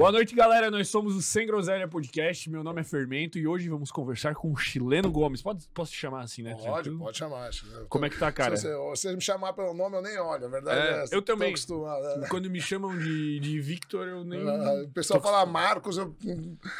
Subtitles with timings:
[0.00, 0.70] Boa noite, galera.
[0.70, 2.48] Nós somos o Sem Groselha Podcast.
[2.48, 5.42] Meu nome é Fermento e hoje vamos conversar com o Chileno Gomes.
[5.42, 6.54] Pode, posso te chamar assim, né?
[6.54, 6.98] Pode, Tranquilo?
[7.00, 7.50] pode chamar.
[7.74, 8.56] Eu Como é que tá, cara?
[8.56, 10.46] Se você, se me chamar pelo nome, eu nem olho.
[10.46, 11.14] A verdade É, é, essa.
[11.14, 11.52] eu também.
[11.52, 12.28] Né?
[12.30, 14.40] Quando me chamam de, de Victor, eu nem.
[14.48, 16.16] Ah, O pessoal fala Marcos, eu,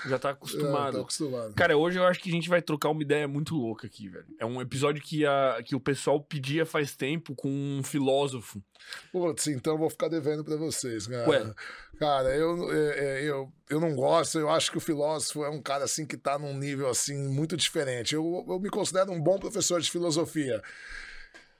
[0.06, 1.00] Já tá eu tô acostumado.
[1.02, 1.52] acostumado.
[1.52, 4.24] Cara, hoje eu acho que a gente vai trocar uma ideia muito louca aqui, velho.
[4.38, 8.62] É um episódio que, a, que o pessoal pedia faz tempo com um filósofo.
[9.12, 11.28] Putz, então eu vou ficar devendo pra vocês, cara.
[11.28, 11.54] Ué.
[12.00, 15.60] Cara, eu, é, é, eu, eu não gosto, eu acho que o filósofo é um
[15.60, 18.14] cara assim que tá num nível assim muito diferente.
[18.14, 20.62] Eu, eu me considero um bom professor de filosofia.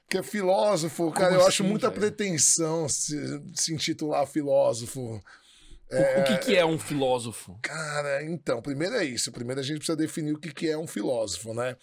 [0.09, 2.01] Porque filósofo, cara, eu acho assim, muita velho?
[2.01, 3.17] pretensão se,
[3.55, 5.23] se intitular filósofo.
[5.93, 7.59] O- O, que, que é um filósofo?
[7.63, 9.31] Cara, então, primeiro é isso.
[9.31, 11.77] Primeiro a gente precisa definir o que, que é um filósofo, né?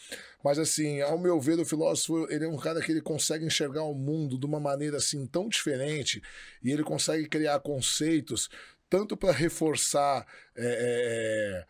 [0.48, 3.84] Mas assim, ao meu ver, o filósofo, ele é um cara que ele consegue enxergar
[3.84, 6.24] o mundo de uma maneira assim tão diferente
[6.64, 8.50] e ele consegue criar conceitos
[8.90, 11.66] tanto para reforçar é,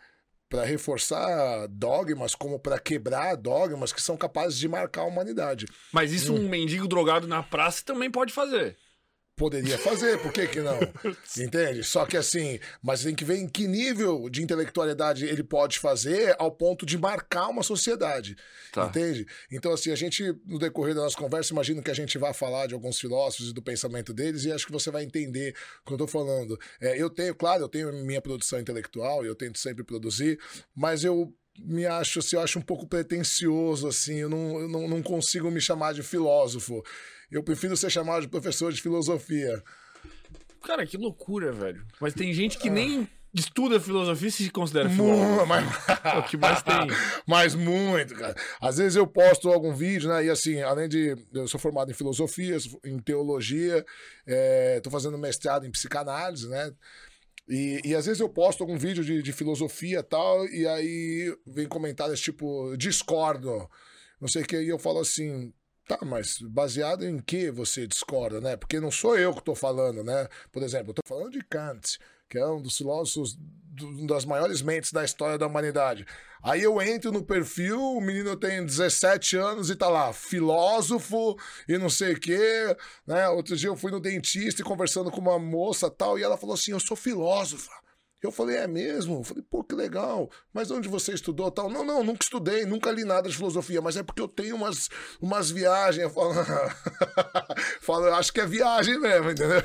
[0.48, 5.66] para reforçar dogmas como para quebrar dogmas que são capazes de marcar a humanidade.
[5.92, 8.78] Mas isso um mendigo drogado na praça também pode fazer.
[9.38, 10.80] Poderia fazer, por que que não?
[11.38, 11.84] Entende?
[11.84, 16.36] Só que assim, mas tem que ver em que nível de intelectualidade ele pode fazer
[16.40, 18.36] ao ponto de marcar uma sociedade.
[18.74, 18.88] Tá.
[18.88, 19.28] Entende?
[19.52, 22.66] Então, assim, a gente, no decorrer da nossa conversa, imagino que a gente vai falar
[22.66, 25.94] de alguns filósofos e do pensamento deles, e acho que você vai entender o que
[25.94, 26.60] eu tô falando.
[26.82, 30.40] É, eu tenho, claro, eu tenho minha produção intelectual, eu tento sempre produzir,
[30.76, 34.88] mas eu me acho, assim, eu acho um pouco pretencioso, assim, eu não, eu não,
[34.88, 36.84] não consigo me chamar de filósofo.
[37.32, 39.64] Eu prefiro ser chamado de professor de filosofia.
[40.64, 41.86] Cara, que loucura, velho.
[42.00, 45.46] Mas tem gente que nem estuda filosofia e se considera filósofo.
[45.48, 45.66] Mas,
[46.04, 46.76] É o que mais tem.
[47.28, 48.36] mas muito, cara.
[48.60, 50.26] Às vezes eu posto algum vídeo, né?
[50.26, 51.16] E assim, além de.
[51.34, 53.86] Eu sou formado em filosofia, em teologia,
[54.78, 56.72] estou fazendo mestrado em psicanálise, né?
[57.48, 61.34] E, e às vezes eu posto algum vídeo de, de filosofia e tal, e aí
[61.46, 63.70] vem comentários tipo, discordo,
[64.20, 65.54] não sei o que, e eu falo assim.
[65.88, 68.58] Tá, mas baseado em que você discorda, né?
[68.58, 70.28] Porque não sou eu que estou falando, né?
[70.52, 71.98] Por exemplo, eu estou falando de Kant,
[72.30, 73.40] que é um dos filósofos,
[73.80, 76.06] uma das maiores mentes da história da humanidade.
[76.44, 81.38] Aí eu entro no perfil, o menino tem 17 anos e tá lá, filósofo
[81.70, 82.76] e não sei o quê,
[83.06, 83.30] né?
[83.30, 86.56] Outro dia eu fui no dentista e conversando com uma moça tal, e ela falou
[86.56, 87.72] assim: Eu sou filósofa.
[88.22, 89.20] Eu falei, é mesmo?
[89.20, 90.30] Eu falei, pô, que legal.
[90.52, 91.70] Mas onde você estudou tal?
[91.70, 94.90] Não, não, nunca estudei, nunca li nada de filosofia, mas é porque eu tenho umas,
[95.22, 96.04] umas viagens.
[96.04, 96.34] Eu falo,
[97.80, 99.62] falo, acho que é viagem mesmo, entendeu?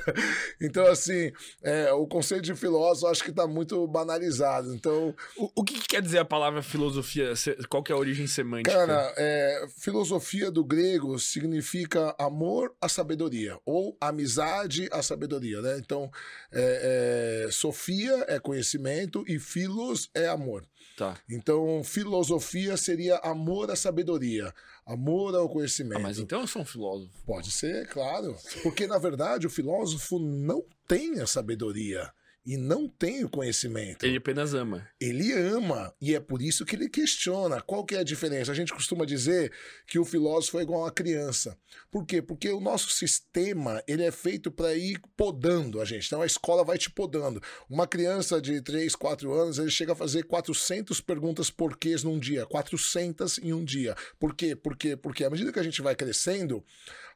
[0.60, 1.32] Então, assim,
[1.62, 4.74] é, o conceito de filósofo acho que tá muito banalizado.
[4.74, 7.32] Então, O, o que, que quer dizer a palavra filosofia?
[7.70, 8.70] Qual que é a origem semântica?
[8.70, 15.78] Cara, é, filosofia do grego significa amor à sabedoria, ou amizade à sabedoria, né?
[15.78, 16.10] Então,
[16.52, 20.66] é, é, Sofia é conhecimento e filos é amor.
[20.96, 21.18] Tá.
[21.30, 24.52] Então, filosofia seria amor à sabedoria,
[24.86, 26.02] amor ao Ah, conhecimento.
[26.02, 27.10] mas então eu sou um filósofo.
[27.24, 28.36] Pode ser, claro.
[28.62, 32.12] Porque, na verdade, o filósofo não tem a sabedoria
[32.44, 34.04] e não tem o conhecimento.
[34.04, 34.86] Ele apenas ama.
[35.00, 37.60] Ele ama e é por isso que ele questiona.
[37.60, 38.50] Qual que é a diferença?
[38.50, 39.52] A gente costuma dizer
[39.86, 41.56] que o filósofo é igual a criança.
[41.90, 42.20] Por quê?
[42.20, 46.06] Porque o nosso sistema ele é feito para ir podando a gente.
[46.06, 47.40] Então a escola vai te podando.
[47.70, 52.44] Uma criança de 3, 4 anos, ele chega a fazer 400 perguntas porquês num dia.
[52.46, 53.94] 400 em um dia.
[54.18, 54.56] Por quê?
[54.56, 54.96] Por quê?
[54.96, 56.64] Porque à medida que a gente vai crescendo,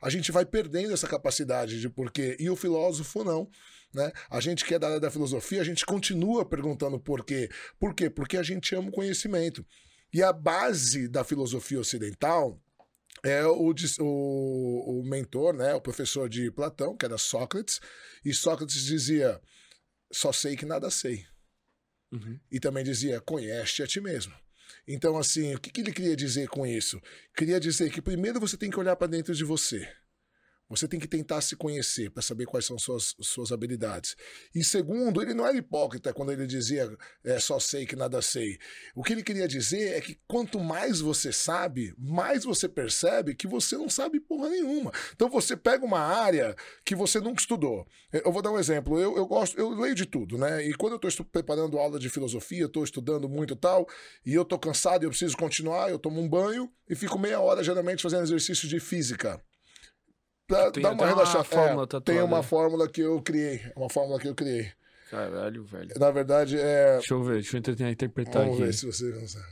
[0.00, 2.37] a gente vai perdendo essa capacidade de porquê.
[2.38, 3.50] E o filósofo não.
[3.97, 4.12] Né?
[4.29, 7.49] A gente que é da área da filosofia, a gente continua perguntando por quê.
[7.81, 8.11] Por quê?
[8.11, 9.65] Porque a gente ama o conhecimento.
[10.12, 12.61] E a base da filosofia ocidental
[13.25, 17.81] é o, o, o mentor, né, o professor de Platão, que era Sócrates,
[18.23, 19.41] e Sócrates dizia:
[20.12, 21.25] só sei que nada sei.
[22.12, 22.39] Uhum.
[22.53, 24.35] E também dizia: conhece a ti mesmo.
[24.87, 27.00] Então, assim, o que, que ele queria dizer com isso?
[27.35, 29.91] Queria dizer que primeiro você tem que olhar para dentro de você.
[30.69, 34.17] Você tem que tentar se conhecer para saber quais são suas, suas habilidades.
[34.55, 36.91] E segundo, ele não era hipócrita quando ele dizia
[37.25, 38.59] é, só sei que nada sei.
[38.95, 43.47] O que ele queria dizer é que quanto mais você sabe, mais você percebe que
[43.47, 44.93] você não sabe porra nenhuma.
[45.15, 47.87] Então você pega uma área que você nunca estudou.
[48.13, 48.99] Eu vou dar um exemplo.
[48.99, 50.67] Eu, eu gosto, eu leio de tudo, né?
[50.67, 53.87] E quando eu estou preparando aula de filosofia, estou estudando muito tal,
[54.25, 57.41] e eu estou cansado e eu preciso continuar, eu tomo um banho e fico meia
[57.41, 59.41] hora geralmente fazendo exercício de física.
[60.46, 61.44] Pra Tem até uma relaxada.
[61.44, 62.04] fórmula É, tatuada.
[62.04, 63.60] tem uma fórmula que eu criei.
[63.76, 64.70] Uma fórmula que eu criei.
[65.10, 65.90] Caralho, velho.
[65.98, 66.94] Na verdade, é.
[66.98, 68.64] Deixa eu ver, deixa eu tentar interpretar Vamos aqui.
[68.66, 69.44] ver se você consegue.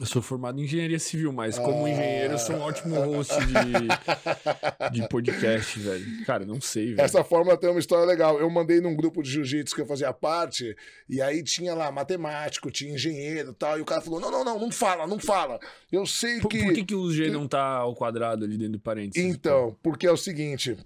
[0.00, 1.90] Eu sou formado em engenharia civil, mas como Ah.
[1.90, 6.24] engenheiro eu sou um ótimo host de, de podcast, velho.
[6.24, 7.00] Cara, não sei, velho.
[7.00, 8.38] Essa fórmula tem uma história legal.
[8.38, 10.76] Eu mandei num grupo de jiu-jitsu que eu fazia parte,
[11.08, 14.44] e aí tinha lá matemático, tinha engenheiro e tal, e o cara falou: não, não,
[14.44, 15.58] não, não fala, não fala.
[15.90, 16.62] Eu sei Por, que.
[16.62, 19.28] por que, que o G não tá ao quadrado ali dentro do parênteses?
[19.28, 20.76] Então, porque é o seguinte.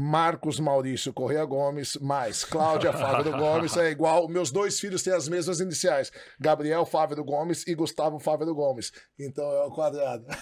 [0.00, 4.28] Marcos Maurício Correia Gomes, mais Cláudia Fávero Gomes é igual.
[4.28, 8.92] Meus dois filhos têm as mesmas iniciais: Gabriel Fávero Gomes e Gustavo Fávero Gomes.
[9.18, 10.24] Então é o quadrado.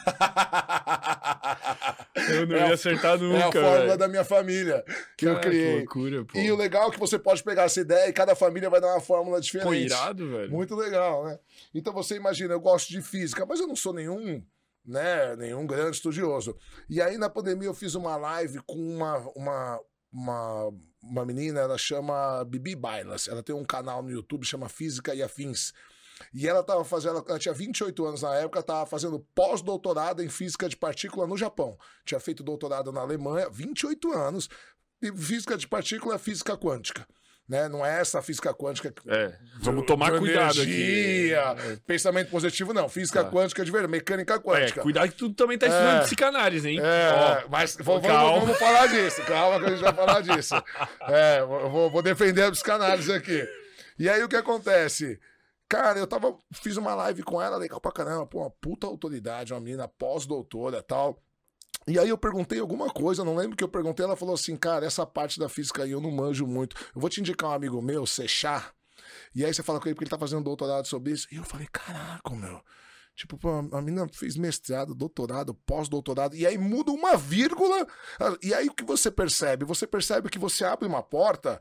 [2.29, 3.99] Eu não É a- ia acertar nunca, É a fórmula velho.
[3.99, 4.85] da minha família
[5.17, 5.73] que eu Cara, criei.
[5.73, 6.39] Que loucura, pô.
[6.39, 8.89] E o legal é que você pode pegar essa ideia e cada família vai dar
[8.89, 9.69] uma fórmula diferente.
[9.69, 10.51] Pô, irado, velho.
[10.51, 11.39] Muito legal, né?
[11.75, 14.43] Então você imagina, eu gosto de física, mas eu não sou nenhum,
[14.87, 16.57] né, nenhum grande estudioso.
[16.89, 19.81] E aí na pandemia eu fiz uma live com uma uma
[20.13, 20.73] uma,
[21.03, 23.29] uma menina, ela chama Bibi Bailas.
[23.29, 25.73] Ela tem um canal no YouTube chama Física e Afins.
[26.33, 30.69] E ela tava fazendo, ela tinha 28 anos na época, estava fazendo pós-doutorado em física
[30.69, 31.77] de partícula no Japão.
[32.05, 34.49] Tinha feito doutorado na Alemanha, 28 anos.
[35.03, 37.07] E física de partícula física quântica.
[37.49, 37.69] Né?
[37.69, 41.77] Não é essa física quântica É, vamos tomar de cuidado energia, aqui.
[41.87, 42.89] pensamento positivo, não.
[42.89, 43.31] Física Tá.
[43.31, 44.83] quântica de verdade, mecânica É, quântica.
[44.83, 46.05] cuidado que tu também tá estudando É.
[46.05, 46.81] psicanálise, hein?
[46.83, 49.23] É, Ó, mas vamos, vamos- falar disso.
[49.23, 50.55] Calma que a gente vai falar disso.
[51.09, 53.49] É, eu vou, vou defender a psicanálise aqui.
[53.97, 55.19] E aí o que acontece?
[55.69, 59.53] Cara, eu tava, fiz uma live com ela, legal pra caramba, pô, uma puta autoridade,
[59.53, 61.21] uma menina pós-doutora e tal.
[61.89, 64.85] E aí eu perguntei alguma coisa, não lembro que eu perguntei, ela falou assim, cara,
[64.85, 66.75] essa parte da física aí eu não manjo muito.
[66.95, 68.75] Eu vou te indicar um amigo meu, Sechar,
[69.35, 71.29] e aí você fala com ele porque ele tá fazendo doutorado sobre isso.
[71.31, 72.61] E eu falei, caraca, meu.
[73.17, 77.87] Tipo, pô, a menina fez mestrado, doutorado, pós-doutorado, e aí muda uma vírgula.
[78.43, 79.65] E aí o que você percebe?
[79.65, 81.59] Você percebe que você abre uma porta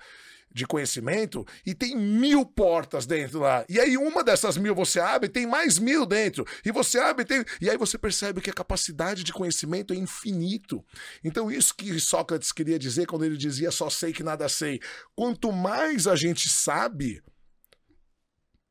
[0.51, 3.65] de conhecimento e tem mil portas dentro lá.
[3.69, 6.45] E aí uma dessas mil você abre, tem mais mil dentro.
[6.63, 7.43] E você abre, tem.
[7.61, 10.83] E aí você percebe que a capacidade de conhecimento é infinito.
[11.23, 14.81] Então, isso que Sócrates queria dizer quando ele dizia só sei que nada sei.
[15.15, 17.23] Quanto mais a gente sabe,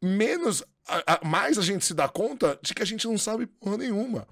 [0.02, 0.62] menos.
[0.88, 3.76] A- a- mais a gente se dá conta de que a gente não sabe porra
[3.78, 4.26] nenhuma.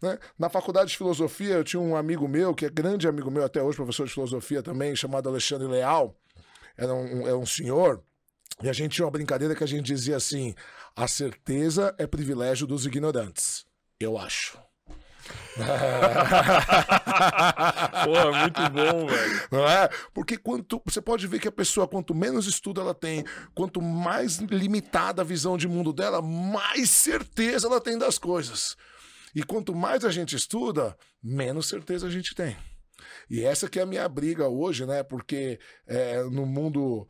[0.00, 0.16] né?
[0.38, 3.60] Na faculdade de filosofia, eu tinha um amigo meu, que é grande amigo meu até
[3.60, 6.16] hoje, professor de filosofia também, chamado Alexandre Leal.
[6.76, 8.00] Era um, era um senhor.
[8.62, 10.54] E a gente tinha uma brincadeira que a gente dizia assim:
[10.94, 13.66] a certeza é privilégio dos ignorantes.
[13.98, 14.56] Eu acho.
[18.04, 19.42] Porra, muito bom, velho.
[19.50, 19.88] Não é?
[20.14, 23.24] Porque quanto você pode ver que a pessoa, quanto menos estudo ela tem,
[23.54, 28.76] quanto mais limitada a visão de mundo dela, mais certeza ela tem das coisas.
[29.34, 32.56] E quanto mais a gente estuda, menos certeza a gente tem.
[33.30, 35.02] E essa que é a minha briga hoje, né?
[35.02, 37.06] Porque é, no mundo,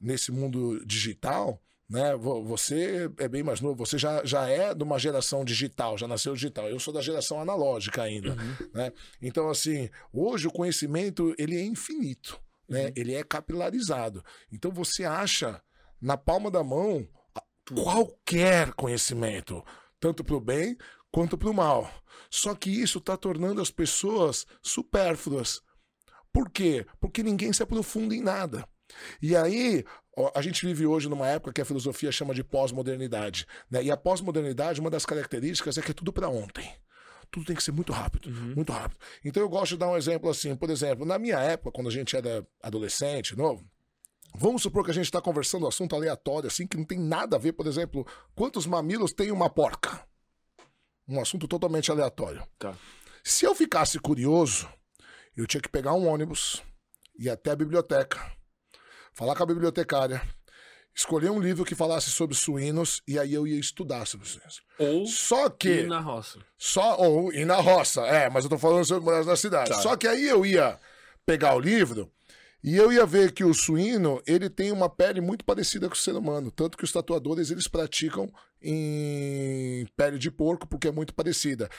[0.00, 2.14] nesse mundo digital, né?
[2.16, 6.06] vo- Você é bem mais novo, você já, já é de uma geração digital, já
[6.08, 6.68] nasceu digital.
[6.68, 8.34] Eu sou da geração analógica ainda,
[8.74, 8.92] né?
[9.22, 12.92] Então, assim, hoje o conhecimento ele é infinito, né?
[12.96, 14.24] Ele é capilarizado.
[14.52, 15.62] Então você acha
[16.00, 17.06] na palma da mão
[17.74, 19.62] qualquer conhecimento,
[20.00, 20.76] tanto para o bem
[21.10, 21.90] quanto para o mal.
[22.30, 25.60] Só que isso está tornando as pessoas supérfluas.
[26.32, 26.86] Por quê?
[27.00, 28.68] Porque ninguém se aprofunda em nada.
[29.20, 29.84] E aí,
[30.34, 33.46] a gente vive hoje numa época que a filosofia chama de pós-modernidade.
[33.70, 33.84] Né?
[33.84, 36.72] E a pós-modernidade, uma das características é que é tudo para ontem.
[37.30, 38.98] Tudo tem que ser muito rápido, muito rápido.
[39.24, 40.54] Então eu gosto de dar um exemplo assim.
[40.54, 43.64] Por exemplo, na minha época, quando a gente era adolescente, novo,
[44.38, 47.36] Vamos supor que a gente está conversando um assunto aleatório, assim, que não tem nada
[47.36, 50.06] a ver, por exemplo, quantos mamilos tem uma porca?
[51.08, 52.46] Um assunto totalmente aleatório.
[52.58, 52.76] Tá.
[53.24, 54.68] Se eu ficasse curioso,
[55.34, 56.62] eu tinha que pegar um ônibus,
[57.18, 58.30] ir até a biblioteca,
[59.16, 60.20] falar com a bibliotecária,
[60.94, 64.60] escolher um livro que falasse sobre suínos e aí eu ia estudar sobre suínos.
[64.78, 65.68] Ou Só que.
[65.68, 66.38] ir na roça.
[66.58, 69.70] Só, ou ir na roça, é, mas eu tô falando sobre morar na cidade.
[69.70, 69.80] Tá.
[69.80, 70.78] Só que aí eu ia
[71.24, 72.12] pegar o livro
[72.62, 75.98] e eu ia ver que o suíno, ele tem uma pele muito parecida com o
[75.98, 78.30] ser humano, tanto que os tatuadores, eles praticam
[78.60, 81.70] em pele de porco porque é muito parecida.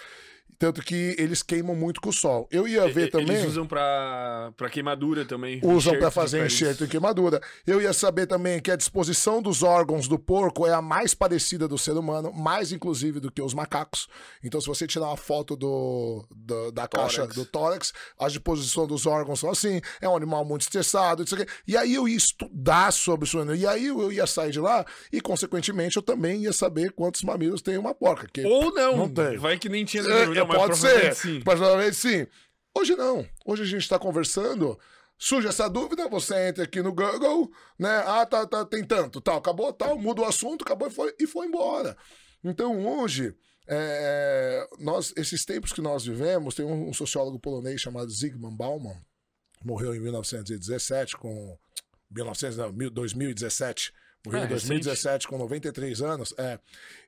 [0.60, 2.48] Tanto que eles queimam muito com o sol.
[2.51, 5.62] Eu ia ver E- também Eles usam pra, pra queimadura também.
[5.63, 7.39] usam para fazer enxerto em queimadura.
[7.66, 11.68] Eu ia saber também que a disposição dos órgãos do porco é a mais parecida
[11.68, 14.08] do ser humano, mais inclusive do que os macacos.
[14.44, 17.16] Então, se você tirar uma foto do, do- da Tórax.
[17.18, 19.80] caixa do tórax, a disposição dos órgãos são assim.
[20.01, 21.46] É um animal muito estressado, isso aqui.
[21.68, 23.38] E aí eu ia estudar sobre isso.
[23.54, 27.62] E aí eu ia sair de lá e, consequentemente, eu também ia saber quantos mamilos
[27.62, 28.27] tem uma porca.
[28.34, 28.98] Que Ou não.
[28.98, 29.38] Não tem.
[29.38, 31.15] Vai que nem tinha é, não, mas pode ser.
[31.15, 31.41] sim.
[31.41, 32.27] Provavelmente sim.
[32.75, 33.27] Hoje não.
[33.46, 34.79] Hoje a gente está conversando.
[35.17, 38.03] Surge essa dúvida, você entra aqui no Google, né?
[38.06, 41.25] Ah, tá, tá, tem tanto, tal, acabou, tal, muda o assunto, acabou e foi, e
[41.25, 41.98] foi embora.
[42.44, 43.36] Então, hoje,
[43.67, 48.96] é, nós, esses tempos que nós vivemos, tem um, um sociólogo polonês chamado Zygmunt Bauman,
[49.65, 51.58] morreu em 1917 com
[52.12, 53.91] 1900, não, 2017
[54.28, 56.34] morreu É, em 2017 com 93 anos.
[56.38, 56.60] É,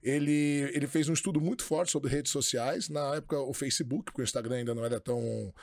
[0.01, 2.89] ele, ele fez um estudo muito forte sobre redes sociais.
[2.89, 5.53] Na época, o Facebook, porque o Instagram ainda não era tão,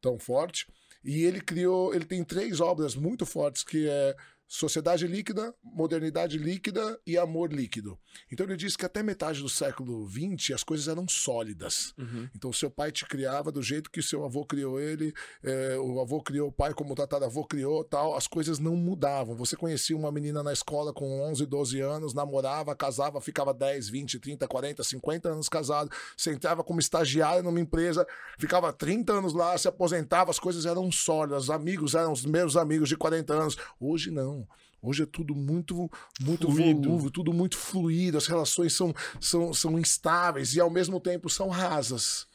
[0.00, 0.66] tão forte.
[1.04, 4.16] E ele criou, ele tem três obras muito fortes que é
[4.48, 7.98] Sociedade Líquida, Modernidade Líquida e Amor Líquido.
[8.30, 11.92] Então ele diz que até metade do século XX as coisas eram sólidas.
[11.98, 12.28] Uhum.
[12.34, 15.12] Então seu pai te criava do jeito que seu avô criou ele,
[15.42, 18.16] é, o avô criou o pai como o tataravô criou, tal.
[18.16, 19.34] As coisas não mudavam.
[19.36, 24.18] Você conhecia uma menina na escola com 11, 12 anos, namorava, casava, ficava 10, 20,
[24.20, 25.90] 30, 40, 50 anos casado.
[26.16, 28.06] Você entrava como estagiário numa empresa,
[28.38, 32.56] ficava 30 anos lá, se aposentava, as coisas eram sólidas, os amigos eram os meus
[32.56, 33.56] amigos de 40 anos.
[33.80, 34.45] Hoje não.
[34.82, 35.90] Hoje é tudo muito,
[36.20, 36.82] muito Fluido.
[36.88, 41.48] volúvel, tudo muito fluido, as relações são, são, são instáveis e ao mesmo tempo são
[41.48, 42.26] rasas.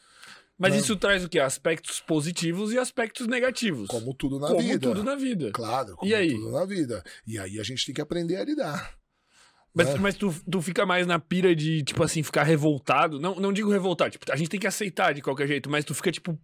[0.57, 0.79] Mas Não.
[0.81, 1.39] isso traz o quê?
[1.39, 3.87] Aspectos positivos e aspectos negativos.
[3.87, 4.79] Como tudo na Como vida.
[4.89, 5.51] tudo na vida.
[5.51, 6.29] Claro, como E aí?
[6.35, 7.03] tudo na vida.
[7.25, 8.95] E aí a gente tem que aprender a lidar.
[9.73, 9.95] Mas, né?
[9.99, 13.19] mas tu, tu fica mais na pira de, tipo assim, ficar revoltado.
[13.19, 15.95] Não, não digo revoltado, tipo, a gente tem que aceitar de qualquer jeito, mas tu
[15.95, 16.37] fica, tipo, o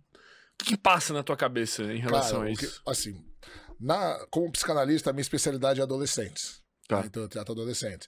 [0.58, 2.82] que, que passa na tua cabeça em relação Cara, a o que- isso?
[2.88, 3.22] assim,
[3.80, 6.62] na, como psicanalista, a minha especialidade é adolescentes.
[6.88, 7.02] Tá.
[7.02, 7.08] né?
[7.08, 8.08] Então eu trato adolescentes.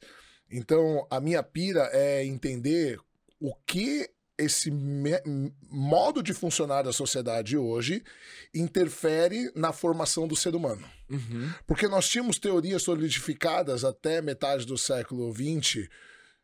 [0.51, 2.99] Então, a minha pira é entender
[3.39, 4.71] o que esse
[5.69, 8.01] modo de funcionar da sociedade hoje
[8.53, 10.89] interfere na formação do ser humano.
[11.09, 11.51] Uhum.
[11.67, 15.89] Porque nós tínhamos teorias solidificadas até metade do século XX,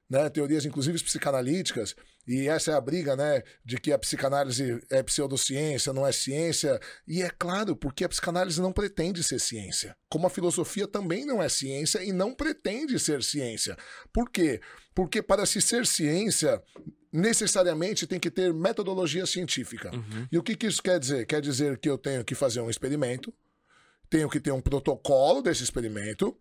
[0.09, 0.29] né?
[0.29, 1.95] teorias inclusive psicanalíticas,
[2.27, 6.79] e essa é a briga, né, de que a psicanálise é pseudociência, não é ciência,
[7.07, 11.41] e é claro, porque a psicanálise não pretende ser ciência, como a filosofia também não
[11.41, 13.77] é ciência e não pretende ser ciência.
[14.11, 14.59] Por quê?
[14.93, 16.61] Porque para se ser ciência,
[17.11, 19.89] necessariamente tem que ter metodologia científica.
[19.93, 20.27] Uhum.
[20.31, 21.25] E o que, que isso quer dizer?
[21.25, 23.33] Quer dizer que eu tenho que fazer um experimento,
[24.09, 26.37] tenho que ter um protocolo desse experimento,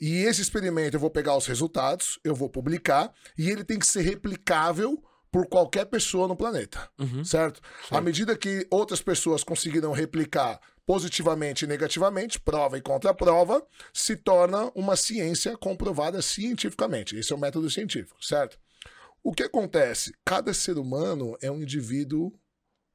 [0.00, 3.86] e esse experimento eu vou pegar os resultados, eu vou publicar, e ele tem que
[3.86, 5.02] ser replicável
[5.36, 7.22] por qualquer pessoa no planeta, Uhum.
[7.22, 7.60] certo?
[7.90, 13.62] À medida que outras pessoas conseguiram replicar positivamente e negativamente, prova e contra-prova,
[13.92, 17.16] se torna uma ciência comprovada cientificamente.
[17.18, 18.58] Esse é o método científico, certo?
[19.22, 20.14] O que acontece?
[20.24, 22.32] Cada ser humano é um indivíduo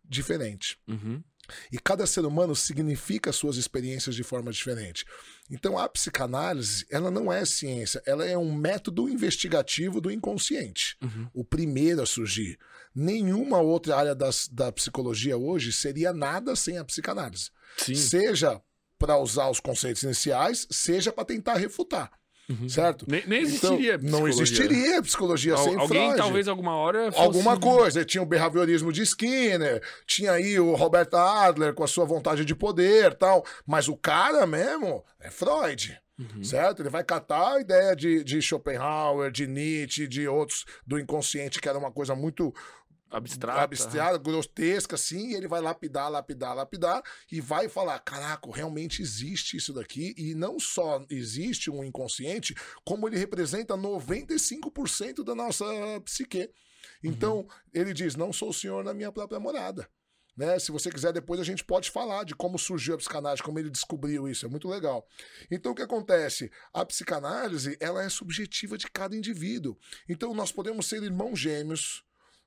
[0.04, 0.80] diferente.
[0.88, 1.24] Uhum.
[1.72, 5.06] E cada ser humano significa suas experiências de forma diferente.
[5.50, 10.98] Então a psicanálise, ela não é ciência, ela é um método investigativo do inconsciente.
[11.02, 11.30] Uhum.
[11.34, 12.58] O primeiro a surgir.
[12.94, 17.50] Nenhuma outra área das, da psicologia hoje seria nada sem a psicanálise.
[17.78, 17.96] Sim.
[17.96, 18.62] Seja
[18.98, 22.12] para usar os conceitos iniciais, seja para tentar refutar.
[22.60, 22.70] Uhum.
[22.70, 23.06] Certo?
[23.08, 24.44] Nem, nem Então, existiria não psicologia.
[24.44, 27.12] existiria psicologia Al- sem alguém, Freud talvez, alguma hora.
[27.12, 27.24] Fosse...
[27.24, 28.04] alguma coisa.
[28.06, 32.56] Tinha o behaviorismo de Skinner, tinha aí o Robert Adler com a sua vontade de
[32.56, 33.46] poder tal.
[33.66, 35.98] Mas o cara mesmo é Freud.
[36.20, 36.44] Uhum.
[36.44, 36.84] Certo?
[36.84, 41.68] Ele vai catar a ideia de, de Schopenhauer, de Nietzsche, de outros do inconsciente, que
[41.68, 42.54] era uma coisa muito
[43.12, 43.62] Abstrata.
[43.62, 49.58] abstrata, grotesca, assim, e ele vai lapidar, lapidar, lapidar, e vai falar: caraca, realmente existe
[49.58, 55.66] isso daqui, e não só existe um inconsciente, como ele representa 95% da nossa
[56.06, 56.50] psique.
[57.04, 59.88] Então, ele diz: não sou o senhor na minha própria morada.
[60.36, 60.58] Né?
[60.60, 63.70] Se você quiser, depois a gente pode falar de como surgiu a psicanálise, como ele
[63.70, 65.06] descobriu isso, é muito legal.
[65.50, 66.50] Então, o que acontece?
[66.74, 69.78] A psicanálise, ela é subjetiva de cada indivíduo.
[70.08, 72.04] Então, nós podemos ser irmãos gêmeos,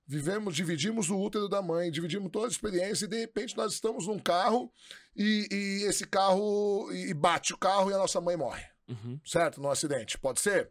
[0.06, 4.06] vivemos, dividimos o útero da mãe, dividimos toda a experiência e de repente nós estamos
[4.06, 4.72] num carro
[5.16, 9.18] e, e esse carro e bate o carro e a nossa mãe morre, Uhum.
[9.24, 9.60] certo?
[9.60, 10.18] Num acidente.
[10.18, 10.70] Pode ser?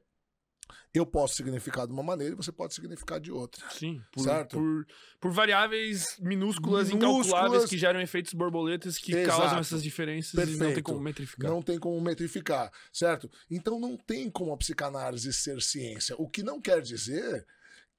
[0.93, 3.65] Eu posso significar de uma maneira e você pode significar de outra.
[3.71, 4.55] Sim, por, Certo.
[4.57, 4.85] Por,
[5.19, 7.25] por variáveis minúsculas, Minúsculas.
[7.27, 9.39] incalculáveis que geram efeitos borboletas que Exato.
[9.41, 10.83] causam essas diferenças e não tem Perfeito.
[10.83, 11.49] como metrificar.
[11.51, 13.29] Não tem como metrificar, certo?
[13.49, 16.15] Então não tem como a psicanálise ser ciência.
[16.19, 17.45] O que não quer dizer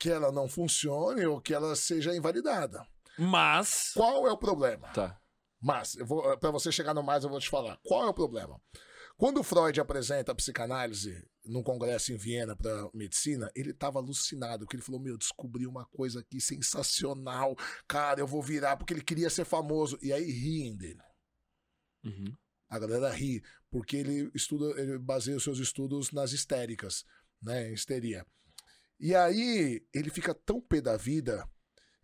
[0.05, 2.87] que ela não funcione ou que ela seja invalidada.
[3.19, 3.93] Mas.
[3.95, 4.89] Qual é o problema?
[4.89, 5.19] Tá.
[5.59, 5.97] Mas,
[6.41, 7.79] para você chegar no mais, eu vou te falar.
[7.83, 8.61] Qual é o problema?
[9.17, 14.67] Quando o Freud apresenta a psicanálise num congresso em Viena para medicina, ele estava alucinado,
[14.67, 17.57] porque ele falou: Meu, descobri uma coisa aqui sensacional,
[17.89, 19.99] cara, eu vou virar, porque ele queria ser famoso.
[20.03, 21.01] E aí riem dele.
[22.05, 22.37] Uhum.
[22.69, 27.07] A galera ri, porque ele estuda, ele baseia os seus estudos nas histéricas,
[27.41, 27.71] né?
[27.71, 28.27] em Histeria.
[28.99, 31.47] E aí ele fica tão pé da vida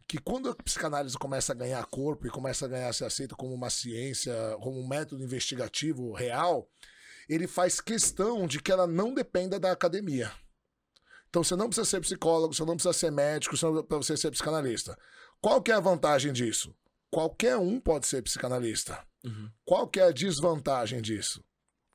[0.07, 3.37] que quando a psicanálise começa a ganhar corpo e começa a ganhar a ser aceita
[3.37, 6.69] como uma ciência, como um método investigativo real,
[7.29, 10.33] ele faz questão de que ela não dependa da academia.
[11.29, 14.99] Então você não precisa ser psicólogo, você não precisa ser médico para você ser psicanalista.
[15.41, 16.75] Qual que é a vantagem disso?
[17.09, 19.01] Qualquer um pode ser psicanalista.
[19.25, 19.49] Uhum.
[19.65, 21.41] Qual que é a desvantagem disso?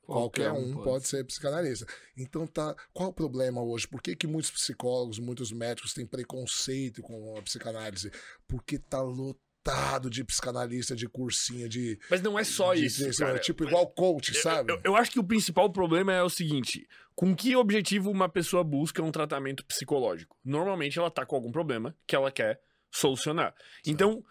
[0.06, 0.84] Qualquer Qualquer, um pode.
[0.84, 1.08] pode.
[1.08, 1.84] ser psicanalista.
[2.16, 2.74] Então tá.
[2.92, 3.88] Qual o problema hoje?
[3.88, 8.10] Por que, que muitos psicólogos, muitos médicos têm preconceito com a psicanálise?
[8.46, 11.98] Porque tá lotado de psicanalista, de cursinho, de.
[12.08, 13.38] Mas não é só de- isso, de- cara.
[13.38, 14.72] Tipo igual coach, Eu- sabe?
[14.72, 18.62] Eu, eu acho que o principal problema é o seguinte: com que objetivo uma pessoa
[18.62, 20.36] busca um tratamento psicológico?
[20.44, 22.60] Normalmente ela tá com algum problema que ela quer
[22.92, 23.54] solucionar.
[23.84, 24.22] Então,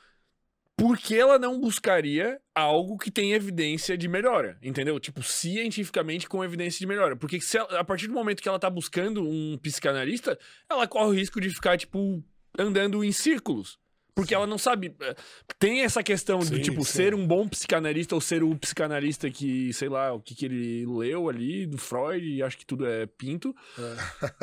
[0.77, 4.57] por que ela não buscaria algo que tem evidência de melhora?
[4.61, 4.99] Entendeu?
[4.99, 7.15] Tipo, cientificamente com evidência de melhora.
[7.15, 10.37] Porque ela- a partir do momento que ela tá buscando um psicanalista,
[10.69, 12.23] ela corre o risco de ficar, tipo,
[12.57, 13.77] andando em círculos.
[14.15, 14.95] Porque ela não sabe.
[15.01, 15.15] eh,
[15.59, 16.91] Tem essa questão de, Sim, tipo, sim.
[16.93, 20.85] ser um bom psicanalista ou ser o psicanalista que, sei lá, o que, que ele
[20.85, 23.53] leu ali do Freud, e acho que tudo é pinto.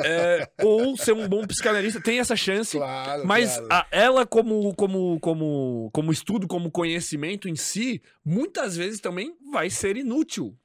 [0.05, 1.99] É, ou ser um bom psicanalista.
[1.99, 2.77] Tem essa chance.
[2.77, 3.67] Claro, Mas claro.
[3.73, 9.71] a- ela, como, como, como, como estudo, como conhecimento em si, muitas vezes também vai
[9.71, 10.55] ser inútil.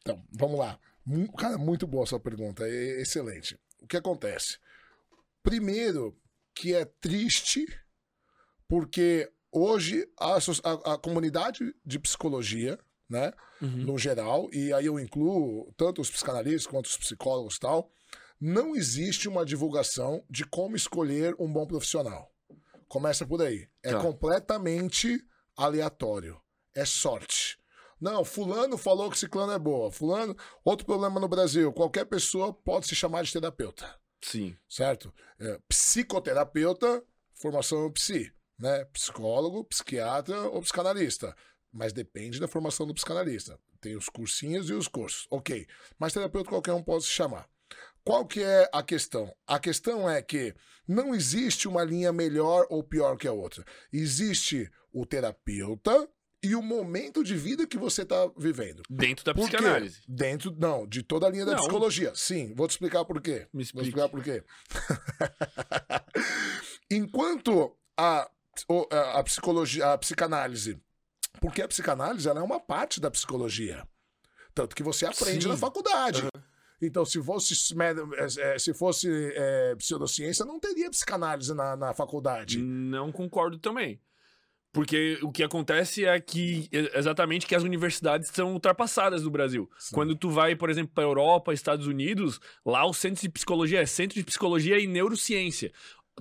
[0.00, 0.78] Então, vamos lá.
[1.38, 2.64] Cara, muito boa a sua pergunta.
[2.66, 3.58] é excelente.
[3.82, 4.56] O que acontece?
[5.42, 6.16] Primeiro,
[6.54, 7.66] que é triste,
[8.68, 15.72] porque hoje a, a- a comunidade de psicologia, né, no geral, e aí eu incluo
[15.76, 17.90] tanto os psicanalistas quanto os psicólogos e tal,
[18.40, 22.30] não existe uma divulgação de como escolher um bom profissional.
[22.88, 23.66] Começa por aí.
[23.82, 24.00] É Tá.
[24.00, 25.24] completamente
[25.56, 26.38] aleatório.
[26.74, 27.58] É sorte.
[27.98, 29.90] Não, fulano falou que ciclano é boa.
[29.90, 34.54] Fulano, outro problema no Brasil, qualquer pessoa pode se chamar de terapeuta Sim.
[34.68, 35.14] certo?
[35.40, 37.02] É, psicoterapeuta,
[37.34, 38.84] formação psi, né?
[38.86, 41.34] Psicólogo, psiquiatra ou psicanalista.
[41.72, 43.58] Mas depende da formação do psicanalista.
[43.80, 45.26] Tem os cursinhos e os cursos.
[45.30, 45.66] Ok.
[45.98, 47.46] Mas terapeuta qualquer um pode se chamar.
[48.04, 49.34] Qual que é a questão?
[49.46, 50.54] A questão é que
[50.86, 53.64] não existe uma linha melhor ou pior que a outra.
[53.92, 56.08] Existe o terapeuta
[56.42, 58.82] e o momento de vida que você está vivendo.
[58.88, 59.56] Dentro da Por quê?
[59.56, 60.00] psicanálise.
[60.06, 61.58] Dentro, não, de toda a linha da Não.
[61.58, 62.12] psicologia.
[62.14, 63.48] Sim, vou te explicar por quê.
[63.52, 63.88] Me Vou explique.
[63.88, 64.44] explicar por quê.
[66.90, 68.30] Enquanto a,
[69.14, 70.80] a, psicologia, a psicanálise,
[71.40, 73.86] porque a psicanálise ela é uma parte da psicologia.
[74.54, 75.48] Tanto que você aprende Sim.
[75.48, 76.26] na faculdade.
[76.80, 82.58] Então, se fosse, med- eh, se fosse eh, pseudociência, não teria psicanálise na, na faculdade.
[82.58, 84.00] Não concordo também.
[84.72, 89.70] Porque o que acontece é que é exatamente que as universidades são ultrapassadas no Brasil.
[89.78, 89.94] Sim.
[89.94, 93.86] Quando tu vai, por exemplo, para Europa, Estados Unidos, lá o centro de psicologia é
[93.86, 95.72] centro de psicologia e neurociência.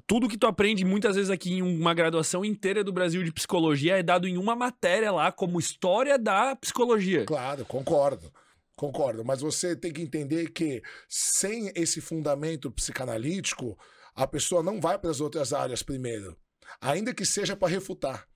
[0.06, 3.98] Tudo que tu aprende muitas vezes aqui em uma graduação inteira do Brasil de psicologia
[3.98, 7.26] é dado em uma matéria lá como história da psicologia.
[7.26, 8.32] Claro, concordo.
[8.76, 13.78] Concordo, mas você tem que entender que sem esse fundamento psicanalítico,
[14.14, 16.38] a pessoa não vai para as outras áreas primeiro,
[16.82, 18.28] ainda que seja para refutar.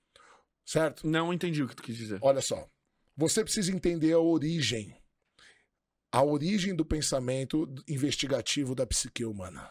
[0.65, 1.06] Certo?
[1.06, 2.19] Não entendi o que tu quis dizer.
[2.22, 2.67] Olha só.
[3.17, 4.95] Você precisa entender a origem.
[6.12, 9.69] A origem do pensamento investigativo da psique humana.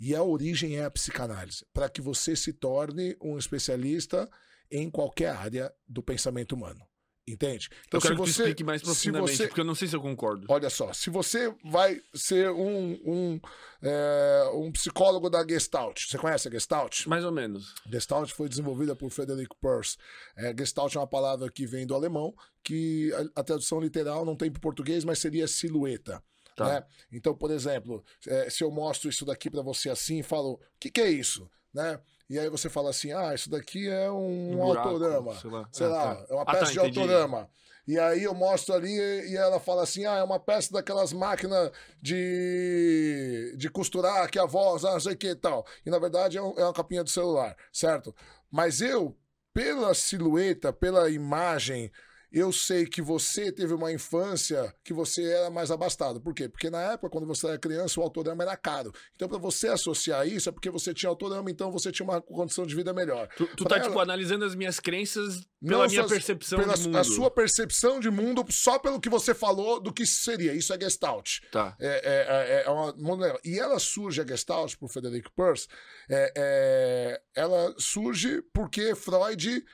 [0.00, 4.28] E a origem é a psicanálise, para que você se torne um especialista
[4.70, 6.80] em qualquer área do pensamento humano.
[7.26, 7.70] Entende?
[7.86, 9.96] Então, eu quero que tu explique mais se profundamente, você- porque eu não sei se
[9.96, 10.46] eu concordo.
[10.50, 13.40] Olha só, se você vai ser um, um,
[13.80, 17.06] é, um psicólogo da Gestalt, você conhece a Gestalt?
[17.06, 17.74] Mais ou menos.
[17.90, 19.96] Gestalt foi desenvolvida por Frederick Peirce.
[20.36, 24.36] É, Gestalt é uma palavra que vem do alemão, que a, a tradução literal não
[24.36, 26.22] tem para o português, mas seria silhueta.
[26.54, 26.64] Tá.
[26.68, 26.84] né?
[27.12, 30.60] Então, por exemplo, é, se eu mostro isso daqui para você assim, e falo, o
[30.78, 31.50] que, que é isso?
[31.72, 31.98] Né?
[32.30, 35.34] E aí você fala assim, ah, isso daqui é um, Um buraco, autorama.
[35.40, 35.68] sei lá.
[35.72, 36.26] Sei lá, tá.
[36.30, 37.00] é uma Ah, tá, peça de entendi.
[37.00, 37.50] autorama.
[37.86, 41.70] E aí eu mostro ali e ela fala assim: ah, é uma peça daquelas máquinas
[42.00, 45.66] de, de costurar que a voz, ah, não sei o que e tal.
[45.84, 48.14] E na verdade é, um- é uma capinha de celular, certo?
[48.50, 49.14] Mas eu,
[49.52, 51.90] pela silhueta, pela imagem,
[52.36, 56.20] eu sei que você teve uma infância que você era mais abastado.
[56.20, 56.48] Por quê?
[56.48, 58.92] Porque na época, quando você era criança, o autorama era caro.
[59.14, 62.66] Então, para você associar isso, é porque você tinha autorama, então você tinha uma condição
[62.66, 63.28] de vida melhor.
[63.36, 66.74] Tu, tu Pra tá, ela- tipo, analisando as minhas crenças pela Não minha percepção pela
[66.74, 66.98] de mundo.
[66.98, 70.52] a sua percepção de mundo só pelo que você falou do que seria.
[70.52, 71.38] Isso é Gestalt.
[71.52, 71.76] Tá.
[71.80, 73.38] É, é, é, é uma, monograma.
[73.44, 75.68] e ela surge, a Gestalt, por Frederick Peirce,
[76.10, 79.64] é, é, ela surge porque Freud.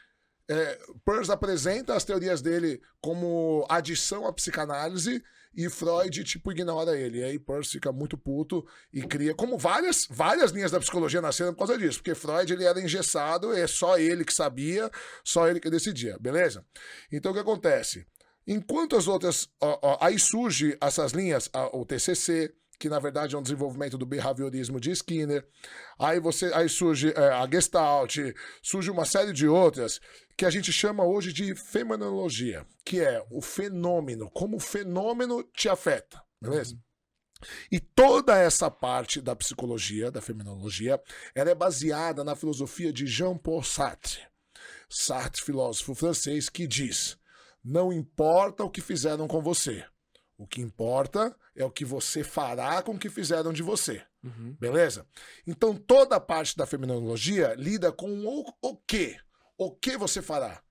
[0.52, 5.22] É, Peirce apresenta as teorias dele como adição à psicanálise
[5.54, 7.18] e Freud, tipo, ignora ele.
[7.20, 11.52] E aí Peirce fica muito puto e cria, como várias, várias linhas da psicologia nasceram
[11.52, 14.90] por causa disso, porque Freud ele era engessado, é só ele que sabia,
[15.22, 16.64] só ele que decidia, beleza?
[17.12, 18.04] Então o que acontece?
[18.46, 19.48] Enquanto as outras.
[19.60, 23.98] ó, ó, aí surge essas linhas, a- o TCC, que na verdade é um desenvolvimento
[23.98, 25.46] do behaviorismo de Skinner.
[25.98, 28.16] Aí você, aí surge é, a Gestalt,
[28.62, 30.00] surge uma série de outras
[30.40, 35.68] que a gente chama hoje de fenomenologia, que é o fenômeno, como o fenômeno te
[35.68, 36.78] afeta, beleza?
[37.70, 40.98] E toda essa parte da psicologia, da fenomenologia,
[41.34, 44.22] ela é baseada na filosofia de Jean-Paul Sartre.
[44.88, 47.18] Sartre, filósofo francês, que diz:
[47.62, 49.84] não importa o que fizeram com você,
[50.38, 54.02] o que importa é o que você fará com o que fizeram de você.
[54.24, 54.56] Uhum.
[54.58, 55.06] Beleza?
[55.46, 59.18] Então toda a parte da fenomenologia lida com o, o que.
[59.62, 60.62] O que você fará.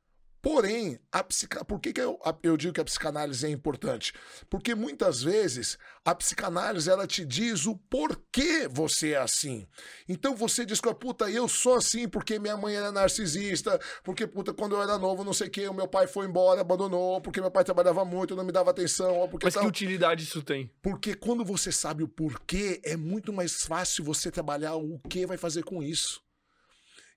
[0.42, 1.64] Porém, a psica...
[1.64, 4.14] por que, que eu, eu, digo que a psicanálise é importante?
[4.50, 9.68] Porque muitas vezes a psicanálise ela te diz o porquê você é assim.
[10.08, 14.56] Então você diz que, puta, eu sou assim porque minha mãe era narcisista, porque, puta,
[14.56, 17.40] quando eu era novo, não sei o quê, o meu pai foi embora, abandonou, porque
[17.40, 19.30] meu pai trabalhava muito, não me dava atenção.
[19.30, 19.62] Porque Mas tal...
[19.62, 20.72] que utilidade isso tem?
[20.82, 25.38] Porque quando você sabe o porquê, é muito mais fácil você trabalhar o que vai
[25.38, 26.28] fazer com isso.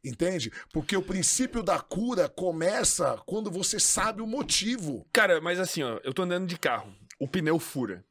[0.05, 0.53] Entende?
[0.73, 5.07] Porque o princípio da cura começa quando você sabe o motivo.
[5.13, 8.05] Cara, mas assim, ó, eu tô andando de carro, o pneu fura.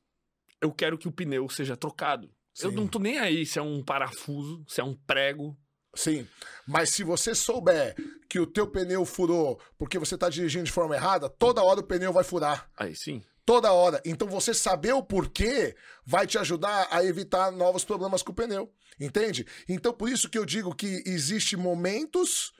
[0.62, 2.30] Eu quero que o pneu seja trocado.
[2.54, 2.68] Sim.
[2.68, 5.58] Eu não tô nem aí se é um parafuso, se é um prego.
[5.94, 6.26] Sim,
[6.66, 7.96] mas se você souber
[8.30, 11.84] que o teu pneu furou porque você tá dirigindo de forma errada, toda hora o
[11.84, 12.70] pneu vai furar.
[12.78, 13.22] Aí sim.
[13.46, 14.02] Toda hora.
[14.06, 15.76] Então você saber o porquê
[16.06, 18.72] vai te ajudar a evitar novos problemas com o pneu.
[19.02, 19.46] Entende?
[19.68, 22.54] Então por isso que eu digo que existe momentos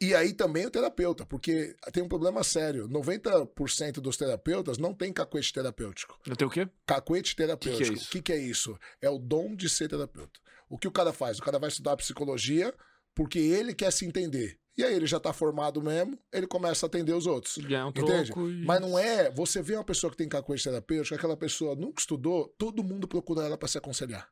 [0.00, 2.88] e aí também o terapeuta, porque tem um problema sério.
[2.88, 6.18] 90% dos terapeutas não tem cacuete terapêutico.
[6.24, 6.68] Não tem o quê?
[6.86, 7.98] Cacuete terapêutico.
[7.98, 8.78] O que, que, é isso?
[9.00, 10.38] É o dom de ser terapeuta.
[10.68, 11.38] O que o cara faz?
[11.38, 12.72] O cara vai estudar psicologia
[13.12, 14.56] porque ele quer se entender.
[14.76, 17.58] E aí ele já tá formado mesmo, ele começa a atender os outros.
[17.58, 18.30] Ganha um entende?
[18.30, 18.64] E...
[18.64, 19.28] Mas não é.
[19.32, 23.44] Você vê uma pessoa que tem cacuete terapêutico, aquela pessoa nunca estudou, todo mundo procura
[23.44, 24.30] ela para se aconselhar.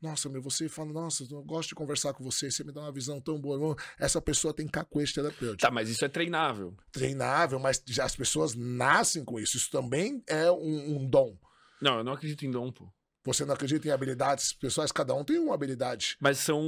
[0.00, 2.92] Nossa, meu, você fala, nossa, eu gosto de conversar com você, você me dá uma
[2.92, 3.76] visão tão boa.
[3.98, 5.56] Essa pessoa tem cacuete terapêutico.
[5.56, 6.76] Tá, mas isso é treinável.
[6.92, 9.56] Treinável, mas já as pessoas nascem com isso.
[9.56, 11.36] Isso também é um, um dom.
[11.80, 12.86] Não, eu não acredito em dom, pô.
[13.26, 14.92] Você não acredita em habilidades pessoais?
[14.92, 16.16] Cada um tem uma habilidade.
[16.20, 16.60] Mas são.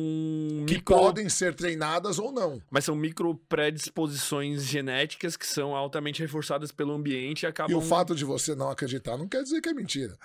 [0.67, 0.97] Que micro...
[0.97, 2.61] podem ser treinadas ou não.
[2.69, 7.71] Mas são micro predisposições genéticas que são altamente reforçadas pelo ambiente e acabam.
[7.71, 10.19] E o fato de você não acreditar não quer dizer que é mentira.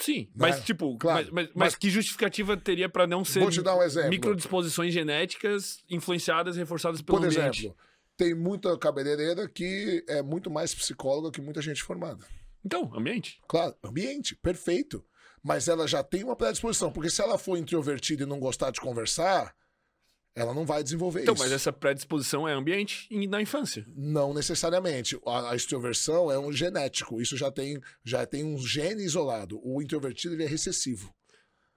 [0.00, 0.28] Sim, né?
[0.34, 3.62] mas tipo, claro, mas, mas, mas, mas, que justificativa teria para não ser vou te
[3.62, 4.10] dar um exemplo.
[4.10, 7.66] microdisposições genéticas influenciadas, reforçadas pelo Por ambiente?
[7.66, 7.76] exemplo,
[8.16, 12.24] tem muita cabeleireira que é muito mais psicóloga que muita gente formada.
[12.64, 13.40] Então, ambiente.
[13.46, 15.04] Claro, ambiente, perfeito
[15.42, 16.92] mas ela já tem uma predisposição.
[16.92, 19.54] Porque se ela for introvertida e não gostar de conversar,
[20.34, 21.42] ela não vai desenvolver então, isso.
[21.42, 23.86] Então, mas essa predisposição é ambiente e na infância?
[23.94, 25.18] Não necessariamente.
[25.26, 27.20] A, a, extroversão é um genético.
[27.20, 29.60] Isso já tem, já tem um gene isolado.
[29.62, 31.12] O introvertido ele é recessivo.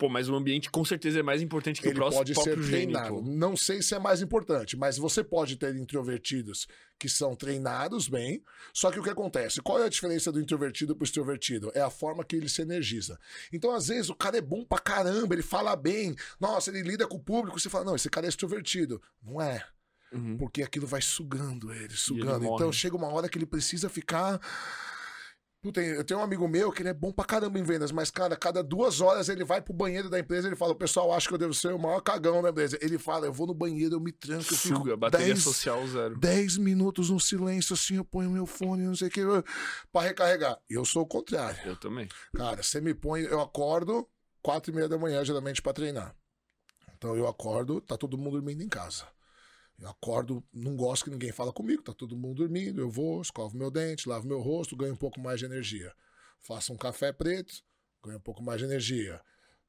[0.03, 2.61] Pô, mas o ambiente com certeza é mais importante que ele o próximo pode ser
[2.61, 3.21] treinado.
[3.21, 6.67] Não sei se é mais importante, mas você pode ter introvertidos
[6.99, 8.43] que são treinados bem.
[8.73, 9.61] Só que o que acontece?
[9.61, 11.71] Qual é a diferença do introvertido pro extrovertido?
[11.73, 13.17] É a forma que ele se energiza.
[13.53, 16.13] Então, às vezes, o cara é bom pra caramba, ele fala bem.
[16.37, 17.57] Nossa, ele lida com o público.
[17.57, 19.01] Você fala, não, esse cara é extrovertido.
[19.23, 19.65] Não é.
[20.11, 20.35] Uhum.
[20.35, 22.43] Porque aquilo vai sugando ele, sugando.
[22.43, 24.41] Ele então, chega uma hora que ele precisa ficar
[25.63, 28.11] Puta, eu tenho um amigo meu que ele é bom pra caramba em vendas, mas,
[28.11, 31.25] cara, cada duas horas ele vai pro banheiro da empresa ele fala: o pessoal acha
[31.25, 32.77] que eu devo ser o maior cagão da empresa.
[32.81, 34.97] Ele fala: eu vou no banheiro, eu me tranco, eu fico.
[34.97, 36.17] Bateria dez, social zero.
[36.19, 39.21] 10 minutos no silêncio, assim, eu ponho meu fone, não sei o que,
[39.89, 40.59] pra recarregar.
[40.69, 41.57] E eu sou o contrário.
[41.63, 42.09] Eu também.
[42.35, 44.05] Cara, você me põe, eu acordo
[44.41, 46.13] quatro e meia da manhã, geralmente, pra treinar.
[46.97, 49.05] Então eu acordo, tá todo mundo dormindo em casa.
[49.79, 53.57] Eu acordo, não gosto que ninguém fala comigo, tá todo mundo dormindo, eu vou, escovo
[53.57, 55.93] meu dente, lavo meu rosto, ganho um pouco mais de energia.
[56.39, 57.53] Faço um café preto,
[58.03, 59.19] ganho um pouco mais de energia.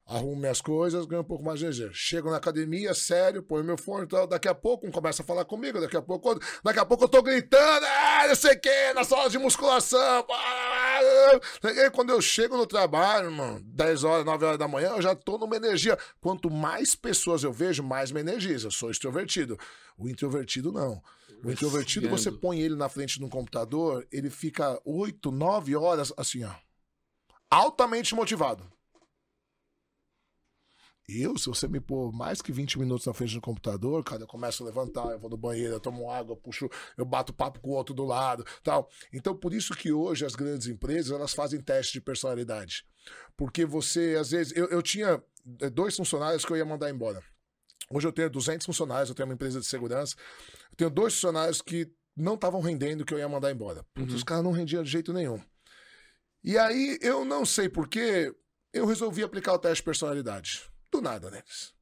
[0.05, 1.89] Arrumo minhas coisas, ganho um pouco mais de energia.
[1.91, 5.45] Chego na academia, sério, ponho meu fone, então, daqui a pouco um começa a falar
[5.45, 8.93] comigo, daqui a pouco daqui a pouco eu tô gritando, ah, não sei o que,
[8.93, 10.19] na sala de musculação.
[10.19, 10.74] E
[11.91, 15.37] quando eu chego no trabalho, mano, 10 horas, 9 horas da manhã, eu já tô
[15.37, 15.97] numa energia.
[16.19, 18.67] Quanto mais pessoas eu vejo, mais me energiza.
[18.67, 19.57] Eu sou extrovertido.
[19.97, 21.01] O introvertido não.
[21.43, 26.13] O introvertido, você põe ele na frente de um computador, ele fica 8, 9 horas
[26.17, 26.51] assim, ó.
[27.49, 28.74] Altamente motivado.
[31.07, 34.27] Eu, se você me pôr mais que 20 minutos na frente do computador, cara, eu
[34.27, 37.59] começo a levantar, eu vou no banheiro, eu tomo água, eu puxo, eu bato papo
[37.59, 38.89] com o outro do lado, tal.
[39.13, 42.85] Então, por isso que hoje as grandes empresas, elas fazem teste de personalidade.
[43.37, 45.23] Porque você, às vezes, eu, eu tinha
[45.71, 47.21] dois funcionários que eu ia mandar embora.
[47.91, 50.15] Hoje eu tenho 200 funcionários, eu tenho uma empresa de segurança.
[50.71, 51.87] Eu tenho dois funcionários que
[52.17, 53.85] não estavam rendendo que eu ia mandar embora.
[53.93, 54.15] Putz, uhum.
[54.15, 55.39] Os caras não rendiam de jeito nenhum.
[56.43, 58.33] E aí, eu não sei porquê,
[58.73, 60.63] eu resolvi aplicar o teste de personalidade.
[60.95, 61.73] Do nada neles.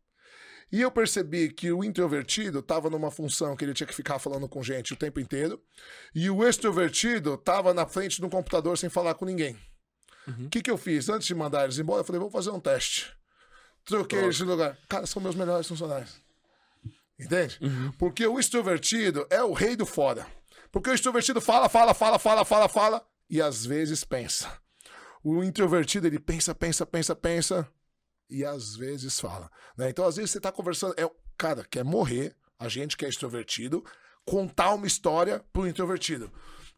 [0.71, 4.49] E eu percebi que o introvertido estava numa função que ele tinha que ficar falando
[4.49, 5.61] com gente o tempo inteiro,
[6.15, 9.55] e o extrovertido estava na frente de um computador sem falar com ninguém.
[10.27, 10.49] O Uhum.
[10.49, 11.09] que, que eu fiz?
[11.09, 13.15] Antes de mandar eles embora, eu falei, vamos fazer um teste.
[13.85, 14.75] Troquei eles de lugar.
[14.89, 16.19] Cara, são meus melhores funcionários.
[17.19, 17.59] Entende?
[17.99, 20.25] Porque o extrovertido é o rei do fora.
[20.71, 24.57] Porque o extrovertido fala, fala, fala, fala, fala, fala, e às vezes pensa.
[25.23, 27.69] O introvertido, ele pensa, pensa, pensa, pensa,
[28.29, 29.49] e às vezes fala.
[29.77, 29.89] né?
[29.89, 30.93] Então, às vezes, você tá conversando.
[30.97, 33.83] É, cara, quer morrer, a gente que é extrovertido,
[34.25, 36.31] contar uma história pro introvertido.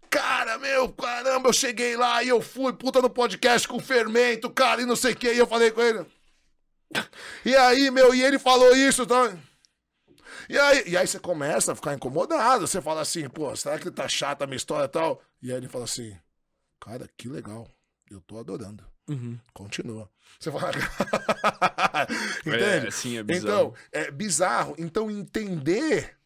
[0.10, 4.82] Cara, meu, caramba, eu cheguei lá e eu fui, puta, no podcast com fermento, cara,
[4.82, 6.06] e não sei o que, e eu falei com ele.
[7.44, 9.38] E aí, meu, e ele falou isso, tá?
[10.48, 13.90] E aí, e aí você começa a ficar incomodado, você fala assim, pô, será que
[13.92, 15.22] tá chata a minha história e tal?
[15.42, 16.16] E aí ele fala assim,
[16.80, 17.68] cara, que legal,
[18.10, 18.86] eu tô adorando.
[19.08, 19.38] Uhum.
[19.54, 20.10] Continua.
[20.40, 20.72] Você fala.
[22.46, 22.88] Entende?
[22.88, 23.54] É, sim, é bizarro.
[23.54, 24.76] Então, é bizarro.
[24.78, 26.18] Então, entender.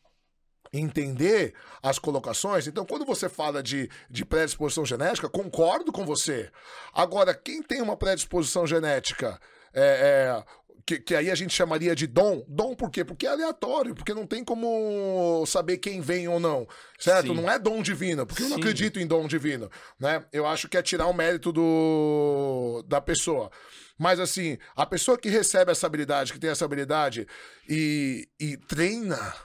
[0.72, 2.68] Entender as colocações.
[2.68, 6.52] Então, quando você fala de, de predisposição genética, concordo com você.
[6.94, 9.40] Agora, quem tem uma predisposição genética
[9.74, 10.44] é, é,
[10.90, 12.44] que, que aí a gente chamaria de dom.
[12.48, 13.06] Dom por quê?
[13.06, 17.28] Porque é aleatório, porque não tem como saber quem vem ou não, certo?
[17.28, 17.36] Sim.
[17.36, 18.64] Não é dom divino, porque eu não Sim.
[18.64, 20.26] acredito em dom divino, né?
[20.34, 23.52] Eu acho que é tirar o mérito do, da pessoa.
[24.00, 27.28] Mas assim, a pessoa que recebe essa habilidade, que tem essa habilidade
[27.68, 29.36] e, e treina,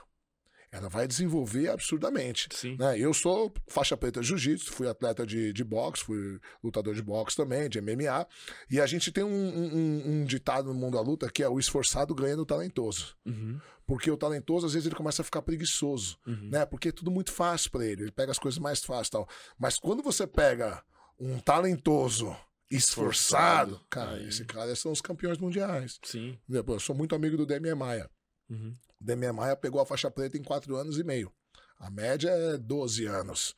[0.75, 2.49] ela vai desenvolver absurdamente.
[2.53, 2.75] Sim.
[2.77, 2.99] Né?
[2.99, 7.35] Eu sou faixa preta de jiu-jitsu, fui atleta de, de boxe, fui lutador de boxe
[7.37, 8.27] também, de MMA.
[8.69, 11.57] E a gente tem um, um- um- ditado no mundo da luta que é o
[11.59, 13.15] esforçado ganha do talentoso.
[13.25, 13.59] Uhum.
[13.87, 16.49] Porque o talentoso, às vezes, ele começa a ficar preguiçoso, Uhum.
[16.51, 16.65] né?
[16.65, 19.29] Porque é tudo muito fácil pra ele, ele pega as coisas mais fáceis e tal.
[19.59, 20.83] Mas quando você pega
[21.19, 22.35] um talentoso
[22.69, 24.27] esforçado, Esforçado, cara, aí.
[24.27, 25.99] esse cara são os campeões mundiais.
[26.03, 26.37] Sim.
[26.49, 28.09] Eu sou muito amigo do Demian Maia.
[28.49, 28.73] Uhum.
[29.05, 31.31] Demian Maia pegou a faixa preta em 4 anos e meio.
[31.79, 33.55] A média é 12 anos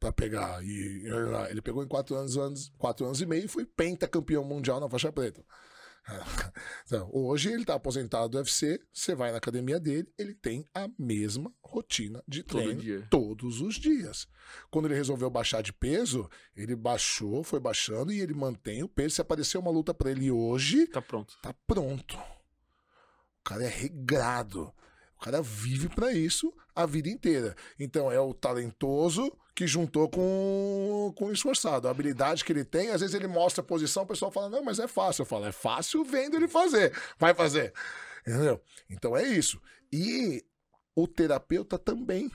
[0.00, 0.62] pra pegar.
[0.64, 1.02] E
[1.50, 4.88] ele pegou em 4 anos, anos, quatro anos e meio e foi pentacampeão mundial na
[4.88, 5.44] faixa preta.
[6.84, 10.88] Então, hoje ele tá aposentado do UFC, você vai na academia dele, ele tem a
[10.98, 14.26] mesma rotina de treino todos os dias.
[14.70, 19.14] Quando ele resolveu baixar de peso, ele baixou, foi baixando e ele mantém o peso.
[19.14, 21.38] Se aparecer uma luta pra ele hoje, Tá pronto.
[21.40, 22.18] tá pronto.
[23.42, 24.72] O cara é regrado.
[25.16, 27.54] O cara vive pra isso a vida inteira.
[27.78, 31.86] Então é o talentoso que juntou com, com o esforçado.
[31.86, 34.64] A habilidade que ele tem, às vezes ele mostra a posição, o pessoal fala, não,
[34.64, 35.22] mas é fácil.
[35.22, 36.96] Eu falo, é fácil vendo ele fazer.
[37.18, 37.72] Vai fazer.
[38.26, 38.60] Entendeu?
[38.88, 39.60] Então é isso.
[39.92, 40.44] E
[40.94, 42.30] o terapeuta também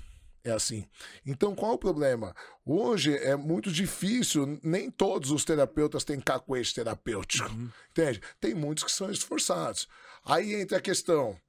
[0.50, 0.88] é assim.
[1.26, 2.36] Então qual é o problema?
[2.66, 7.50] Hoje é muito difícil, nem todos os terapeutas têm cacuete terapêutico.
[7.92, 8.22] Entende?
[8.40, 9.88] Tem muitos que são esforçados.
[10.24, 11.40] Aí entra a questão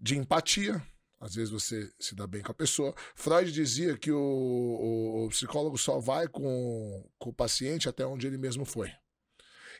[0.00, 0.82] de empatia.
[1.20, 2.94] Às vezes você se dá bem com a pessoa.
[3.16, 8.26] Freud dizia que o, o- o psicólogo só vai com, com o paciente até onde
[8.26, 8.90] ele mesmo foi.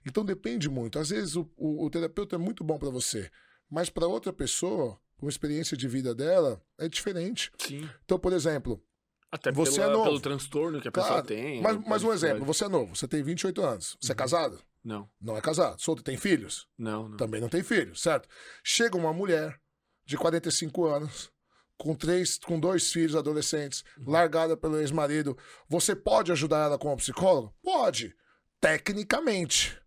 [0.04, 0.98] Então depende muito.
[0.98, 3.30] Às vezes o, o- o terapeuta é muito bom para você,
[3.70, 7.50] mas para outra pessoa, com a experiência de vida dela, é diferente.
[7.58, 7.88] Sim.
[8.04, 8.82] Então, por exemplo,
[9.30, 10.04] Até Você pela- é novo.
[10.04, 11.60] pelo transtorno que a pessoa Claro, tem.
[11.60, 14.58] mas, mas um exemplo, você é novo, você tem 28 anos, você é casado?
[14.82, 15.78] Não, Não é casado.
[15.82, 16.66] Solto, tem filhos?
[16.78, 17.16] não, não.
[17.18, 18.26] também não tem filho, certo?
[18.64, 19.60] Chega uma mulher
[20.06, 21.30] de 45 anos,
[21.76, 25.36] com três, com dois filhos adolescentes, largada pelo ex-marido,
[25.68, 27.54] você pode ajudar ela como psicólogo?
[27.62, 28.16] Pode,
[28.58, 29.78] tecnicamente.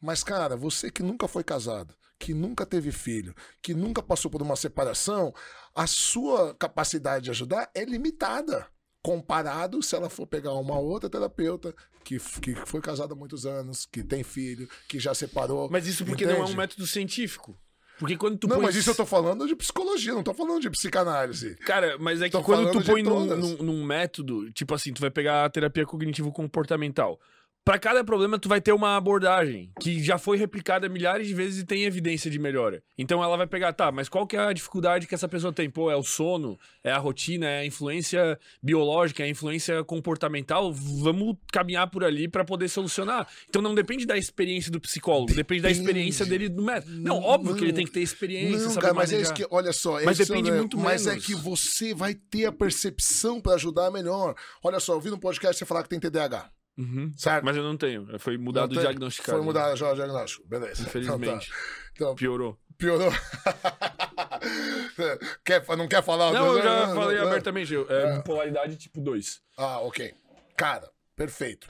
[0.00, 4.42] Mas, cara, você que nunca foi casado, que nunca teve filho, que nunca passou por
[4.42, 5.32] uma separação,
[5.74, 8.66] a sua capacidade de ajudar é limitada.
[9.00, 11.72] Comparado se ela for pegar uma outra terapeuta
[12.04, 15.68] que, que foi casada há muitos anos, que tem filho, que já separou.
[15.70, 16.56] Mas isso porque não é um Entende?
[16.56, 17.56] método científico.
[17.98, 18.66] Porque quando tu Não, põe.
[18.66, 21.54] mas isso eu tô falando de psicologia, não tô falando de psicanálise.
[21.56, 25.00] Cara, mas é que Tô quando tu põe num, num- num método, tipo assim, tu
[25.00, 27.18] vai pegar a terapia cognitivo-comportamental.
[27.64, 31.60] Pra cada problema, tu vai ter uma abordagem que já foi replicada milhares de vezes
[31.60, 32.82] e tem evidência de melhora.
[32.96, 35.68] Então ela vai pegar, tá, mas qual que é a dificuldade que essa pessoa tem?
[35.68, 40.72] Pô, é o sono, é a rotina, é a influência biológica, é a influência comportamental.
[40.72, 43.28] Vamos caminhar por ali pra poder solucionar.
[43.48, 46.98] Então não depende da experiência do psicólogo, depende, da experiência dele do método.
[46.98, 49.74] Não, óbvio que ele tem que ter experiência, Não, cara, mas é isso que, olha
[49.74, 50.00] só.
[50.00, 50.56] é Mas isso, depende né?
[50.56, 54.34] muito Mas é que você vai ter a percepção pra ajudar melhor.
[54.62, 57.12] Olha só, eu vi no podcast você falar que tem TDAH, Uhum.
[57.16, 57.44] certo?
[57.44, 58.18] Mas eu não tenho.
[58.20, 58.80] Foi mudado o tem?
[58.80, 59.36] diagnosticado.
[59.36, 60.46] Foi mudado já o diagnóstico.
[60.46, 60.82] Beleza.
[60.82, 61.50] Infelizmente.
[61.92, 62.14] Então, tá.
[62.14, 62.56] Piorou.
[62.72, 63.10] então piorou.
[65.44, 66.32] quer, não quer falar?
[66.32, 67.26] Não, eu já Não, falei não.
[67.26, 67.74] abertamente.
[67.74, 69.42] eu- É bipolaridade tipo 2.
[69.56, 70.14] Ah, ok.
[70.56, 71.68] Cara, perfeito.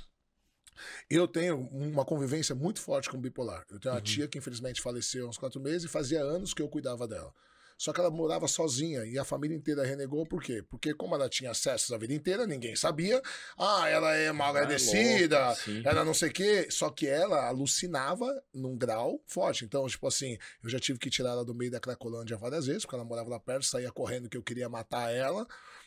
[1.11, 3.65] Eu tenho uma convivência muito forte com bipolar.
[3.71, 4.05] Eu tenho uma uhum.
[4.05, 7.33] tia que infelizmente faleceu há uns quatro meses e fazia anos que eu cuidava dela.
[7.79, 10.65] Só que ela morava sozinha e a família inteira renegou por quê?
[10.69, 13.23] Porque como ela tinha acesso a vida inteira, ninguém sabia.
[13.57, 16.69] Ah, ela é mal ah, agradecida, ah, ela não sei o quê.
[16.71, 19.65] Só que ela alucinava num grau forte.
[19.65, 22.83] Então, tipo assim, eu já tive que tirar ela do meio da Cracolândia várias vezes,
[22.83, 25.47] porque ela morava lá perto, saía correndo que eu queria matar ela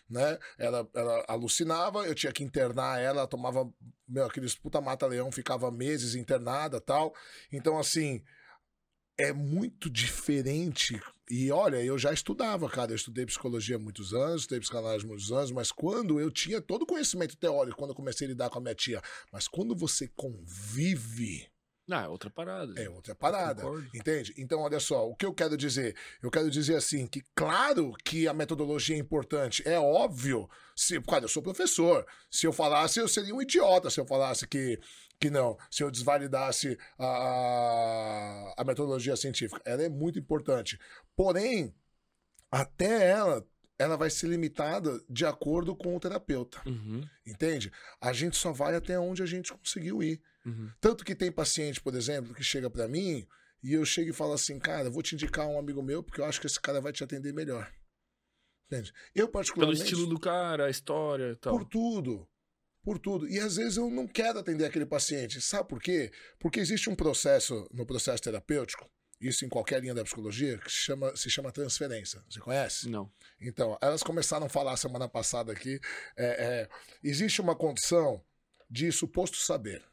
[0.10, 0.38] né?
[0.58, 3.72] Ela, ela alucinava, eu tinha que internar ela, ela tomava
[4.06, 7.16] meu, aqueles puta mata-leão, ficava meses internada tal.
[7.50, 8.22] Então, assim,
[9.18, 11.02] é muito diferente.
[11.32, 12.92] E olha, eu já estudava, cara.
[12.92, 16.60] Eu estudei psicologia há muitos anos, estudei psicanálise há muitos anos, mas quando eu tinha
[16.60, 19.74] todo o conhecimento teórico, quando eu comecei a lidar com a minha tia, mas quando
[19.74, 21.50] você convive
[21.88, 22.80] não, é outra parada.
[22.80, 23.64] É outra parada.
[23.94, 24.34] Entende?
[24.38, 25.94] Então, olha só, o que eu quero dizer?
[26.22, 29.62] Eu quero dizer assim, que claro que a metodologia é importante.
[29.68, 30.50] É óbvio.
[30.74, 32.06] Se, cara, eu sou professor.
[32.30, 34.80] Se eu falasse, eu seria um idiota se eu falasse que,
[35.22, 35.56] que não.
[35.70, 39.62] Se eu desvalidasse a, a metodologia científica.
[39.64, 40.80] Ela é muito importante.
[41.16, 41.74] Porém,
[42.52, 46.62] até ela ela vai ser limitada de acordo com o terapeuta.
[46.68, 47.04] Uhum.
[47.26, 47.72] Entende?
[48.00, 50.22] A gente só vai até onde a gente conseguiu ir.
[50.46, 50.70] Uhum.
[50.80, 53.26] Tanto que tem paciente, por exemplo, que chega para mim
[53.64, 56.26] e eu chego e falo assim, cara, vou te indicar um amigo meu porque eu
[56.26, 57.72] acho que esse cara vai te atender melhor.
[58.68, 58.94] Entende?
[59.16, 59.80] Eu particularmente...
[59.80, 61.58] Pelo estilo do cara, a história e tal.
[61.58, 62.30] Por tudo.
[62.84, 63.28] Por tudo.
[63.30, 65.40] E às vezes eu não quero atender aquele paciente.
[65.42, 66.12] Sabe por quê?
[66.40, 68.90] Porque existe um processo no processo terapêutico,
[69.20, 72.24] isso em qualquer linha da psicologia, que se chama, se chama transferência.
[72.28, 72.90] Você conhece?
[72.90, 73.12] Não.
[73.40, 75.80] Então, elas começaram a falar semana passada aqui.
[76.18, 76.70] É, é,
[77.04, 78.24] existe uma condição
[78.68, 79.84] de suposto saber.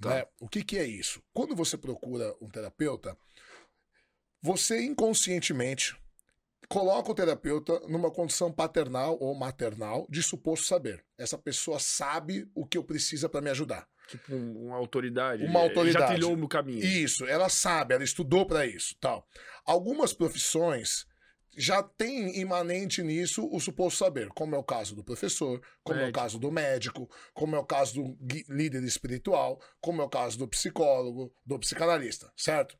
[0.00, 0.14] Tá.
[0.14, 0.26] Né?
[0.40, 1.22] O que, que é isso?
[1.32, 3.16] Quando você procura um terapeuta,
[4.40, 5.94] você inconscientemente
[6.68, 11.04] coloca o terapeuta numa condição paternal ou maternal de suposto saber.
[11.16, 13.88] Essa pessoa sabe o que eu preciso para me ajudar.
[14.08, 15.44] Tipo uma autoridade.
[15.44, 16.04] Uma autoridade.
[16.04, 16.84] Já trilhou o caminho.
[16.84, 19.26] Isso, ela sabe, ela estudou para isso, tal.
[19.64, 21.06] Algumas profissões
[21.58, 26.06] já tem imanente nisso o suposto saber, como é o caso do professor, como médico.
[26.06, 28.16] é o caso do médico, como é o caso do
[28.48, 32.78] líder espiritual, como é o caso do psicólogo, do psicanalista, certo?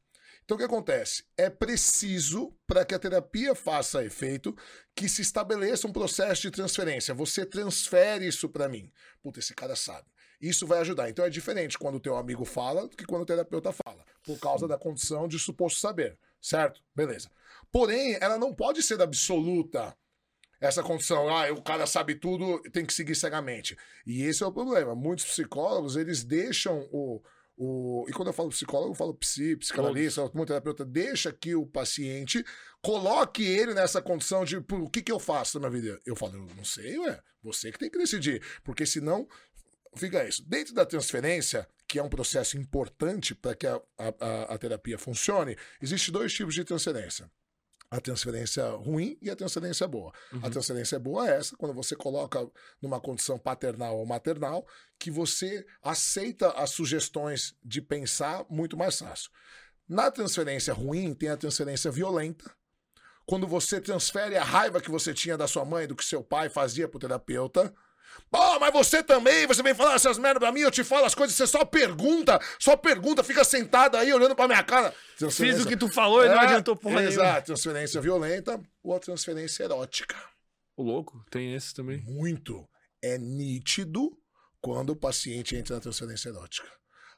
[0.48, 1.24] Então o que acontece?
[1.36, 4.56] É preciso, para que a terapia faça efeito,
[4.96, 7.12] que se estabeleça um processo de transferência.
[7.12, 8.90] Você transfere isso para mim.
[9.22, 10.08] Puta, esse cara sabe.
[10.40, 11.10] Isso vai ajudar.
[11.10, 14.38] Então é diferente quando o teu amigo fala do que quando o terapeuta fala, por
[14.38, 16.80] causa da condição de suposto saber, certo?
[16.96, 17.30] Beleza.
[17.70, 19.94] Porém, ela não pode ser absoluta.
[20.58, 23.76] Essa condição, ah, o cara sabe tudo, tem que seguir cegamente.
[24.06, 24.94] E esse é o problema.
[24.94, 27.22] Muitos psicólogos, eles deixam o,
[27.60, 32.44] o, e quando eu falo psicólogo, eu falo psi, psicanalista, terapeuta, deixa que o paciente
[32.80, 36.00] coloque ele nessa condição de o que, que eu faço na minha vida?
[36.06, 39.28] Eu falo, eu não sei, ué, você que tem que decidir, porque senão
[39.96, 40.48] fica isso.
[40.48, 45.56] Dentro da transferência, que é um processo importante para que a, a, a terapia funcione,
[45.82, 47.28] existe dois tipos de transferência
[47.90, 50.12] a transferência ruim e a transferência boa.
[50.32, 50.40] Uhum.
[50.42, 52.46] A transferência boa é essa, quando você coloca
[52.82, 54.66] numa condição paternal ou maternal,
[54.98, 59.30] que você aceita as sugestões de pensar muito mais fácil.
[59.88, 62.50] Na transferência ruim, tem a transferência violenta.
[63.24, 66.48] Quando você transfere a raiva que você tinha da sua mãe, do que seu pai
[66.48, 67.74] fazia para o terapeuta,
[68.30, 71.14] Pô, mas você também, você vem falar essas merdas pra mim, eu te falo as
[71.14, 74.94] coisas, você só pergunta, só pergunta, fica sentado aí olhando pra minha cara.
[75.30, 77.42] Fiz o que tu falou e não é, adiantou porra Exato, nenhuma.
[77.42, 80.16] transferência violenta ou a transferência erótica.
[80.76, 82.02] O louco, tem esse também.
[82.02, 82.68] Muito.
[83.02, 84.10] É nítido
[84.60, 86.68] quando o paciente entra na transferência erótica.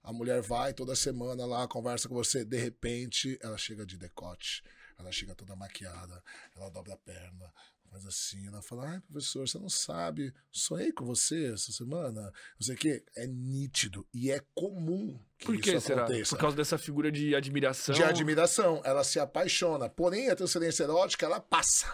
[0.02, 4.62] A mulher vai toda semana lá, conversa com você, de repente ela chega de decote,
[4.98, 6.22] ela chega toda maquiada,
[6.56, 7.52] ela dobra a perna,
[7.92, 12.62] mas assim, ela fala: ai, professor, você não sabe, sonhei com você essa semana, não
[12.62, 13.04] sei o quê.
[13.16, 16.04] É nítido e é comum que Por que isso será?
[16.04, 16.30] aconteça.
[16.36, 17.94] Por causa dessa figura de admiração?
[17.94, 18.80] De admiração.
[18.84, 19.88] Ela se apaixona.
[19.88, 21.92] Porém, a transferência erótica, ela passa.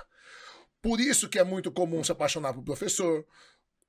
[0.83, 3.27] Por isso que é muito comum se apaixonar por professor,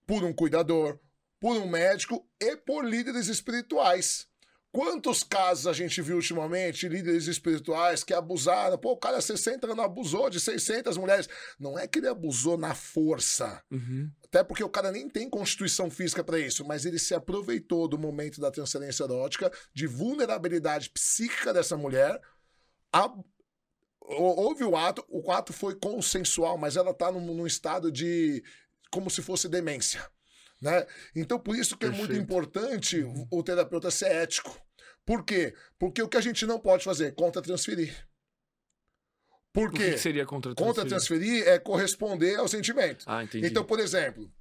[0.05, 0.97] por um cuidador,
[1.39, 4.27] por um médico e por líderes espirituais.
[4.71, 8.77] Quantos casos a gente viu ultimamente, líderes espirituais que abusaram?
[8.77, 11.27] Pô, o cara 60 anos abusou de 600 mulheres.
[11.57, 13.63] Não é que ele abusou na força.
[13.71, 14.11] Uhum.
[14.23, 17.97] Até porque o cara nem tem constituição física para isso, mas ele se aproveitou do
[17.97, 22.21] momento da transferência erótica, de vulnerabilidade psíquica dessa mulher.
[22.93, 23.11] A...
[23.99, 28.43] Houve o ato, o ato foi consensual, mas ela tá num, num estado de.
[28.91, 30.07] como se fosse demência.
[30.61, 30.85] Né?
[31.15, 32.03] Então, por isso que Perfeito.
[32.03, 33.27] é muito importante uhum.
[33.31, 34.59] o terapeuta ser ético.
[35.05, 35.53] Por quê?
[35.79, 38.07] Porque o que a gente não pode fazer é contra-transferir.
[39.53, 39.87] Por quê?
[39.87, 40.75] O que seria contra-transferir?
[40.75, 43.05] Contra-transferir é corresponder ao sentimento.
[43.07, 43.47] Ah, entendi.
[43.47, 44.31] Então, por exemplo,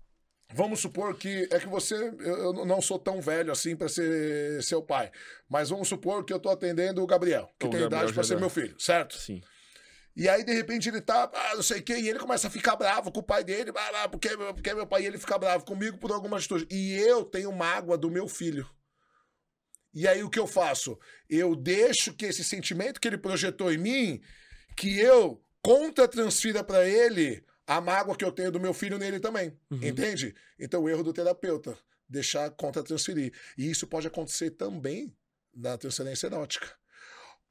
[0.54, 4.80] Vamos supor que é que você, eu, não sou tão velho assim para ser seu
[4.80, 5.10] pai,
[5.48, 8.22] mas vamos supor que eu tô atendendo o Gabriel, que O tem Gabriel idade para
[8.22, 9.16] ser meu filho, certo?
[9.18, 9.42] Sim.
[10.16, 12.50] E aí, de repente, ele tá, ah, não sei o quê, e ele começa a
[12.50, 15.66] ficar bravo com o pai dele, ah, porque, porque meu pai, e ele fica bravo
[15.66, 16.66] comigo por alguma atitude.
[16.70, 18.66] E eu tenho mágoa do meu filho.
[19.92, 20.98] E aí, o que eu faço?
[21.28, 24.22] Eu deixo que esse sentimento que ele projetou em mim,
[24.74, 29.58] que eu contra-transfira para ele a mágoa que eu tenho do meu filho nele também.
[29.70, 29.80] Uhum.
[29.82, 30.34] Entende?
[30.58, 33.34] Então, o erro do terapeuta, deixar contra-transferir.
[33.58, 35.14] E isso pode acontecer também
[35.54, 36.74] na transferência erótica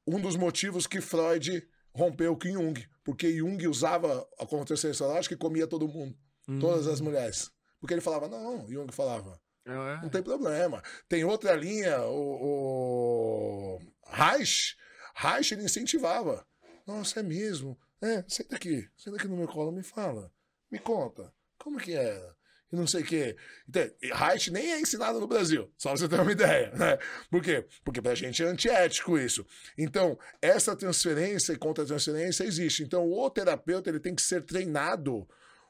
[0.06, 5.38] um dos motivos que Freud rompeu com Jung, porque Jung usava a contracepção erótica e
[5.38, 6.16] comia todo mundo,
[6.60, 6.92] todas Hum.
[6.92, 7.50] as mulheres.
[7.80, 10.02] Porque ele falava, não, Jung falava, É.
[10.02, 10.82] não tem problema.
[11.08, 14.76] Tem outra linha, o, o Reich,
[15.14, 16.46] Reich ele incentivava.
[16.86, 17.78] Nossa, é mesmo.
[18.00, 20.30] É, senta aqui, senta aqui no meu colo, me fala,
[20.70, 22.35] me conta, como que era?
[22.72, 23.36] E não sei o quê.
[23.68, 26.98] Então, Reich nem é ensinado no Brasil, só pra você ter uma ideia, né?
[27.30, 27.64] Por quê?
[27.84, 29.46] Porque pra gente é antiético isso.
[29.78, 32.82] Então, essa transferência e contra-transferência existe.
[32.82, 35.26] Então, o terapeuta ele tem que ser treinado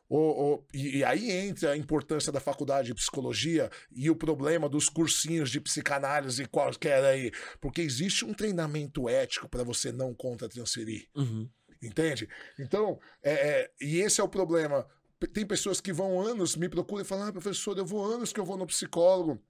[0.08, 4.88] o, e, e aí entra a importância da faculdade de psicologia e o problema dos
[4.88, 7.32] cursinhos de psicanálise qualquer aí.
[7.60, 11.08] Porque existe um treinamento ético para você não contra-transferir.
[11.14, 11.48] Uhum.
[11.82, 12.28] Entende?
[12.58, 14.86] Então, é, é, e esse é o problema.
[15.32, 18.40] Tem pessoas que vão anos, me procuram e falam: ah, professor, eu vou anos que
[18.40, 19.42] eu vou no psicólogo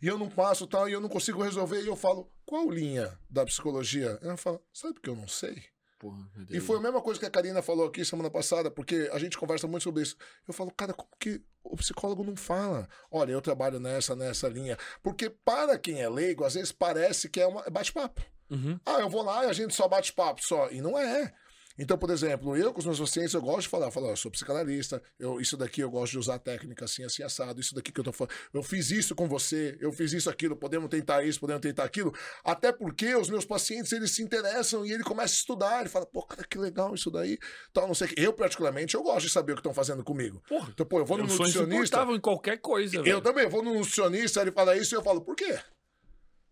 [0.00, 1.82] e eu não passo tal, e eu não consigo resolver.
[1.82, 4.18] E eu falo: qual linha da psicologia?
[4.22, 5.62] Ela fala: sabe que eu não sei?
[5.98, 9.18] Porra, E foi a mesma coisa que a Karina falou aqui semana passada, porque a
[9.18, 10.14] gente conversa muito sobre isso.
[10.46, 12.86] Eu falo, cara, como que o psicólogo não fala?
[13.10, 14.76] Olha, eu trabalho nessa, nessa linha.
[15.02, 18.22] Porque para quem é leigo, às vezes parece que é uma é bate-papo.
[18.50, 18.78] Uhum.
[18.84, 20.70] Ah, eu vou lá e a gente só bate papo só.
[20.70, 21.32] E não é.
[21.78, 24.16] Então, por exemplo, eu com os meus pacientes, eu gosto de falar, eu falo, eu
[24.16, 27.92] sou psicanalista, eu, isso daqui eu gosto de usar técnica assim, assim, assado, isso daqui
[27.92, 31.24] que eu tô falando, eu fiz isso com você, eu fiz isso, aquilo, podemos tentar
[31.24, 32.14] isso, podemos tentar aquilo,
[32.44, 36.06] até porque os meus pacientes, eles se interessam e ele começa a estudar, ele fala,
[36.06, 37.38] pô, cara, que legal isso daí,
[37.72, 38.20] tal, não sei o que.
[38.20, 40.42] Eu, particularmente, eu gosto de saber o que estão fazendo comigo.
[40.48, 43.20] Porra, Então, pô, eu vou no eu nutricionista, insuportável em qualquer coisa, eu velho.
[43.20, 45.58] também, eu vou no nutricionista, ele fala isso e eu falo, por quê?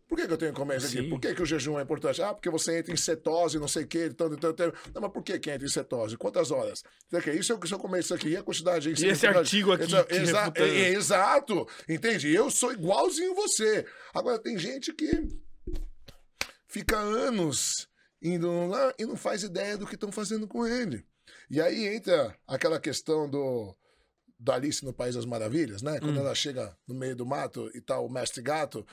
[0.07, 1.09] Por que, que eu tenho que comer isso aqui?
[1.09, 2.23] Por que, que o jejum é importante?
[2.23, 4.79] Ah, porque você entra em cetose, não sei o quê, tanto, tanto, tanto.
[4.95, 6.17] Não, mas por que, que entra em cetose?
[6.17, 6.83] Quantas horas?
[7.23, 7.59] Que é isso?
[7.67, 8.91] Se eu comer isso aqui, e a quantidade...
[8.91, 12.33] E esse artigo aqui Exa que exa é- exato, entende?
[12.33, 13.87] Eu sou igualzinho você.
[14.15, 15.27] Agora, tem gente que
[16.69, 17.89] fica anos
[18.23, 21.05] indo lá e não faz ideia do que estão fazendo com ele.
[21.51, 23.75] E aí entra aquela questão do
[24.39, 25.99] da Alice no País das Maravilhas, né?
[26.01, 26.21] Quando Hum.
[26.21, 28.85] ela chega no meio do mato e tá o mestre gato,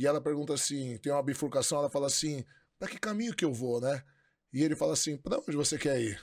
[0.00, 2.44] e ela pergunta assim, tem uma bifurcação, ela fala assim,
[2.78, 4.02] pra que caminho que eu vou, né?
[4.52, 6.20] E ele fala assim, pra onde você quer ir?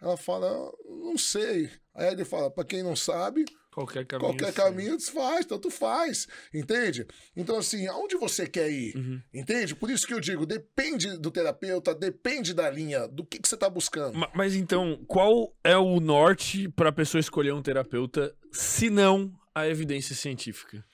[0.00, 0.50] Ela fala,
[0.88, 1.70] não sei.
[1.94, 4.28] Aí ele fala, pra quem não sabe, Qualquer caminho.
[4.30, 7.06] qualquer caminho faz, tanto faz, entende?
[7.34, 8.94] Então, assim, aonde você quer ir?
[8.94, 9.22] Uhum.
[9.32, 9.74] Entende?
[9.74, 13.56] Por isso que eu digo, depende do terapeuta, depende da linha, do que, que você
[13.56, 14.18] tá buscando.
[14.18, 19.66] Ma- Mas então, qual é o norte pra pessoa escolher um terapeuta, se não a
[19.66, 20.84] evidência científica?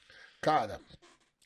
[0.40, 0.80] Cara,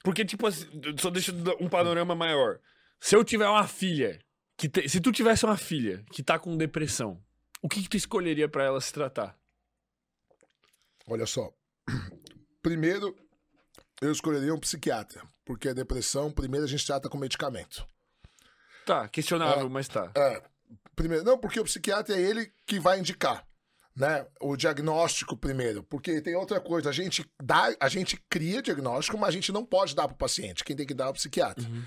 [0.03, 0.67] Porque, tipo assim,
[0.99, 2.59] só deixa um panorama maior.
[3.01, 4.21] Se eu tiver uma filha,
[4.57, 7.23] que te- se tu tivesse uma filha que tá com depressão,
[7.61, 9.37] o que, que tu escolheria pra ela se tratar?
[11.09, 11.53] olha só.
[12.63, 13.17] Primeiro,
[14.01, 17.85] eu escolheria um psiquiatra, porque a depressão, primeiro a gente trata com medicamento.
[18.87, 20.13] Tá, questionável, mas tá.
[20.17, 20.43] É,
[20.95, 23.45] primeiro, não, porque o psiquiatra é ele que vai indicar,
[23.95, 24.27] né?
[24.41, 29.29] O diagnóstico primeiro, porque tem outra coisa, a gente dá, a gente cria diagnóstico, mas
[29.29, 31.69] a gente não pode dar pro paciente, quem tem que dar é o psiquiatra.
[31.69, 31.83] Uhum.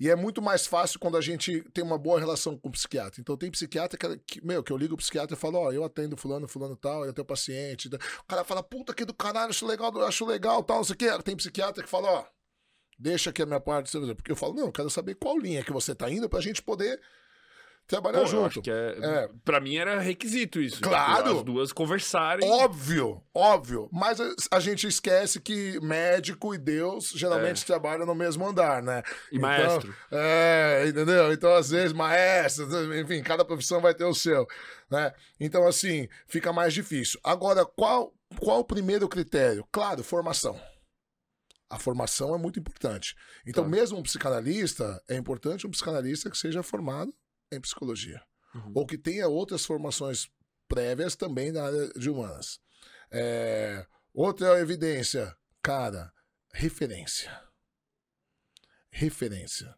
[0.00, 3.20] E é muito mais fácil quando a gente tem uma boa relação com o psiquiatra.
[3.20, 6.16] Então tem psiquiatra que, meu, que eu ligo o psiquiatra e falo, ó, eu atendo
[6.16, 7.88] fulano, fulano tal, é teu paciente.
[7.88, 10.96] O cara fala, puta que do caralho, acho legal, acho legal, tal, não sei o
[10.96, 11.22] quê.
[11.24, 12.24] Tem psiquiatra que fala, ó,
[12.96, 15.72] deixa aqui a minha parte, porque eu falo, não, eu quero saber qual linha que
[15.72, 17.00] você tá indo pra gente poder
[17.88, 18.60] trabalhar Pô, junto.
[18.62, 19.28] que é, É.
[19.44, 20.76] Pra mim era requisito isso.
[20.76, 21.38] tipo, Claro.
[21.38, 22.48] as duas conversarem.
[22.48, 23.88] Óbvio, óbvio.
[23.90, 24.18] Mas
[24.52, 29.02] a, gente esquece que médico e Deus geralmente trabalham no mesmo andar, né?
[29.32, 29.96] E Então, maestro.
[30.12, 31.32] É, entendeu?
[31.32, 34.46] Então, às vezes, maestro, enfim, cada profissão vai ter o seu,
[34.90, 35.12] né?
[35.40, 37.18] Então, assim, fica mais difícil.
[37.24, 39.66] Agora, qual, qual o primeiro critério?
[39.72, 40.60] Claro, formação.
[41.70, 43.14] A formação é muito importante.
[43.46, 43.70] Então, Tá.
[43.70, 47.12] mesmo um psicanalista, é importante um psicanalista que seja formado
[47.52, 48.22] em psicologia.
[48.54, 48.72] Uhum.
[48.74, 50.30] Ou que tenha outras formações
[50.66, 52.60] prévias também na área de humanas.
[53.10, 56.12] É, outra evidência, cara,
[56.52, 57.30] referência.
[58.90, 59.74] Referência.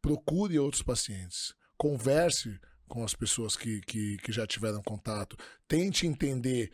[0.00, 1.54] Procure outros pacientes.
[1.76, 5.36] Converse com as pessoas que, que, que já tiveram contato.
[5.66, 6.72] Tente entender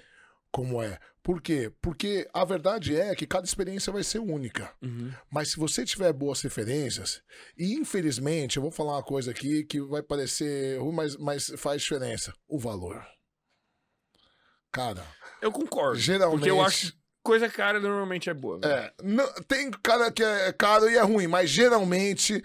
[0.51, 0.99] como é.
[1.23, 1.71] Por quê?
[1.83, 4.73] Porque a verdade é que cada experiência vai ser única.
[4.83, 5.13] Uhum.
[5.31, 7.23] Mas se você tiver boas referências,
[7.57, 11.83] e infelizmente, eu vou falar uma coisa aqui que vai parecer ruim, mas, mas faz
[11.83, 13.05] diferença: o valor.
[14.73, 15.05] Cara,
[15.43, 15.99] Eu concordo.
[15.99, 16.39] geralmente.
[16.39, 16.93] Porque eu acho
[17.23, 18.59] coisa cara normalmente é boa.
[18.61, 18.73] velho.
[18.73, 22.43] É, não- tem cara que é caro e é ruim, mas geralmente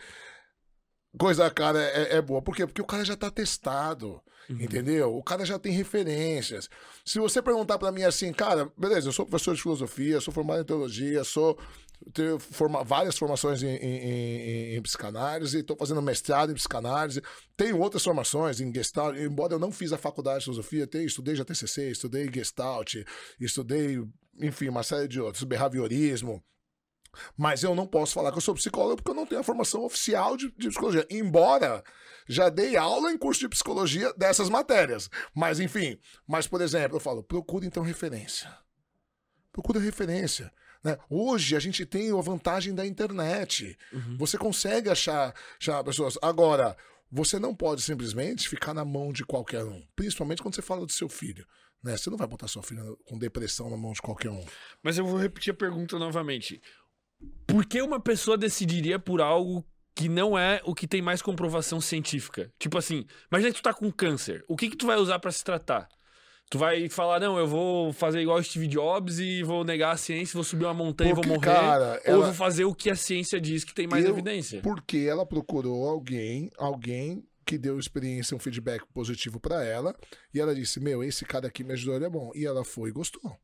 [1.17, 2.41] coisa cara é, é boa.
[2.41, 2.65] Por quê?
[2.65, 4.21] Porque o cara já tá testado.
[4.49, 4.57] Uhum.
[4.61, 5.15] Entendeu?
[5.15, 6.69] O cara já tem referências.
[7.05, 10.61] Se você perguntar pra mim assim, cara, beleza, eu sou professor de filosofia, sou formado
[10.61, 11.57] em teologia, sou
[12.13, 17.21] tenho forma, várias formações em, em, em- em psicanálise, estou fazendo mestrado em psicanálise,
[17.55, 21.33] tenho outras formações em Gestalt, embora eu não fiz a faculdade de filosofia, tenho, estudei
[21.33, 22.95] já TCC, estudei Gestalt,
[23.39, 24.03] estudei,
[24.41, 26.43] enfim, uma série de outros, behaviorismo,
[27.37, 29.83] mas eu não posso falar que eu sou psicólogo porque eu não tenho a formação
[29.83, 31.05] oficial de, de psicologia.
[31.09, 31.83] Embora
[32.27, 35.09] já dei aula em curso de psicologia dessas matérias.
[35.33, 35.97] Mas, enfim.
[36.27, 38.55] Mas, por exemplo, eu falo, procure então referência.
[39.51, 40.51] Procura referência.
[40.83, 40.97] Né?
[41.09, 43.77] Hoje a gente tem a vantagem da internet.
[43.91, 44.17] Uhum.
[44.17, 46.17] Você consegue achar, achar pessoas.
[46.21, 46.75] Agora,
[47.11, 49.81] você não pode simplesmente ficar na mão de qualquer um.
[49.95, 51.45] Principalmente quando você fala do seu filho.
[51.83, 51.97] Né?
[51.97, 54.43] Você não vai botar sua filha com depressão na mão de qualquer um.
[54.81, 56.61] Mas eu vou repetir a pergunta novamente.
[57.47, 59.65] Por que uma pessoa decidiria por algo
[59.95, 62.51] que não é o que tem mais comprovação científica?
[62.59, 64.43] Tipo assim, imagina que tu tá com câncer.
[64.47, 65.87] O que que tu vai usar pra se tratar?
[66.49, 70.33] Tu vai falar, não, eu vou fazer igual Steve Jobs e vou negar a ciência,
[70.33, 71.39] vou subir uma montanha e vou morrer.
[71.41, 74.61] cara, Ou ela- vou fazer o que a ciência diz que tem mais Eu- evidência.
[74.61, 79.95] Porque ela procurou alguém, alguém que deu experiência, um feedback positivo pra ela,
[80.33, 82.31] e ela disse: Meu, esse cara aqui me ajudou, ele é bom.
[82.35, 83.35] E ela foi e gostou.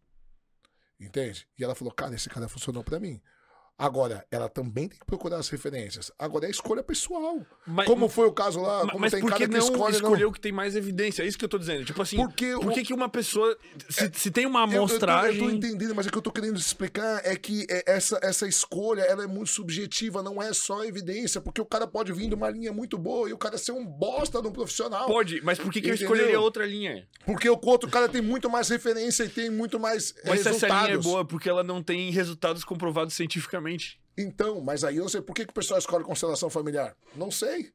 [0.99, 1.47] Entende?
[1.57, 3.19] E ela falou: Cara, esse cara funcionou pra mim.
[3.79, 6.11] Agora, ela também tem que procurar as referências.
[6.19, 7.39] Agora é escolha pessoal.
[7.65, 9.65] Mas, como foi o caso lá, ma- como mas tem por que cara que não
[9.65, 10.29] escolhe escolher não.
[10.29, 11.23] o que tem mais evidência?
[11.23, 11.85] É isso que eu tô dizendo.
[11.85, 13.57] Tipo assim, Porque por o- que, que uma pessoa.
[13.89, 15.39] Se, se tem uma Eu- eu tô- Eu, amostragem.
[15.39, 19.01] tô, entendendo, mas o que eu tô querendo explicar é que é, essa, essa escolha
[19.03, 22.49] ela é muito subjetiva, não é só evidência, porque o cara pode vir de uma
[22.49, 25.07] linha muito boa e o cara ser um bosta de um profissional.
[25.07, 27.07] Pode, mas por que, que eu escolheria outra linha?
[27.25, 30.49] Porque o outro cara tem muito mais referência e tem muito mais Mas se essa
[30.49, 30.87] resultados.
[30.89, 33.68] linha é boa porque ela não tem resultados comprovados cientificamente.
[34.17, 36.95] Então, mas aí eu sei por que, que o pessoal escolhe constelação familiar.
[37.15, 37.71] Não sei.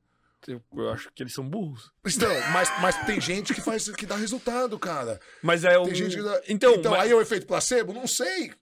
[0.47, 1.91] Eu, acho que eles são burros.
[2.07, 5.19] Então, mas, mas tem gente que faz que dá resultado, cara.
[5.43, 5.85] Mas é um.
[5.85, 6.43] Tem gente que dá...
[6.49, 7.95] Então, então mas- aí é o efeito placebo?
[7.95, 8.53] Não sei.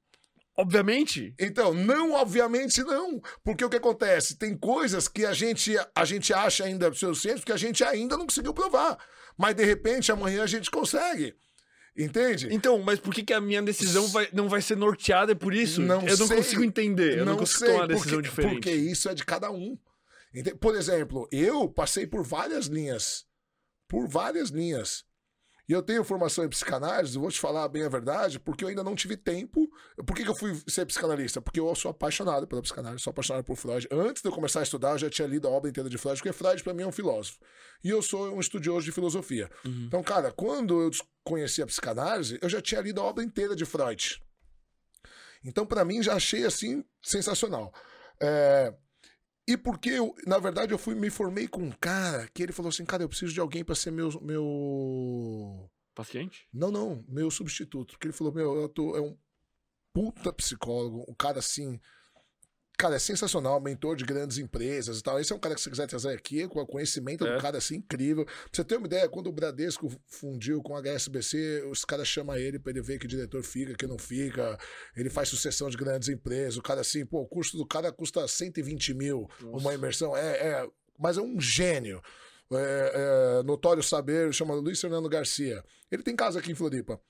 [0.56, 1.34] obviamente.
[1.38, 3.20] Então, não, obviamente não.
[3.42, 4.36] Porque o que acontece?
[4.36, 8.26] Tem coisas que a gente, a gente acha ainda pseudociência que a gente ainda não
[8.26, 8.96] conseguiu provar.
[9.36, 11.34] Mas de repente amanhã a gente consegue.
[11.96, 12.48] Entende?
[12.50, 15.82] Então, mas por que, que a minha decisão vai- não vai ser norteada por isso?
[15.82, 16.36] Não eu não sei.
[16.38, 17.18] consigo entender.
[17.18, 18.52] Eu não, consigo tomar uma decisão porque, diferente.
[18.54, 19.76] Porque isso é de cada um.
[20.58, 23.26] Por exemplo, eu passei por várias linhas.
[23.86, 25.04] Por várias linhas.
[25.72, 28.84] E eu tenho formação em psicanálise, vou te falar bem a verdade, porque eu ainda
[28.84, 29.66] não tive tempo.
[30.06, 31.40] Por que, que eu fui ser psicanalista?
[31.40, 33.88] Porque eu sou apaixonado pela psicanálise, sou apaixonado por Freud.
[33.90, 36.18] Antes de eu começar a estudar, eu já tinha lido a obra inteira de Freud,
[36.18, 37.38] porque Freud, para mim, é um filósofo.
[37.82, 39.50] E eu sou um estudioso de filosofia.
[39.64, 39.84] Uhum.
[39.86, 40.90] Então, cara, quando eu
[41.24, 44.22] conheci a psicanálise, eu já tinha lido a obra inteira de Freud.
[45.42, 47.72] Então, pra mim, já achei assim sensacional.
[48.20, 48.74] É,
[49.46, 52.68] E porque, eu, na verdade, eu fui me formei com um cara que ele falou
[52.68, 54.20] assim: cara, eu preciso de alguém pra ser meu.
[54.20, 55.70] meu...
[55.94, 56.48] Paciente?
[56.52, 57.92] Não, não, meu substituto.
[57.92, 59.16] Porque ele falou: meu, eu tô, é um
[59.92, 61.80] puta psicólogo, um cara assim.
[62.78, 65.20] Cara, é sensacional, mentor de grandes empresas e tal.
[65.20, 67.36] Esse é um cara que você quiser trazer aqui, com o conhecimento É.
[67.36, 68.24] do cara assim, incrível.
[68.24, 72.36] Pra você ter uma ideia, quando o Bradesco fundiu com a HSBC, os caras chamam
[72.36, 74.58] ele pra ele ver que diretor fica, que não fica.
[74.96, 76.56] Ele faz sucessão de grandes empresas.
[76.56, 79.56] O cara assim, pô, o custo do cara custa 120 mil, Nossa.
[79.58, 80.16] uma imersão.
[80.16, 80.68] É, é,
[80.98, 82.02] mas é um gênio.
[82.50, 85.62] É, é, notório saber, chama Luiz Fernando Garcia.
[85.90, 87.00] Ele tem casa aqui em Floripa.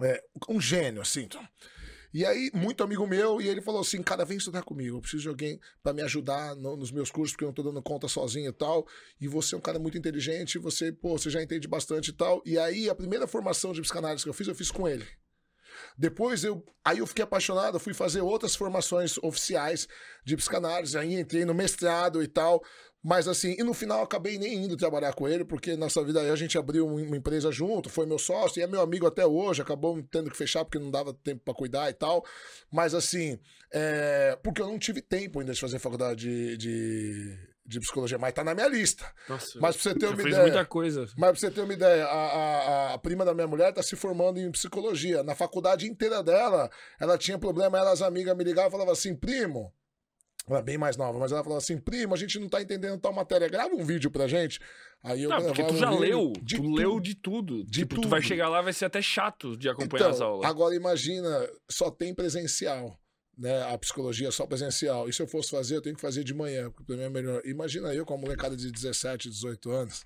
[0.00, 1.28] É, um gênio, assim.
[2.14, 4.96] E aí, muito amigo meu, e ele falou assim: cara, vem estudar comigo.
[4.98, 7.64] Eu preciso de alguém pra me ajudar no- nos meus cursos, porque eu não tô
[7.64, 8.86] dando conta sozinho e tal.
[9.20, 12.40] E você é um cara muito inteligente, você, pô, você já entende bastante e tal.
[12.46, 15.04] E aí, a primeira formação de psicanálise que eu fiz, eu fiz com ele.
[15.98, 19.88] Depois eu, aí eu fiquei apaixonado, fui fazer outras formações oficiais
[20.24, 22.62] de psicanálise, aí entrei no mestrado e tal.
[23.06, 26.20] Mas assim, e no final eu acabei nem indo trabalhar com ele, porque nossa vida
[26.22, 29.06] aí a gente abriu um- uma empresa junto, foi meu sócio e é meu amigo
[29.06, 32.24] até hoje, acabou tendo que fechar porque não dava tempo pra cuidar e tal.
[32.72, 33.38] Mas assim,
[33.70, 38.32] é, porque eu não tive tempo ainda de fazer faculdade de, de, de psicologia, mas
[38.32, 39.04] tá na minha lista.
[39.28, 39.58] Nossa.
[39.60, 40.42] Mas pra você ter uma ideia.
[40.42, 41.06] muita coisa.
[41.18, 43.96] Mas pra você ter uma ideia, a, a- a prima da minha mulher tá se
[43.96, 45.22] formando em psicologia.
[45.22, 49.14] Na faculdade inteira dela, ela tinha problema, ela, as amigas me ligavam e falavam assim,
[49.14, 49.70] primo,
[50.46, 53.00] Ela é bem mais nova, mas ela falou assim: primo, a gente não tá entendendo
[53.00, 54.60] tal matéria, grava um vídeo pra gente.
[55.02, 56.74] Aí eu Não, porque tu um já vídeo leu, de tu tudo.
[56.74, 57.64] leu de tudo.
[57.64, 58.28] De tipo, tu vai tudo.
[58.28, 60.50] chegar lá, vai ser até chato de acompanhar as Então, aulas.
[60.50, 62.98] agora imagina, só tem presencial,
[63.38, 63.62] né?
[63.72, 65.08] A psicologia é só presencial.
[65.08, 67.08] E se eu fosse fazer, eu tenho que fazer de manhã, porque pra mim é
[67.10, 67.40] melhor.
[67.44, 70.04] Imagina eu com uma molecada de 17, 18 anos.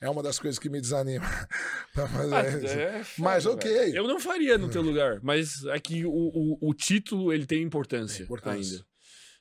[0.00, 1.26] É uma das coisas que me desanima
[1.92, 2.66] pra fazer Ah, isso.
[2.78, 3.70] é foda, Mas ok.
[3.70, 3.96] velho.
[3.96, 7.62] Eu não faria no teu lugar, mas é que o, o, o título ele tem
[7.62, 8.76] importância, Tem importância.
[8.76, 8.93] ainda.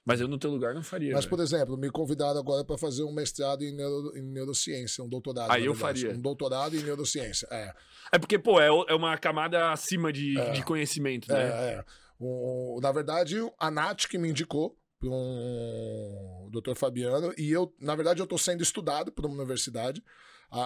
[0.06, 1.14] Mas eu no teu lugar não faria.
[1.14, 5.08] Mas, por exemplo, me convidaram agora para fazer um mestrado em, neuro- em neurociência, um
[5.08, 5.50] doutorado.
[5.52, 6.02] Aí eu verdade.
[6.02, 6.18] faria.
[6.18, 7.48] Um doutorado em neurociência.
[7.50, 7.74] É.
[8.12, 10.52] É porque, pô, é, é uma camada acima de, É.
[10.52, 11.40] de conhecimento, né?
[11.42, 11.86] É, é.
[12.20, 17.96] O- na verdade, a Nath que me indicou para um doutor Fabiano, e eu, na
[17.96, 20.04] verdade, eu estou sendo estudado por uma universidade.
[20.52, 20.62] A,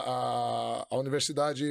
[0.81, 1.63] a, a Universidade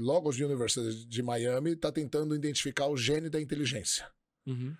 [0.00, 4.06] Logos University de Miami está tentando identificar o gene da inteligência.
[4.46, 4.74] Uhum.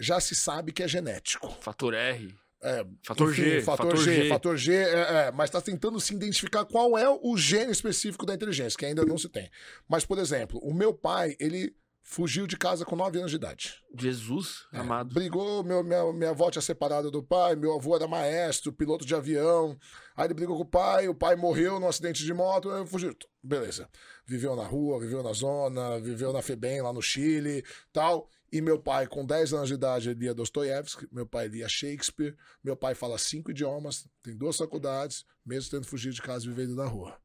[0.00, 1.50] Já se sabe que é genético.
[1.60, 2.34] Fator R.
[2.62, 3.60] É, Fator enfim, G.
[3.60, 7.70] Fator, G, Fator G, é, é, mas está tentando se identificar qual é o gene
[7.70, 9.50] específico da inteligência, que ainda não se tem.
[9.86, 13.82] Mas, por exemplo, o meu pai, ele fugiu de casa com 9 anos de idade.
[13.98, 15.12] Jesus É, amado.
[15.12, 19.14] Brigou, meu, minha, minha avó tinha separado do pai, meu avô era maestro, piloto de
[19.14, 19.76] avião.
[20.16, 23.16] Aí ele brigou com o pai, o pai morreu num acidente de moto, aí fugiu.
[23.42, 23.88] Beleza.
[24.26, 28.28] Viveu na rua, viveu na zona, viveu na FEBEM, lá no Chile, tal.
[28.54, 32.76] E meu pai, com 10 anos de idade, lia Dostoiévski, meu pai lia Shakespeare, meu
[32.76, 36.86] pai fala cinco idiomas, tem duas faculdades, mesmo tendo fugido de casa e vivendo na
[36.86, 37.18] rua.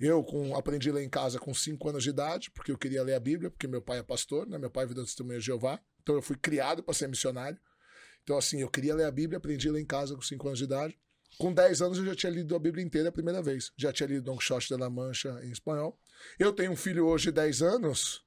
[0.00, 3.00] Eu com, aprendi a ler em casa com 5 anos de idade, porque eu queria
[3.04, 4.58] ler a Bíblia, porque meu pai é pastor, né?
[4.58, 5.80] meu pai é vida testemunha de Jeová.
[6.02, 7.56] Então eu fui criado para ser missionário.
[8.24, 10.58] Então, assim, eu queria ler a Bíblia, aprendi a ler em casa com 5 anos
[10.58, 10.98] de idade.
[11.38, 13.70] Com 10 anos eu já tinha lido a Bíblia inteira a primeira vez.
[13.76, 15.96] Já tinha lido Don Quixote de la Mancha em espanhol.
[16.40, 18.24] Eu tenho um filho hoje de 10 anos.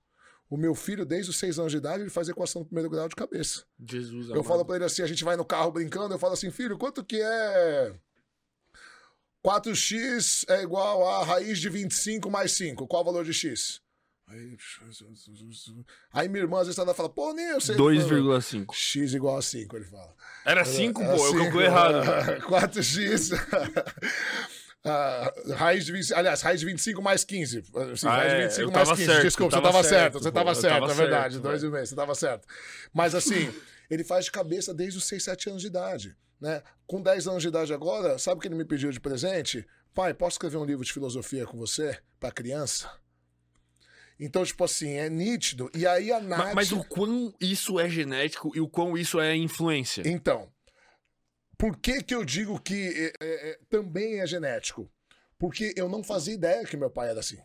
[0.53, 3.09] O meu filho, desde os 6 anos de idade, ele faz equação do primeiro grau
[3.09, 3.63] de cabeça.
[3.83, 4.43] Jesus Eu amado.
[4.47, 7.03] falo pra ele assim, a gente vai no carro brincando, eu falo assim, filho, quanto
[7.03, 7.95] que é
[9.43, 12.85] 4x é igual a raiz de 25 mais 5?
[12.85, 13.81] Qual o valor de x?
[14.27, 14.55] Aí,
[16.13, 17.75] aí minha irmã às vezes ela fala, pô, nem eu sei.
[17.75, 18.71] 2,5.
[18.75, 20.13] X igual a 5, ele fala.
[20.45, 21.95] Era 5, Era pô, eu calculei errado.
[22.47, 23.31] 4x.
[24.85, 27.63] Ah, raiz de 20, aliás, raiz de 25 mais 15.
[27.95, 29.05] Sim, Ah, raiz de é, 25 eu mais tava 15.
[29.11, 31.33] certo, Desculpa, você tava tava certo, você pô, tava eu certo, é verdade.
[31.35, 32.47] certo, Dois e meio, você tava certo.
[32.93, 33.53] Mas assim,
[33.89, 36.15] ele faz de cabeça desde os 6, 7 anos de idade.
[36.41, 36.61] Né?
[36.85, 39.65] Com 10 anos de idade agora, sabe o que ele me pediu de presente?
[39.93, 42.91] Pai, posso escrever um livro de filosofia com você para criança?
[44.19, 45.69] Então, tipo assim, é nítido.
[45.73, 46.39] E aí a Nath...
[46.39, 50.03] Ma- Mas, o quão isso é genético e o quão isso é influência?
[50.05, 50.49] Então,
[51.63, 54.91] por que que eu digo que é, é, é, também é genético?
[55.39, 57.37] Porque eu não fazia ideia que meu pai era assim.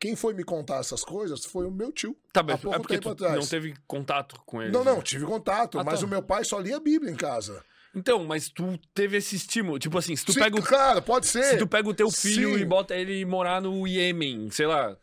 [0.00, 2.16] Quem foi me contar essas coisas foi o meu tio.
[2.32, 3.38] Tá, há mas pouco é porque tempo tu atrás.
[3.38, 4.72] não teve contato com ele.
[4.72, 6.06] Não, não, tive contato, Ah, mas tá.
[6.06, 7.62] o meu pai só lia a Bíblia em casa.
[7.94, 9.78] Então, mas tu teve esse estímulo.
[9.78, 11.44] Tipo assim, se tu Sim, pega o Claro, pode ser.
[11.44, 12.60] Se tu pega o teu filho Sim.
[12.60, 14.96] e bota ele morar no Iêmen, sei lá,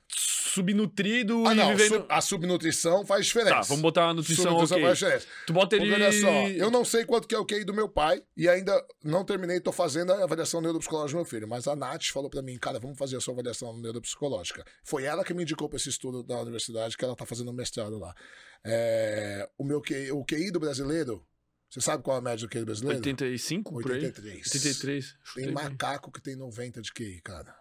[0.54, 2.06] subnutrido Ah, e não, vivendo.
[2.10, 3.56] a subnutrição faz diferença.
[3.56, 4.88] Tá, vamos botar uma nutrição Subnutrição ok.
[4.88, 5.28] faz diferença.
[5.48, 5.86] Tu bota ele.
[5.90, 8.50] Porque olha só, eu não sei quanto que é o QI do meu pai e
[8.50, 8.74] ainda
[9.04, 12.42] não terminei, tô fazendo a avaliação neuropsicológica do meu filho, mas a Nath falou pra
[12.42, 14.66] mim, cara, vamos fazer a sua avaliação neuropsicológica.
[14.84, 17.54] Foi ela que me indicou pra esse estudo da universidade, que ela tá fazendo um
[17.54, 18.14] mestrado lá.
[18.64, 21.24] É, o meu QI, o QI do brasileiro,
[21.72, 22.98] você sabe qual é a média do QI brasileiro?
[22.98, 23.98] 85 por aí?
[24.00, 24.46] 83.
[24.46, 25.18] 83.
[25.24, 25.64] chutei Tem bem.
[25.64, 27.56] macaco que tem 90 de QI, cara.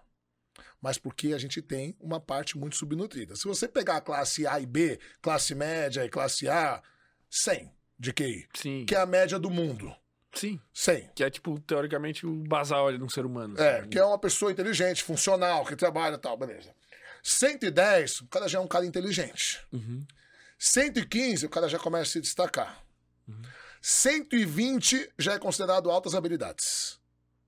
[0.82, 3.36] Mas porque a gente tem uma parte muito subnutrida.
[3.36, 6.82] Se você pegar a classe A e B, classe média e classe A,
[7.30, 8.84] 100 de QI, Sim.
[8.84, 9.94] que é a média do mundo.
[10.32, 10.60] Sim.
[10.74, 11.10] 100.
[11.14, 13.60] Que é, tipo, teoricamente, o basal de um ser humano.
[13.60, 16.74] É, que é uma pessoa inteligente, funcional, que trabalha e tal, beleza.
[17.22, 19.60] 110, o cara já é um cara inteligente.
[19.72, 20.04] Uhum.
[20.58, 22.84] 115, o cara já começa a se destacar.
[23.80, 27.00] 120 já é considerado altas habilidades.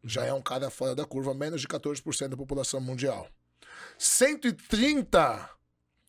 [0.05, 3.29] Já é um cara fora da curva, menos de 14% da população mundial.
[3.99, 5.51] 130,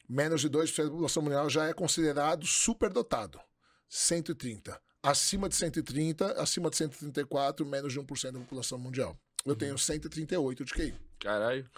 [0.09, 3.39] menos de 2% da população mundial já é considerado superdotado.
[3.89, 4.81] 130.
[5.03, 9.17] Acima de 130, acima de 134, menos de 1% da população mundial.
[9.45, 10.95] Eu tenho 138 de QI.
[11.19, 11.69] Caralho.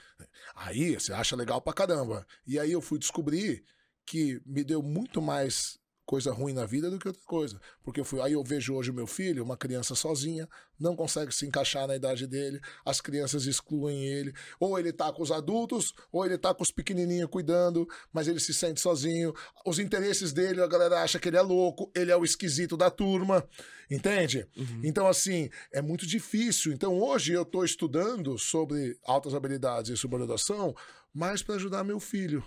[0.56, 2.26] Aí você acha legal pra caramba.
[2.46, 3.66] E aí eu fui descobrir
[4.06, 7.60] que me deu muito mais coisa ruim na vida do que outra coisa.
[7.84, 10.48] Porque eu fui, aí eu vejo hoje o meu filho, uma criança sozinha,
[10.80, 15.24] não consegue se encaixar na idade dele, as crianças excluem ele, ou ele tá com
[15.24, 19.34] os adultos, ou ele tá com os pequenininhos cuidando, mas ele se sente sozinho.
[19.66, 22.92] Os interesses dele, a galera acha que ele é louco, ele é o esquisito da
[22.92, 23.48] turma,
[23.90, 24.48] entende?
[24.84, 26.72] Então, assim, é muito difícil.
[26.74, 30.76] Então, hoje eu estou estudando sobre altas habilidades e subordinação,
[31.14, 32.44] mais para ajudar meu filho.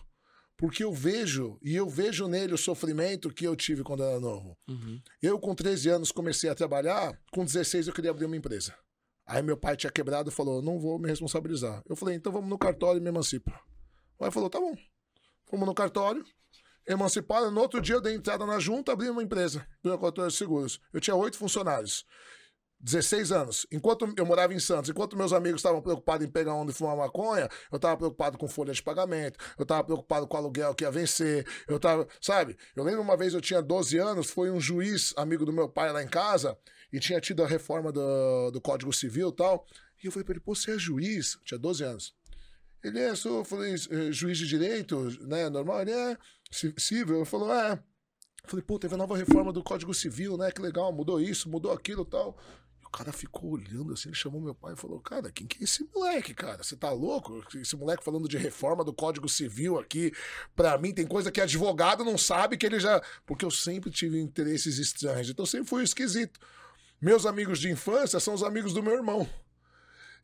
[0.59, 4.59] Porque eu vejo, e eu vejo nele o sofrimento que eu tive quando era novo.
[4.69, 5.01] Uhum.
[5.23, 8.75] Eu, com 13 anos, comecei a trabalhar, com 16 eu queria abrir uma empresa.
[9.25, 11.81] Aí meu pai tinha quebrado e falou: não vou me responsabilizar.
[11.89, 13.53] Eu falei: então vamos no cartório e me emancipa.
[14.17, 14.77] O pai falou: tá bom.
[15.47, 16.25] Fomos no cartório,
[16.89, 17.53] emanciparam.
[17.53, 20.81] No outro dia eu dei entrada na junta, abri uma empresa, corretora de seguros.
[20.93, 22.05] Eu tinha oito funcionários.
[22.81, 23.67] 16 anos.
[23.73, 27.49] Enquanto eu morava em Santos, enquanto meus amigos estavam preocupados em pegar onde fumar maconha,
[27.71, 30.91] eu estava preocupado com folha de pagamento, eu estava preocupado com o aluguel que ia
[30.91, 32.57] vencer, eu estava, sabe?
[32.77, 35.93] Eu lembro uma vez eu tinha 12 anos, foi um juiz amigo do meu pai
[35.93, 36.57] lá em casa
[36.93, 39.67] e tinha tido a reforma do, do Código Civil e tal.
[40.03, 41.35] E eu falei para ele, pô, você é juiz?
[41.35, 42.15] Eu tinha 12 anos.
[42.83, 45.83] Ele é, sou, falei, eh, juiz de direito, né, normal?
[45.83, 46.17] Ele é
[46.51, 47.19] civil.
[47.19, 47.79] Eu falou, é.
[48.45, 50.51] Falei, pô, teve a nova reforma do Código Civil, né?
[50.51, 52.39] Que legal, mudou isso, mudou aquilo e tal.
[52.89, 55.65] O cara ficou olhando assim, ele chamou meu pai e falou: Cara, quem que é
[55.65, 56.63] esse moleque, cara?
[56.63, 57.45] Você tá louco?
[57.55, 60.11] Esse moleque falando de reforma do Código Civil aqui,
[60.57, 63.01] pra mim tem coisa que advogado não sabe que ele já.
[63.27, 66.41] Porque eu sempre tive interesses estranhos, então sempre fui esquisito.
[67.01, 69.29] Meus amigos de infância são os amigos do meu irmão.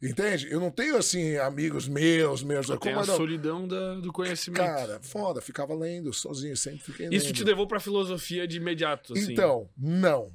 [0.03, 0.49] Entende?
[0.51, 2.67] Eu não tenho, assim, amigos meus, meus.
[2.67, 3.17] Tem como a não?
[3.17, 4.59] solidão da- do conhecimento.
[4.65, 7.15] Cara, foda, ficava lendo sozinho, sempre fiquei lendo.
[7.15, 9.33] Isso te levou pra filosofia de imediato, assim.
[9.33, 10.35] Então, não.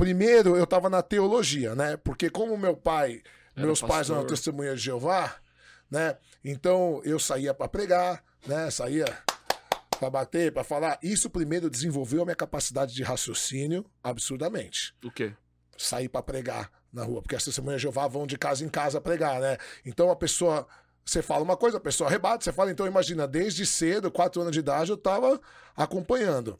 [0.00, 1.94] Primeiro, eu tava na teologia, né?
[1.98, 3.22] Porque como meu pai,
[3.54, 4.30] Era meus pais eram pastor.
[4.30, 5.36] testemunhas de Jeová,
[5.90, 6.16] né?
[6.42, 8.70] Então, eu saía pra pregar, né?
[8.70, 9.04] Saía
[9.98, 10.98] pra bater, pra falar.
[11.02, 14.94] Isso primeiro desenvolveu a minha capacidade de raciocínio absurdamente.
[15.04, 15.34] O quê?
[15.76, 19.02] Sair pra pregar na rua, porque as testemunhas de Jeová vão de casa em casa
[19.02, 19.58] pregar, né?
[19.84, 20.66] Então a pessoa
[21.04, 24.52] você fala uma coisa, a pessoa rebate, você fala, então imagina, desde cedo, quatro anos
[24.52, 25.40] de idade, eu tava
[25.76, 26.58] acompanhando.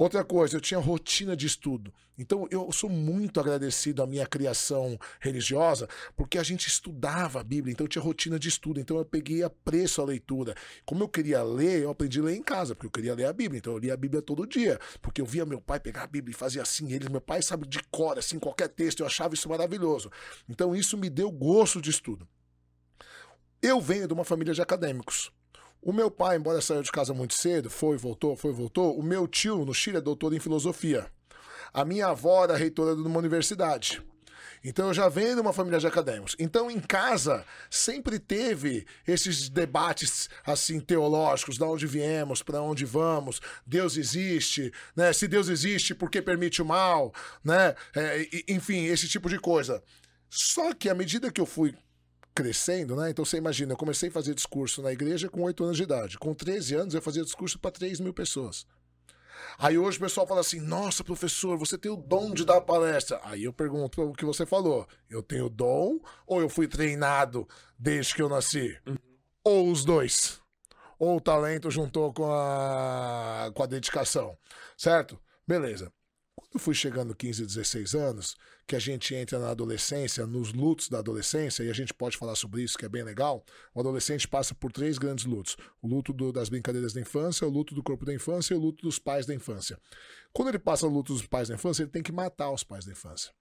[0.00, 1.92] Outra coisa, eu tinha rotina de estudo.
[2.16, 5.86] Então eu sou muito agradecido à minha criação religiosa,
[6.16, 9.42] porque a gente estudava a Bíblia, então eu tinha rotina de estudo, então eu peguei
[9.42, 10.54] apreço à leitura.
[10.86, 13.32] Como eu queria ler, eu aprendi a ler em casa, porque eu queria ler a
[13.34, 16.06] Bíblia, então eu lia a Bíblia todo dia, porque eu via meu pai pegar a
[16.06, 19.34] Bíblia e fazia assim, ele, meu pai sabe de cor, assim, qualquer texto, eu achava
[19.34, 20.10] isso maravilhoso.
[20.48, 22.26] Então isso me deu gosto de estudo.
[23.60, 25.30] Eu venho de uma família de acadêmicos.
[25.82, 28.98] O meu pai, embora saiu de casa muito cedo, foi, voltou, foi, voltou.
[28.98, 31.10] O meu tio, no Chile, é doutor em filosofia.
[31.72, 34.02] A minha avó era reitora de uma universidade.
[34.62, 36.36] Então eu já venho de uma família de acadêmicos.
[36.38, 43.40] Então em casa sempre teve esses debates assim teológicos, de onde viemos, para onde vamos,
[43.66, 45.12] Deus existe, né?
[45.14, 47.12] Se Deus existe, por que permite o mal,
[47.42, 47.74] né?
[47.96, 49.82] É, enfim, esse tipo de coisa.
[50.28, 51.74] Só que à medida que eu fui
[52.34, 53.10] crescendo, né?
[53.10, 56.18] Então você imagina, eu comecei a fazer discurso na igreja com 8 anos de idade.
[56.18, 58.66] Com 13 anos eu fazia discurso para 3 mil pessoas.
[59.58, 63.20] Aí hoje o pessoal fala assim: nossa, professor, você tem o dom de dar palestra.
[63.24, 68.14] Aí eu pergunto o que você falou: eu tenho dom ou eu fui treinado desde
[68.14, 68.78] que eu nasci?
[69.44, 70.40] Ou os dois?
[70.98, 74.36] Ou o talento juntou com a, com a dedicação?
[74.76, 75.18] Certo?
[75.46, 75.90] Beleza.
[76.52, 78.36] Eu fui chegando 15, 16 anos,
[78.66, 82.34] que a gente entra na adolescência, nos lutos da adolescência, e a gente pode falar
[82.34, 83.44] sobre isso, que é bem legal.
[83.72, 87.50] O adolescente passa por três grandes lutos: o luto do- das brincadeiras da infância, o
[87.50, 89.78] luto do corpo da infância e o luto dos pais da infância.
[90.32, 92.84] Quando ele passa o luto dos pais da infância, ele tem que matar os pais
[92.84, 93.32] da infância.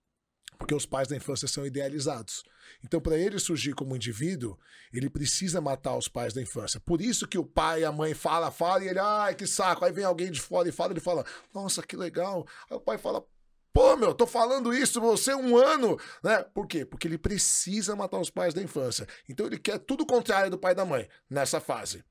[0.59, 2.43] Porque os pais da infância são idealizados.
[2.83, 4.59] Então, para ele surgir como indivíduo,
[4.93, 6.79] ele precisa matar os pais da infância.
[6.81, 9.85] Por isso que o pai e a mãe fala, fala, e ele, ai, que saco.
[9.85, 12.45] Aí vem alguém de fora e fala, ele fala, nossa, que legal.
[12.69, 13.25] Aí o pai fala,
[13.73, 16.43] pô, meu, tô falando isso você um ano, né?
[16.53, 16.85] Por quê?
[16.85, 19.07] Porque ele precisa matar os pais da infância.
[19.27, 22.03] Então ele quer tudo o contrário do pai e da mãe nessa fase.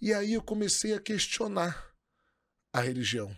[0.00, 1.92] E aí eu comecei a questionar
[2.72, 3.34] a religião.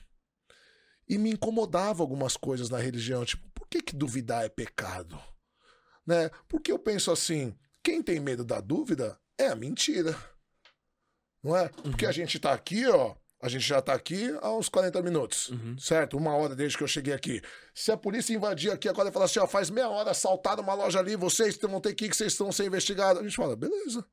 [1.08, 5.18] E me incomodava algumas coisas na religião, tipo, por que, que duvidar é pecado?
[6.06, 6.30] Né?
[6.48, 10.14] Porque eu penso assim, quem tem medo da dúvida é a mentira.
[11.42, 11.68] Não é?
[11.68, 15.48] Porque a gente tá aqui, ó, a gente já tá aqui há uns 40 minutos,
[15.50, 15.76] Uhum.
[15.78, 16.16] certo?
[16.16, 17.42] Uma hora desde que eu cheguei aqui.
[17.74, 20.74] Se a polícia invadir aqui agora e falar assim, ó, faz meia hora assaltaram uma
[20.74, 23.20] loja ali, vocês vão ter que ir, que vocês estão sendo investigados.
[23.20, 24.04] A gente fala, beleza.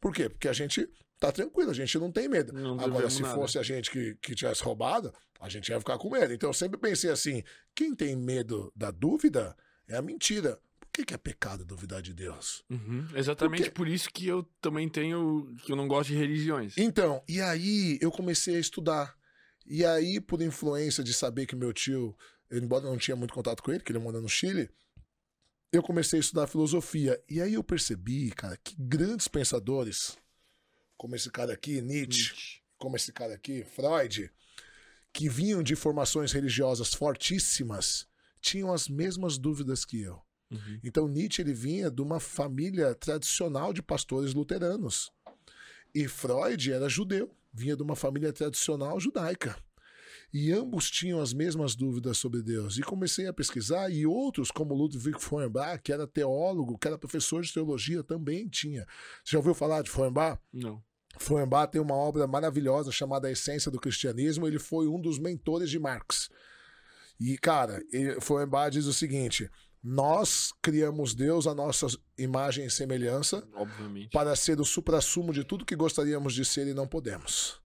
[0.00, 0.28] Por quê?
[0.28, 0.86] Porque a gente
[1.26, 2.52] tá tranquilo, a gente não tem medo.
[2.52, 3.34] Não Agora, se nada.
[3.34, 6.32] fosse a gente que, que tivesse roubado, a gente ia ficar com medo.
[6.32, 7.42] Então eu sempre pensei assim:
[7.74, 9.56] quem tem medo da dúvida
[9.88, 10.58] é a mentira.
[10.80, 12.62] Por que, que é pecado duvidar de Deus?
[12.70, 13.08] Uhum.
[13.16, 15.52] Exatamente Porque- por isso que eu também tenho.
[15.64, 16.74] que eu não gosto de religiões.
[16.78, 19.16] Então, e aí eu comecei a estudar.
[19.66, 22.14] E aí, por influência de saber que meu tio,
[22.50, 24.68] eu, embora eu não tinha muito contato com ele, que ele mora no Chile,
[25.72, 27.20] eu comecei a estudar filosofia.
[27.28, 30.16] E aí eu percebi, cara, que grandes pensadores,
[30.96, 34.30] como esse cara aqui, Nietzsche, como esse cara aqui, Freud,
[35.12, 38.06] que vinham de formações religiosas fortíssimas,
[38.40, 40.20] tinham as mesmas dúvidas que eu.
[40.50, 40.80] Uhum.
[40.82, 45.10] Então Nietzsche ele vinha de uma família tradicional de pastores luteranos.
[45.94, 49.56] E Freud era judeu, vinha de uma família tradicional judaica.
[50.36, 52.76] E ambos tinham as mesmas dúvidas sobre Deus.
[52.76, 57.40] E comecei a pesquisar, e outros, como Ludwig Feuerbach, que era teólogo, que era professor
[57.40, 58.84] de teologia, também tinha.
[59.24, 60.40] Você já ouviu falar de Feuerbach?
[60.52, 60.82] Não.
[61.18, 64.48] Feuerbach tem uma obra maravilhosa chamada A Essência do Cristianismo.
[64.48, 66.28] Ele foi um dos mentores de Marx.
[67.20, 67.80] E, cara,
[68.20, 69.48] Feuerbach diz o seguinte:
[69.80, 71.86] nós criamos Deus à nossa
[72.18, 74.10] imagem e semelhança Obviamente.
[74.10, 77.62] para ser o suprassumo de tudo que gostaríamos de ser e não podemos.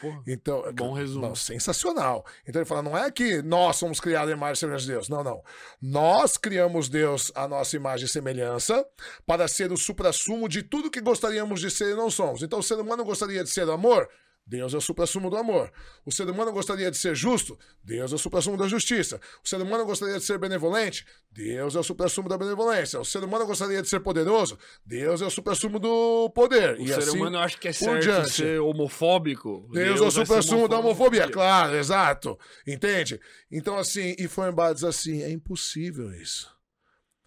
[0.00, 0.22] Porra.
[0.26, 1.28] Então, Bom resumo.
[1.28, 2.24] Não, sensacional.
[2.46, 5.08] Então ele fala: não é que nós somos criados à imagem e semelhança de Deus.
[5.08, 5.42] Não, não.
[5.80, 8.86] Nós criamos Deus à nossa imagem e semelhança
[9.26, 12.42] para ser o suprassumo de tudo que gostaríamos de ser e não somos.
[12.42, 14.08] Então o ser humano gostaria de ser amor.
[14.46, 15.72] Deus é o suprassumo do amor.
[16.04, 17.56] O ser humano gostaria de ser justo.
[17.84, 19.20] Deus é o suprassumo da justiça.
[19.44, 21.06] O ser humano gostaria de ser benevolente.
[21.30, 22.98] Deus é o suprassumo da benevolência.
[22.98, 24.58] O ser humano gostaria de ser poderoso.
[24.84, 26.76] Deus é o suprassumo do poder.
[26.78, 28.30] O e ser assim humano acha que é certo diante.
[28.30, 29.68] ser homofóbico.
[29.72, 32.36] Deus, é o supra-sumo da homofobia, claro, exato.
[32.66, 33.20] Entende?
[33.52, 36.50] Então, assim, e Feuerbach diz assim: é impossível isso.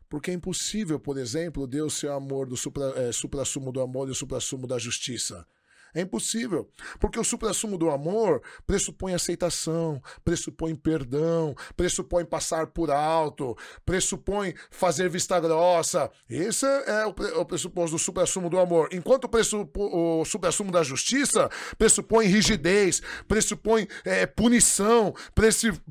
[0.10, 4.08] Porque é impossível, por exemplo, Deus ser o amor do supra, é, supra-sumo do amor
[4.10, 5.48] e o supra-sumo da justiça.
[5.94, 6.70] É impossível.
[7.00, 15.10] Porque o supra-sumo do amor pressupõe aceitação, pressupõe perdão, pressupõe passar por alto, pressupõe fazer
[15.10, 16.10] vista grossa.
[16.30, 18.90] Esse é o, o pressuposto do supra-sumo do amor.
[18.92, 19.90] Enquanto o, pressupo-
[20.22, 25.14] o supra-sumo da justiça pressupõe rigidez, pressupõe eh, punição,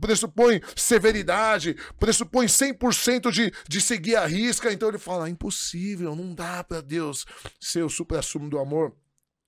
[0.01, 4.73] pressupõe severidade, pressupõe 100% de, de seguir a risca.
[4.73, 7.25] Então ele fala: impossível, não dá para Deus
[7.61, 8.93] ser o supra-sumo do amor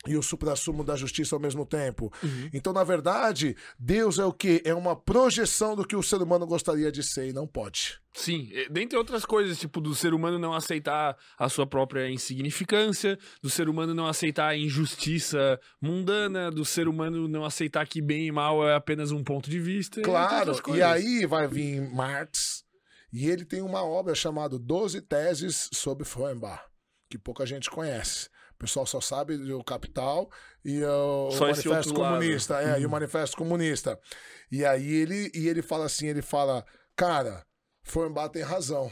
[0.07, 2.13] e o suprassumo da justiça ao mesmo tempo.
[2.53, 4.61] Então, na verdade, Deus é o que?
[4.65, 7.99] É uma projeção do que o ser humano gostaria de ser e não pode.
[8.13, 13.19] Sim, e- dentre outras coisas, tipo, do ser humano não aceitar a sua própria insignificância,
[13.43, 18.27] do ser humano não aceitar a injustiça mundana, do ser humano não aceitar que bem
[18.27, 20.01] e mal é apenas um ponto de vista.
[20.03, 22.63] Claro, e aí vai vir Marx,
[23.13, 26.61] e ele tem uma obra chamada Doze Teses sobre Feuerbach,
[27.11, 28.29] que pouca gente conhece.
[28.65, 30.31] O pessoal só sabe do Capital
[30.65, 32.15] e uh, o esse Manifesto outro lado.
[32.19, 32.63] Comunista.
[32.63, 32.81] É, Uhum.
[32.81, 34.01] e o Manifesto Comunista.
[34.51, 36.65] E aí ele, e ele fala assim, ele fala,
[36.97, 37.45] cara,
[37.83, 38.91] Feuerbach tem razão,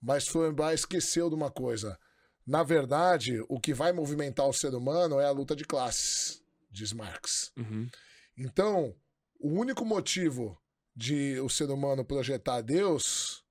[0.00, 1.98] mas Feuerbach esqueceu de uma coisa.
[2.46, 6.92] Na verdade, o que vai movimentar o ser humano é a luta de classes, diz
[6.92, 7.52] Marx.
[7.56, 7.88] Uhum.
[8.36, 8.94] Então,
[9.38, 10.58] o único motivo
[10.94, 13.44] de o ser humano projetar Deus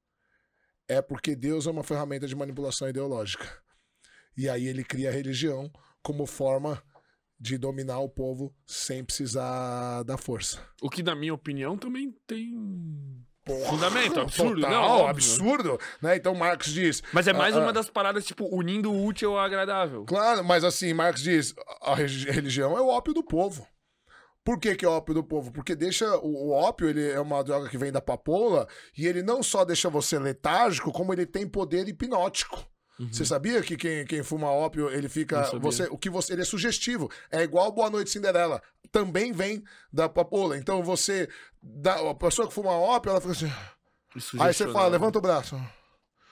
[0.87, 3.47] é porque Deus é uma ferramenta de manipulação ideológica.
[4.39, 5.69] E aí ele cria a religião
[6.01, 6.81] como forma
[7.37, 10.61] de dominar o povo sem precisar da força.
[10.81, 12.55] O que, na minha opinião, também tem.
[13.43, 15.09] Porra, Fundamento, absurdo, total, não, óbvio.
[15.09, 16.15] absurdo, né?
[16.15, 17.73] Então Marx diz, Mas é mais Ah, uma ah.
[17.73, 20.05] das paradas, tipo, unindo o útil ao agradável.
[20.05, 23.67] Claro, mas assim, Marx diz: a religião é o ópio do povo.
[24.41, 25.51] Por que, que é o ópio do povo?
[25.51, 26.17] Porque deixa.
[26.19, 29.65] O, o ópio ele é uma droga que vem da papoula e ele não só
[29.65, 32.65] deixa você letárgico, como ele tem poder hipnótico.
[33.11, 35.41] Você sabia que quem, quem fuma ópio, ele fica.
[35.59, 36.33] Você, o que você.
[36.33, 37.09] Ele é sugestivo.
[37.31, 38.61] É igual Boa Noite Cinderela.
[38.91, 40.57] Também vem da papoula.
[40.57, 41.29] Então você.
[41.61, 43.51] Dá, a pessoa que fuma ópio, ela fica assim.
[44.41, 45.55] Aí você fala, levanta o braço.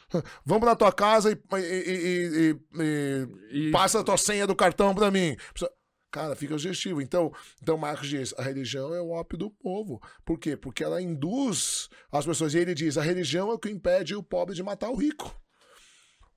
[0.46, 2.82] Vamos na tua casa e, e- e- e-
[3.54, 5.36] e E- passa a tua senha do cartão pra mim.
[6.10, 7.02] Cara, fica sugestivo.
[7.02, 10.02] Então, então Marcos diz: a religião é o ópio do povo.
[10.26, 10.56] Por quê?
[10.56, 12.54] Porque ela induz as pessoas.
[12.54, 15.34] E ele diz: a religião é o que impede o pobre de matar o rico.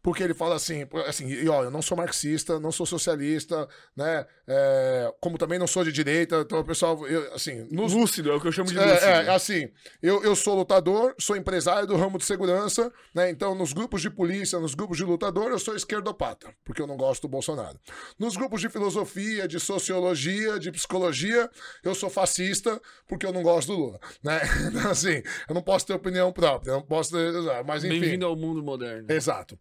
[0.02, 4.26] Porque ele fala assim, assim, e ó, eu não sou marxista, não sou socialista, né?
[4.48, 8.34] É, como também não sou de direita, então o pessoal, eu, assim, nos, Lúcido, é
[8.34, 9.06] o que eu chamo de é, lúcido.
[9.06, 9.70] é, assim,
[10.02, 13.30] eu, eu sou lutador, sou empresário do ramo de segurança, né?
[13.30, 16.96] Então, nos grupos de polícia, nos grupos de lutador, eu sou esquerdopata, porque eu não
[16.96, 17.78] gosto do Bolsonaro.
[18.18, 21.50] Nos grupos de filosofia, de sociologia, de psicologia,
[21.84, 24.40] eu sou fascista, porque eu não gosto do Lula, né?
[24.70, 27.32] Então, assim, eu não posso ter opinião própria, eu não posso ter,
[27.66, 28.00] mas enfim.
[28.00, 29.10] Bem-vindo ao mundo moderno.
[29.10, 29.58] Exato.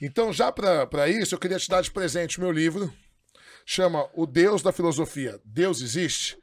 [0.00, 2.92] Então, já para isso, eu queria te dar de presente o meu livro.
[3.66, 5.40] Chama O Deus da Filosofia.
[5.44, 6.38] Deus existe?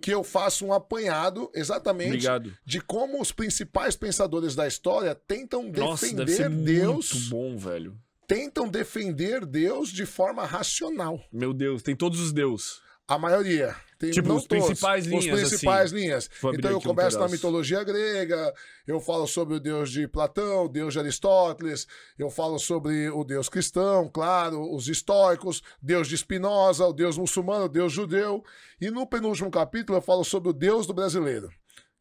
[0.00, 2.56] Que eu faço um apanhado exatamente Obrigado.
[2.64, 7.96] de como os principais pensadores da história tentam Nossa, defender Deus, muito bom, velho.
[8.26, 11.20] tentam defender Deus de forma racional.
[11.32, 12.80] Meu Deus, tem todos os deus.
[13.06, 13.76] A maioria.
[14.02, 16.02] Tem, Tipo, os todos, principais linhas, Os principais assim.
[16.02, 16.28] linhas.
[16.38, 18.52] Então eu aqui um começo na mitologia grega,
[18.84, 21.86] eu falo sobre o deus de Platão, o deus de Aristóteles,
[22.18, 27.66] eu falo sobre o deus cristão, claro, os estoicos, deus de Spinoza, o deus muçulmano,
[27.66, 28.42] o deus judeu.
[28.80, 31.48] E no penúltimo capítulo eu falo sobre o deus do brasileiro,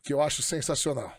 [0.04, 1.14] que eu acho sensacional.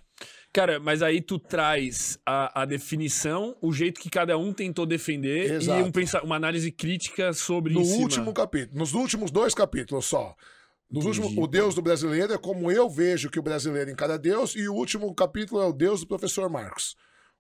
[0.53, 5.51] Cara, mas aí tu traz a, a definição, o jeito que cada um tentou defender
[5.53, 5.81] Exato.
[5.81, 8.03] e um uma análise crítica sobre No em cima.
[8.03, 10.35] último capítulo, nos últimos dois capítulos só.
[10.93, 11.21] Nos Entendi.
[11.23, 14.69] últimos, o Deus do brasileiro é como eu vejo que o brasileiro encara Deus, e
[14.69, 16.95] o último capítulo é o Deus do professor Marcos.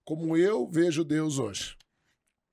[0.04, 1.76] Como eu vejo Deus hoje.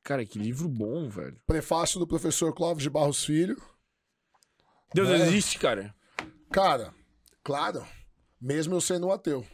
[0.03, 1.39] Cara, que livro bom, velho.
[1.47, 3.55] Prefácio do professor Clóvis de Barros Filho.
[4.93, 5.15] Deus É.
[5.27, 5.93] existe, cara.
[6.51, 6.93] Cara,
[7.43, 7.85] claro,
[8.41, 9.45] mesmo eu sendo um ateu.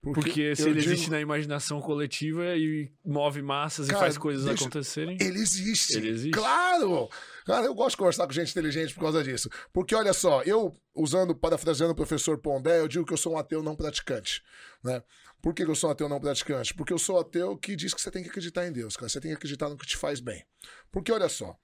[0.00, 4.18] Porque se eu ele digo- existe na imaginação coletiva e move massas Cara, e faz
[4.18, 5.16] coisas deixa- acontecerem.
[5.20, 5.96] Ele existe.
[5.96, 6.30] Ele existe.
[6.32, 7.08] Claro!
[7.44, 9.48] Cara, eu gosto de conversar com gente inteligente por causa disso.
[9.72, 13.38] Porque, olha só, eu, usando, parafraseando o professor Pondé, eu digo que eu sou um
[13.38, 14.42] ateu não praticante.
[14.82, 15.02] Né?
[15.40, 16.74] Por que eu sou um ateu não praticante?
[16.74, 19.08] Porque eu sou ateu que diz que você tem que acreditar em Deus, cara.
[19.08, 20.44] Você tem que acreditar no que te faz bem.
[20.90, 21.56] Porque, olha só,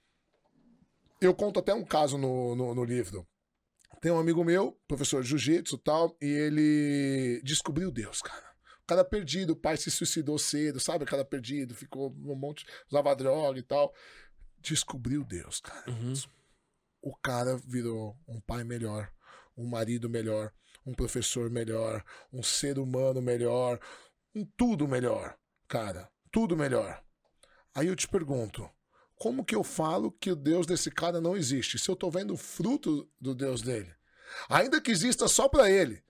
[1.21, 3.27] eu conto até um caso no, no, no livro.
[4.01, 8.49] Tem um amigo meu, professor de jiu-jitsu e tal, e ele descobriu Deus, cara.
[8.87, 11.05] Cara perdido, o pai se suicidou cedo, sabe?
[11.05, 13.93] Cara perdido, ficou um monte, usava droga e tal.
[14.61, 15.89] Descobriu Deus, cara.
[15.89, 16.13] Uhum.
[17.01, 19.11] O cara virou um pai melhor,
[19.57, 20.51] um marido melhor,
[20.85, 23.79] um professor melhor, um ser humano melhor,
[24.35, 25.37] um tudo melhor,
[25.67, 26.09] cara.
[26.31, 27.03] Tudo melhor.
[27.73, 28.69] Aí eu te pergunto,
[29.15, 31.77] como que eu falo que o Deus desse cara não existe?
[31.79, 33.93] Se eu tô vendo o fruto do Deus dele.
[34.49, 36.03] Ainda que exista só pra ele.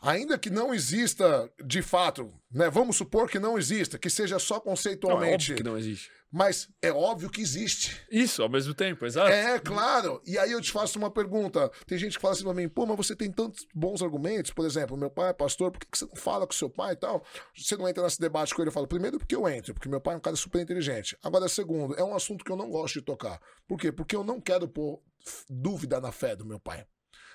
[0.00, 2.70] Ainda que não exista de fato, né?
[2.70, 5.34] Vamos supor que não exista, que seja só Não, é conceitualmente.
[5.52, 6.10] óbvio que não existe.
[6.32, 8.00] Mas é óbvio que existe.
[8.10, 9.28] Isso, ao mesmo tempo, exato.
[9.30, 10.22] É, claro.
[10.24, 11.70] E aí eu te faço uma pergunta.
[11.86, 14.52] Tem gente que fala assim pra mim, pô, mas você tem tantos bons argumentos.
[14.52, 16.96] Por exemplo, meu pai é pastor, por que você não fala com seu pai e
[16.96, 17.24] tal?
[17.54, 18.68] Você não entra nesse debate com ele.
[18.68, 21.16] Eu falo, primeiro porque eu entro, porque meu pai é um cara super inteligente.
[21.22, 23.40] Agora, segundo, é um assunto que eu não gosto de tocar.
[23.66, 23.90] Por quê?
[23.90, 25.02] Porque eu não quero pôr
[25.48, 26.86] dúvida na fé do meu pai.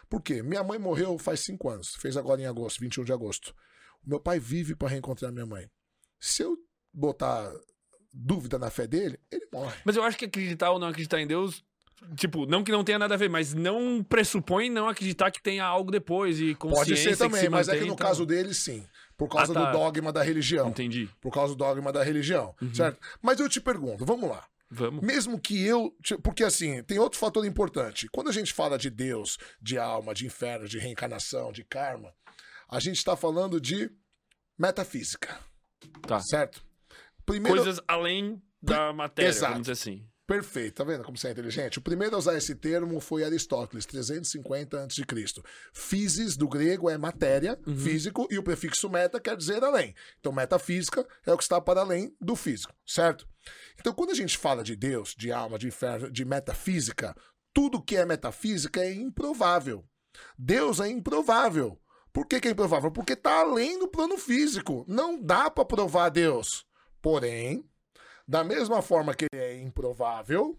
[0.10, 0.41] Por quê?
[0.43, 1.95] Minha mãe morreu faz cinco anos.
[1.95, 3.53] Fez agora em agosto, 21 de agosto.
[4.06, 5.70] O meu pai vive pra reencontrar minha mãe.
[6.20, 6.58] Se eu
[6.93, 7.51] botar
[8.14, 9.76] dúvida na fé dele, ele morre.
[9.84, 11.64] Mas eu acho que acreditar ou não acreditar em Deus,
[12.16, 15.66] tipo, não que não tenha nada a ver, mas não pressupõe não acreditar que tenha
[15.66, 18.26] algo depois e consciência Pode ser também, se mas é que mantém, no então- caso
[18.26, 18.86] dele, sim.
[19.18, 19.72] Por causa Ah, tá.
[19.72, 20.70] do dogma da religião.
[20.70, 21.10] Entendi.
[21.22, 22.99] Por causa do dogma da religião, certo?
[23.22, 24.45] Mas eu te pergunto, vamos lá.
[24.76, 25.01] Vamos.
[25.01, 25.95] Mesmo que eu.
[26.21, 28.07] Porque assim, tem outro fator importante.
[28.11, 32.13] Quando a gente fala de Deus, de alma, de inferno, de reencarnação, de karma,
[32.69, 33.89] a gente está falando de
[34.57, 35.39] metafísica.
[36.05, 36.19] Tá.
[36.19, 36.61] Certo?
[37.26, 37.57] Primeiro.
[37.57, 39.53] Coisas além da matéria, Exato.
[39.53, 40.05] vamos dizer assim.
[40.28, 41.78] Perfeito, tá vendo como você é inteligente?
[41.78, 45.03] O primeiro a usar esse termo foi Aristóteles, 350 a.C.
[45.71, 49.93] Physis, do grego, é matéria, físico, e o prefixo meta quer dizer além.
[50.19, 53.28] Então, metafísica é o que está para além do físico, certo?
[53.80, 57.15] Então, quando a gente fala de Deus, de alma, de inferno, de metafísica,
[57.53, 59.86] tudo que é metafísica é improvável.
[60.39, 61.80] Deus é improvável.
[62.11, 62.89] Por que, que é improvável?
[62.89, 64.86] Porque está além do plano físico.
[64.88, 66.65] Não dá para provar Deus.
[67.01, 67.69] Porém,
[68.28, 70.57] da mesma forma que ele é improvável,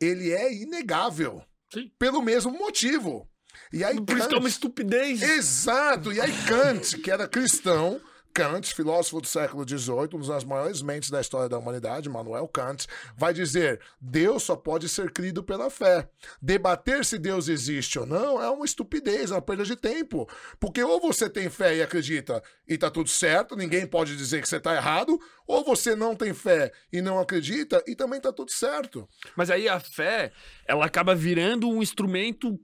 [0.00, 1.42] ele é inegável.
[1.72, 1.90] Sim.
[1.98, 3.28] Pelo mesmo motivo.
[3.72, 5.22] E aí, Por isso que é uma Kant- estupidez.
[5.22, 6.12] Exato!
[6.12, 8.00] E aí Kant, que era cristão,
[8.36, 12.86] Kant, filósofo do século XVIII, uma das maiores mentes da história da humanidade, Manuel Kant,
[13.16, 16.06] vai dizer: Deus só pode ser crido pela fé.
[16.42, 20.28] Debater se Deus existe ou não é uma estupidez, é uma perda de tempo.
[20.60, 24.48] Porque ou você tem fé e acredita e tá tudo certo, ninguém pode dizer que
[24.50, 28.50] você tá errado, ou você não tem fé e não acredita e também tá tudo
[28.50, 29.08] certo.
[29.34, 30.30] Mas aí a fé,
[30.66, 32.60] ela acaba virando um instrumento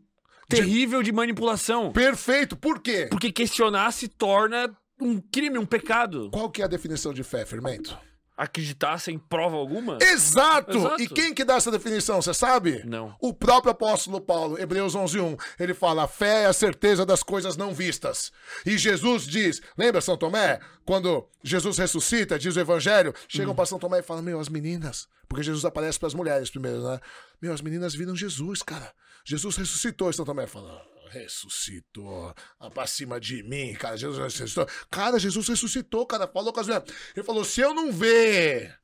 [0.50, 1.92] terrível de manipulação.
[1.92, 2.58] Perfeito!
[2.58, 3.06] Por quê?
[3.10, 6.30] Porque questionar se torna um crime, um pecado.
[6.32, 7.98] Qual que é a definição de fé, fermento?
[8.34, 9.98] Acreditar sem prova alguma?
[10.00, 10.76] Exato!
[10.76, 11.02] Exato.
[11.02, 12.82] E quem que dá essa definição, você sabe?
[12.84, 13.14] Não.
[13.20, 17.56] O próprio apóstolo Paulo, Hebreus 11:1, ele fala: "A fé é a certeza das coisas
[17.58, 18.32] não vistas".
[18.64, 23.78] E Jesus diz, lembra São Tomé, quando Jesus ressuscita, diz o evangelho, chegam para São
[23.78, 26.98] Tomé e falam: "Meu, as meninas, porque Jesus aparece para as mulheres primeiro, né?
[27.40, 28.92] Meu, as meninas viram Jesus, cara.
[29.24, 30.82] Jesus ressuscitou, São Tomé fala:
[31.12, 32.34] ressuscitou.
[32.58, 33.96] Ah, Pra cima de mim, cara.
[33.96, 34.66] Jesus ressuscitou.
[34.90, 36.26] Cara, Jesus ressuscitou, cara.
[36.26, 36.68] Falou com as.
[36.68, 38.74] Ele falou: se eu não ver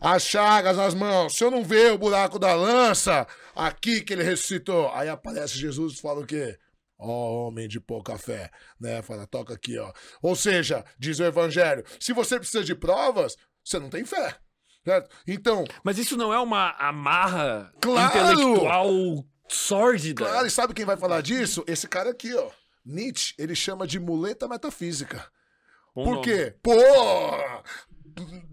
[0.00, 4.22] as chagas nas mãos, se eu não ver o buraco da lança, aqui que ele
[4.22, 4.90] ressuscitou.
[4.92, 6.58] Aí aparece Jesus e fala o quê?
[6.98, 9.00] Ó, homem de pouca fé, né?
[9.00, 9.90] Fala, toca aqui, ó.
[10.20, 14.36] Ou seja, diz o evangelho, se você precisa de provas, você não tem fé.
[14.84, 15.10] Certo?
[15.26, 18.18] Então, Mas isso não é uma amarra Claro!
[18.18, 18.88] intelectual
[19.54, 20.24] sórdida?
[20.24, 21.64] claro, e sabe quem vai falar disso?
[21.66, 22.50] Esse cara aqui, ó.
[22.84, 25.26] Nietzsche, ele chama de muleta metafísica.
[25.94, 26.24] Bom Por nome.
[26.24, 26.54] quê?
[26.62, 26.72] Pô!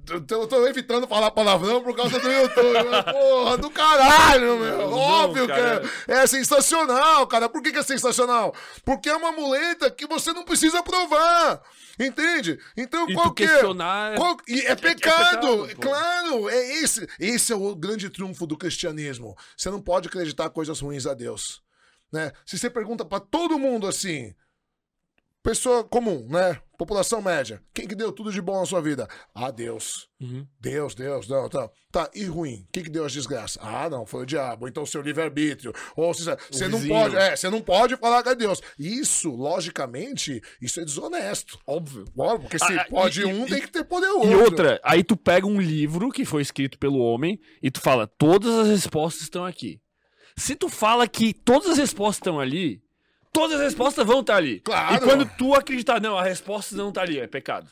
[0.09, 3.03] Eu tô, evitando falar palavrão por causa do YouTube.
[3.11, 4.77] porra, do caralho, meu.
[4.89, 5.81] Não, Óbvio cara.
[5.81, 7.49] que é, é sensacional, cara.
[7.49, 8.53] Por que, que é sensacional?
[8.85, 11.61] Porque é uma muleta que você não precisa provar.
[11.99, 12.59] Entende?
[12.77, 13.47] Então, E qual que é?
[13.47, 14.15] questionar.
[14.17, 16.49] Qual- e é é pecado, pecado, claro.
[16.49, 19.35] É esse, esse é o grande trunfo do cristianismo.
[19.57, 21.61] Você não pode acreditar coisas ruins a Deus,
[22.13, 22.31] né?
[22.45, 24.33] Se você pergunta pra todo mundo assim,
[25.47, 26.59] pessoa comum, né?
[26.77, 29.07] População média, quem que deu tudo de bom na sua vida?
[29.33, 30.07] Ah, Deus.
[30.21, 30.45] Uhum.
[30.59, 31.69] Deus, Deus, não, tá.
[31.91, 32.67] Tá, e ruim?
[32.71, 33.57] Quem que deu as desgraças?
[33.61, 34.67] Ah, não, foi o diabo.
[34.67, 35.73] Então, seu livre-arbítrio.
[35.95, 38.61] Ou seja, você não pode, é, você não pode falar que é Deus.
[38.77, 41.57] Isso, logicamente, isso é desonesto.
[41.65, 42.05] Óbvio.
[42.17, 44.39] Óbvio, porque se Ah, pode e- um, e- tem que ter poder o E outro.
[44.43, 48.53] outra, aí tu pega um livro que foi escrito pelo homem e tu fala, todas
[48.53, 49.79] as respostas estão aqui.
[50.37, 52.81] Se tu fala que todas as respostas estão ali,
[53.37, 54.59] todas as respostas vão estar ali.
[54.61, 54.95] Claro.
[54.95, 57.69] E quando tu acreditar, não, a resposta não tá ali, é pecado.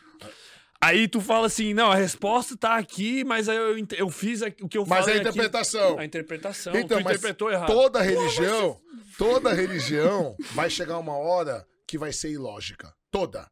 [0.80, 4.52] Aí tu fala assim, não, a resposta tá aqui, mas aí eu, eu fiz o
[4.52, 5.94] que eu Mas falei a interpretação.
[5.94, 6.02] Aqui.
[6.02, 6.76] A interpretação.
[6.76, 7.68] Então, tu mas interpretou errado.
[7.68, 8.80] toda religião,
[9.18, 12.94] toda religião vai chegar uma hora que vai ser ilógica.
[13.10, 13.50] Toda.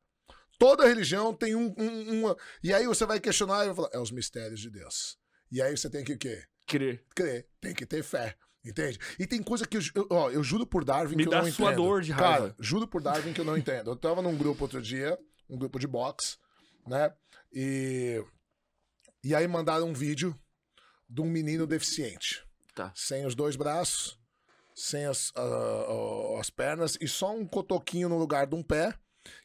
[0.60, 2.38] Toda religião tem um, um- uma.
[2.64, 5.18] E aí você vai questionar e vai falar, é os mistérios de Deus.
[5.52, 6.44] E aí você tem que o quê?
[6.68, 7.04] Crer.
[7.16, 8.36] Crer, tem que ter fé.
[8.66, 8.98] Entende?
[9.20, 11.52] E tem coisa que eu, ó, eu juro por Darwin Me que eu dá não
[11.52, 11.84] sua entendo.
[11.84, 12.38] dor de raiva.
[12.50, 13.90] Cara, juro por Darwin que eu não entendo.
[13.92, 15.18] Eu tava num grupo outro dia,
[15.50, 16.38] um grupo de boxe,
[16.88, 17.14] né?
[17.52, 18.24] E
[19.24, 20.38] e aí mandaram um vídeo
[21.10, 22.44] de um menino deficiente
[22.74, 22.92] Tá.
[22.96, 24.18] sem os dois braços,
[24.74, 28.94] sem as, ah, as pernas e só um cotoquinho no lugar de um pé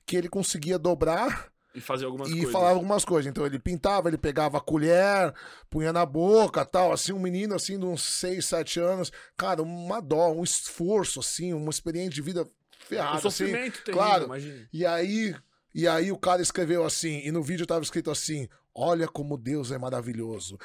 [0.06, 2.52] que ele conseguia dobrar E fazer algumas e coisas.
[2.52, 3.30] falava algumas coisas.
[3.30, 5.32] Então ele pintava, ele pegava a colher,
[5.68, 10.00] punha na boca, tal, assim, um menino assim de uns 6, 7 anos, cara, uma
[10.00, 12.48] dó, um esforço assim, uma experiência de vida
[12.80, 13.30] ferrada assim.
[13.30, 14.24] sofrimento terrível, claro.
[14.24, 14.68] imagina.
[14.72, 15.36] E aí,
[15.74, 19.72] e aí o cara escreveu assim, e no vídeo tava escrito assim: Olha como Deus
[19.72, 20.56] é maravilhoso.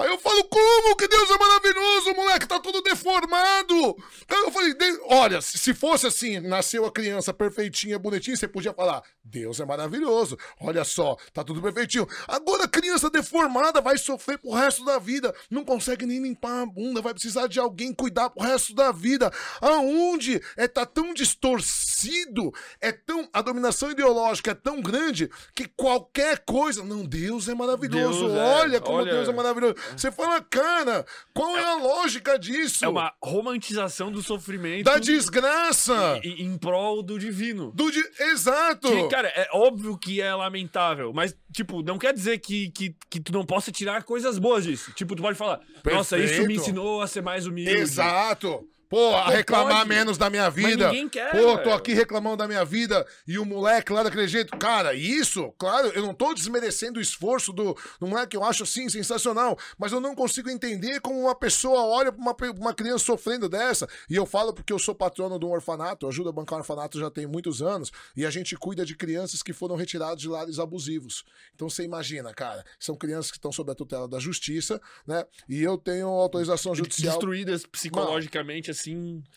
[0.00, 2.46] Aí eu falo, como que Deus é maravilhoso, moleque?
[2.48, 3.96] Tá tudo deformado.
[4.28, 8.48] Aí eu falei, "De- olha, se se fosse assim, nasceu a criança perfeitinha, bonitinha, você
[8.48, 10.38] podia falar, Deus é maravilhoso.
[10.60, 12.06] Olha só, tá tudo perfeitinho.
[12.26, 15.34] Agora a criança deformada vai sofrer pro resto da vida.
[15.50, 19.30] Não consegue nem limpar a bunda, vai precisar de alguém cuidar pro resto da vida.
[19.60, 26.38] Aonde é tá tão distorcido, é tão a dominação ideológica é tão grande que qualquer
[26.44, 28.20] coisa, não, Deus é maravilhoso.
[28.26, 29.12] Deus é, olha como olha.
[29.12, 29.74] Deus é maravilhoso.
[29.96, 32.84] Você fala, cara, qual é a lógica disso?
[32.84, 36.20] É uma romantização do sofrimento Da desgraça.
[36.22, 37.70] em, em prol do divino.
[37.72, 38.02] Do di...
[38.18, 38.88] Exato.
[38.88, 43.20] Que, cara, é óbvio que é lamentável, mas, tipo, não quer dizer que, que, que
[43.20, 44.92] tu não possa tirar coisas boas disso.
[44.92, 46.60] Tipo, tu pode falar, nossa, isso me Perfeito.
[46.62, 47.70] ensinou a ser mais humilde.
[47.70, 48.66] Exato.
[48.90, 49.88] Pô, a reclamar pode.
[49.88, 50.88] menos da minha vida.
[50.88, 54.58] ninguém quer, Pô, tô aqui reclamando da minha vida e o moleque lá daquele jeito.
[54.58, 58.88] Cara, isso, claro, eu não tô desmerecendo o esforço do, do moleque, eu acho assim
[58.88, 63.48] sensacional, mas eu não consigo entender como uma pessoa olha pra uma, uma criança sofrendo
[63.48, 63.88] dessa.
[64.08, 66.62] E eu falo porque eu sou patrono de um orfanato, eu ajudo a bancar um
[66.62, 70.28] orfanato já tem muitos anos, e a gente cuida de crianças que foram retiradas de
[70.28, 71.24] lares abusivos.
[71.54, 75.24] Então você imagina, cara, são crianças que estão sob a tutela da justiça, né?
[75.48, 77.12] E eu tenho autorização judicial.
[77.12, 78.79] Destruídas psicologicamente, assim.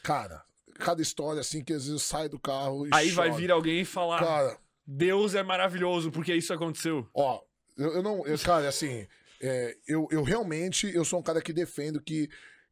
[0.03, 0.43] Cara,
[0.75, 3.41] cada história assim que às vezes sai do carro e Aí vai chora.
[3.41, 7.07] vir alguém e falar: Cara, Deus é maravilhoso porque isso aconteceu.
[7.13, 7.41] ó,
[7.77, 8.25] eu, eu não.
[8.25, 9.07] Eu, cara, assim,
[9.41, 12.29] é, eu, eu realmente eu sou um cara que defendo que.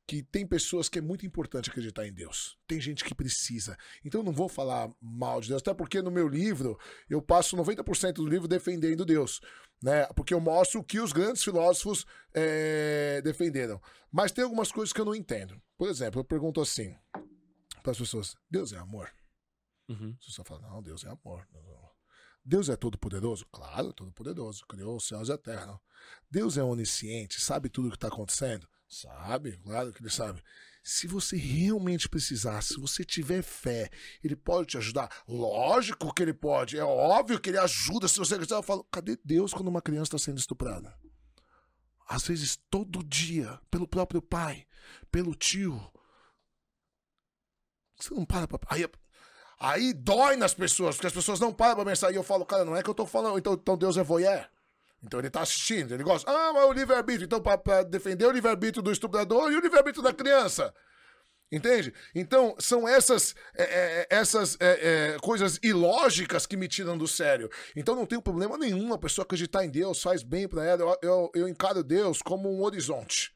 [0.08, 2.58] Que tem pessoas que é muito importante acreditar em Deus.
[2.68, 3.78] Tem gente que precisa.
[4.04, 6.78] Então eu não vou falar mal de Deus, até porque no meu livro
[7.10, 9.40] eu passo 90% do livro defendendo Deus.
[9.82, 10.06] Né?
[10.16, 13.80] Porque eu mostro o que os grandes filósofos é, defenderam.
[14.12, 15.62] Mas tem algumas coisas que eu não entendo.
[15.82, 16.96] Por exemplo, eu pergunto assim
[17.82, 19.12] para as pessoas: Deus é amor?
[19.90, 20.16] Uhum.
[20.22, 21.48] Você só fala, não, Deus é amor.
[22.46, 23.48] Deus é todo poderoso?
[23.52, 24.64] Claro, é todo poderoso.
[24.68, 25.66] Criou os céus e a terra.
[25.66, 25.82] Não.
[26.30, 28.70] Deus é onisciente, sabe tudo o que está acontecendo?
[28.88, 30.44] Sabe, claro que ele sabe.
[30.84, 33.90] Se você realmente precisar, se você tiver fé,
[34.24, 35.10] ele pode te ajudar?
[35.28, 36.78] Lógico que ele pode.
[36.78, 38.08] É óbvio que ele ajuda.
[38.08, 40.96] Se você quiser, eu falo, cadê Deus quando uma criança está sendo estuprada?
[42.12, 44.66] Às vezes, todo dia, pelo próprio pai,
[45.10, 45.82] pelo tio.
[47.98, 48.60] Você não para pra.
[48.68, 48.86] Aí,
[49.58, 52.12] aí dói nas pessoas, porque as pessoas não param pra pensar.
[52.12, 54.46] E eu falo, cara, não é que eu tô falando, então, então Deus é voyeur.
[55.02, 56.30] Então ele tá assistindo, ele gosta.
[56.30, 57.26] Ah, mas o livre-arbítrio.
[57.26, 60.74] Então, pra, pra defender o livre-arbítrio do estuprador e o livre-arbítrio da criança.
[61.52, 61.94] Entende?
[62.16, 67.50] Então, são essas, é, é, essas é, é, coisas ilógicas que me tiram do sério.
[67.76, 70.82] Então, não tem problema nenhum a pessoa acreditar em Deus, faz bem pra ela.
[70.82, 73.36] Eu, eu, eu encaro Deus como um horizonte,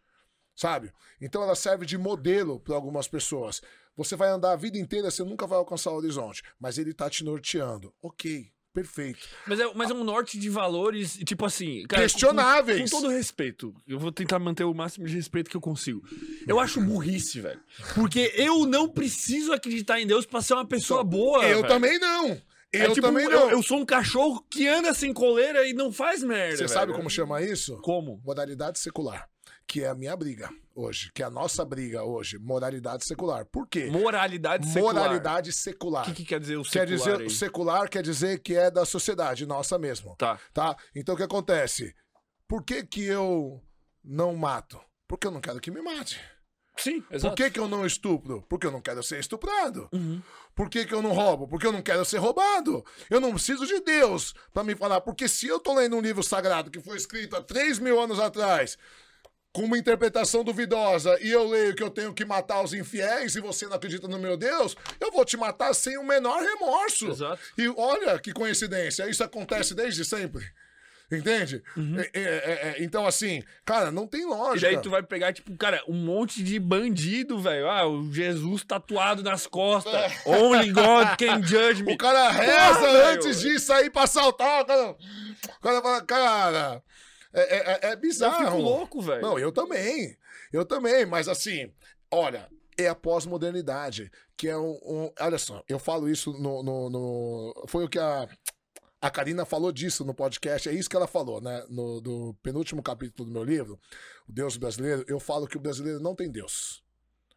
[0.55, 0.93] sabe?
[1.19, 3.61] Então, ela serve de modelo para algumas pessoas.
[3.97, 7.09] Você vai andar a vida inteira, você nunca vai alcançar o horizonte, mas ele tá
[7.09, 7.93] te norteando.
[8.01, 9.27] Ok, perfeito.
[9.47, 11.83] Mas é, mas é um norte de valores, tipo assim.
[11.87, 12.91] Cara, Questionáveis.
[12.91, 16.03] Com, com todo respeito, eu vou tentar manter o máximo de respeito que eu consigo.
[16.45, 17.59] Eu acho burrice, velho.
[17.95, 21.43] Porque eu não preciso acreditar em Deus pra ser uma pessoa boa.
[21.45, 21.67] eu velho.
[21.67, 22.39] também não.
[22.73, 23.49] É Eu tipo, também eu- não.
[23.49, 26.57] Eu, sou um cachorro que anda sem coleira e não faz merda.
[26.57, 27.77] Você sabe como chama isso?
[27.81, 28.21] Como?
[28.25, 29.29] Modalidade secular.
[29.65, 31.09] Que é a minha briga hoje.
[31.13, 32.37] Que é a nossa briga hoje.
[32.37, 33.45] Moralidade secular.
[33.45, 33.85] Por quê?
[33.89, 34.93] Moralidade secular.
[34.95, 36.03] Moralidade secular.
[36.03, 37.25] O que, que quer dizer o Quer secular dizer, aí?
[37.27, 40.15] o secular quer dizer que é da sociedade, nossa mesmo.
[40.17, 40.39] Tá.
[40.53, 40.75] Tá?
[40.93, 41.95] Então o que acontece?
[42.47, 43.61] Por que que eu
[44.03, 44.79] não mato?
[45.07, 46.19] Porque eu não quero que me mate.
[46.77, 47.35] Sim, Por exato.
[47.35, 48.45] que que eu não estupro?
[48.49, 49.87] Porque eu não quero ser estuprado.
[49.93, 50.21] Uhum.
[50.53, 51.47] Por que, que eu não roubo?
[51.47, 52.83] Porque eu não quero ser roubado.
[53.09, 54.99] Eu não preciso de Deus pra me falar.
[54.99, 58.19] Porque se eu tô lendo um livro sagrado que foi escrito há 3 mil anos
[58.19, 58.77] atrás,
[59.55, 63.39] com uma interpretação duvidosa, e eu leio que eu tenho que matar os infiéis e
[63.39, 67.07] você não acredita no meu Deus, eu vou te matar sem o menor remorso.
[67.09, 67.39] Exato.
[67.57, 70.43] E olha que coincidência, isso acontece desde sempre.
[71.09, 71.63] Entende?
[72.13, 74.67] É, é, é, é, então, assim, cara, não tem E lógica.
[74.67, 77.69] daí tu vai pegar, tipo, cara, um monte de bandido, velho.
[77.69, 79.93] Ah, o Jesus tatuado nas costas.
[80.25, 81.91] Only God can judge me.
[81.91, 81.95] É.
[81.95, 83.53] O cara reza antes velho.
[83.53, 84.63] de sair pra assaltar.
[84.63, 86.83] O cara, o cara fala, cara,
[87.35, 88.45] é, é, é- é Eu bizarro.
[88.45, 89.21] fico louco, velho.
[89.21, 90.17] Não, eu também.
[90.53, 91.71] Eu também, mas assim,
[92.11, 92.47] olha,
[92.77, 96.61] é a pós-modernidade, que é um, um- Olha só, eu falo isso no.
[96.63, 98.27] no- no- foi o que a.
[99.01, 101.63] A Karina falou disso no podcast, é isso que ela falou, né?
[101.69, 103.79] No do penúltimo capítulo do meu livro,
[104.27, 106.83] O Deus Brasileiro, eu falo que o brasileiro não tem Deus.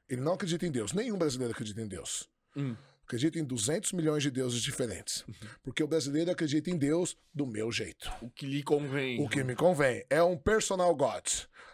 [0.08, 0.94] Ele não acredita em Deus.
[0.94, 2.26] Nenhum brasileiro acredita em Deus.
[2.56, 2.74] Hum.
[3.08, 5.24] Acredita em 200 milhões de deuses diferentes.
[5.62, 8.12] Porque o brasileiro acredita em Deus do meu jeito.
[8.20, 9.18] O que lhe convém.
[9.24, 10.04] O que me convém.
[10.10, 11.26] É um personal God.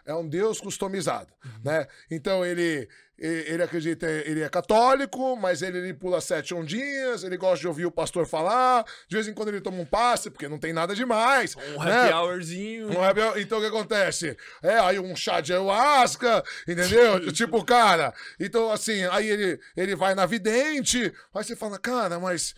[0.05, 1.33] É um Deus customizado,
[1.63, 1.87] né?
[2.11, 2.87] Então ele,
[3.17, 7.67] ele ele acredita, ele é católico, mas ele, ele pula sete ondinhas, ele gosta de
[7.67, 10.73] ouvir o pastor falar, de vez em quando ele toma um passe, porque não tem
[10.73, 11.55] nada demais.
[11.55, 12.03] Um né?
[12.03, 12.91] happy hourzinho.
[12.91, 13.39] Um happy hour.
[13.39, 14.37] Então o que acontece?
[14.61, 17.31] É, aí um chá de ayahuasca, entendeu?
[17.33, 22.53] tipo, cara, então assim, aí ele, ele vai na vidente, aí você fala, cara, mas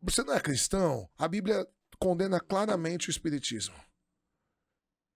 [0.00, 1.08] você não é cristão?
[1.18, 1.66] A Bíblia
[1.98, 3.74] condena claramente o espiritismo.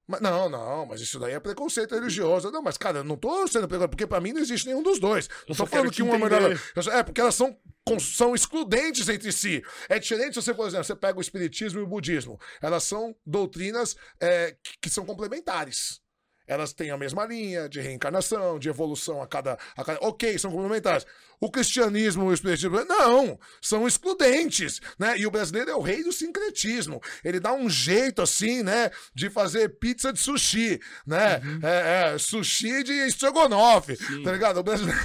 [0.07, 2.51] Mas, não, não, mas isso daí é preconceito religioso.
[2.51, 5.01] Não, mas, cara, eu não tô sendo preconceito, porque pra mim não existe nenhum dos
[5.01, 5.29] dois.
[5.49, 6.59] Não só tô falando que te um é melhor.
[6.93, 7.57] É, porque elas são,
[7.99, 9.63] são excludentes entre si.
[9.89, 12.39] É diferente se você, por exemplo, você pega o espiritismo e o budismo.
[12.63, 16.01] Elas são doutrinas é, que, que são complementares.
[16.47, 19.99] Elas têm a mesma linha de reencarnação, de evolução a cada, a cada.
[20.01, 21.05] Ok, são complementares.
[21.41, 25.19] O cristianismo e o espiritismo, não, são excludentes, né?
[25.19, 26.99] E o brasileiro é o rei do sincretismo.
[27.23, 31.39] Ele dá um jeito, assim, né, de fazer pizza de sushi, né?
[31.45, 31.61] Uhum.
[31.63, 34.59] É, é, sushi de estrogonofe, tá ligado?
[34.59, 34.99] O brasileiro...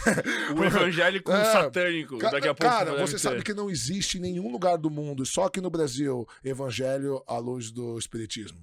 [0.58, 1.44] O evangélico É.
[1.52, 2.18] satânico.
[2.18, 2.74] Ca- Daqui a pouco.
[2.74, 3.20] Cara, você ter.
[3.20, 7.38] sabe que não existe em nenhum lugar do mundo, só aqui no Brasil, evangelho à
[7.38, 8.60] luz do espiritismo.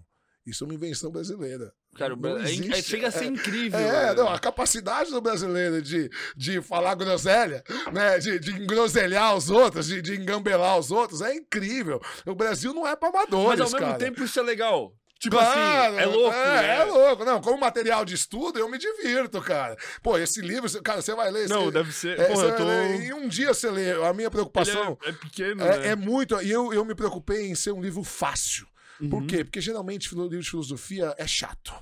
[0.47, 1.71] Isso é uma invenção brasileira.
[1.99, 3.79] Cara, é, chega a ser É- incrível.
[3.81, 7.63] É, não, a capacidade do brasileiro de, de falar groselha,
[7.93, 8.19] né?
[8.19, 12.01] De, de engroselhar os outros, de, de engambelar os outros, é incrível.
[12.25, 13.99] O Brasil não é pra amadores, Mas ao mesmo cara.
[13.99, 14.95] tempo isso é legal.
[15.21, 16.37] Tipo Claro, assim, é louco.
[16.37, 16.77] É, né?
[16.81, 17.25] é louco.
[17.25, 19.77] Não, como material de estudo, eu me divirto, cara.
[20.01, 21.49] Pô, esse livro, cara, você vai ler.
[21.49, 22.21] Não, deve ser.
[22.21, 22.63] é, Porra, eu tô.
[22.71, 23.91] em um dia você lê.
[24.07, 25.89] A minha preocupação é, é pequeno, é, né?
[25.89, 26.41] é muito.
[26.41, 28.65] E eu, eu me preocupei em ser um livro fácil.
[29.11, 29.27] Por Uhum.
[29.27, 29.43] quê?
[29.45, 31.73] Porque geralmente livro de filosofia é chato.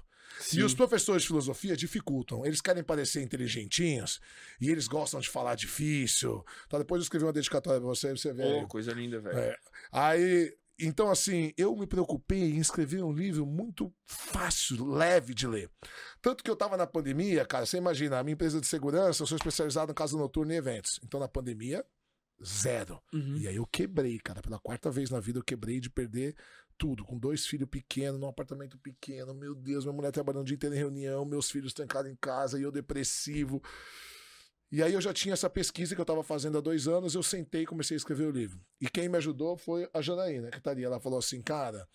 [0.47, 0.61] Sim.
[0.61, 2.47] E os professores de filosofia dificultam.
[2.47, 4.21] Eles querem parecer inteligentinhos
[4.61, 6.45] e eles gostam de falar difícil.
[6.67, 8.45] Então, depois eu escrevi uma dedicatória pra você, você vê.
[8.45, 8.61] aí.
[8.61, 9.37] Pô, coisa linda, velho.
[9.37, 9.57] É.
[9.91, 15.69] Aí, então, assim, eu me preocupei em escrever um livro muito fácil, leve de ler.
[16.23, 19.27] Tanto que eu tava na pandemia, cara, você imagina, a minha empresa de segurança, eu
[19.27, 21.01] sou especializado em casa noturna e eventos.
[21.03, 21.85] Então, na pandemia,
[22.45, 23.03] zero.
[23.13, 23.37] Uhum.
[23.39, 24.43] E aí eu quebrei, cara.
[24.43, 26.37] Pela quarta vez na vida eu quebrei de perder
[26.77, 27.05] tudo.
[27.05, 29.35] Com dois filhos pequenos, num apartamento pequeno.
[29.35, 32.59] Meu Deus, minha mulher trabalhando o dia inteiro em reunião, meus filhos trancados em casa
[32.59, 33.63] e eu depressivo.
[34.71, 37.23] E aí eu já tinha essa pesquisa que eu estava fazendo há dois anos, eu
[37.23, 38.61] sentei e comecei a escrever o livro.
[38.81, 40.87] E quem me ajudou foi a Janaína, que estaria.
[40.87, 41.89] Ela falou assim, cara,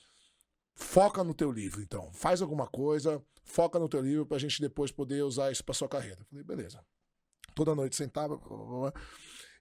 [0.76, 2.12] foca no teu livro, então.
[2.14, 5.90] Faz alguma coisa, foca no teu livro pra gente depois poder usar isso pra sua
[5.90, 6.22] carreira.
[6.22, 6.84] Eu falei, beleza.
[7.54, 8.94] Toda noite sentava, blá, blá, blá,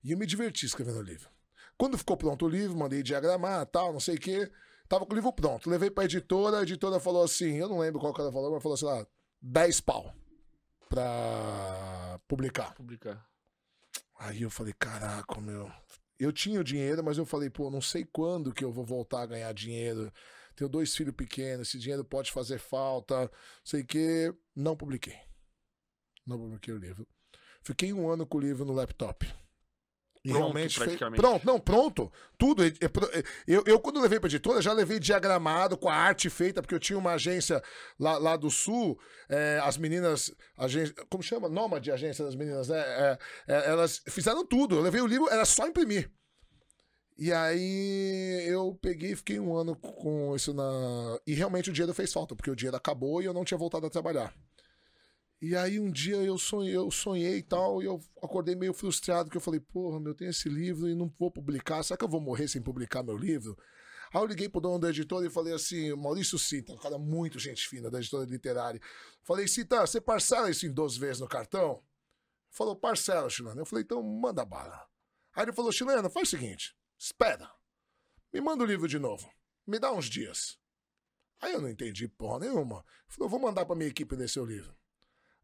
[0.03, 1.29] e eu me diverti escrevendo o livro.
[1.77, 4.51] Quando ficou pronto o livro, mandei diagramar, tal, não sei o quê.
[4.91, 5.71] Tava com o livro pronto.
[5.71, 8.61] Levei pra editora, a editora falou assim, eu não lembro qual que ela falou, mas
[8.61, 9.07] falou assim, lá,
[9.41, 10.13] 10 pau
[10.89, 12.75] pra publicar.
[12.75, 13.25] Publicar.
[14.19, 15.71] Aí eu falei, caraca, meu.
[16.19, 19.23] Eu tinha o dinheiro, mas eu falei, pô, não sei quando que eu vou voltar
[19.23, 20.13] a ganhar dinheiro.
[20.57, 23.31] Tenho dois filhos pequenos, esse dinheiro pode fazer falta.
[23.63, 24.35] Sei que.
[24.57, 25.21] Não publiquei.
[26.27, 27.07] Não publiquei o livro.
[27.63, 29.25] Fiquei um ano com o livro no laptop.
[30.23, 30.99] E Pronto, realmente fez-.
[31.17, 32.13] Pronto, não, pronto.
[32.37, 32.63] Tudo.
[32.63, 36.29] é- é é- Eu, eu, quando levei pra editora, já levei diagramado, com a arte
[36.29, 37.63] feita, porque eu tinha uma agência
[37.99, 40.31] lá, lá do sul, é, as meninas.
[40.59, 41.49] Agência, como chama?
[41.49, 42.79] Nômade, agência das meninas, né?
[42.79, 43.19] É,
[43.49, 44.77] é, elas fizeram tudo.
[44.77, 46.11] Eu levei o livro, era só imprimir.
[47.17, 51.19] E aí eu peguei e fiquei um ano com isso na.
[51.27, 53.87] E realmente o dinheiro fez falta, porque o dinheiro acabou e eu não tinha voltado
[53.87, 54.35] a trabalhar.
[55.43, 59.31] E aí um dia eu sonhei, eu sonhei e tal, e eu acordei meio frustrado,
[59.31, 62.05] que eu falei, porra, meu, eu tenho esse livro e não vou publicar, será que
[62.05, 63.57] eu vou morrer sem publicar meu livro?
[64.13, 67.39] Aí eu liguei pro dono da editora e falei assim, Maurício Cita, um cara muito
[67.39, 68.81] gente fina da editora literária.
[69.23, 71.83] Falei, Cita, você parcela isso em 12 vezes no cartão?
[72.51, 73.61] Falou, parcela, Chileno.
[73.61, 74.87] Eu falei, então manda bala.
[75.35, 77.51] Aí ele falou, Chileno, faz o seguinte, espera,
[78.33, 79.31] me manda o livro de novo,
[79.67, 80.59] me dá uns dias.
[81.41, 82.85] Aí eu não entendi porra nenhuma.
[83.07, 84.80] Falei, eu vou mandar pra minha equipe ler seu livro.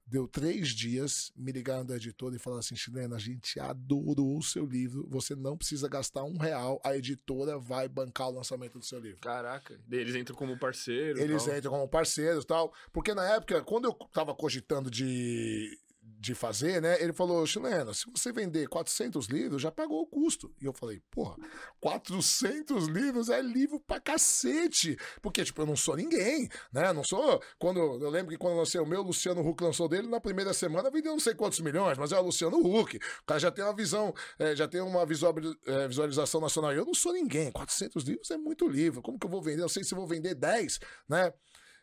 [0.09, 4.43] Deu três dias, me ligaram da editora e falaram assim: Chilena, a gente adorou o
[4.43, 8.85] seu livro, você não precisa gastar um real, a editora vai bancar o lançamento do
[8.85, 9.21] seu livro.
[9.21, 9.81] Caraca.
[9.91, 11.19] Eles entram como parceiro.
[11.19, 11.57] e Eles tal.
[11.57, 12.73] entram como parceiros e tal.
[12.93, 15.77] Porque na época, quando eu tava cogitando de,
[16.19, 17.01] de fazer, né?
[17.03, 20.55] Ele falou, Chilena, se você vender 400 livros, já pagou o custo.
[20.61, 21.37] E eu falei, porra,
[21.81, 24.97] 400 livros é livro pra cacete.
[25.21, 26.93] Porque, tipo, eu não sou ninguém, né?
[26.93, 27.43] Não sou...
[27.59, 30.91] Quando, eu lembro que quando lancei o meu, Luciano Huck lançou dele, na primeira semana
[30.91, 32.97] vendeu não sei quantos milhões, mas é o Luciano Huck.
[32.97, 36.73] O cara já tem uma visão, eh, já tem uma eh, visualização nacional.
[36.73, 37.51] Eu não sou ninguém.
[37.51, 39.03] 400 livros é muito livro.
[39.03, 39.63] Como que eu vou vender?
[39.63, 40.79] Eu sei se eu vou vender 10,
[41.09, 41.33] né?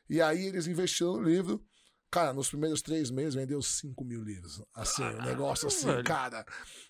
[0.09, 1.63] E aí eles investiram no livro.
[2.14, 4.61] Cara, nos primeiros três meses vendeu 5 mil livros.
[4.72, 6.45] Assim, um negócio assim, cara.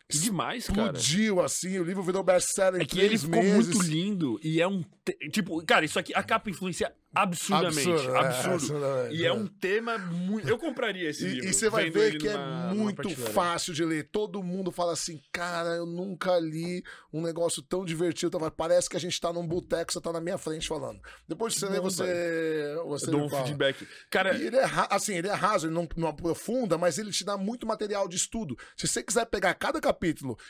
[0.09, 0.97] Que demais, cara.
[0.97, 3.67] Explodiu assim, o livro virou best-seller em É que ele ficou meses.
[3.73, 4.83] muito lindo e é um.
[5.03, 7.89] te- Tipo, cara, isso aqui, a capa influencia absurdamente.
[7.89, 8.47] Absurdo, Absurdo.
[8.47, 9.33] é, absurdamente, E é é.
[9.33, 10.47] um tema muito.
[10.47, 11.49] Eu compraria esse livro.
[11.49, 14.09] E, você vai ver que é numa- numa muito fácil de ler.
[14.11, 18.39] Todo mundo fala assim, cara, eu nunca li um negócio tão divertido.
[18.51, 20.99] Parece que a gente tá num boteco, você tá na minha frente falando.
[21.27, 21.89] Depois de você Que ler, bom,
[22.89, 23.07] você.
[23.07, 23.45] você um fala.
[23.45, 23.87] feedback.
[24.09, 27.23] Cara, E ele é, assim, ele é raso, ele não, não aprofunda, mas ele te
[27.23, 28.57] dá muito material de estudo.
[28.75, 29.92] Se você quiser pegar cada capítulo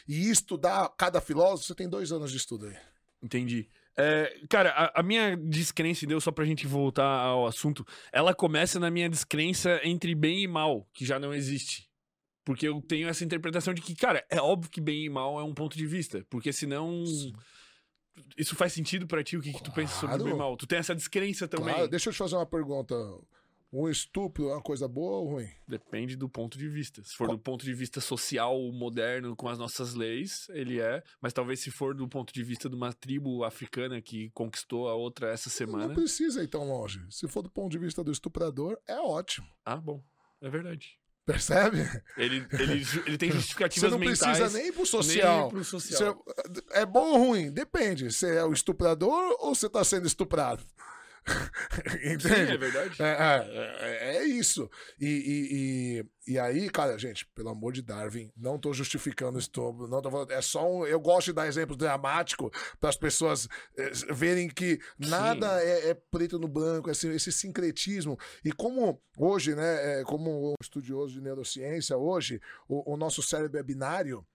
[0.08, 2.76] e estudar cada filósofo, você tem dois anos de estudo aí.
[3.22, 3.70] Entendi.
[3.96, 8.34] É, cara, a, a minha descrença em Deus, só pra gente voltar ao assunto, ela
[8.34, 11.88] começa na minha descrença entre bem e mal, que já não existe.
[12.46, 15.44] Porque eu tenho essa interpretação de que, cara, é óbvio que bem e mal é
[15.44, 16.26] um ponto de vista.
[16.30, 17.04] Porque senão.
[18.38, 19.38] Isso faz sentido pra ti?
[19.38, 20.24] O que, que tu pensa sobre Claro.
[20.26, 20.58] bem e mal?
[20.58, 21.74] Tu tem essa descrença também?
[21.74, 22.96] Claro, deixa eu te fazer uma pergunta.
[23.76, 25.50] Um estupro é uma coisa boa ou ruim?
[25.68, 27.02] Depende do ponto de vista.
[27.04, 31.02] Se for do ponto de vista social, moderno, com as nossas leis, ele é.
[31.20, 34.94] Mas talvez se for do ponto de vista de uma tribo africana que conquistou a
[34.94, 35.94] outra essa Não semana.
[35.94, 37.04] precisa ir tão longe.
[37.10, 39.48] Se for do ponto de vista do estuprador, é ótimo.
[39.66, 40.04] Ah, bom.
[40.40, 41.00] É verdade.
[41.26, 41.78] Percebe?
[42.18, 44.20] Ele, ele, ele tem Você justificativas não mentais.
[44.38, 45.42] precisa nem pro social.
[45.44, 46.24] nem pro social.
[46.46, 47.50] Você- é bom ou ruim?
[47.52, 48.12] Depende.
[48.12, 50.64] Você é o estuprador ou você tá sendo estuprado?
[52.04, 52.54] Entende?
[52.54, 53.02] É verdade.
[53.02, 54.70] É, é, é- é isso.
[55.00, 59.40] E, e, e, e aí, cara, gente, pelo amor de Darwin, não tô justificando o
[59.40, 62.98] estupro, não tô falando, é só um, eu gosto de dar exemplo dramático para as
[62.98, 63.48] pessoas
[63.78, 68.18] eh, verem que nada é, é preto no branco, assim, esse sincretismo.
[68.44, 73.58] E como hoje, né, é, como um estudioso de neurociência, hoje o, o nosso cérebro
[73.60, 74.26] é binário,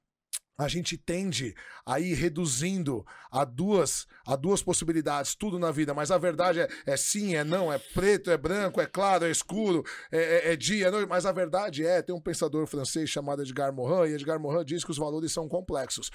[0.59, 1.55] a gente tende
[1.87, 6.69] a ir reduzindo a duas, a duas possibilidades, tudo na vida, mas a verdade é,
[6.85, 10.19] é sim, é não, é preto, é branco, é claro, é escuro, é,
[10.49, 13.73] é- é dia, é noite, mas a verdade é, tem um pensador francês chamado Edgar
[13.73, 16.11] Morin, e Edgar Morin diz que os valores são complexos.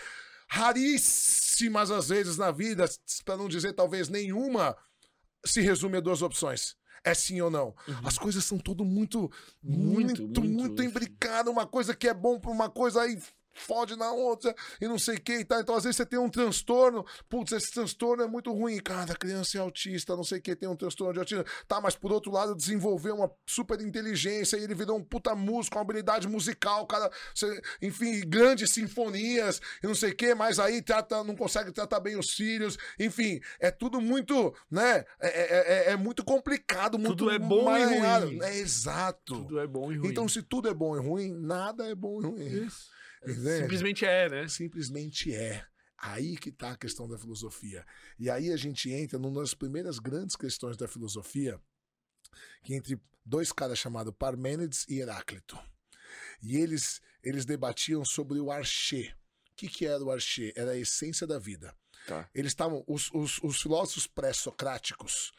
[0.49, 2.85] Raríssimas as vezes na vida,
[3.23, 4.75] para não dizer talvez nenhuma,
[5.45, 6.75] se resume a duas opções.
[7.05, 7.75] É sim ou não.
[8.03, 9.29] As coisas são tudo muito,
[9.61, 11.51] muito, Muito, muito, muito, imbricado.
[11.51, 13.17] Uma coisa que é bom para uma coisa aí
[13.53, 15.59] fode na outra e não sei o que e tal.
[15.61, 17.05] Então, às vezes, você tem um transtorno.
[17.29, 18.79] Putz, esse transtorno é muito ruim.
[18.79, 21.43] Cara, a criança é autista, não sei o que, tem um transtorno de autismo.
[21.67, 25.77] Tá, mas por outro lado, desenvolveu uma super inteligência e ele virou um puta músico,
[25.77, 30.81] uma habilidade musical, cara, você- enfim, grandes sinfonias e não sei o que, mas aí
[30.81, 32.77] trata, não consegue tratar bem os filhos.
[32.99, 35.03] Enfim, é tudo muito, né?
[35.19, 38.25] É, é- é- é muito complicado, muito Tudo é bom e emaranhado.
[38.27, 38.39] ruim.
[38.41, 39.35] É exato.
[39.35, 40.09] Tudo é bom e ruim.
[40.09, 42.65] Então, se tudo é bom e ruim, nada é bom e ruim.
[42.65, 42.92] Isso.
[43.23, 43.61] Entende?
[43.61, 44.47] Simplesmente é, né?
[44.47, 45.65] Simplesmente é.
[45.97, 47.85] Aí que está a questão da filosofia.
[48.19, 51.59] E aí a gente entra numa das primeiras grandes questões da filosofia,
[52.61, 55.57] que entre dois caras chamados Parmênides e Heráclito.
[56.41, 59.15] E eles, eles debatiam sobre o archê.
[59.51, 60.53] O que, que era o archê?
[60.55, 61.73] Era a essência da vida.
[62.05, 62.29] Tá.
[62.33, 62.83] Eles estavam.
[62.87, 65.31] Os, os, os filósofos pré-socráticos,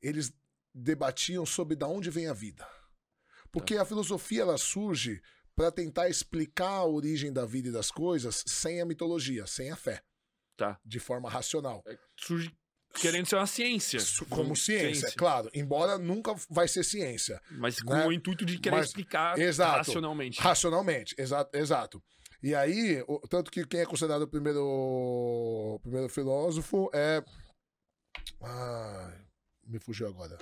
[0.00, 0.32] eles
[0.74, 2.66] debatiam sobre da onde vem a vida.
[3.50, 5.20] Porque a filosofia ela surge
[5.56, 9.76] para tentar explicar a origem da vida e das coisas sem a mitologia, sem a
[9.76, 10.02] fé,
[10.56, 10.78] Tá.
[10.84, 11.82] de forma racional.
[12.18, 12.50] Surge
[13.00, 13.98] querendo ser uma ciência.
[14.28, 17.40] Como ciência, claro, embora nunca vai ser ciência.
[17.52, 18.06] Mas com né?
[18.06, 19.78] o intuito de querer Mas- explicar exato.
[19.78, 20.40] racionalmente.
[20.40, 21.56] Racionalmente, exato.
[21.56, 22.02] exato.
[22.42, 27.22] E aí, o- tanto que quem é considerado o primeiro, o primeiro filósofo é.
[28.42, 29.12] Ah,
[29.66, 30.36] me fugiu agora.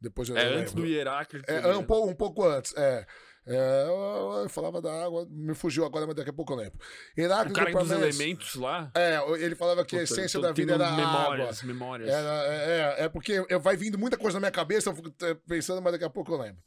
[0.00, 1.50] Depois eu É antes do Hieráclito.
[1.50, 3.06] É, é, um, pouco, um pouco antes, é.
[3.48, 6.78] É, eu, eu falava da água, me fugiu agora, mas daqui a pouco eu lembro.
[7.16, 8.90] O Heráclito cara dos elementos lá.
[8.92, 11.06] É, ele falava que a Puta, eu essência da vida era a água.
[11.36, 12.08] memórias, memórias.
[12.10, 15.34] Era, é, é porque eu- vai vindo muita coisa na minha cabeça, eu fico é,
[15.34, 16.60] pensando, mas daqui a pouco eu lembro.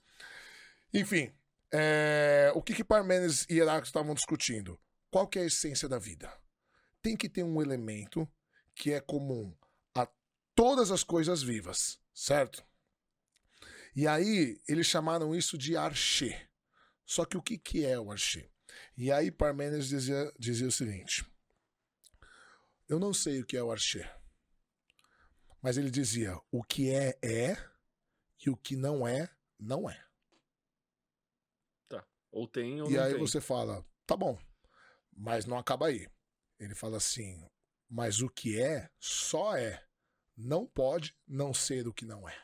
[0.94, 1.34] Enfim,
[1.74, 4.80] é, o que, que Parmênides e Heráclito estavam discutindo?
[5.12, 6.32] Qual que é a essência da vida?
[7.02, 8.26] Tem que ter um elemento
[8.74, 9.54] que é comum
[9.96, 10.08] a
[10.56, 12.64] todas as coisas vivas, certo?
[13.96, 16.48] E aí, eles chamaram isso de archê.
[17.10, 18.52] Só que o que, que é o archê?
[18.96, 21.26] E aí, Parmênides dizia, dizia o seguinte:
[22.88, 24.08] Eu não sei o que é o archê.
[25.60, 27.58] Mas ele dizia: o que é, é,
[28.46, 29.28] e o que não é,
[29.60, 30.06] não é.
[32.32, 33.20] Ou tem ou E não aí tem.
[33.20, 34.38] você fala: tá bom,
[35.12, 36.08] mas não acaba aí.
[36.60, 37.44] Ele fala assim:
[37.90, 39.84] mas o que é, só é.
[40.38, 42.38] Não pode não ser o que não é.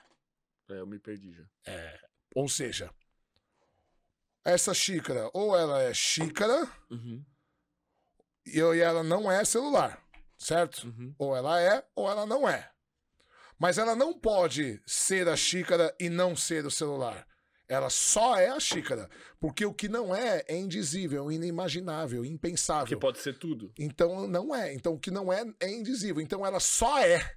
[0.69, 1.47] É, eu me perdi já.
[2.33, 2.91] Ou seja,
[4.45, 7.23] essa xícara, ou ela é xícara, Uhum,
[8.45, 9.99] e ela não é celular,
[10.37, 10.85] certo?
[10.87, 11.13] uhum.
[11.17, 12.69] Ou ela é, ou ela não é.
[13.57, 17.25] Mas ela não pode ser a xícara e não ser o celular.
[17.67, 19.09] Ela só é a xícara.
[19.39, 22.99] Porque o que não é é indizível, inimaginável, Porque impensável.
[22.99, 23.73] pode ser tudo.
[23.79, 24.73] Então não é.
[24.73, 26.21] Então o que não é é indizível.
[26.21, 27.35] Então ela só é.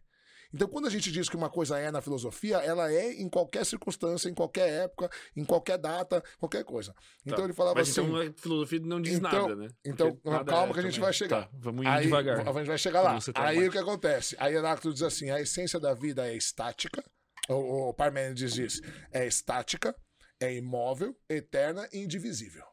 [0.53, 3.67] Então quando a gente diz que uma coisa é na filosofia, ela é em qualquer
[3.67, 6.95] circunstância, em qualquer época, em qualquer data, qualquer coisa.
[7.25, 7.45] Então Tá.
[7.45, 8.01] ele falava Mas assim.
[8.01, 9.69] então a filosofia não diz Então- nada, né?
[9.85, 11.01] então, Porque calma é que a gente também.
[11.01, 11.43] vai chegar.
[11.45, 12.49] Tá, vamos indo Aí, devagar.
[12.49, 13.19] A gente vai chegar lá.
[13.21, 14.37] Tá Aí o que acontece?
[14.39, 17.05] Aí Heráclito diz assim: a essência da vida é estática.
[17.49, 18.81] O, o Parmênides diz:
[19.13, 19.95] é estática,
[20.41, 22.65] é imóvel, eterna e indivisível.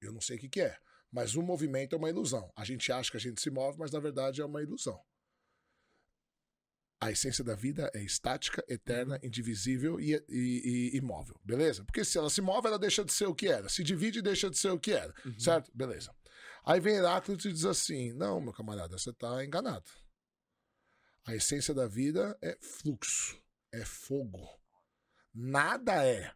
[0.00, 0.76] Eu não sei o que, que é,
[1.12, 2.50] mas o movimento é uma ilusão.
[2.56, 4.98] A gente acha que a gente se move, mas na verdade é uma ilusão.
[7.02, 11.34] A essência da vida é estática, eterna, indivisível e, e- e imóvel.
[11.44, 11.84] Beleza?
[11.84, 13.68] Porque se ela se move, ela deixa de ser o que era.
[13.68, 15.12] Se divide, deixa de ser o que era.
[15.26, 15.36] Uhum.
[15.38, 15.68] Certo?
[15.74, 16.14] Beleza.
[16.64, 19.90] Aí vem Heráclito e diz assim: Não, meu camarada, você está enganado.
[21.26, 23.36] A essência da vida é fluxo,
[23.72, 24.48] é fogo.
[25.34, 26.32] Nada é.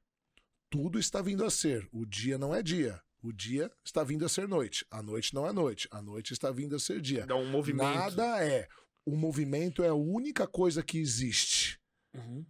[0.69, 1.89] Tudo está vindo a ser.
[1.93, 3.01] O dia não é dia.
[3.23, 4.85] O dia está vindo a ser noite.
[4.91, 5.89] A noite não é noite.
[5.93, 7.25] A noite está vindo a ser dia.
[7.27, 7.95] Dá um movimento.
[7.95, 8.69] Nada é.
[9.07, 11.81] O movimento é a única coisa que existe.
[12.13, 12.45] Uhum.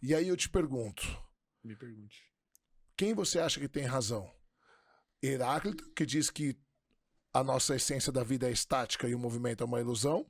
[0.00, 1.04] E aí eu te pergunto:
[1.62, 2.22] Me pergunte.
[2.96, 4.30] quem você acha que tem razão?
[5.20, 6.56] Heráclito, que diz que
[7.34, 10.24] a nossa essência da vida é estática e o movimento é uma ilusão?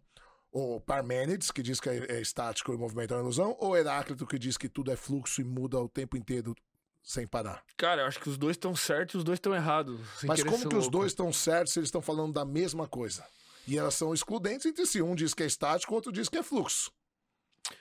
[0.51, 3.55] Ou Parmênides, que diz que é estático e o movimento é uma ilusão?
[3.61, 6.55] Ou Heráclito, que diz que tudo é fluxo e muda o tempo inteiro
[7.03, 7.62] sem parar?
[7.77, 10.01] Cara, eu acho que os dois estão certos e os dois estão errados.
[10.24, 10.90] Mas como que os louco.
[10.90, 13.27] dois estão certos se eles estão falando da mesma coisa?
[13.69, 15.03] E elas são excludentes entre si.
[15.03, 16.90] Um diz que é estático, o outro diz que é fluxo.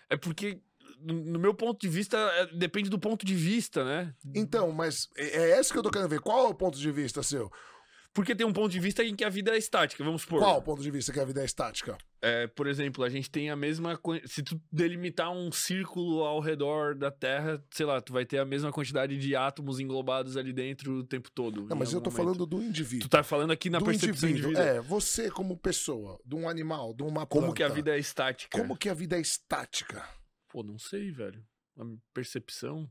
[0.09, 0.59] É porque,
[0.99, 4.13] no no meu ponto de vista, é- depende do ponto de vista, né?
[4.35, 6.19] Então, mas é é esse que eu tô querendo ver.
[6.19, 7.49] Qual é o ponto de vista seu?
[8.17, 10.39] Porque tem um ponto de vista em que a vida é estática, vamos supor.
[10.39, 11.95] Qual o ponto de vista que a vida é estática?
[12.19, 13.99] É, por exemplo, a gente tem a mesma.
[14.25, 18.45] Se tu delimitar um círculo ao redor da Terra, sei lá, tu vai ter a
[18.45, 21.67] mesma quantidade de átomos englobados ali dentro o tempo todo.
[21.67, 22.17] Não, mas eu tô momento.
[22.25, 23.07] falando do indivíduo.
[23.07, 24.59] Tu tá falando aqui na do percepção indivíduo.
[24.59, 27.55] É, você como pessoa, de um animal, de uma Como planta.
[27.57, 28.57] que a vida é estática?
[28.57, 30.03] Como que a vida é estática?
[30.49, 31.45] Pô, não sei, velho.
[31.79, 31.83] A
[32.15, 32.89] percepção.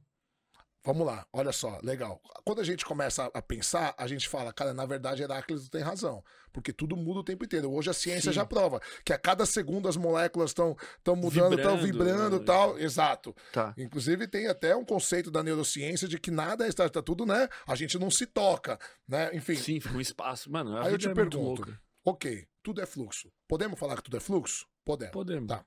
[0.87, 2.21] Vamos lá, olha só, legal.
[2.45, 6.23] Quando a gente começa a- pensar, a gente fala, cara, na verdade Heráclito tem razão,
[6.53, 7.73] porque tudo muda o tempo inteiro.
[7.73, 8.37] Hoje a ciência Sim.
[8.37, 10.77] já prova que a cada segundo as moléculas estão
[11.17, 12.45] mudando, estão Vibrando, né?
[12.47, 12.79] tal.
[12.79, 13.35] Exato.
[13.53, 13.75] Tá.
[13.77, 17.49] Inclusive tem até um conceito da neurociência de que nada é estático, tá tudo, né?
[17.67, 19.31] A gente não se toca, né?
[19.35, 20.49] Enfim, Sim, fica um espaço.
[20.53, 21.77] Mano, a Aí eu te é pergunto.
[22.05, 23.29] ok, tudo é fluxo.
[23.49, 24.65] Podemos falar que tudo é fluxo?
[24.85, 25.13] Podemos.
[25.13, 25.49] Podemos.
[25.49, 25.65] Tá.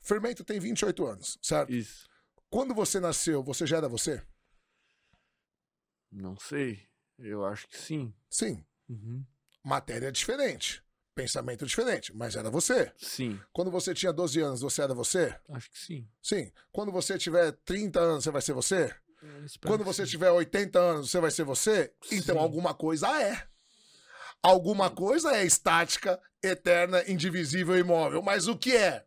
[0.00, 1.72] Fermento tem 28 anos, certo?
[1.72, 2.06] Isso.
[2.50, 4.22] Quando você nasceu, você já era você?
[6.10, 6.86] Não sei.
[7.18, 8.14] Eu acho que sim.
[8.28, 8.64] Sim.
[8.88, 9.24] Uhum.
[9.64, 10.82] Matéria é diferente.
[11.14, 12.92] Pensamento é diferente, mas era você.
[12.98, 15.34] Sim, Quando você tinha 12 anos, você era você?
[15.48, 16.06] acho que sim.
[16.22, 16.52] Sim.
[16.70, 18.94] Quando você tiver 30 anos, você vai ser você?
[19.66, 20.10] Quando você sim.
[20.10, 21.90] tiver 80 anos, você vai ser você?
[22.12, 22.40] Então Sim.
[22.40, 23.48] alguma coisa é.
[24.42, 28.20] Alguma coisa é estática, eterna, indivisível e imóvel.
[28.22, 29.04] Mas o que é?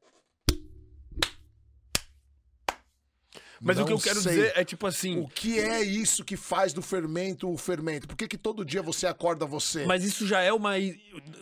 [3.62, 4.32] Mas o Não que eu quero sei.
[4.34, 5.20] dizer é tipo assim.
[5.20, 8.08] O que é isso que faz do fermento o fermento?
[8.08, 9.86] Por que, que todo dia você acorda você?
[9.86, 10.74] Mas isso já é uma.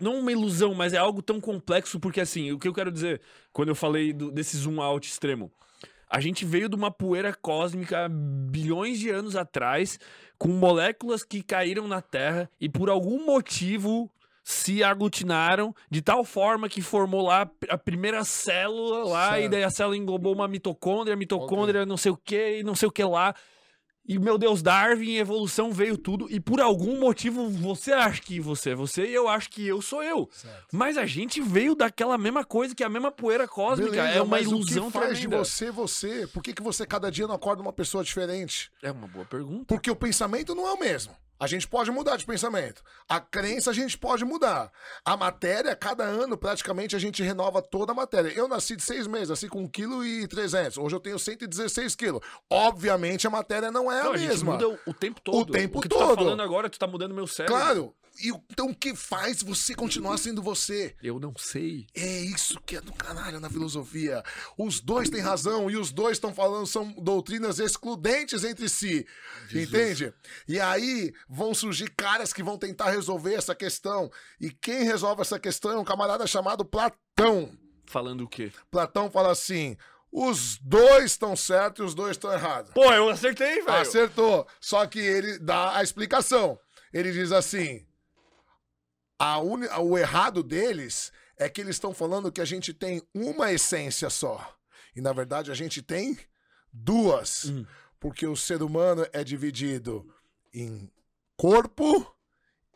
[0.01, 3.21] Não uma ilusão, mas é algo tão complexo, porque assim, o que eu quero dizer,
[3.53, 5.51] quando eu falei do- desse zoom out extremo,
[6.09, 9.99] a gente veio de uma poeira cósmica bilhões de anos atrás,
[10.37, 14.09] com moléculas que caíram na Terra e por algum motivo
[14.49, 19.43] se aglutinaram de tal forma que formou lá a primeira célula lá, Certo.
[19.43, 22.73] e daí a célula englobou uma mitocôndria, a mitocôndria não sei o que, e não
[22.73, 23.35] sei o que lá.
[24.07, 26.27] E, meu Deus, Darwin, evolução veio tudo.
[26.31, 29.81] E por algum motivo você acha que você é você e eu acho que eu
[29.81, 30.29] sou eu.
[30.31, 30.67] Certo.
[30.71, 33.91] Mas a gente veio daquela mesma coisa que a mesma poeira cósmica.
[33.91, 36.25] Beleza, é uma ilusão o que faz de você você?
[36.25, 38.71] Por que, que você cada dia não acorda uma pessoa diferente?
[38.81, 39.65] É uma boa pergunta.
[39.67, 41.13] Porque o pensamento não é o mesmo.
[41.39, 42.81] A gente pode mudar de pensamento.
[43.07, 44.71] A crença a gente pode mudar.
[45.05, 48.29] A matéria, cada ano, praticamente, a gente renova toda a matéria.
[48.29, 50.79] Eu nasci de seis meses, nasci com 1,3 kg.
[50.81, 52.21] Hoje eu tenho 116 quilos.
[52.49, 54.53] Obviamente a matéria não é Não, a a gente mesma.
[54.53, 55.51] muda o, o tempo todo.
[55.53, 56.15] tempo o que tu tá todo.
[56.17, 57.55] falando agora, tu tá mudando meu cérebro.
[57.55, 57.95] Claro.
[58.49, 60.95] Então o que faz você continuar sendo você?
[61.01, 61.87] Eu não sei.
[61.95, 64.23] É isso que é do caralho na filosofia.
[64.57, 69.05] Os dois têm razão e os dois estão falando, são doutrinas excludentes entre si.
[69.53, 70.13] Entende?
[70.47, 74.11] E aí vão surgir caras que vão tentar resolver essa questão.
[74.39, 77.51] E quem resolve essa questão é um camarada chamado Platão.
[77.85, 78.51] Falando o quê?
[78.69, 79.77] Platão fala assim:
[80.11, 82.71] os dois estão certos e os dois estão errados.
[82.73, 83.77] Pô, eu acertei, velho.
[83.77, 84.47] Acertou.
[84.59, 86.59] Só que ele dá a explicação.
[86.93, 87.85] Ele diz assim:
[89.19, 93.51] a uni- o errado deles é que eles estão falando que a gente tem uma
[93.51, 94.55] essência só.
[94.95, 96.17] E na verdade a gente tem
[96.71, 97.45] duas.
[97.45, 97.65] Hum.
[97.99, 100.05] Porque o ser humano é dividido
[100.53, 100.91] em
[101.35, 102.15] corpo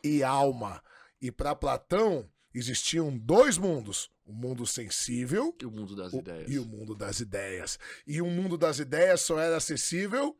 [0.02, 0.82] e alma.
[1.20, 6.50] E para Platão existiam dois mundos: o mundo sensível E o mundo das o- ideias.
[6.50, 7.78] E o mundo das ideias.
[8.06, 10.36] E o mundo das ideias só era acessível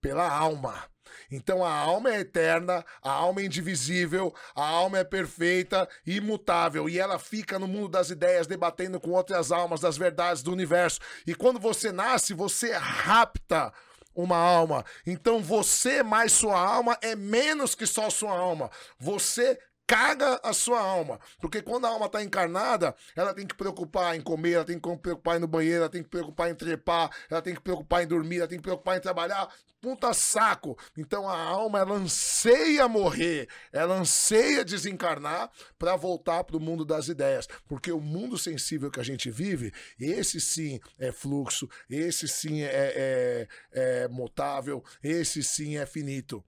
[0.00, 0.90] pela alma.
[1.30, 6.88] Então a alma é eterna, a alma é indivisível, a alma é perfeita imutável.
[6.88, 11.00] E ela fica no mundo das ideias debatendo com outras almas das verdades do universo.
[11.26, 13.72] E quando você nasce, você rapta
[14.14, 14.84] uma alma.
[15.06, 18.70] Então você mais sua alma é menos que só sua alma.
[18.98, 19.58] Você
[19.92, 21.20] caga a sua alma.
[21.38, 24.98] Porque quando a alma está encarnada, ela tem que preocupar em comer, ela tem que
[24.98, 28.38] preocupar no banheiro, ela tem que preocupar em trepar, ela tem que preocupar em dormir,
[28.38, 29.52] ela tem que preocupar em trabalhar.
[29.82, 30.78] Puta saco.
[30.96, 37.08] Então a alma, ela anseia morrer, ela anseia desencarnar para voltar para o mundo das
[37.08, 37.46] ideias.
[37.68, 42.68] Porque o mundo sensível que a gente vive, esse sim é fluxo, esse sim é,
[42.72, 46.42] é, é mutável, esse sim é finito.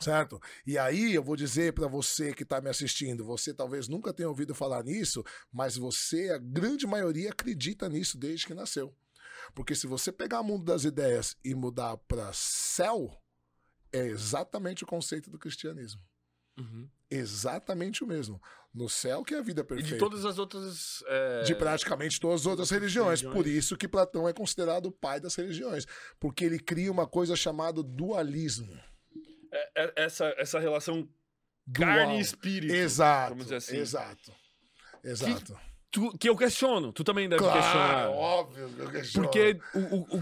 [0.00, 0.40] Certo?
[0.66, 4.28] E aí eu vou dizer para você que está me assistindo, você talvez nunca tenha
[4.28, 5.22] ouvido falar nisso,
[5.52, 8.94] mas você, a grande maioria, acredita nisso desde que nasceu.
[9.54, 13.10] Porque se você pegar o mundo das ideias e mudar para céu,
[13.92, 16.00] é exatamente o conceito do cristianismo.
[16.58, 16.88] Uhum.
[17.10, 18.40] Exatamente o mesmo.
[18.72, 19.92] No céu que é a vida E perfeita.
[19.94, 21.02] de todas as outras.
[21.08, 23.20] é, De praticamente todas as outras religiões.
[23.20, 23.34] religiões.
[23.34, 25.86] Por isso que Platão é considerado o pai das religiões.
[26.20, 28.78] Porque ele cria uma coisa chamada dualismo.
[29.76, 31.08] É- é- essa, essa relação
[31.66, 31.88] Dual.
[31.88, 32.74] carne e espírito.
[32.74, 33.28] Exato.
[33.30, 33.76] vamos dizer assim.
[33.76, 34.32] Exato.
[35.04, 35.58] Exato.
[35.92, 36.92] Tu- que eu questiono.
[36.92, 38.10] Tu também deve Claro, questionar.
[38.10, 38.68] óbvio.
[38.68, 39.24] que eu questiono.
[39.26, 40.18] Porque o- o-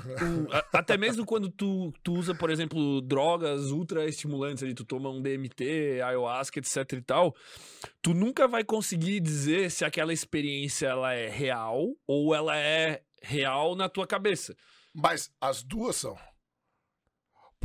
[0.46, 4.82] o- a- até mesmo quando tu, tu usa, por exemplo, drogas ultra estimulantes, ali, tu
[4.84, 7.36] toma um DMT, ayahuasca, etc e tal,
[8.00, 13.76] tu nunca vai conseguir dizer se aquela experiência ela é real ou ela é real
[13.76, 14.56] na tua cabeça.
[14.94, 16.16] Mas as duas são.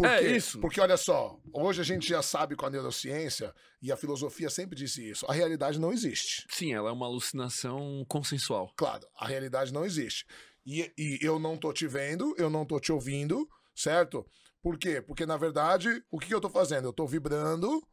[0.02, 0.60] É, isso.
[0.60, 4.76] Porque olha só, hoje a gente já sabe com a neurociência, e a filosofia sempre
[4.76, 6.46] disse isso, a realidade não existe.
[6.50, 8.74] Sim, ela é uma alucinação consensual.
[8.76, 10.26] Claro, a realidade não existe.
[10.66, 14.26] E, e eu não tô te vendo, eu não tô te ouvindo, certo?
[14.62, 15.02] Por quê?
[15.02, 16.88] Porque, na verdade, o que, que eu tô fazendo?
[16.88, 17.86] Eu tô vibrando,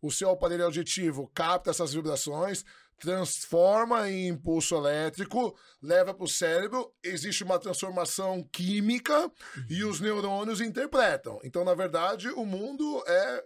[0.00, 2.64] o seu aparelho auditivo capta essas vibrações,
[3.02, 9.28] transforma em impulso elétrico, leva para o cérebro, existe uma transformação química
[9.68, 11.40] e os neurônios interpretam.
[11.42, 13.44] Então, na verdade, o mundo é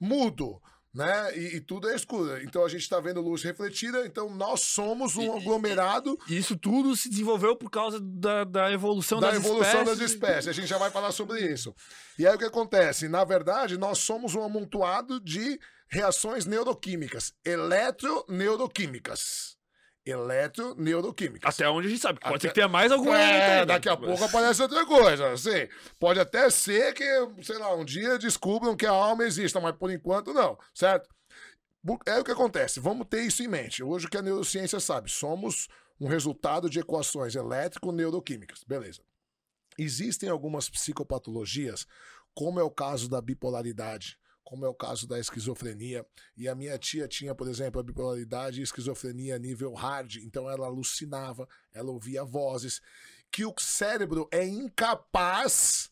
[0.00, 0.60] mudo.
[0.92, 1.36] Né?
[1.36, 2.42] E, e tudo é escuro.
[2.42, 6.56] Então a gente está vendo luz refletida, então nós somos um e- aglomerado E isso
[6.56, 9.98] tudo se desenvolveu por causa da, da evolução da das evolução espécies.
[9.98, 10.48] das espécies.
[10.48, 11.74] A gente já vai falar sobre isso.
[12.18, 13.08] E aí o que acontece?
[13.08, 19.56] Na verdade, nós somos um amontoado de reações neuroquímicas, eletroneuroquímicas.
[20.04, 21.54] Eletroneuroquímicas.
[21.54, 22.20] Até onde a gente sabe.
[22.20, 23.66] Pode Até- ser que tenha mais alguma É, outra ainda.
[23.66, 25.32] daqui a pouco aparece outra coisa.
[25.32, 25.68] Assim,
[25.98, 27.04] pode até ser que,
[27.42, 31.08] sei lá, um dia descubram que a alma exista, mas por enquanto não, certo?
[32.06, 32.80] É o que acontece.
[32.80, 33.82] Vamos ter isso em mente.
[33.82, 35.68] Hoje o que a neurociência sabe, somos
[36.00, 38.62] um resultado de equações elétrico-neuroquímicas.
[38.64, 39.02] Beleza.
[39.78, 41.86] existem algumas psicopatologias,
[42.34, 46.06] como é o caso da bipolaridade, como é o caso da esquizofrenia.
[46.36, 50.66] E a minha tia tinha, por exemplo, a bipolaridade e esquizofrenia nível hard, então ela
[50.66, 52.80] alucinava, ela ouvia vozes,
[53.30, 55.90] que o cérebro é incapaz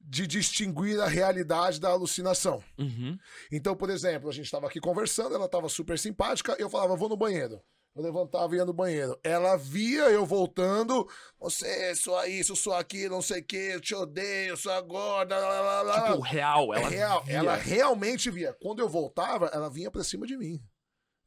[0.00, 2.62] de distinguir a realidade da alucinação.
[2.76, 3.16] Uhum.
[3.52, 7.08] Então, por exemplo, a gente estava aqui conversando, ela estava super simpática, eu falava, vou
[7.08, 7.62] no banheiro.
[7.94, 9.18] Eu levantava e ia no banheiro.
[9.22, 11.06] Ela via eu voltando,
[11.38, 15.60] você, só isso, só aquilo, não sei o que, eu te odeio, sua gorda, lá,
[15.60, 16.02] lá, lá.
[16.10, 17.36] Tipo, real, ela É real, via.
[17.36, 18.56] ela realmente via.
[18.62, 20.62] Quando eu voltava, ela vinha pra cima de mim,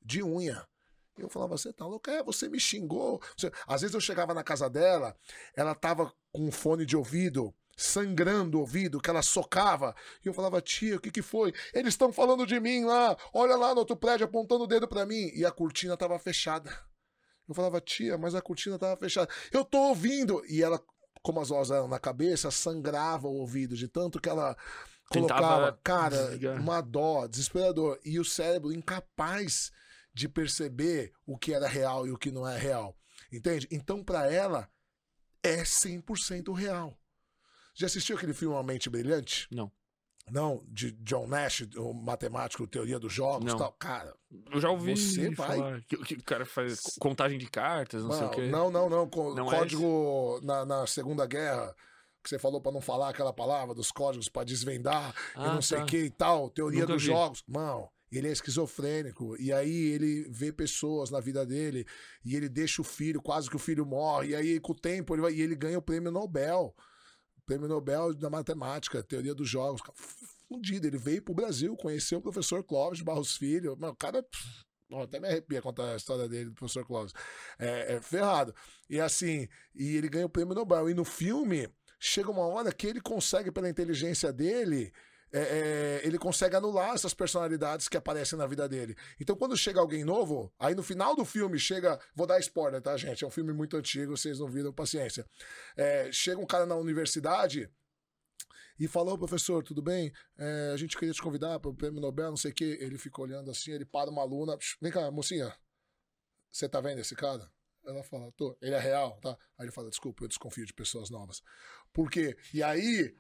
[0.02, 0.68] de unha.
[1.18, 2.12] E eu falava, você tá louca?
[2.12, 3.22] É, você me xingou.
[3.68, 5.16] Às vezes eu chegava na casa dela,
[5.56, 9.96] ela tava com um fone de ouvido, sangrando o ouvido, que ela socava.
[10.24, 11.54] E eu falava, tia, o que que foi?
[11.74, 15.06] Eles estão falando de mim lá, olha lá no outro prédio apontando o dedo pra
[15.06, 15.30] mim.
[15.34, 16.72] E a cortina tava fechada.
[17.48, 19.30] Eu falava, tia, mas a cortina tava fechada.
[19.52, 20.44] Eu tô ouvindo.
[20.48, 20.82] E ela,
[21.22, 24.56] como as vozes eram na cabeça, sangrava o ouvido de tanto que ela
[25.12, 26.60] Tentava colocava, cara, desligar.
[26.60, 28.00] uma dó, desesperador.
[28.04, 29.72] E o cérebro incapaz
[30.14, 32.98] de perceber o que era real e o que não é real.
[33.32, 33.68] Entende?
[33.70, 34.70] Então, pra ela,
[35.44, 36.98] é 100% real.
[37.76, 39.48] Já assistiu aquele filme Uma Mente Brilhante?
[39.52, 39.72] Não.
[40.32, 43.56] Não, de John Nash, o matemático, teoria dos jogos Não.
[43.56, 43.72] e tal.
[43.74, 44.16] Cara,
[44.52, 48.22] Eu já ouvi Você vai- que, que o cara faz contagem de cartas, não sei
[48.22, 48.48] o Não, quê.
[48.48, 49.08] não, não, não.
[49.10, 51.76] Co- Não é código na, na Segunda Guerra,
[52.24, 55.62] que você falou pra não falar aquela palavra, dos códigos pra desvendar e Ah, não
[55.62, 55.86] sei o tá.
[55.86, 57.10] que e tal, teoria Nunca dos vi.
[57.10, 57.44] jogos.
[57.48, 59.40] Mano, ele é esquizofrênico.
[59.40, 61.86] E aí ele vê pessoas na vida dele
[62.24, 64.30] e ele deixa o filho, quase que o filho morre.
[64.30, 66.76] E aí, com o tempo, ele, vai, e ele ganha o prêmio Nobel.
[67.46, 69.82] Prêmio Nobel da Matemática, teoria dos jogos.
[70.48, 70.88] Fundido.
[70.88, 73.76] Ele veio pro Brasil, conheceu o professor Clóvis Barros Filho.
[73.78, 74.26] Mano, o cara.
[75.04, 77.14] até me arrepia contar a história dele, do professor Clóvis.
[77.60, 78.54] É, é ferrado.
[78.90, 80.90] E assim, e ele ganha o prêmio Nobel.
[80.90, 81.70] E no filme,
[82.00, 84.92] chega uma hora que ele consegue, pela inteligência dele,
[85.38, 88.96] é, é, ele consegue anular essas personalidades que aparecem na vida dele.
[89.20, 92.00] Então, quando chega alguém novo, aí no final do filme chega.
[92.16, 93.22] Vou dar spoiler, tá, gente?
[93.22, 95.28] É um filme muito antigo, vocês não viram, paciência.
[95.76, 97.70] É, chega um cara na universidade.
[98.80, 100.12] E falou, professor, tudo bem?
[100.38, 102.78] É, a gente queria te convidar para o prêmio Nobel, não sei o quê.
[102.80, 104.58] Ele fica olhando assim, ele para uma aluna.
[104.58, 105.54] "Psh, Vem cá, mocinha.
[106.50, 107.52] Você tá vendo esse cara?
[107.86, 108.58] Ela fala, tô.
[108.62, 109.38] Ele é real, tá?
[109.58, 111.42] Aí ele fala, desculpa, eu desconfio de pessoas novas.
[111.94, 112.38] Por quê?
[112.54, 113.14] E aí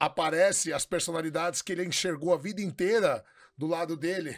[0.00, 3.24] aparece as personalidades que ele enxergou a vida inteira
[3.56, 4.36] do lado dele,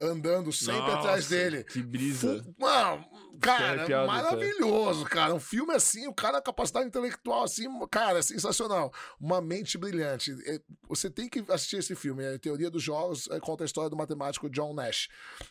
[0.00, 1.64] andando sempre atrás Nossa, dele.
[1.64, 2.42] Que brisa.
[2.42, 3.04] Fu- Mano,
[3.40, 4.12] cara, arrepiado, tá?
[4.12, 5.34] maravilhoso, cara.
[5.34, 8.92] Um filme assim, o cara, a capacidade intelectual assim, cara, sensacional.
[9.20, 10.32] Uma mente brilhante.
[10.46, 12.22] É, Você tem que assistir esse filme.
[12.24, 15.08] É a Teoria dos Jogos é, conta a história do matemático John Nash.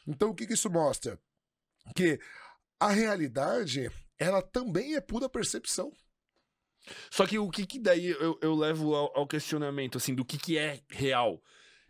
[0.07, 1.19] Então, o que, que isso mostra?
[1.95, 2.17] Que
[2.79, 5.91] a realidade, ela também é pura percepção.
[7.11, 10.37] Só que o que, que daí eu, eu levo ao, ao questionamento, assim, do que,
[10.37, 11.41] que é real?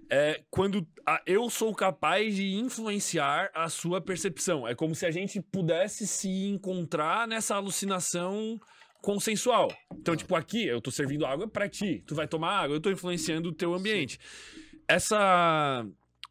[0.09, 4.67] É quando a- eu sou capaz de influenciar a sua percepção.
[4.67, 8.59] É como se a gente pudesse se encontrar nessa alucinação
[9.01, 9.67] consensual.
[9.93, 12.03] Então, tipo, aqui eu tô servindo água pra ti.
[12.07, 14.17] Tu vai tomar água, eu tô influenciando o teu ambiente.
[14.87, 15.85] Essa.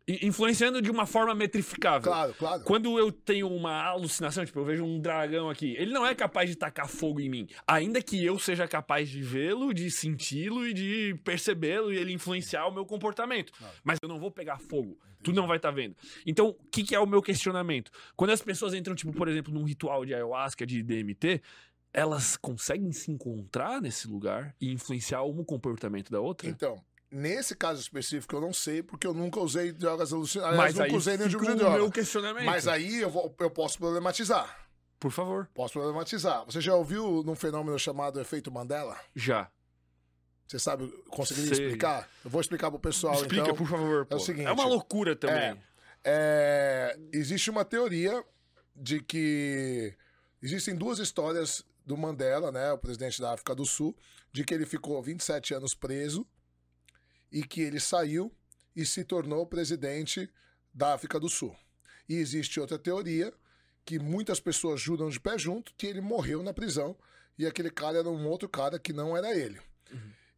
[0.08, 2.12] Influenciando de uma forma metrificável.
[2.12, 2.62] Claro, claro.
[2.62, 6.48] Quando eu tenho uma alucinação, tipo, eu vejo um dragão aqui, ele não é capaz
[6.48, 7.48] de tacar fogo em mim.
[7.66, 12.66] Ainda que eu seja capaz de vê-lo, de senti-lo e de percebê-lo e ele influenciar
[12.66, 13.52] o meu comportamento.
[13.52, 13.74] Claro.
[13.82, 14.96] Mas eu não vou pegar fogo.
[15.24, 15.96] Tu não vai estar vendo.
[16.24, 17.90] Então, o que, que é o meu questionamento?
[18.14, 21.42] Quando as pessoas entram, tipo, por exemplo, num ritual de ayahuasca, de DMT,
[21.92, 26.48] elas conseguem se encontrar nesse lugar e influenciar um comportamento da outra?
[26.48, 26.80] Então,
[27.10, 30.56] nesse caso específico, eu não sei, porque eu nunca usei drogas alucinantes.
[30.56, 31.76] Mas nunca usei nenhum tipo de droga.
[31.76, 32.44] meu questionamento.
[32.44, 34.66] Mas aí eu, vou- eu posso problematizar.
[34.98, 35.48] Por favor.
[35.54, 36.44] Posso problematizar.
[36.46, 38.98] Você já ouviu num fenômeno chamado efeito Mandela?
[39.14, 39.50] Já.
[40.46, 41.64] Você sabe, conseguiria Sei.
[41.66, 42.08] explicar?
[42.24, 43.54] Eu vou explicar pro pessoal, Explica, então.
[43.56, 44.06] por favor.
[44.06, 44.16] pô.
[44.16, 45.60] o seguinte, é uma loucura também.
[46.04, 48.24] É, existe uma teoria
[48.74, 49.92] de que
[50.40, 53.96] existem duas histórias do Mandela, né, o presidente da África do Sul,
[54.32, 56.24] de que ele ficou 27 anos preso
[57.36, 58.32] e que ele saiu
[58.74, 60.26] e se tornou presidente
[60.72, 61.54] da África do Sul.
[62.08, 63.30] E existe outra teoria
[63.84, 66.96] que muitas pessoas juram de pé junto que ele morreu na prisão
[67.38, 69.60] e aquele cara era um outro cara que não era ele.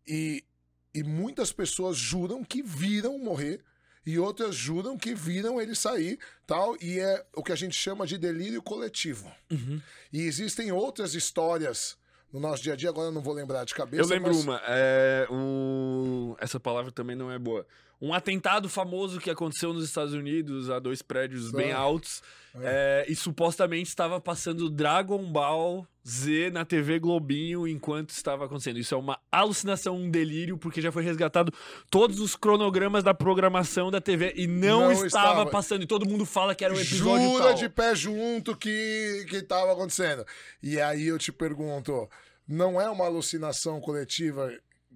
[0.05, 0.45] E,
[0.93, 3.63] e muitas pessoas juram que viram morrer
[4.05, 6.19] e outras juram que viram ele sair,
[6.49, 9.31] tal, e é o que a gente chama de delírio coletivo.
[9.53, 9.81] Uhum.
[10.13, 11.97] E existem outras histórias
[12.33, 14.03] no nosso dia a dia, agora eu não vou lembrar de cabeça.
[14.03, 14.61] Eu lembro mas- uma.
[14.67, 16.35] É, um...
[16.39, 17.67] Essa palavra também não é boa.
[18.01, 21.79] Um atentado famoso que aconteceu nos Estados Unidos, a dois prédios bem Só.
[21.79, 22.23] altos,
[22.61, 28.79] é, e supostamente estava passando Dragon Ball Z na TV Globinho enquanto estava acontecendo.
[28.79, 31.53] Isso é uma alucinação, um delírio, porque já foi resgatado
[31.91, 35.47] todos os cronogramas da programação da TV e não, Não estava, estava.
[35.51, 35.83] passando.
[35.83, 37.55] E todo mundo fala que era um episódio Jura tal.
[37.55, 40.25] de pé junto que, que tava acontecendo.
[40.63, 42.09] E aí eu te pergunto,
[42.47, 44.51] não é uma alucinação coletiva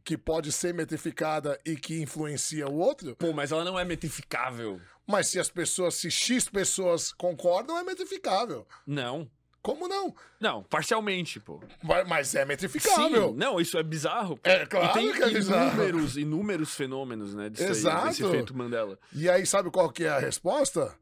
[0.04, 3.16] que pode ser metrificada e que influencia o outro?
[3.16, 4.80] Pô, mas ela não é metrificável.
[5.06, 8.66] Mas se as pessoas, se X pessoas concordam, é metrificável.
[8.86, 9.30] Não.
[9.62, 10.12] Como não?
[10.40, 11.62] Não, parcialmente, pô.
[12.08, 13.28] Mas é metrificável.
[13.28, 14.38] Sim, não, isso é bizarro.
[14.42, 15.68] É claro e tem que é bizarro.
[15.74, 18.08] inúmeros, inúmeros fenômenos, né, disso aí, Exato.
[18.08, 18.98] desse efeito Mandela.
[19.12, 20.92] E aí, sabe qual que é a resposta?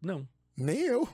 [0.00, 0.28] Não.
[0.56, 1.08] Nem eu.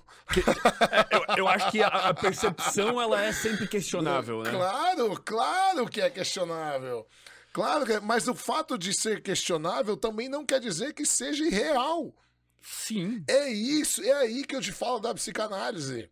[1.11, 4.51] Eu, eu acho que a, a percepção, ela é sempre questionável, né?
[4.51, 7.07] Claro, claro que é questionável.
[7.53, 11.45] Claro que é, mas o fato de ser questionável também não quer dizer que seja
[11.45, 12.15] irreal.
[12.61, 13.25] Sim.
[13.29, 16.11] É isso, é aí que eu te falo da psicanálise.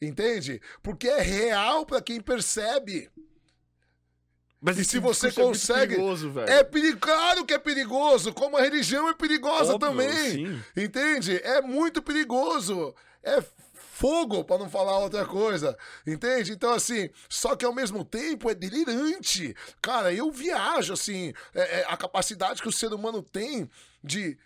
[0.00, 0.60] Entende?
[0.82, 3.10] Porque é real pra quem percebe.
[4.60, 5.40] Mas E se você discurso
[5.72, 6.50] é consegue- perigoso, velho.
[6.50, 10.30] É perigoso, claro que é perigoso, como a religião é perigosa Óbvio, também.
[10.32, 10.62] sim.
[10.76, 11.36] Entende?
[11.44, 12.94] É muito perigoso.
[13.22, 15.76] É fogo, pra não falar outra coisa.
[16.06, 16.52] Entende?
[16.52, 19.54] Então, assim, só que ao mesmo tempo é delirante.
[19.82, 23.68] Cara, eu viajo, assim, é- é a capacidade que o ser humano tem
[24.02, 24.36] de.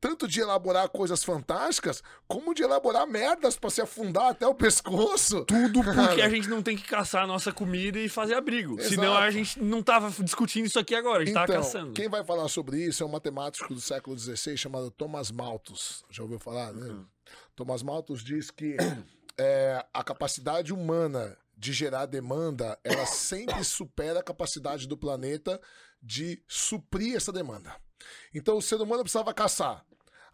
[0.00, 5.44] Tanto de elaborar coisas fantásticas, como de elaborar merdas pra se afundar até o pescoço.
[5.44, 8.74] Tudo porque a gente não tem que caçar a nossa comida e fazer abrigo.
[8.78, 8.88] Exato.
[8.94, 11.92] Senão a gente não tava discutindo isso aqui agora, a gente tava Então, caçando.
[11.92, 16.04] quem vai falar sobre isso é um matemático do século XVI chamado Thomas Malthus.
[16.10, 16.72] Já ouviu falar?
[16.72, 16.86] Né?
[16.86, 17.04] Uhum.
[17.54, 18.76] Thomas Malthus diz que
[19.38, 25.60] é, a capacidade humana de gerar demanda, ela sempre supera a capacidade do planeta
[26.02, 27.74] de suprir essa demanda.
[28.34, 29.84] Então o ser humano precisava caçar.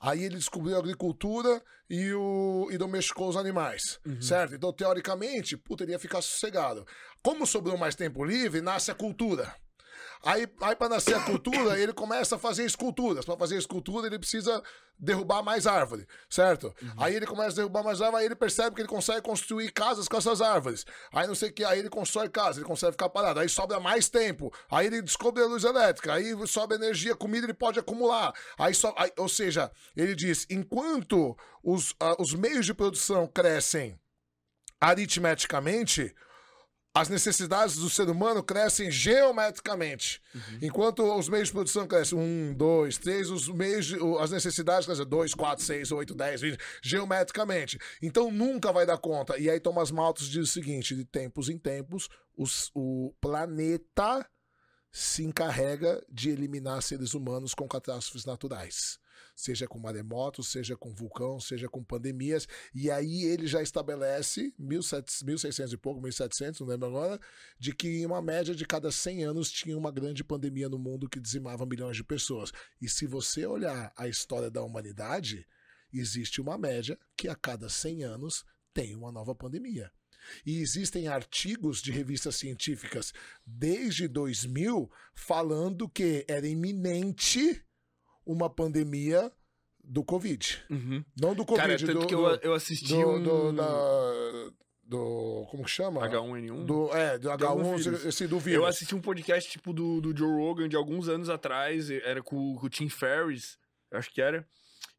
[0.01, 4.55] Aí ele descobriu a agricultura e, o, e domesticou os animais, certo?
[4.55, 6.85] Então, teoricamente, puta, ele ia ficar sossegado.
[7.23, 9.55] Como sobrou mais tempo livre, nasce a cultura.
[10.25, 13.25] Aí, aí para nascer a cultura, ele começa a fazer esculturas.
[13.25, 14.63] Para fazer escultura, ele precisa
[14.99, 16.73] derrubar mais árvore, certo?
[16.97, 20.07] Aí ele começa a derrubar mais árvore, aí ele percebe que ele consegue construir casas
[20.07, 20.87] com essas árvores.
[21.13, 23.41] Aí não sei o que, aí ele constrói casa, ele consegue ficar parado.
[23.41, 24.53] Aí sobra mais tempo.
[24.71, 28.33] Aí ele descobre a luz elétrica, aí sobra energia, comida ele pode acumular.
[28.57, 33.99] Aí só, ou seja, ele diz, enquanto os, ah, os meios de produção crescem
[34.81, 36.15] aritmeticamente,
[36.95, 40.21] as necessidades do ser humano crescem geometricamente.
[40.61, 45.07] Enquanto os meios de produção crescem um, dois, três, os meios de- as necessidades crescem
[45.07, 47.79] dois, quatro, seis, oito, dez, vinte, geometricamente.
[48.03, 49.39] Então nunca vai dar conta.
[49.39, 54.27] E aí Thomas Malthus diz o seguinte: de tempos em tempos, os- o planeta
[54.91, 58.99] se encarrega de eliminar seres humanos com catástrofes naturais.
[59.35, 62.47] Seja com maremotos, seja com vulcão, seja com pandemias.
[62.75, 67.21] E aí ele já estabelece, 1700, 1600 e pouco, 1700, não lembro agora,
[67.59, 71.09] de que em uma média de cada 100 anos tinha uma grande pandemia no mundo
[71.09, 72.53] que dizimava milhões de pessoas.
[72.81, 75.47] E se você olhar a história da humanidade,
[75.93, 79.91] existe uma média que a cada 100 anos tem uma nova pandemia.
[80.47, 83.13] E existem artigos de revistas científicas
[83.45, 87.63] desde 2000 falando que era iminente
[88.27, 89.31] uma pandemia
[89.85, 90.63] do Covid.
[90.71, 91.05] Uhum.
[91.21, 93.23] Não do Covid, Cara, tanto do, que eu, eu assisti do, um...
[93.23, 94.53] do, da-
[94.85, 96.01] do- como que chama?
[96.09, 96.65] H1N1.
[96.65, 98.05] Do, é, do algum H1, vírus.
[98.05, 98.67] esse do Eu vírus.
[98.67, 102.67] assisti um podcast, tipo, do, do Joe Rogan de alguns anos atrás, era com, com
[102.67, 103.59] o Tim Ferriss,
[103.91, 104.47] eu acho que era.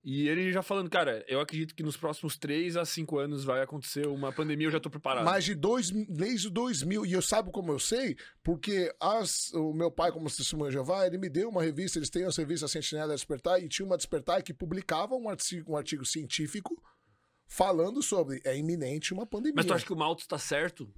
[0.04, 3.62] E ele já falando, cara, eu acredito que nos próximos 3 a 5 anos vai
[3.62, 5.24] acontecer uma pandemia, eu já tô preparado.
[5.24, 7.06] Mais de dois, desde 2000.
[7.06, 8.18] E eu sabe como eu sei?
[8.44, 12.10] Porque as, o meu pai, como testemunha de Jeová, ele me deu uma revista, eles
[12.10, 16.06] têm a revista Sentinela Despertar, e tinha uma Despertar que publicava um artigo, um artigo
[16.06, 16.78] científico
[17.48, 19.54] falando sobre é iminente uma pandemia.
[19.58, 20.92] Mas tu acha que o Malthus tá certo?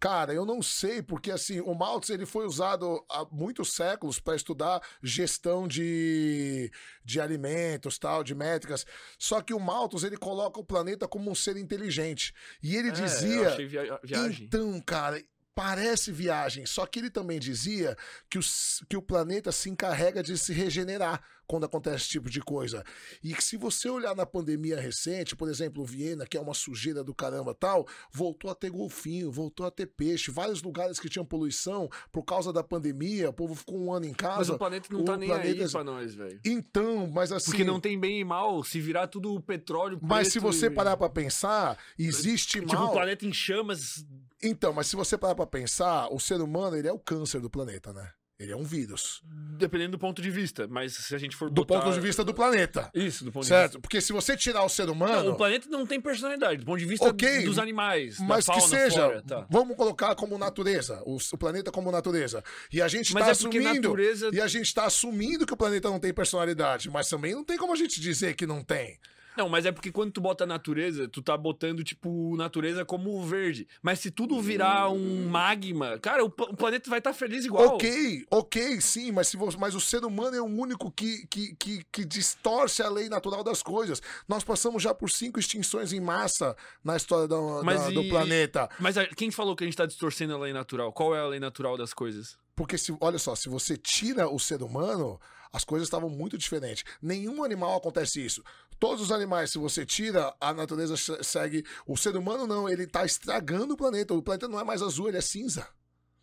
[0.00, 4.34] Cara, eu não sei, porque assim, o Malthus ele foi usado há muitos séculos para
[4.34, 6.70] estudar gestão de,
[7.04, 8.84] de alimentos, tal, de métricas.
[9.18, 12.32] Só que o Malthus ele coloca o planeta como um ser inteligente.
[12.62, 14.46] E ele É, eu dizia achei via- viagem.
[14.46, 15.22] então, cara,
[15.54, 16.66] parece viagem.
[16.66, 17.96] Só que ele também dizia
[18.28, 22.28] que o, s- que o planeta se encarrega de se regenerar quando acontece esse tipo
[22.30, 22.84] de coisa.
[23.24, 27.02] E que se você olhar na pandemia recente, por exemplo, Viena, que é uma sujeira
[27.02, 30.30] do caramba tal, voltou a ter golfinho, voltou a ter peixe.
[30.30, 34.12] Vários lugares que tinham poluição por causa da pandemia, o povo ficou um ano em
[34.12, 34.36] casa.
[34.38, 36.38] Mas o planeta não o tá nem planeta- aí pra nós, velho.
[36.44, 37.46] Então, mas assim.
[37.50, 40.96] Porque não tem bem e mal, se virar tudo petróleo Mas se você e- parar
[40.98, 42.88] pra pensar, existe Tipo, mal.
[42.88, 44.04] o planeta em chamas...
[44.42, 47.48] Então, mas se você parar pra pensar, o ser humano, ele é o câncer do
[47.50, 48.12] planeta, né?
[48.38, 49.20] Ele é um vírus.
[49.58, 51.80] Dependendo do ponto de vista, mas se a gente for Do botar...
[51.82, 52.88] ponto de vista do planeta.
[52.94, 53.64] Isso, do ponto de Certo?
[53.72, 53.80] vista...
[53.80, 55.24] Porque se você tirar o ser humano.
[55.24, 58.54] Não, o planeta não tem personalidade, do ponto de vista Ok, dos animais, Mas da
[58.54, 59.46] que fauna, seja, flora, tá.
[59.50, 62.44] vamos colocar como natureza, o, o planeta como natureza.
[62.72, 63.88] E a gente está é assumindo.
[63.88, 67.42] natureza- E a gente está assumindo que o planeta não tem personalidade, mas também não
[67.44, 69.00] tem como a gente dizer que não tem.
[69.38, 73.68] Não, mas é porque quando tu bota natureza, tu tá botando, tipo, natureza como verde.
[73.80, 77.76] Mas se tudo virar um magma, cara, o, o planeta vai estar feliz igual.
[77.76, 81.54] Ok, ok, sim, mas, se vo- mas o ser humano é o único que, que,
[81.54, 84.02] que, que distorce a lei natural das coisas.
[84.26, 87.28] Nós passamos já por cinco extinções em massa na história
[87.62, 88.68] Mas da- e- do planeta.
[88.80, 90.92] Mas a- quem falou que a gente tá distorcendo a lei natural?
[90.92, 92.36] Qual é a lei natural das coisas?
[92.56, 95.20] Porque, se, olha só, se você tira o ser humano,
[95.52, 96.82] as coisas estavam muito diferentes.
[97.00, 98.42] Nenhum animal acontece isso.
[98.78, 101.64] Todos os animais, se você tira, a natureza se- segue.
[101.86, 104.14] O ser humano não, ele tá estragando o planeta.
[104.14, 105.66] O planeta não é mais azul, ele é cinza.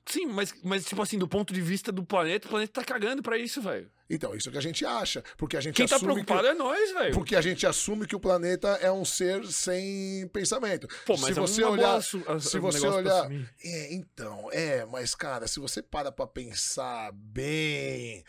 [0.07, 3.23] Sim, mas, mas tipo assim, do ponto de vista do planeta, o planeta tá cagando
[3.23, 3.89] pra isso, velho.
[4.07, 5.23] Então, isso é o que a gente acha.
[5.35, 6.47] Porque a gente Quem tá preocupado que...
[6.49, 7.13] é nós, velho.
[7.15, 10.87] Porque a gente assume que o planeta é um ser sem pensamento.
[11.07, 13.31] Pô, mas se é você olhar, se você olhar,
[13.63, 18.23] é, então, é, mas cara, se você para pra pensar bem,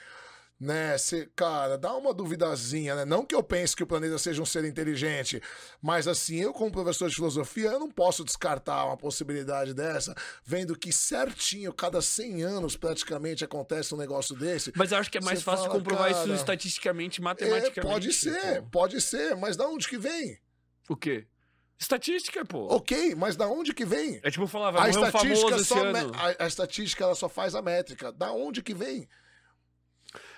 [0.59, 3.05] né, você, cara, dá uma duvidazinha, né?
[3.05, 5.41] Não que eu pense que o planeta seja um ser inteligente,
[5.83, 10.15] mas assim, eu como professor de filosofia, eu não posso descartar uma possibilidade dessa,
[10.45, 14.73] vendo que certinho, cada 100 anos praticamente acontece um negócio desse.
[14.75, 17.81] Mas eu acho que é mais fácil fala, comprovar isso cara, estatisticamente, É, matematicamente.
[17.93, 18.69] pode ser, pô.
[18.71, 20.39] pode ser, mas da onde que vem?
[20.89, 21.27] O quê?
[21.79, 22.75] Estatística, pô.
[22.75, 24.19] Ok, mas da onde que vem?
[24.23, 25.77] É tipo falar, vai A morrer um estatística, famoso só
[26.41, 28.11] a, a estatística ela só faz a métrica.
[28.11, 29.07] Da onde que vem?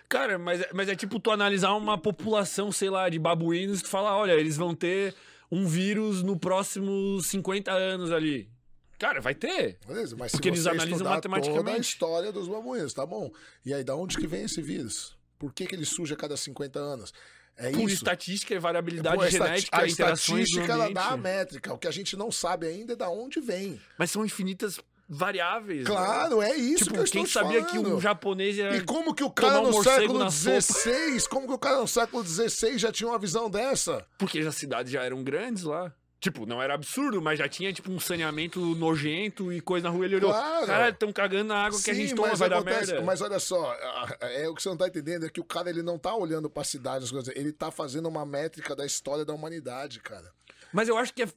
[0.09, 3.83] Cara, mas, é- mas é tipo tu analisar uma população, sei lá, de babuínos e
[3.83, 5.15] tu falar, olha, eles vão ter
[5.51, 8.49] um vírus no próximos 50 anos ali.
[8.99, 9.79] Cara, vai ter.
[9.87, 11.57] Beleza, mas Porque se eles analisam matematicamente.
[11.65, 13.31] toda a história dos babuínos, tá bom?
[13.65, 15.17] E aí, da onde que vem esse vírus?
[15.39, 17.13] Por que, que ele surge a cada 50 anos?
[17.57, 17.95] É Por isso.
[17.95, 21.75] estatística e variabilidade Pô, a genética, a interações estatística ela dá a métrica.
[21.75, 23.81] O que a gente não sabe ainda é da onde vem.
[23.99, 25.81] Mas são infinitas variáveis.
[25.85, 25.91] né?
[25.91, 27.85] Claro, é isso Tipo, que eu estou quem te sabia falando.
[27.85, 28.77] que um japonês ia...
[28.77, 30.31] E como que o cara um no século?
[30.31, 34.05] XVI, como que o cara no século XVI já tinha uma visão dessa?
[34.19, 35.93] Porque as cidades já eram grandes lá.
[36.21, 40.05] Tipo, não era absurdo, mas já tinha, tipo, um saneamento nojento e coisa na rua.
[40.05, 40.67] Ele olhou, Claro.
[40.67, 43.01] cara, estão cagando na água que a gente toma, vai dar merda.
[43.03, 43.73] Mas olha só,
[44.21, 46.51] é o que você não tá entendendo é que o cara ele não tá olhando
[46.51, 50.33] pra cidade, as coisas, ele tá fazendo uma métrica da história da humanidade, cara.
[50.73, 51.29] Mas eu acho que é,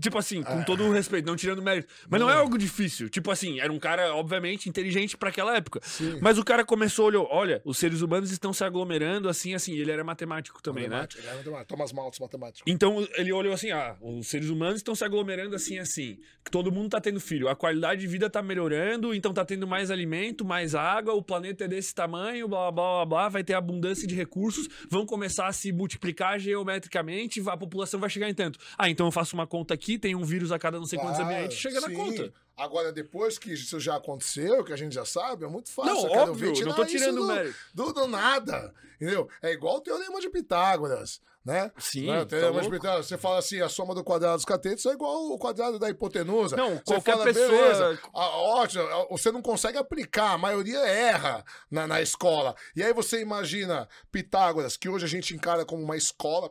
[0.00, 0.44] tipo assim, Ah.
[0.52, 1.88] com todo o respeito, não tirando mérito.
[2.08, 3.08] Mas não é algo difícil.
[3.08, 5.80] Tipo assim, era um cara, obviamente, inteligente pra aquela época.
[5.82, 6.18] Sim.
[6.20, 9.74] Mas o cara começou, olhou, olha, os seres humanos estão se aglomerando assim, assim.
[9.74, 10.96] Ele era matemático também, né?
[11.00, 11.68] Matemática, ele é matemático.
[11.68, 12.70] Thomas Malthus, matemático.
[12.70, 16.18] Então ele olhou assim: ah, os seres humanos estão se aglomerando assim, assim.
[16.44, 17.48] Que todo mundo tá tendo filho.
[17.48, 21.64] A qualidade de vida tá melhorando, então tá tendo mais alimento, mais água, o planeta
[21.64, 25.52] é desse tamanho, blá blá blá blá, vai ter abundância de recursos, vão começar a
[25.52, 28.58] se multiplicar geometricamente, a população vai chegar em tanto.
[28.78, 31.16] Ah, então eu faço uma conta aqui, tem um vírus a cada não sei quantos
[31.18, 31.94] Claro, ambientes, chega na sim.
[31.94, 32.32] conta.
[32.56, 35.94] Agora, depois que isso já aconteceu, que a gente já sabe, é muito fácil.
[35.94, 37.56] Não, óbvio, não tô tirando do, mérito.
[37.74, 38.72] do, do nada.
[38.96, 39.28] Entendeu?
[39.42, 41.70] É igual o teorema de Pitágoras, né?
[41.76, 42.16] Sim, Né?
[42.16, 42.76] O tá teorema de louco.
[42.76, 45.90] Pitágoras, você fala assim, a soma do quadrado dos catetos é igual o quadrado da
[45.90, 46.56] hipotenusa.
[46.56, 50.78] Não, Você qualquer fala, pessoa- beleza, ah, ótimo, ah, você não consegue aplicar, a maioria
[50.78, 52.56] erra na, na escola.
[52.74, 56.50] E aí você imagina Pitágoras, que hoje a gente encara como uma escola,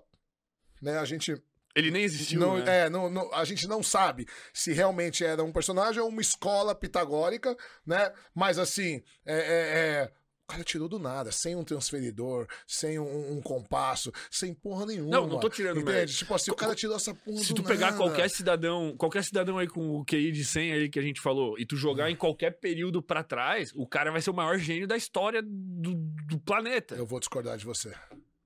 [0.79, 0.99] né?
[0.99, 1.35] A gente
[1.75, 2.39] Ele nem existiu.
[2.39, 2.85] não, né?
[2.85, 6.73] é, não, não- a gente não sabe se realmente era um personagem ou uma escola
[6.73, 8.13] pitagórica, né?
[8.33, 10.11] Mas assim, é, é- é,
[10.43, 15.09] o cara tirou do nada, sem um transferidor, sem um, um compasso, sem porra nenhuma.
[15.09, 15.91] Não, não tô tirando Entende?
[15.91, 16.13] mérito.
[16.17, 17.97] Tipo assim, o cara tirou essa porra Se do tu pegar nada.
[17.97, 21.59] qualquer cidadão, qualquer cidadão aí com o QI de 100 aí que a gente falou,
[21.59, 21.79] e tu Hum.
[21.79, 25.41] jogar em qualquer período pra trás, o cara vai ser o maior gênio da história
[25.43, 25.95] do,
[26.27, 26.95] do planeta.
[26.95, 27.91] Eu vou discordar de você.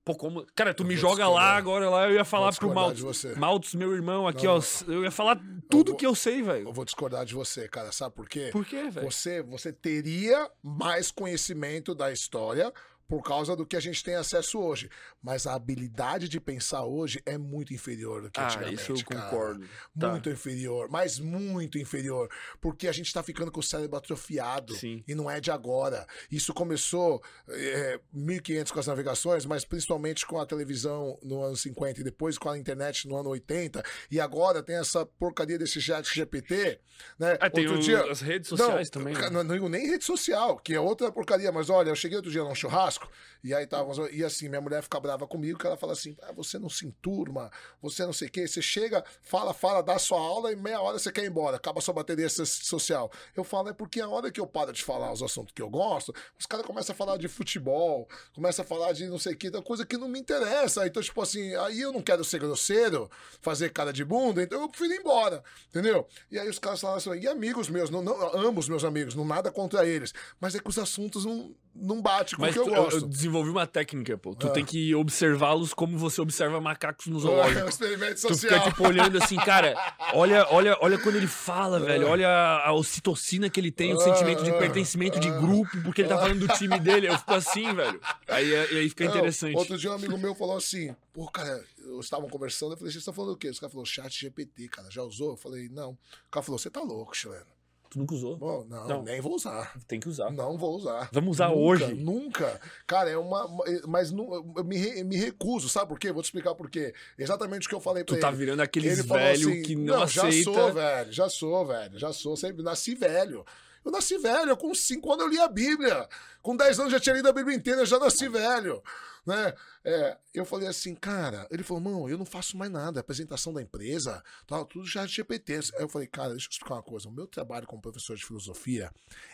[0.04, 0.46] Pô, como...
[0.54, 2.68] Cara, tu Eu me joga lá agora, lá eu ia falar pro
[3.02, 3.34] você.
[3.34, 4.62] Maltos, meu irmão, aqui, Não, ó.
[4.88, 6.72] Eu ia falar tudo vou- que eu sei, Eu velho.
[6.72, 7.92] vou discordar de você, cara.
[7.92, 8.48] Sabe por quê?
[8.50, 9.10] Por quê, velho?
[9.10, 12.72] Você, você teria mais conhecimento da história
[13.10, 14.88] por causa do que a gente tem acesso hoje.
[15.20, 18.74] Mas a habilidade de pensar hoje é muito inferior do que Ah, antigamente.
[18.80, 19.22] isso eu cara.
[19.28, 19.66] concordo.
[19.98, 20.10] Tá.
[20.12, 22.30] Muito inferior, mas muito inferior.
[22.60, 24.74] Porque a gente tá ficando com o cérebro atrofiado.
[24.76, 25.02] Sim.
[25.08, 26.06] E não é de agora.
[26.30, 32.00] Isso começou é, 1500 com as navegações, mas principalmente com a televisão no ano 50
[32.00, 33.82] e depois com a internet no ano 80.
[34.08, 36.78] E agora tem essa porcaria desse chat GPT,
[37.18, 37.36] né?
[37.40, 39.14] Ah, tem Outro o- dia- as redes sociais não, também.
[39.14, 39.30] né?
[39.30, 41.50] Não, nem rede social, que é outra porcaria.
[41.50, 43.08] Mas olha, eu cheguei outro dia num churrasco Osasco.
[43.42, 46.32] E aí tava, e assim, minha mulher fica brava comigo, que ela fala assim: ah,
[46.32, 47.50] você não se enturma,
[47.80, 48.46] você não sei o quê.
[48.46, 51.80] Você chega, fala, fala, dá sua aula e meia hora você quer ir embora, acaba
[51.80, 53.10] sua bateria so- social.
[53.34, 55.70] Eu falo, é porque a hora que eu paro de falar os assuntos que eu
[55.70, 59.36] gosto, os caras começam a falar de futebol, começam a falar de não sei o
[59.36, 60.86] que, da coisa que não me interessa.
[60.86, 63.10] Então, tipo assim, aí eu não quero ser grosseiro,
[63.40, 66.06] fazer cara de bunda, então eu prefiro ir embora, entendeu?
[66.30, 69.14] E aí os caras falam assim, e amigos meus, não, não, amo os meus amigos,
[69.14, 72.62] não nada contra eles, mas é que os assuntos não, não batem com Mas o
[72.62, 73.04] que eu eu, gosto.
[73.04, 74.34] eu desenvolvi uma técnica, pô.
[74.34, 74.50] Tu Ah.
[74.50, 78.52] tem que observá-los como você observa macacos no É um experimento Tu social.
[78.54, 79.74] fica, tipo, olhando assim, cara,
[80.14, 82.08] olha, olha, olha quando ele fala, velho.
[82.08, 85.38] Olha a ocitocina que ele tem, o Ah, sentimento de ah, pertencimento de ah.
[85.38, 87.08] grupo, porque ele tá falando do time dele.
[87.08, 88.00] Eu fico assim, velho.
[88.28, 89.56] Aí, aí fica Não, interessante.
[89.56, 93.00] Outro dia um amigo meu falou assim, pô, cara, eu estavam conversando, eu falei, vocês
[93.00, 93.48] estão falando o quê?
[93.48, 95.30] Os caras falaram, chat GPT, cara, já usou?
[95.30, 95.90] Eu falei, não.
[95.92, 95.98] O
[96.30, 97.46] cara falou, você tá louco, chileno.
[97.90, 98.36] Tu nunca usou?
[98.36, 99.02] Bom, não, Não.
[99.02, 99.74] nem vou usar.
[99.88, 100.30] Tem que usar.
[100.30, 101.08] Não vou usar.
[101.12, 101.94] Vamos usar Nunca, hoje.
[101.94, 102.60] Nunca.
[102.86, 103.48] Cara, é uma.
[103.88, 106.12] Mas não, eu me, re- me recuso, sabe por quê?
[106.12, 106.94] Vou te explicar por quê.
[107.18, 108.36] Exatamente o que eu falei pra Tu tá ele.
[108.36, 110.44] virando aqueles Ele falou velho assim, que não, já aceita.
[110.52, 113.44] sou, velho, já sou, velho, já sou, sempre nasci velho.
[113.84, 116.08] Eu nasci velho, com 5 anos eu li a Bíblia.
[116.42, 118.82] Com 10 anos eu já tinha lido a Bíblia inteira, eu já nasci velho.
[119.26, 119.54] Né?
[119.84, 123.62] É, eu falei assim, cara, ele falou, mano, eu não faço mais nada, apresentação da
[123.62, 125.54] empresa, tal, tudo já é GPT.
[125.74, 127.08] Aí eu falei, cara, deixa eu explicar uma coisa.
[127.08, 128.92] O meu trabalho como professor de filosofia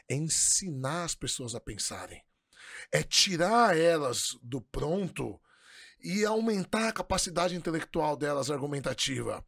[0.09, 2.23] é ensinar as pessoas a pensarem.
[2.93, 5.41] É tirar elas do pronto
[6.03, 9.45] e aumentar a capacidade intelectual delas argumentativa.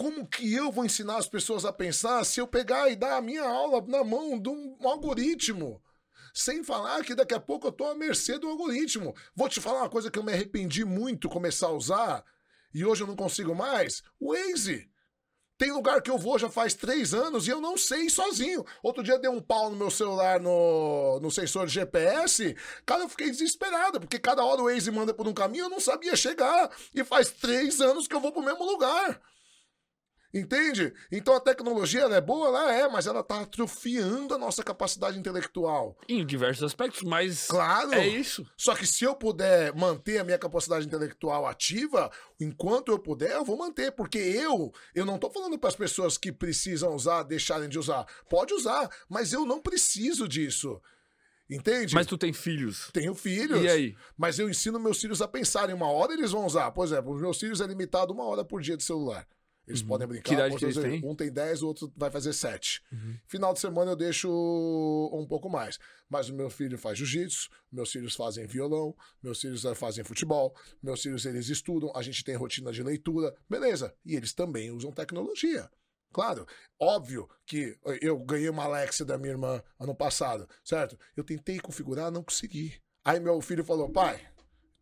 [0.00, 3.20] Como que eu vou ensinar as pessoas a pensar se eu pegar e dar a
[3.20, 5.78] minha aula na mão de um algoritmo?
[6.32, 9.14] Sem falar que daqui a pouco eu tô à mercê do algoritmo.
[9.36, 12.24] Vou te falar uma coisa que eu me arrependi muito começar a usar
[12.72, 14.88] e hoje eu não consigo mais: o Waze.
[15.58, 18.64] Tem lugar que eu vou já faz três anos e eu não sei sozinho.
[18.82, 22.56] Outro dia deu um pau no meu celular no, no sensor de GPS.
[22.86, 25.78] Cara, eu fiquei desesperado, porque cada hora o Waze manda por um caminho, eu não
[25.78, 26.70] sabia chegar.
[26.94, 29.20] E faz três anos que eu vou pro mesmo lugar.
[30.32, 30.94] Entende?
[31.10, 35.98] Então a tecnologia é boa, ela é, mas ela tá atrofiando a nossa capacidade intelectual.
[36.08, 37.92] Em diversos aspectos, mas Claro.
[37.94, 38.46] é isso.
[38.56, 43.44] Só que se eu puder manter a minha capacidade intelectual ativa, enquanto eu puder, eu
[43.44, 47.68] vou manter, porque eu, eu não tô falando para as pessoas que precisam usar deixarem
[47.68, 48.06] de usar.
[48.28, 50.80] Pode usar, mas eu não preciso disso.
[51.50, 51.92] Entende?
[51.96, 52.88] Mas tu tem filhos.
[52.92, 53.60] tenho filhos.
[53.64, 53.96] E aí?
[54.16, 55.74] Mas eu ensino meus filhos a pensarem.
[55.74, 56.70] Uma hora eles vão usar.
[56.70, 59.26] Por exemplo, os meus filhos é limitado uma hora por dia de celular.
[59.70, 60.30] Eles podem brincar.
[60.30, 60.36] Uhum.
[60.36, 61.02] Que idade que eles têm?
[61.02, 61.10] Uhum.
[61.10, 62.82] Um tem 10, o outro vai fazer 7.
[63.26, 64.28] Final de semana eu deixo
[65.12, 65.78] um pouco mais.
[66.08, 70.54] Mas o meu filho faz jiu-jitsu, meus filhos fazem violão, meus filhos eh, fazem futebol,
[70.82, 73.94] meus filhos eles estudam, a gente tem rotina de leitura, beleza.
[74.04, 75.70] E eles também usam tecnologia.
[76.12, 76.44] Claro,
[76.78, 80.98] óbvio que eu ganhei uma Alexa da minha irmã ano passado, certo?
[81.16, 82.74] Eu tentei configurar, não consegui.
[83.04, 84.20] Aí meu filho falou, pai,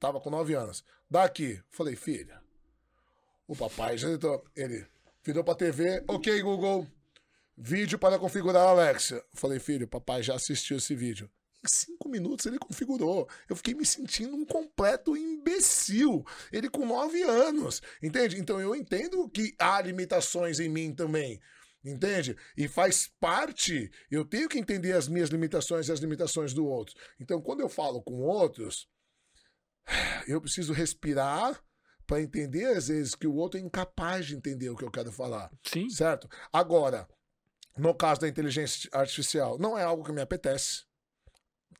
[0.00, 1.60] tava com 9 anos, dá aqui.
[1.70, 2.42] Falei, filha,
[3.48, 4.44] o papai já tentou.
[4.54, 4.86] Ele
[5.24, 6.86] virou pra TV, ok, Google,
[7.56, 9.24] vídeo para configurar a Alexa.
[9.32, 11.28] Falei, filho, papai já assistiu esse vídeo.
[11.64, 13.28] Em cinco minutos ele configurou.
[13.48, 16.24] Eu fiquei me sentindo um completo imbecil.
[16.52, 17.82] Ele com nove anos.
[18.00, 18.38] Entende?
[18.38, 21.40] Então eu entendo que há limitações em mim também.
[21.84, 22.36] Entende?
[22.56, 23.90] E faz parte.
[24.10, 26.94] Eu tenho que entender as minhas limitações e as limitações do outro.
[27.18, 28.88] Então, quando eu falo com outros,
[30.26, 31.60] eu preciso respirar
[32.08, 35.12] para entender, às vezes, que o outro é incapaz de entender o que eu quero
[35.12, 35.50] falar.
[35.62, 35.90] Sim.
[35.90, 36.26] Certo?
[36.50, 37.06] Agora,
[37.76, 40.84] no caso da inteligência artificial, não é algo que me apetece.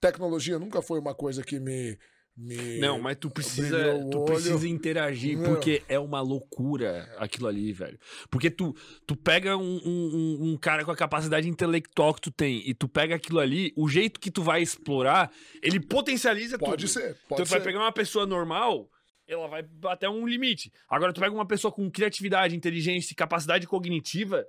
[0.00, 1.98] Tecnologia nunca foi uma coisa que me.
[2.36, 5.44] me Não, mas tu precisa, tu precisa interagir, Não.
[5.54, 7.98] porque é uma loucura aquilo ali, velho.
[8.30, 8.76] Porque tu,
[9.06, 12.86] tu pega um, um- um- cara com a capacidade intelectual que tu tem e tu
[12.86, 15.32] pega aquilo ali, o jeito que tu vai explorar,
[15.62, 16.88] ele potencializa Pode tudo.
[16.92, 17.10] ser.
[17.12, 17.64] Então Pode tu vai ser.
[17.64, 18.88] pegar uma pessoa normal,
[19.28, 20.72] ela vai até um limite.
[20.88, 24.46] Agora tu pega uma pessoa com criatividade, inteligência e capacidade cognitiva,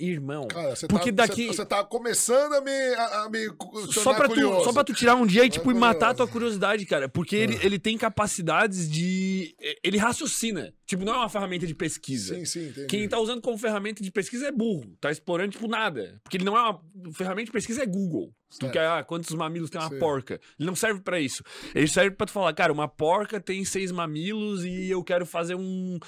[0.00, 0.46] irmão.
[0.48, 2.70] Cara, você Porque tá, daqui- Você, tá começando a me.
[2.70, 3.46] A, a me
[3.92, 6.14] Só pra, tu, só pra tu tirar um dia e, tipo, É e matar a
[6.14, 7.08] tua curiosidade, cara.
[7.08, 9.54] Porque ele, ele tem capacidades de.
[9.82, 10.72] Ele raciocina.
[10.86, 12.34] Tipo, não é uma ferramenta de pesquisa.
[12.34, 12.86] Sim, sim, entendi.
[12.86, 14.96] Quem tá usando como ferramenta de pesquisa é burro.
[15.00, 16.18] Tá explorando, tipo, nada.
[16.22, 16.80] Porque ele não é uma.
[17.12, 18.32] Ferramenta de pesquisa é Google.
[18.50, 18.72] Se tu Certo.
[18.72, 19.98] quer, ah, quantos mamilos tem uma Sim.
[19.98, 20.40] porca?
[20.58, 21.42] Ele não serve pra isso.
[21.74, 25.54] Ele serve pra tu falar, cara, uma porca tem seis mamilos e eu quero fazer
[25.54, 25.98] um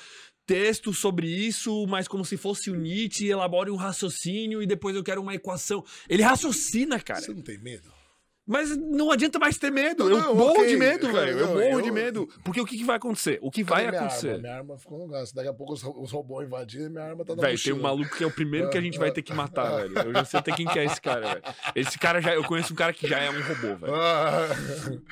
[0.51, 5.05] texto sobre isso, mas como se fosse o Nietzsche, elabore um raciocínio e depois eu
[5.05, 5.85] quero uma equação.
[6.09, 7.21] Ele raciocina, cara.
[7.21, 7.89] Você não tem medo?
[8.45, 10.09] Mas não adianta mais ter medo.
[10.09, 10.67] Não, eu não, morro ok.
[10.67, 11.31] de medo, velho.
[11.31, 12.29] Eu, eu- morro eu- de medo.
[12.45, 13.39] Porque o que, que vai acontecer?
[13.41, 14.31] O que vai minha acontecer?
[14.31, 14.41] Arma?
[14.41, 15.25] Minha arma ficou no lugar.
[15.25, 17.73] Se Daqui a pouco os, os robôs invadiram e minha arma tá na Velho, tem
[17.73, 19.97] um maluco que é o primeiro que a gente vai ter que matar, velho.
[20.01, 21.43] Eu já sei até quem que é esse cara, velho.
[21.77, 22.35] Esse cara já.
[22.35, 25.03] Eu conheço um cara que já é um robô, velho.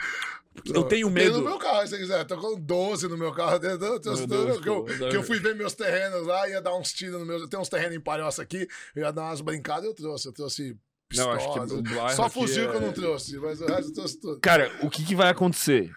[0.66, 1.38] Eu tenho Tem medo.
[1.38, 2.24] no meu carro, se você quiser.
[2.24, 3.58] Tô com 12 no meu carro.
[3.60, 6.92] tô- Meu Deus, que, eu, que eu fui ver meus terrenos lá, ia dar uns
[6.92, 7.48] tiros no meu.
[7.48, 10.28] Tem uns terrenos em Palhoça aqui, eu ia dar umas brincadas eu trouxe.
[10.28, 10.76] Eu trouxe Não,
[11.08, 11.36] pistola.
[11.36, 14.20] acho que o Só fuzil é- que eu não trouxe, mas o resto eu trouxe
[14.20, 14.40] tudo.
[14.40, 15.90] Cara, o que, que vai acontecer?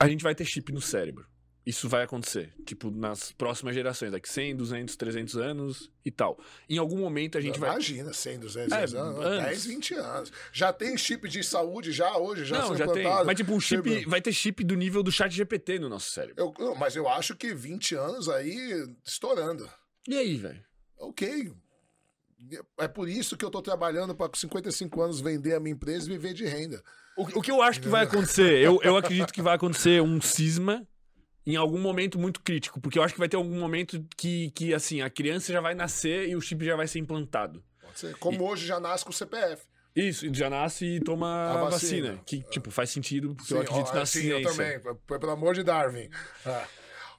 [0.00, 1.26] A gente vai ter chip no cérebro.
[1.68, 2.50] Isso vai acontecer.
[2.64, 6.38] Tipo, nas próximas gerações, daqui 100, 200, 300 anos e tal.
[6.66, 7.68] Em algum momento a gente vai.
[7.72, 9.44] Imagina, 100, 200 É, anos, anos.
[9.44, 10.32] 10, 20 anos.
[10.50, 13.00] Já tem chip de saúde já hoje, já não, já tem.
[13.02, 13.26] implantado.
[13.26, 13.82] Mas, tipo, um chip.
[13.98, 16.54] Tipo, Vai ter chip do nível do chat GPT no nosso cérebro.
[16.58, 19.68] eu- mas eu acho que 20 anos aí estourando.
[20.08, 20.64] E aí, velho?
[20.98, 21.52] Ok.
[22.78, 26.06] É por isso que eu tô trabalhando para com 55 anos vender a minha empresa
[26.06, 26.82] e viver de renda.
[27.16, 28.58] O, o que eu acho que vai acontecer?
[28.64, 30.86] Eu, eu acredito que vai acontecer um cisma
[31.50, 32.78] em algum momento muito crítico.
[32.78, 35.74] Porque eu acho que vai ter algum momento que, que assim, a criança já vai
[35.74, 37.64] nascer e o chip já vai ser implantado.
[37.80, 38.14] Pode ser.
[38.16, 39.62] Como hoje já nasce com o CPF.
[39.96, 42.08] Isso, e já nasce e toma A vacina.
[42.10, 42.22] vacina.
[42.26, 44.62] Que, tipo, faz sentido, porque Sim, eu acredito ó, na sim, ciência.
[44.62, 45.18] eu também.
[45.18, 46.10] Pelo amor de Darwin.
[46.44, 46.64] É.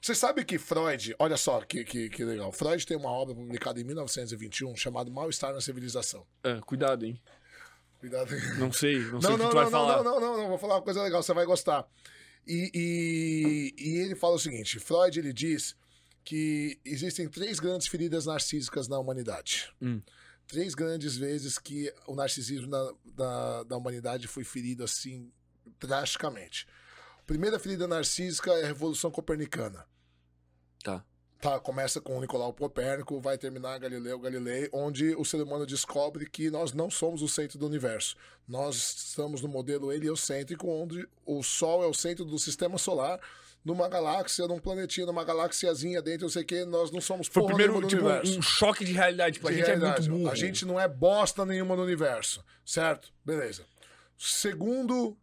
[0.00, 2.52] Você sabe que Freud, olha só que, que, que legal.
[2.52, 6.24] Freud tem uma obra publicada em 1921 chamada Mal-Estar na Civilização.
[6.44, 7.20] Ah, cuidado, hein?
[7.98, 8.30] Cuidado.
[8.58, 9.96] Não sei, não sei Não, o que não, tu vai não, falar.
[10.02, 11.84] não, não, não, não, vou falar uma coisa legal, você vai gostar.
[12.46, 15.76] E, e, e ele fala o seguinte: Freud ele diz
[16.24, 19.72] que existem três grandes feridas narcísicas na humanidade.
[19.80, 20.00] Hum.
[20.46, 25.30] Três grandes vezes que o narcisismo da, da, da humanidade foi ferido assim
[25.78, 26.66] drasticamente.
[27.18, 29.86] A primeira ferida narcísica é a Revolução Copernicana.
[31.40, 31.58] Tá.
[31.58, 36.50] Começa com o Nicolau Copérnico, vai terminar Galileu Galilei, onde o ser humano descobre que
[36.50, 38.14] nós não somos o centro do universo.
[38.46, 43.18] Nós estamos no modelo heliocêntrico, onde o Sol é o centro do sistema solar,
[43.64, 47.42] numa galáxia, num planetinha, numa galáxiazinha dentro, não sei o que, nós não somos Foi
[47.42, 48.38] porra primeiro, tipo, universo.
[48.38, 49.34] um choque de realidade.
[49.34, 50.06] Tipo, a De gente realidade.
[50.06, 50.32] é muito burro.
[50.32, 53.12] A gente não é bosta nenhuma no universo, certo?
[53.24, 53.64] Beleza.
[54.18, 55.16] Segundo,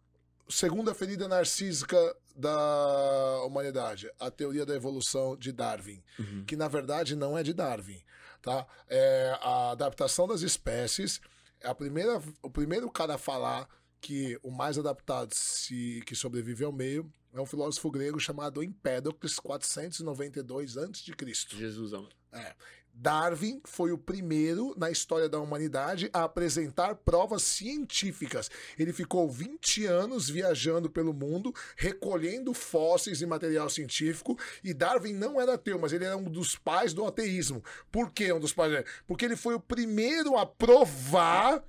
[0.48, 1.96] segunda ferida narcísica
[2.38, 6.44] da humanidade, a teoria da evolução de Darwin, Uhum.
[6.46, 8.00] que na verdade não é de Darwin,
[8.40, 8.66] tá?
[8.88, 11.20] É a adaptação das espécies.
[11.60, 13.68] É a primeira, o primeiro cara a falar
[14.00, 19.38] que o mais adaptado se, que sobrevive ao meio é um filósofo grego chamado Empédocles,
[19.40, 21.12] 492 a.C.
[21.56, 22.10] Jesus, amor.
[22.32, 22.54] É.
[23.00, 28.50] Darwin foi o primeiro na história da humanidade a apresentar provas científicas.
[28.76, 34.36] Ele ficou 20 anos viajando pelo mundo, recolhendo fósseis e material científico.
[34.64, 37.62] E Darwin não era ateu, mas ele era um dos pais do ateísmo.
[37.92, 38.84] Por que um dos pais?
[39.06, 41.62] Porque ele foi o primeiro a provar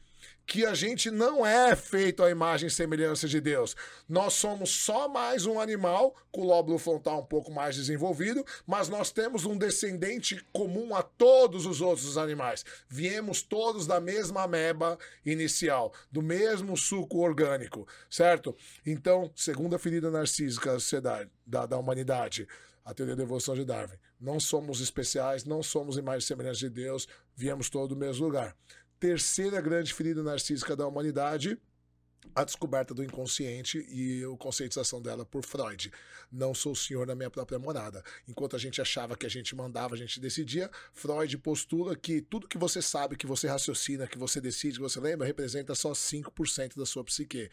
[0.50, 3.76] que a gente não é feito à imagem e semelhança de Deus.
[4.10, 8.90] Nós somos só mais um animal com o lóbulo frontal um pouco mais desenvolvido, mas
[8.90, 12.66] nós temos um descendente comum a todos os outros animais.
[12.90, 18.58] Viemos todos da mesma ameba inicial, do mesmo suco orgânico, certo?
[18.84, 22.48] Então, segunda ferida narcísica da sociedade, da, da humanidade,
[22.84, 23.98] a teoria da evolução de Darwin.
[24.20, 28.56] Não somos especiais, não somos imagem e semelhança de Deus, viemos todos do mesmo lugar
[29.00, 31.58] terceira grande ferida narcísica da humanidade,
[32.36, 35.92] a descoberta do inconsciente e a conscientização dela por Freud.
[36.32, 38.04] Não sou o senhor da minha própria morada.
[38.28, 42.48] Enquanto a gente achava que a gente mandava, a gente decidia, Freud postula que tudo
[42.48, 46.78] que você sabe, que você raciocina, que você decide, que você lembra, representa só 5%
[46.78, 47.50] da sua psique.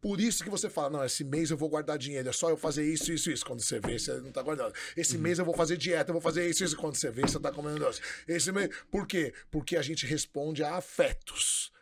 [0.00, 2.56] Por isso que você fala, não, esse mês eu vou guardar dinheiro, é só eu
[2.56, 3.44] fazer isso, isso, isso.
[3.44, 4.72] Quando você vê, você não tá guardando.
[4.96, 6.76] Esse mês eu vou fazer dieta, eu vou fazer isso, isso.
[6.76, 8.00] Quando você vê, você tá comendo doce.
[8.28, 8.70] Esse mês...
[8.90, 9.34] Por quê?
[9.50, 11.72] Porque a gente responde a afetos.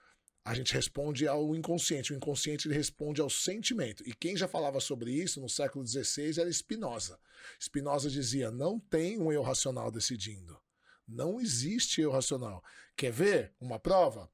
[0.48, 2.10] A gente responde ao inconsciente.
[2.10, 4.02] O inconsciente responde ao sentimento.
[4.08, 7.20] E quem já falava sobre isso no século XVI era Spinoza.
[7.60, 10.58] Spinoza dizia: não tem um eu racional decidindo.
[11.06, 12.64] Não existe eu racional.
[12.96, 14.30] Quer ver uma prova?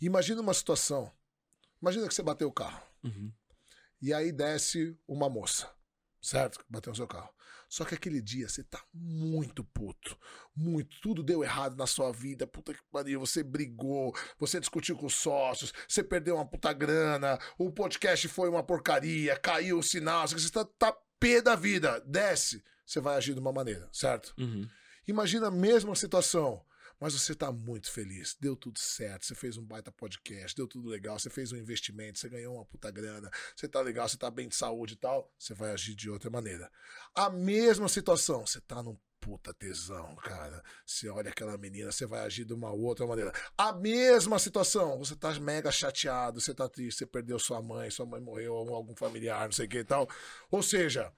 [0.00, 1.12] Imagina uma situação.
[1.80, 2.82] Imagina que você bateu o carro.
[3.04, 3.32] Uhum.
[4.02, 5.72] E aí desce uma moça,
[6.20, 6.64] certo?
[6.68, 7.32] Bateu no seu carro.
[7.68, 10.16] Só que aquele dia você tá muito puto.
[10.54, 11.00] Muito.
[11.00, 12.46] Tudo deu errado na sua vida.
[12.46, 13.20] Puta que pariu.
[13.20, 18.48] Você brigou, você discutiu com os sócios, você perdeu uma puta grana, o podcast foi
[18.48, 20.26] uma porcaria, caiu o sinal.
[20.28, 22.00] Você tá, tá pé da vida.
[22.06, 22.62] Desce.
[22.86, 24.32] Você vai agir de uma maneira, certo?
[24.38, 24.68] Uhum.
[25.08, 26.64] Imagina a mesma situação,
[27.00, 28.36] mas você está muito feliz.
[28.40, 32.18] Deu tudo certo, você fez um baita podcast, deu tudo legal, você fez um investimento,
[32.18, 35.32] você ganhou uma puta grana, você tá legal, você tá bem de saúde e tal,
[35.38, 36.70] você vai agir de outra maneira.
[37.14, 40.62] A mesma situação, você tá num puta tesão, cara.
[40.86, 43.32] Você olha aquela menina, você vai agir de uma outra maneira.
[43.58, 48.06] A mesma situação, você tá mega chateado, você tá triste, você perdeu sua mãe, sua
[48.06, 50.08] mãe morreu, algum familiar, não sei o que e tal.
[50.50, 51.12] Ou seja,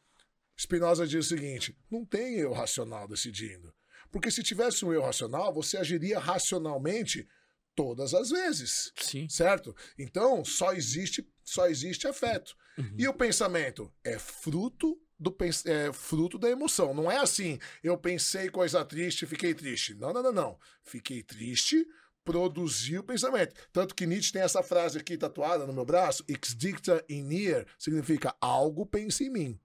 [0.58, 3.72] Spinoza diz o seguinte: não tem eu racional decidindo.
[4.10, 7.28] Porque se tivesse um eu racional, você agiria racionalmente
[7.74, 8.92] todas as vezes.
[9.00, 9.28] Sim.
[9.28, 9.74] Certo?
[9.98, 12.56] Então, só existe, só existe afeto.
[12.76, 12.94] Uhum.
[12.98, 16.94] E o pensamento é fruto do é fruto da emoção.
[16.94, 19.94] Não é assim, eu pensei coisa triste e fiquei triste.
[19.94, 20.58] Não, não, não, não.
[20.82, 21.86] Fiquei triste,
[22.24, 23.54] produzi o pensamento.
[23.72, 27.66] Tanto que Nietzsche tem essa frase aqui tatuada no meu braço, Ex dicta in near,
[27.78, 29.60] significa algo pensa em mim.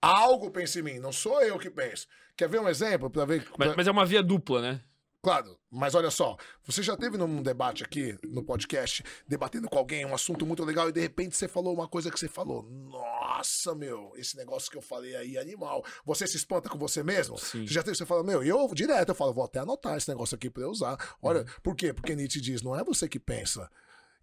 [0.00, 2.06] Algo pensa em mim, não sou eu que penso.
[2.36, 3.46] Quer ver um exemplo para ver?
[3.58, 4.80] Mas, mas é uma via dupla, né?
[5.20, 10.06] Claro, mas olha só, você já teve num debate aqui no podcast, debatendo com alguém
[10.06, 12.62] um assunto muito legal e de repente você falou uma coisa que você falou.
[12.62, 15.84] Nossa, meu, esse negócio que eu falei aí é animal.
[16.04, 17.36] Você se espanta com você mesmo?
[17.36, 17.66] Sim.
[17.66, 20.36] Você já teve, você fala, meu, eu direto eu falo, vou até anotar esse negócio
[20.36, 20.96] aqui pra eu usar.
[21.20, 21.46] Olha, Uhum.
[21.64, 21.92] por quê?
[21.92, 23.68] Porque Nietzsche diz, não é você que pensa.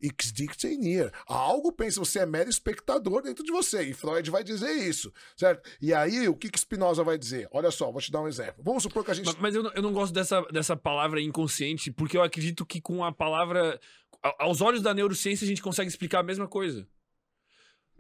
[0.05, 1.11] In near.
[1.27, 3.83] Algo pensa, você é mero espectador dentro de você.
[3.83, 5.69] E Freud vai dizer isso, certo?
[5.81, 7.47] E aí, o que que Spinoza vai dizer?
[7.51, 8.55] Olha só, vou te dar um exemplo.
[8.63, 11.21] Vamos supor que a gente Ma- Mas eu não, eu não gosto dessa, dessa palavra
[11.21, 13.79] inconsciente, porque eu acredito que com a palavra.
[14.23, 16.87] a- Aos olhos da neurociência, a gente consegue explicar a mesma coisa.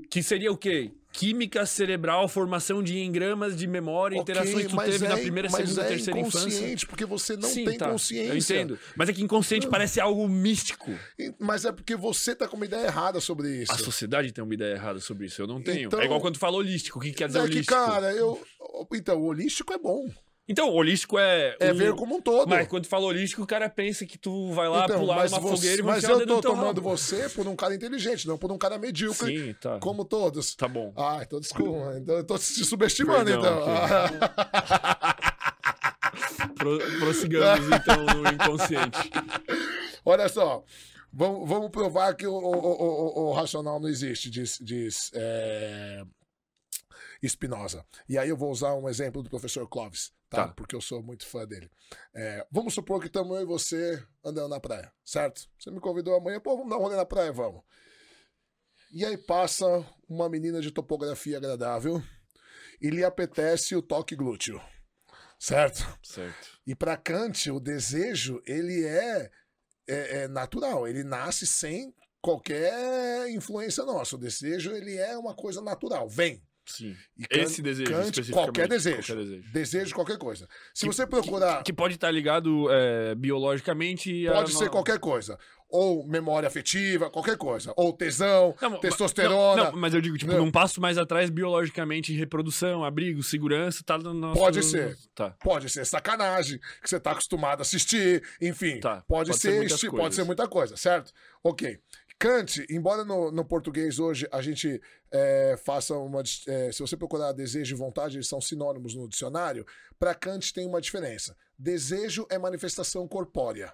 [0.09, 0.91] Que seria o quê?
[1.13, 5.49] Química cerebral, formação de engramas de memória, Ok, interações que tu teve na é- primeira,
[5.49, 6.87] mas segunda, é terceira infância.
[6.87, 8.33] porque você não Sim, tem tá, consciência.
[8.33, 8.79] Eu entendo.
[8.97, 10.91] Mas é que inconsciente parece algo místico.
[11.39, 13.71] Mas é porque você tá com uma ideia errada sobre isso.
[13.71, 15.41] A sociedade tem uma ideia errada sobre isso.
[15.41, 15.87] Eu não tenho.
[15.87, 16.99] Então- É igual quando tu fala holístico.
[16.99, 17.73] O que quer dizer é que, holístico?
[17.73, 18.41] cara, eu.
[18.93, 20.09] Então, o holístico é bom.
[20.47, 21.55] Então, holístico é.
[21.59, 22.47] É ver como um todo.
[22.49, 25.39] Mas quando tu fala holístico, o cara pensa que tu vai lá Então, pular numa
[25.39, 26.97] você- fogueira e vai mas eu tô tomando rabo.
[26.97, 29.79] você por um cara inteligente, não por um cara medíocre, Sim, tá.
[29.79, 30.53] como todos.
[30.53, 30.93] Tá bom.
[30.95, 31.97] Ah, então desculpa.
[31.97, 33.65] Então eu tô te subestimando, Perdão, então.
[36.55, 39.11] Pro- prossigamos então no inconsciente.
[40.05, 40.63] Olha só.
[41.11, 46.03] Vamos, vamos provar que o, o- o- o- o racional não existe, diz, diz é,
[47.25, 47.85] Spinoza.
[48.09, 50.47] E aí eu vou usar um exemplo do professor Clóvis, tá?
[50.47, 50.53] Tá.
[50.53, 51.69] Porque eu sou muito fã dele.
[52.13, 55.47] É, vamos supor que estamos eu e você andando na praia, certo?
[55.59, 57.61] Você me convidou amanhã, pô, vamos dar um rolê na praia, vamos.
[58.91, 59.65] E aí passa
[60.07, 62.01] uma menina de topografia agradável
[62.81, 64.61] e lhe apetece o toque glúteo,
[65.39, 65.85] certo?
[66.03, 66.59] Certo.
[66.65, 69.31] E para Kant, o desejo, ele é,
[69.87, 74.15] é- é natural, ele nasce sem qualquer influência nossa.
[74.15, 76.44] O desejo, ele é uma coisa natural, vem.
[76.65, 76.95] Sim.
[77.29, 78.31] Kant- Esse desejo especificamente.
[78.33, 78.97] qualquer desejo.
[78.97, 79.51] Qualquer desejo.
[79.53, 80.47] Desejo de qualquer coisa.
[80.73, 85.37] Se Que- você procurar, Que pode estar ligado é, biologicamente pode no- ser qualquer coisa.
[85.67, 87.73] Ou memória afetiva, qualquer coisa.
[87.75, 89.63] Ou tesão, Não, testosterona.
[89.65, 90.51] Não, não, mas eu digo, tipo, Não.
[90.51, 94.39] passo mais atrás, biologicamente, reprodução, abrigo, segurança, tá no nosso...
[94.39, 94.95] Pode ser.
[95.15, 95.31] Tá.
[95.43, 98.79] Pode ser sacanagem, que você tá acostumado a assistir, enfim.
[98.79, 101.11] Tá, Pode, pode ser ser, pode ser muita coisa, certo?
[101.43, 101.79] Ok.
[102.17, 104.81] Kant, embora no, no português hoje a gente
[105.11, 106.23] é, faça uma.
[106.47, 109.65] é, se você procurar desejo e vontade, eles são sinônimos no dicionário,
[109.99, 111.35] para Kant tem uma diferença.
[111.57, 113.73] Desejo é manifestação corpórea.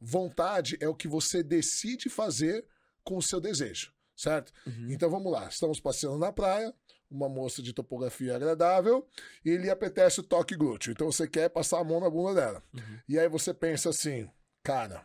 [0.00, 2.64] Vontade é o que você decide fazer
[3.04, 4.52] com o seu desejo, certo?
[4.66, 4.88] Uhum.
[4.90, 5.48] Então vamos lá.
[5.48, 6.72] Estamos passeando na praia,
[7.10, 9.06] uma moça de topografia agradável,
[9.44, 10.92] e lhe apetece o toque glúteo.
[10.92, 12.62] Então você quer passar a mão na bunda dela.
[12.72, 12.98] Uhum.
[13.08, 14.30] E aí você pensa assim,
[14.62, 15.04] cara,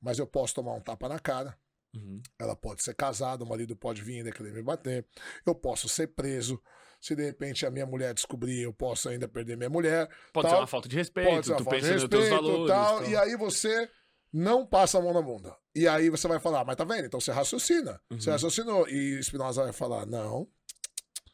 [0.00, 1.58] mas eu posso tomar um tapa na cara.
[1.94, 2.22] Uhum.
[2.38, 5.06] Ela pode ser casada, o marido pode vir ainda querer me bater.
[5.44, 6.60] Eu posso ser preso.
[7.00, 10.08] Se de repente a minha mulher descobrir, eu posso ainda perder minha mulher.
[10.32, 10.56] Pode tal.
[10.56, 12.68] ser uma falta de respeito, Pode ser uma tu falta de pensa teus respeito, valores.
[12.72, 13.10] tal, tal.
[13.10, 13.90] E aí você
[14.32, 15.56] não passa a mão na bunda.
[15.74, 17.06] E aí você vai falar, mas tá vendo?
[17.06, 18.00] Então você raciocina.
[18.10, 18.34] Você Uhum.
[18.34, 18.88] raciocinou.
[18.88, 20.46] E Spinoza vai falar, não,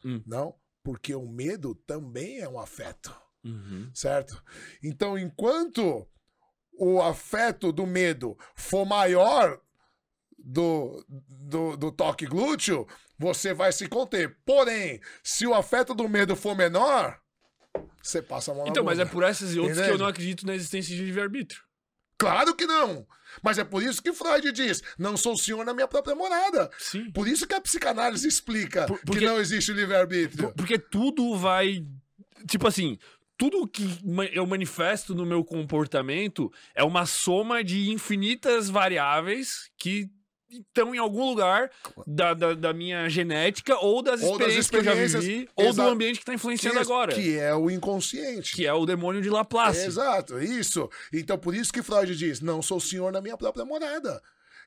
[0.05, 0.23] Hum.
[0.25, 3.13] não, porque o medo também é um afeto
[3.43, 3.91] Uhum.
[3.93, 4.41] certo?
[4.81, 6.07] Então, enquanto
[6.79, 9.59] o afeto do medo for maior
[10.49, 12.87] do, do, do toque glúteo,
[13.19, 14.37] você vai se conter.
[14.45, 17.19] Porém, se o afeto do medo for menor,
[18.01, 20.45] você passa a mão Então, mas é por essas e outras que eu não acredito
[20.45, 21.61] na existência de livre-arbítrio.
[22.17, 23.05] Claro que não!
[23.43, 26.71] Mas é por isso que Freud diz: não sou senhor na minha própria morada.
[26.79, 27.11] Sim.
[27.11, 30.45] Por isso que a psicanálise explica Por- que porque- não existe livre-arbítrio.
[30.47, 31.85] Por- Porque tudo vai.
[32.47, 32.97] Tipo assim,
[33.37, 33.83] tudo que
[34.33, 40.09] eu manifesto no meu comportamento é uma soma de infinitas variáveis que
[40.49, 41.69] estão em algum lugar
[42.05, 45.49] da, da, da minha genética ou das Ou das experiências que eu já experiências, vivi
[45.55, 47.13] ou do ambiente que está influenciando Isso, agora.
[47.13, 48.55] Que é o inconsciente.
[48.55, 49.85] Que é o demônio de Laplace.
[49.85, 50.89] Exato, isso.
[51.11, 54.21] Então, por isso que Freud diz: não sou senhor na minha própria morada.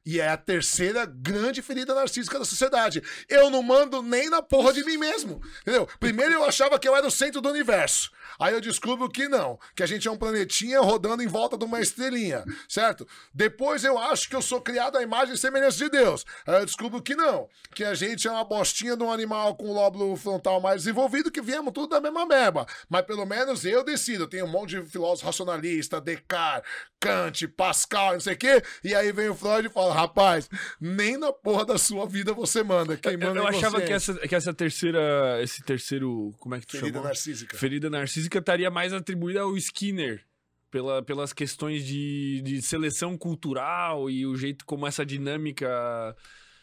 [0.04, 3.02] E é a terceira grande ferida narcísica da sociedade.
[3.28, 5.42] Eu não mando nem na porra de mim mesmo.
[5.60, 5.86] Entendeu?
[5.98, 8.10] Primeiro eu achava que eu era o centro do universo.
[8.38, 11.64] Aí eu descubro que não, que a gente é um planetinha rodando em volta de
[11.64, 13.06] uma estrelinha, certo?
[13.34, 16.24] Depois eu acho que eu sou criado à imagem e semelhança de Deus.
[16.46, 19.68] Aí eu descubro que não, que a gente é uma bostinha de um animal com
[19.68, 22.66] o lóbulo frontal mais desenvolvido, que viemos tudo da mesma meba.
[22.88, 24.26] Mas pelo menos eu decido.
[24.26, 28.62] Tem um monte de filósofo racionalista, Descartes, Kant, Pascal, não sei o quê.
[28.84, 30.48] E aí vem o Freud e fala: rapaz,
[30.80, 32.96] nem na porra da sua vida você manda.
[32.96, 35.40] Quem manda eu é achava que essa, que essa terceira.
[35.42, 36.32] Esse terceiro.
[36.38, 37.04] Como é que tu Ferida chamou?
[37.04, 37.56] narcísica.
[37.56, 40.24] Ferida narcísica estaria mais atribuída ao Skinner.
[40.70, 45.68] Pela, pelas questões de, de seleção cultural e o jeito como essa dinâmica.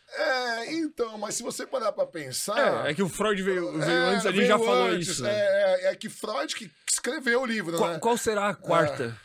[0.09, 2.85] É, então, mas se você parar pra pensar.
[2.85, 5.25] É, é que o Freud veio, veio é, antes, a gente já falou antes, isso.
[5.25, 5.37] É, né?
[5.39, 7.99] é, é que Freud que escreveu o livro, Qual, né?
[7.99, 9.17] qual será a quarta?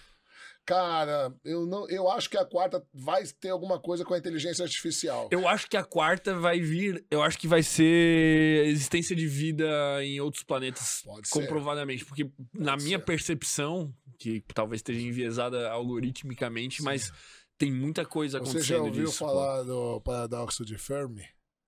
[0.64, 4.62] Cara, eu, não, eu acho que a quarta vai ter alguma coisa com a inteligência
[4.62, 5.28] artificial.
[5.32, 7.04] Eu acho que a quarta vai vir.
[7.10, 9.66] Eu acho que vai ser existência de vida
[10.04, 11.02] em outros planetas.
[11.04, 11.34] Pode ser.
[11.34, 12.04] comprovadamente.
[12.04, 13.04] Porque, na minha ser.
[13.04, 17.10] percepção, que talvez esteja enviesada algoritmicamente, mas
[17.58, 18.76] tem muita coisa Você acontecendo.
[18.76, 19.26] já ouviu disso, pô.
[19.26, 21.24] falar do paradoxo de Fermi?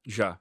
[0.06, 0.38] Já.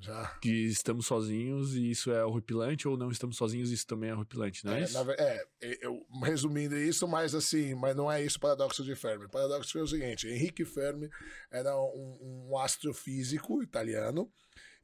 [0.00, 0.26] Já.
[0.40, 4.14] Que estamos sozinhos e isso é horripilante, ou não estamos sozinhos e isso também é
[4.14, 5.04] horripilante, não é, É, isso?
[5.04, 5.46] na é,
[5.80, 9.24] eu resumindo isso, mas assim, mas não é isso o paradoxo de Fermi.
[9.24, 11.08] O paradoxo foi o seguinte: Henrique Fermi
[11.50, 14.30] era um, um astrofísico italiano.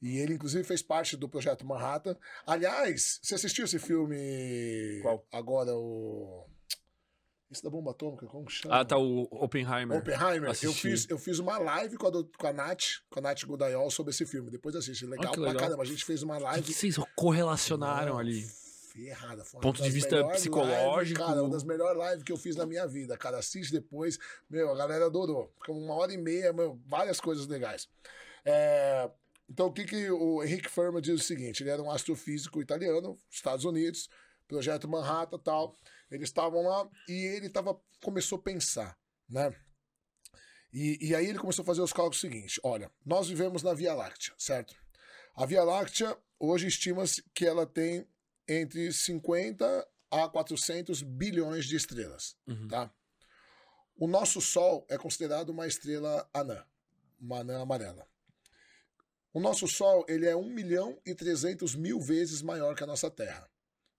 [0.00, 2.16] E ele, inclusive, fez parte do projeto Manhattan.
[2.44, 4.98] Aliás, você assistiu esse filme.
[5.00, 5.24] Qual?
[5.30, 6.44] Agora, o.
[7.52, 8.80] Esse da bomba atômica, como que chama?
[8.80, 9.98] Ah, tá, o Oppenheimer.
[9.98, 10.50] Oppenheimer.
[10.62, 13.44] Eu fiz, eu fiz uma live com a, do- com a Nath, com a Nath
[13.44, 14.50] Godaiol sobre esse filme.
[14.50, 15.04] Depois assiste.
[15.04, 15.62] Legal Ah, que pra legal.
[15.62, 15.82] caramba.
[15.82, 16.72] A gente fez uma O que, live.
[16.72, 18.42] vocês correlacionaram Não, ali?
[18.92, 19.44] Ferrada.
[19.44, 21.18] Foi Ponto de vista psicológico.
[21.20, 23.16] Cara, uma das melhores lives que eu fiz na minha vida.
[23.16, 24.18] Cara, assiste depois.
[24.50, 25.50] Meu, a galera adorou.
[25.60, 27.88] Ficamos uma hora e meia, meu, várias coisas legais.
[28.44, 29.10] É,
[29.48, 33.18] Então, o que, que o Henrique Fermi diz o seguinte: ele era um astrofísico italiano,
[33.30, 34.08] Estados Unidos,
[34.48, 35.74] projeto Manhattan e tal.
[36.14, 38.98] Eles estavam lá e ele tava, começou a pensar,
[39.28, 39.54] né?
[40.72, 43.94] E, e aí ele começou a fazer os cálculos seguintes: olha, nós vivemos na Via
[43.94, 44.74] Láctea, certo?
[45.34, 48.06] A Via Láctea, hoje estima-se que ela tem
[48.46, 52.68] entre 50 a 400 bilhões de estrelas, Uhum.
[52.68, 52.92] tá?
[53.96, 56.64] O nosso Sol é considerado uma estrela anã,
[57.20, 58.06] uma anã amarela.
[59.32, 63.10] O nosso Sol ele é 1 milhão e 300 mil vezes maior que a nossa
[63.10, 63.48] Terra,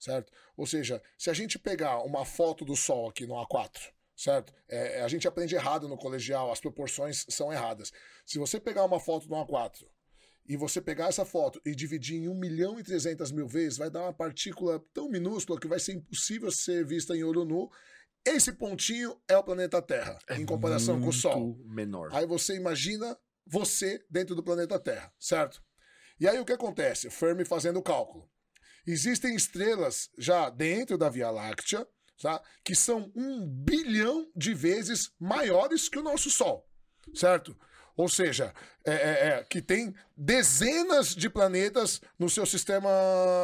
[0.03, 0.33] certo?
[0.57, 3.79] Ou seja, se a gente pegar uma foto do Sol aqui no A4,
[4.15, 4.53] certo?
[4.67, 7.91] É, a gente aprende errado no colegial, as proporções são erradas.
[8.25, 9.87] Se você pegar uma foto do A4
[10.45, 13.89] e você pegar essa foto e dividir em 1 milhão e 300 mil vezes, vai
[13.89, 17.71] dar uma partícula tão minúscula que vai ser impossível ser vista em olho nu.
[18.25, 21.57] Esse pontinho é o planeta Terra, em comparação com o Sol.
[21.61, 22.09] É menor.
[22.13, 25.61] Aí você imagina você dentro do planeta Terra, certo?
[26.19, 27.09] E aí o que acontece?
[27.09, 28.29] Fermi fazendo o cálculo.
[28.85, 31.87] Existem estrelas já dentro da Via Láctea,
[32.21, 32.41] tá?
[32.63, 36.67] que são um bilhão de vezes maiores que o nosso Sol,
[37.13, 37.55] certo?
[37.95, 38.51] Ou seja,
[38.85, 42.89] é, é, é, que tem dezenas de planetas no seu sistema,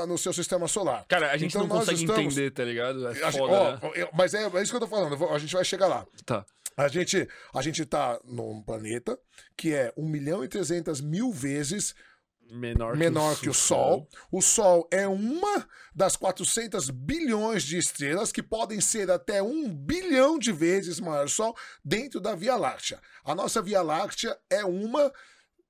[0.08, 1.06] no seu sistema solar.
[1.08, 3.08] Cara, a gente Então não consegue estamos- entender, tá ligado?
[3.08, 4.10] É A gente- foda, ó, né?
[4.14, 6.06] mas é, é isso que eu tô falando, a gente vai chegar lá.
[6.26, 6.44] Tá.
[6.76, 9.20] A gente, a gente tá num planeta
[9.56, 11.94] que é 1 milhão e 300 mil vezes
[12.50, 14.08] Menor, menor que o Sol.
[14.32, 20.40] O Sol é uma das 400 bilhões de estrelas que podem ser até um bilhão
[20.40, 21.56] de vezes maior que o Sol
[21.86, 23.00] dentro da Via Láctea.
[23.24, 25.12] A nossa Via Láctea é uma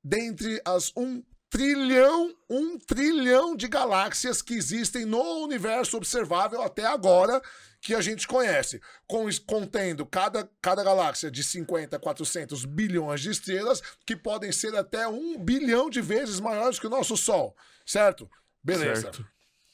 [0.03, 7.41] dentre as um trilhão, um trilhão de galáxias que existem no universo observável até agora
[7.81, 13.29] que a gente conhece, com, contendo cada, cada galáxia de 50 a 400 bilhões de
[13.29, 18.29] estrelas, que podem ser até um bilhão de vezes maiores que o nosso Sol, certo?
[18.61, 19.03] Beleza.
[19.03, 19.25] Certo.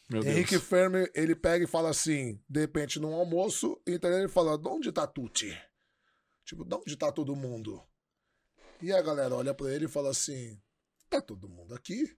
[0.07, 0.63] Meu Henrique Deus.
[0.63, 4.91] Fermi, ele pega e fala assim, de repente num almoço, então ele fala, de onde
[4.91, 5.59] tá Tuti?
[6.43, 7.83] Tipo, de onde tá todo mundo?
[8.81, 10.61] E a galera olha pra ele e fala assim,
[11.09, 12.15] tá todo mundo aqui,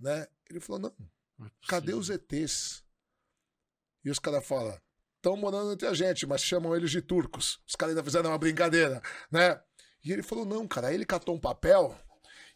[0.00, 0.26] né?
[0.50, 2.82] Ele falou, não, Não é cadê os ETs?
[4.04, 4.76] E os caras falam,
[5.22, 7.60] estão morando entre a gente, mas chamam eles de turcos.
[7.66, 9.00] Os caras ainda fizeram uma brincadeira,
[9.30, 9.60] né?
[10.04, 10.88] E ele falou, não, cara.
[10.88, 11.96] Aí ele catou um papel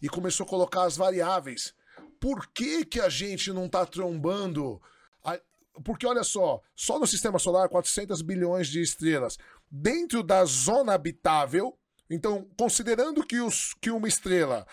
[0.02, 1.72] e começou a colocar as variáveis.
[2.20, 4.82] Por que, que a gente não tá trombando?
[5.84, 9.38] Porque, olha só, só no sistema solar, 400 bilhões de estrelas.
[9.70, 11.78] Dentro da zona habitável,
[12.10, 14.66] então, considerando que, os, que uma estrela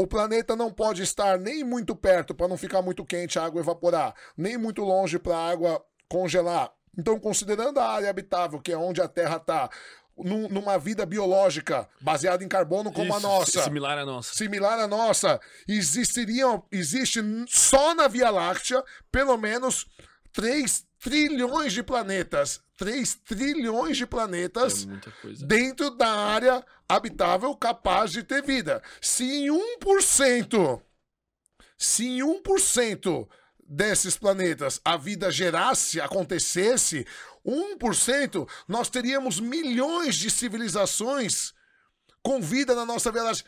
[0.00, 3.60] o planeta não pode estar nem muito perto para não ficar muito quente a água
[3.60, 6.72] evaporar, nem muito longe para a água congelar.
[6.96, 9.68] Então, considerando a área habitável, que é onde a Terra está,
[10.16, 14.34] num- numa vida biológica baseada em carbono como a Isso, nossa, Similar à nossa.
[14.34, 18.82] similar à nossa, existiriam, existe só na Via Láctea
[19.12, 19.86] pelo menos
[20.32, 22.60] 3 trilhões de planetas.
[22.76, 28.80] 3 trilhões de planetas É dentro da área habitável capaz de ter vida.
[29.00, 30.80] Se em 1%,
[31.76, 33.28] se em 1%
[33.68, 37.06] desses planetas a vida gerasse, acontecesse,
[37.44, 41.52] 1%, nós teríamos milhões de civilizações
[42.22, 43.44] com vida na nossa Via.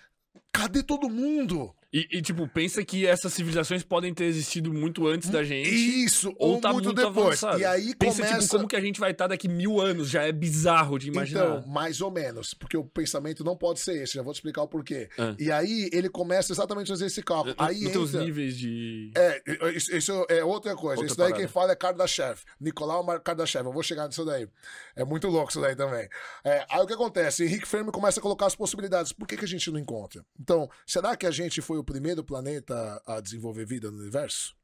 [0.53, 1.75] Cadê todo mundo?
[1.93, 5.69] E, e, tipo, pensa que essas civilizações podem ter existido muito antes da gente.
[5.69, 7.43] Isso, Ou, ou, tá muito, muito, depois.
[7.43, 7.61] avançado.
[7.61, 8.39] E aí Pensa, começa...
[8.39, 10.09] tipo, como que a gente vai estar daqui mil anos.
[10.09, 11.59] Já é bizarro de imaginar.
[11.59, 14.63] Então, mais ou menos, porque o pensamento não pode ser esse, já vou te explicar
[14.63, 15.09] o porquê.
[15.19, 15.35] Ah.
[15.37, 17.57] E aí ele começa exatamente a fazer esse cálculo.
[17.59, 18.25] Aí entra...
[18.25, 19.11] níveis de.
[19.17, 19.43] É,
[19.75, 21.01] isso, isso é outra coisa.
[21.01, 21.41] Outra isso daí parada.
[21.41, 22.41] quem fala é Kardashev.
[22.61, 23.67] Nicolau Kardashev.
[23.67, 24.49] Eu vou chegar nisso daí.
[24.95, 26.09] É muito louco isso daí também.
[26.45, 27.45] É, aí o que acontece?
[27.45, 29.13] Henrique Fermi começa a colocar as possibilidades.
[29.13, 30.25] Por que, que a gente não encontra?
[30.39, 34.55] Então, será que a gente foi o primeiro planeta a desenvolver vida no universo?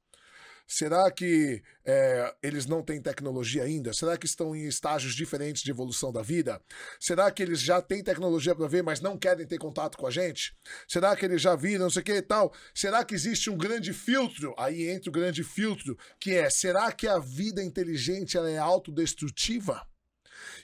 [0.68, 3.92] Será que é, eles não têm tecnologia ainda?
[3.92, 6.60] Será que estão em estágios diferentes de evolução da vida?
[6.98, 10.10] Será que eles já têm tecnologia para ver, mas não querem ter contato com a
[10.10, 10.56] gente?
[10.88, 12.52] Será que eles já viram, não sei o que e tal?
[12.74, 14.54] Será que existe um grande filtro?
[14.58, 19.86] Aí entra o grande filtro, que é: será que a vida inteligente ela é autodestrutiva?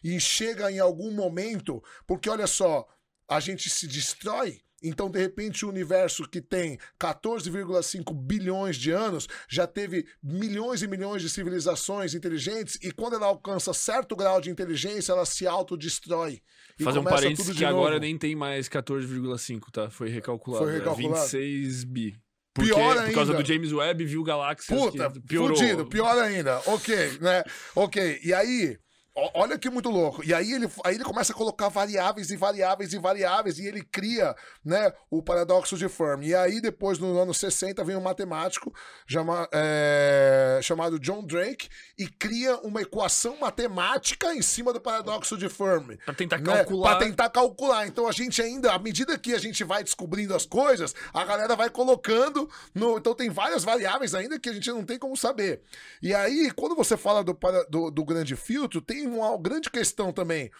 [0.02, 2.88] E chega em algum momento, porque olha só,
[3.28, 4.62] a gente se destrói.
[4.82, 10.86] Então, de repente, o universo que tem 14,5 bilhões de anos já teve milhões e
[10.88, 16.40] milhões de civilizações inteligentes, e quando ela alcança certo grau de inteligência, ela se autodestrói.
[16.80, 18.00] Fazer um parênteses que agora novo.
[18.00, 19.90] nem tem mais 14,5, tá?
[19.90, 20.64] Foi recalculado.
[20.64, 21.16] Foi recalculado.
[21.36, 22.16] É 26 bi.
[22.54, 23.42] Porque, Pior Por causa ainda.
[23.42, 25.56] do James Webb, viu galáxias Puta, que piorou.
[25.56, 26.60] fudido, pior ainda.
[26.66, 27.42] Ok, né?
[27.74, 28.76] Ok, e aí,
[29.14, 30.24] olha que muito louco.
[30.24, 33.82] E aí ele, aí ele começa a colocar variáveis e variáveis e variáveis e ele
[33.82, 34.34] cria,
[34.64, 36.28] né, o paradoxo de Fermi.
[36.28, 38.72] E aí depois, no ano 60, vem um matemático
[39.06, 41.68] chama- é, chamado John Drake
[41.98, 45.98] e cria uma equação matemática em cima do paradoxo de Fermi.
[46.04, 46.44] Pra tentar né?
[46.44, 46.96] calcular.
[46.96, 47.86] Pra tentar calcular.
[47.86, 51.54] Então a gente ainda, à medida que a gente vai descobrindo as coisas, a galera
[51.54, 52.96] vai colocando no.
[52.98, 55.60] Então tem várias variáveis ainda que a gente não tem como saber.
[56.02, 60.12] E aí, quando você fala do, para- do, do grande filtro, tem uma grande questão
[60.12, 60.50] também.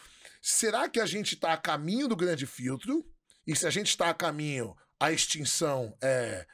[0.41, 3.05] Será que a gente está a caminho do grande filtro?
[3.45, 6.45] E se a gente está a caminho, a extinção é,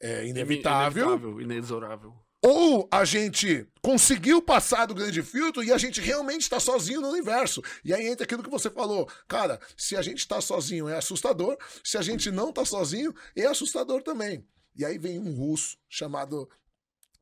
[0.00, 1.08] é inevitável?
[1.08, 2.28] Inevitável, inexorável.
[2.40, 7.08] Ou a gente conseguiu passar do grande filtro e a gente realmente está sozinho no
[7.08, 7.62] universo.
[7.84, 9.08] E aí entra aquilo que você falou.
[9.26, 13.46] Cara, se a gente está sozinho é assustador, se a gente não está sozinho é
[13.46, 14.46] assustador também.
[14.76, 16.48] E aí vem um russo chamado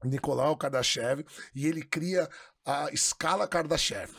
[0.05, 1.25] Nicolau Kardashev
[1.55, 2.29] e ele cria
[2.67, 4.11] a escala Kardashev,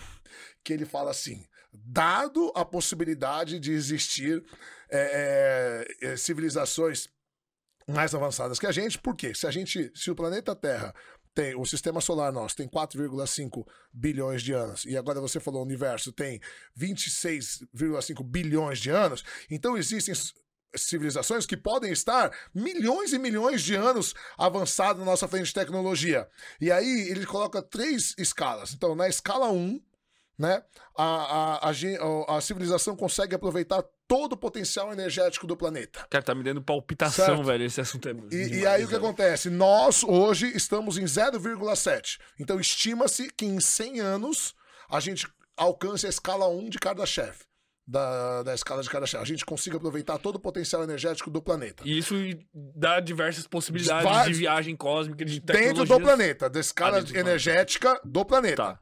[0.64, 4.44] que ele fala assim: dado a possibilidade de existir
[4.90, 7.10] é, é, civilizações
[7.88, 9.34] mais avançadas que a gente, por quê?
[9.34, 10.94] Se a gente, se o planeta Terra
[11.34, 15.65] tem, o sistema solar nosso tem 4,5 bilhões de anos, e agora você falou o
[15.65, 16.41] universo tem
[16.78, 20.14] 26,5 bilhões de anos, então existem
[20.78, 26.28] civilizações que podem estar milhões e milhões de anos avançadas na nossa frente de tecnologia.
[26.60, 28.74] E aí ele coloca três escalas.
[28.74, 29.82] Então, na escala 1,
[30.38, 30.64] né,
[30.95, 36.06] a, a, a, a civilização consegue aproveitar todo o potencial energético do planeta.
[36.10, 37.44] Cara, tá me dando palpitação, Certo.
[37.44, 37.66] velho.
[37.66, 38.14] Esse assunto é.
[38.32, 39.06] E, e aí o que velho.
[39.06, 39.49] acontece?
[39.49, 42.20] Nós hoje estamos em 0,7.
[42.40, 44.56] Então estima-se que em 100 anos
[44.90, 45.28] a gente
[45.58, 47.36] alcance a escala 1 de Kardashev.
[47.89, 49.22] Da, da escala de Kardashev.
[49.22, 51.84] A gente consiga aproveitar todo o potencial energético do planeta.
[51.85, 52.15] E isso
[52.53, 57.97] dá diversas possibilidades Vai- de viagem cósmica, de Dentro do planeta, da escala do energética
[58.03, 58.57] do planeta.
[58.57, 58.80] Tá.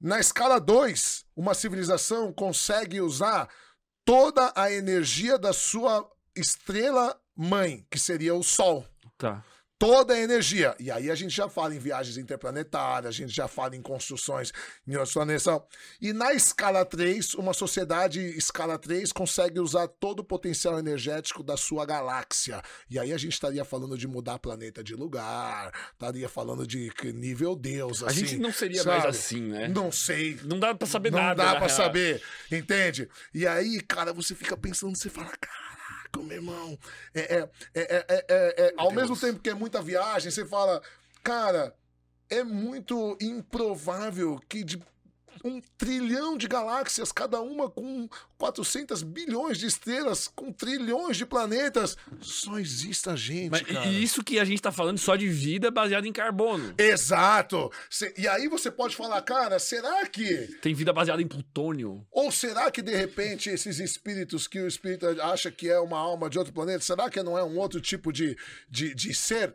[0.00, 3.48] Na escala 2, uma civilização consegue usar
[4.04, 8.86] toda a energia da sua estrela mãe, que seria o Sol.
[9.18, 9.44] Tá.
[9.78, 10.74] Toda a energia.
[10.80, 14.52] E aí a gente já fala em viagens interplanetárias, a gente já fala em construções
[14.86, 15.46] em planetas.
[16.00, 21.56] E na escala 3, uma sociedade escala 3 consegue usar todo o potencial energético da
[21.56, 22.60] sua galáxia.
[22.90, 27.54] E aí a gente estaria falando de mudar planeta de lugar, estaria falando de nível
[27.54, 28.20] Deus, A assim.
[28.20, 29.02] gente não seria sabe?
[29.02, 29.68] mais assim, né?
[29.68, 30.38] Não sei.
[30.44, 31.42] Não dá pra saber não nada.
[31.44, 31.70] dá na pra real.
[31.76, 33.08] saber, entende?
[33.32, 35.30] E aí, cara, você fica pensando, você fala,
[36.08, 36.78] caraca, meu irmão.
[37.14, 40.82] É, é, é, é, é, ao mesmo tempo que é muita viagem, você fala,
[41.22, 41.74] cara,
[42.28, 44.82] é muito improvável que de
[45.44, 51.96] um trilhão de galáxias, cada uma com 400 bilhões de estrelas, com trilhões de planetas.
[52.20, 53.86] Só existe a gente, Mas, cara.
[53.86, 56.74] e isso que a gente tá falando só de vida baseada em carbono.
[56.78, 57.70] Exato!
[58.16, 60.48] E aí você pode falar, cara, será que.
[60.60, 62.06] Tem vida baseada em plutônio.
[62.10, 66.28] Ou será que de repente esses espíritos que o espírito acha que é uma alma
[66.30, 68.36] de outro planeta, será que não é um outro tipo de,
[68.68, 69.54] de, de ser?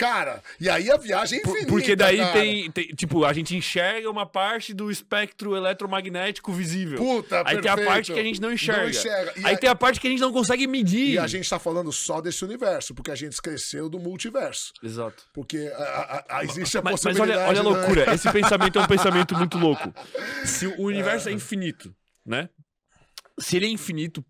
[0.00, 1.66] Cara, e aí a viagem é infinita.
[1.66, 2.32] porque daí cara.
[2.32, 6.96] tem, tem- Tipo, a gente enxerga uma parte do espectro eletromagnético visível.
[6.98, 7.86] Puta, Aí tem a perfeito.
[7.86, 8.82] parte que a gente não enxerga.
[8.84, 9.32] Não enxerga.
[9.44, 11.10] Aí a- tem a parte que a gente não consegue medir.
[11.10, 14.72] E a gente tá falando só desse universo, porque a gente cresceu do multiverso.
[14.82, 15.24] Exato.
[15.34, 17.38] Porque a- a- a- existe a Mas, mas possibilidade.
[17.38, 17.68] olha, olha a né?
[17.68, 18.14] loucura.
[18.14, 18.32] Esse
[18.72, 19.92] pensamento é um pensamento muito louco.
[20.46, 21.94] Se o universo é infinito,
[22.24, 22.48] né?
[23.38, 24.24] Se ele é infinito,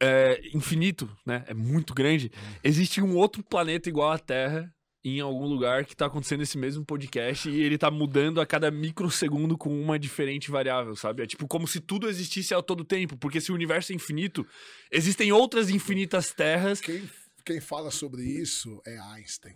[0.00, 1.44] é, infinito, né?
[1.46, 2.30] É muito grande.
[2.62, 4.72] Existe um outro planeta igual à Terra
[5.08, 8.70] em algum lugar que tá acontecendo esse mesmo podcast e ele tá mudando a cada
[8.70, 11.22] microsegundo com uma diferente variável, sabe?
[11.22, 14.46] É tipo como se tudo existisse a todo tempo, porque se o universo é infinito,
[14.90, 16.80] existem outras infinitas terras.
[16.80, 17.08] Quem,
[17.44, 19.54] quem fala sobre isso é Einstein.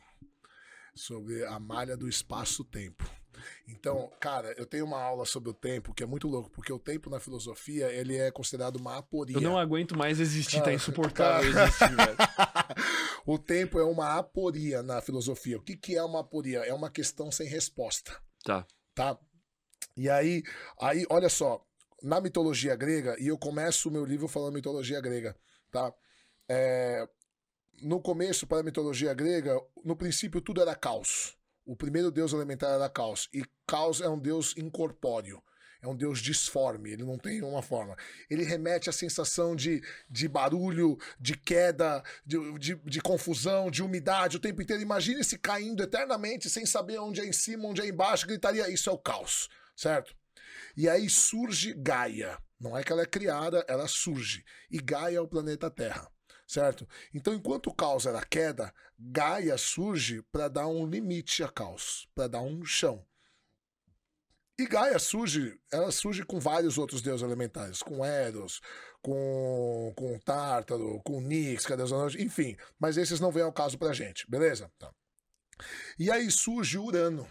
[0.95, 3.20] Sobre a malha do espaço-tempo.
[3.69, 6.79] Então, cara, eu tenho uma aula sobre o tempo que é muito louco, porque o
[6.79, 9.37] tempo na filosofia ele é considerado uma aporia.
[9.37, 11.67] Eu não aguento mais existir, tá Cara, insuportável cara.
[11.67, 12.17] existir, velho.
[13.27, 15.59] o tempo é uma aporia na filosofia.
[15.59, 16.61] O que, que é uma aporia?
[16.61, 18.21] É uma questão sem resposta.
[18.45, 18.67] Tá.
[18.95, 19.19] tá?
[19.97, 20.43] E aí,
[20.81, 21.65] aí, olha só,
[22.03, 25.37] na mitologia grega, e eu começo o meu livro falando mitologia grega,
[25.71, 25.93] tá?
[26.49, 27.09] É,
[27.83, 31.37] no começo, para a mitologia grega, no princípio tudo era caos.
[31.71, 33.29] O primeiro deus elementar era caos.
[33.33, 35.41] E caos é um deus incorpóreo.
[35.81, 37.97] É um deus disforme, ele não tem uma forma.
[38.29, 39.81] Ele remete à sensação de,
[40.11, 44.83] de barulho, de queda, de, de, de confusão, de umidade o tempo inteiro.
[44.83, 48.93] Imagine-se caindo eternamente sem saber onde é em cima, onde é embaixo, gritaria: Isso é
[48.93, 50.13] o caos, certo?
[50.77, 52.37] E aí surge Gaia.
[52.59, 54.45] Não é que ela é criada, ela surge.
[54.69, 56.11] E Gaia é o planeta Terra,
[56.51, 56.89] certo?
[57.15, 62.27] Então, enquanto o caos era queda, Gaia surge para dar um limite a caos, para
[62.27, 63.07] dar um chão.
[64.59, 68.61] E Gaia surge, ela surge com vários outros deuses elementares, com Eros,
[69.01, 71.77] com, com Tártaro, com Nix, que é
[72.19, 72.57] enfim.
[72.79, 74.71] Mas esses não vêm ao caso pra gente, beleza?
[74.77, 74.93] Tá.
[75.99, 77.29] E aí surge Urano.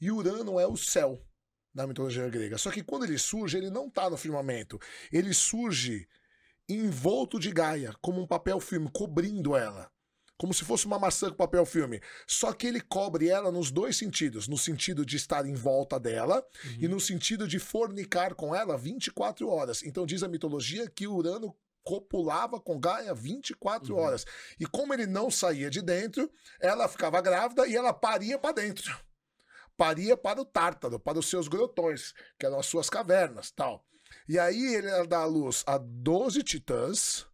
[0.00, 1.22] E Urano é o céu
[1.74, 2.56] na mitologia grega.
[2.56, 4.80] Só que quando ele surge, ele não está no firmamento.
[5.12, 6.08] Ele surge
[6.68, 9.90] envolto de Gaia, como um papel filme, cobrindo ela.
[10.36, 12.00] Como se fosse uma maçã com papel filme.
[12.24, 16.44] Só que ele cobre ela nos dois sentidos: no sentido de estar em volta dela
[16.78, 19.82] e no sentido de fornicar com ela 24 horas.
[19.82, 24.00] Então diz a mitologia que Urano copulava com Gaia 24 Uhum.
[24.00, 24.24] horas.
[24.60, 26.30] E como ele não saía de dentro,
[26.60, 28.96] ela ficava grávida e ela paria para dentro
[29.76, 33.86] paria para o Tártaro, para os seus grotões, que eram as suas cavernas, tal.
[34.28, 37.26] E aí ele dá à luz a 12 titãs,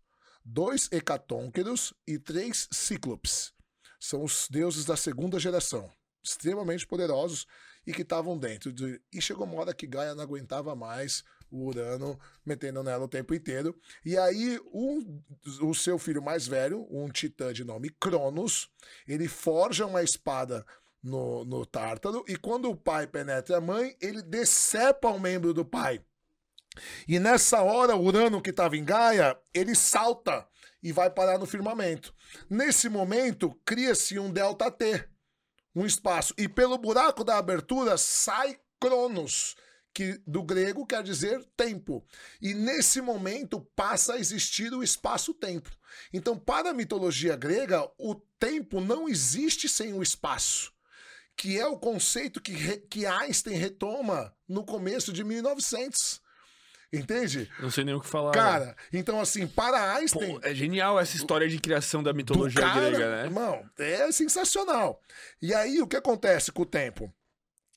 [0.44, 3.52] dois hecatônqueros e três cíclopes.
[3.98, 5.90] São os deuses da segunda geração,
[6.22, 7.46] extremamente poderosos
[7.84, 8.72] e que estavam dentro.
[8.72, 9.00] De...
[9.12, 13.34] E chegou uma hora que Gaia não aguentava mais o Urano metendo nela o tempo
[13.34, 13.76] inteiro.
[14.04, 15.20] E aí um,
[15.62, 18.70] o seu filho mais velho, um titã de nome Cronos,
[19.06, 20.64] ele forja uma espada
[21.02, 25.64] no, no Tártaro, e quando o pai penetra a mãe, ele decepa o membro do
[25.64, 26.00] pai.
[27.06, 30.46] E nessa hora, Urano, que estava em Gaia, ele salta
[30.82, 32.14] e vai parar no firmamento.
[32.48, 35.08] Nesse momento, cria-se um delta T,
[35.74, 39.56] um espaço, e pelo buraco da abertura sai Cronos,
[39.94, 42.04] que do grego quer dizer tempo.
[42.42, 45.70] E nesse momento passa a existir o espaço-tempo.
[46.12, 50.74] Então, para a mitologia grega, o tempo não existe sem o espaço
[51.36, 56.22] que é o conceito que, que Einstein retoma no começo de 1900.
[56.98, 57.50] Entende?
[57.60, 58.32] Não sei nem o que falar.
[58.32, 60.38] Cara, então assim, para Pô, Einstein.
[60.42, 63.24] é genial essa história de criação da mitologia cara, grega, né?
[63.24, 65.00] Irmão, é sensacional.
[65.40, 67.12] E aí, o que acontece com o tempo?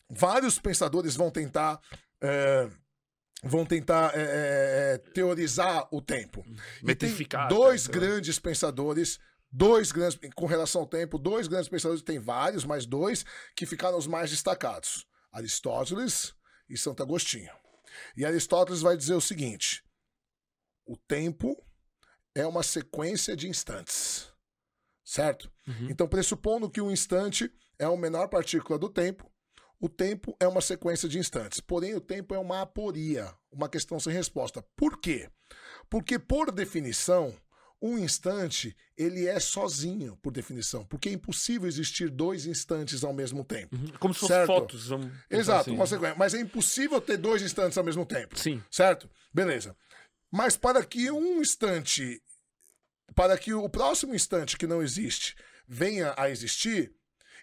[0.10, 1.80] Vários pensadores vão tentar.
[2.22, 2.69] é,
[3.44, 6.44] vão tentar é, é, é, teorizar o tempo.
[6.44, 7.94] Tem Metrificar, dois lá.
[7.94, 9.19] grandes pensadores,
[9.52, 13.26] dois grandes, com relação ao tempo, dois grandes pensadores, tem vários, mas dois
[13.56, 16.34] que ficaram os mais destacados: Aristóteles
[16.69, 17.52] e Santo Agostinho.
[18.15, 19.84] E Aristóteles vai dizer o seguinte:
[20.86, 21.56] o tempo
[22.34, 24.32] é uma sequência de instantes.
[25.03, 25.52] Certo?
[25.68, 25.90] Uhum.
[25.90, 29.32] Então, pressupondo que um instante é a menor partícula do tempo,
[29.80, 31.60] o tempo é uma sequência de instantes.
[31.60, 34.65] Porém, o tempo é uma aporia, uma questão sem resposta.
[34.76, 35.30] Por quê?
[35.90, 37.34] Porque, por definição,
[37.81, 43.43] Um instante, ele é sozinho, por definição, porque é impossível existir dois instantes ao mesmo
[43.43, 43.75] tempo.
[43.75, 43.93] Uhum.
[43.99, 44.87] Como se fossem fotos.
[44.87, 45.71] Vamos pensar Exato, assim.
[45.71, 46.15] uma sequência.
[46.17, 48.37] mas é impossível ter dois instantes ao mesmo tempo.
[48.37, 48.63] Sim.
[48.71, 49.07] Certo?
[49.31, 49.75] Beleza.
[50.31, 52.21] Mas para que um instante,
[53.13, 55.35] para que o próximo instante que não existe
[55.67, 56.91] venha a existir,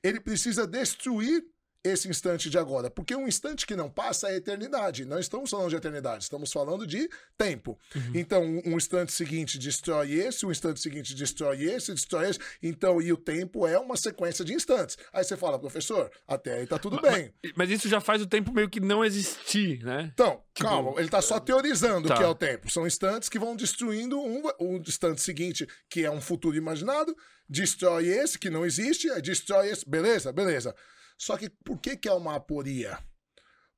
[0.02, 1.44] ele precisa destruir
[1.84, 2.90] esse instante de agora.
[2.90, 5.04] Porque um instante que não passa é eternidade.
[5.04, 7.78] Não estamos falando de eternidade, estamos falando de tempo.
[8.14, 12.38] Então, um instante seguinte destrói esse, um instante seguinte destrói esse, destrói esse.
[12.62, 14.96] Então, e o tempo é uma sequência de instantes.
[15.12, 17.32] Aí você fala, professor, até aí tá tudo bem.
[17.54, 20.10] Mas isso já faz o tempo meio que não existir, né?
[20.14, 22.14] Então, Tipo, calma, ele tá só teorizando tá.
[22.14, 22.70] o que é o tempo.
[22.70, 27.14] São instantes que vão destruindo um, o instante seguinte, que é um futuro imaginado,
[27.48, 30.74] destrói esse, que não existe, destrói esse, beleza, beleza.
[31.16, 32.98] Só que por que, que é uma aporia?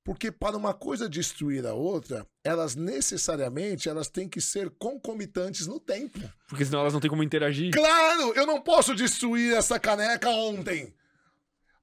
[0.04, 5.80] Porque para uma coisa destruir a outra, elas necessariamente elas têm que ser concomitantes no
[5.80, 6.20] tempo.
[6.48, 7.72] Porque senão elas não têm como interagir.
[7.72, 10.94] Claro, eu não posso destruir essa caneca ontem.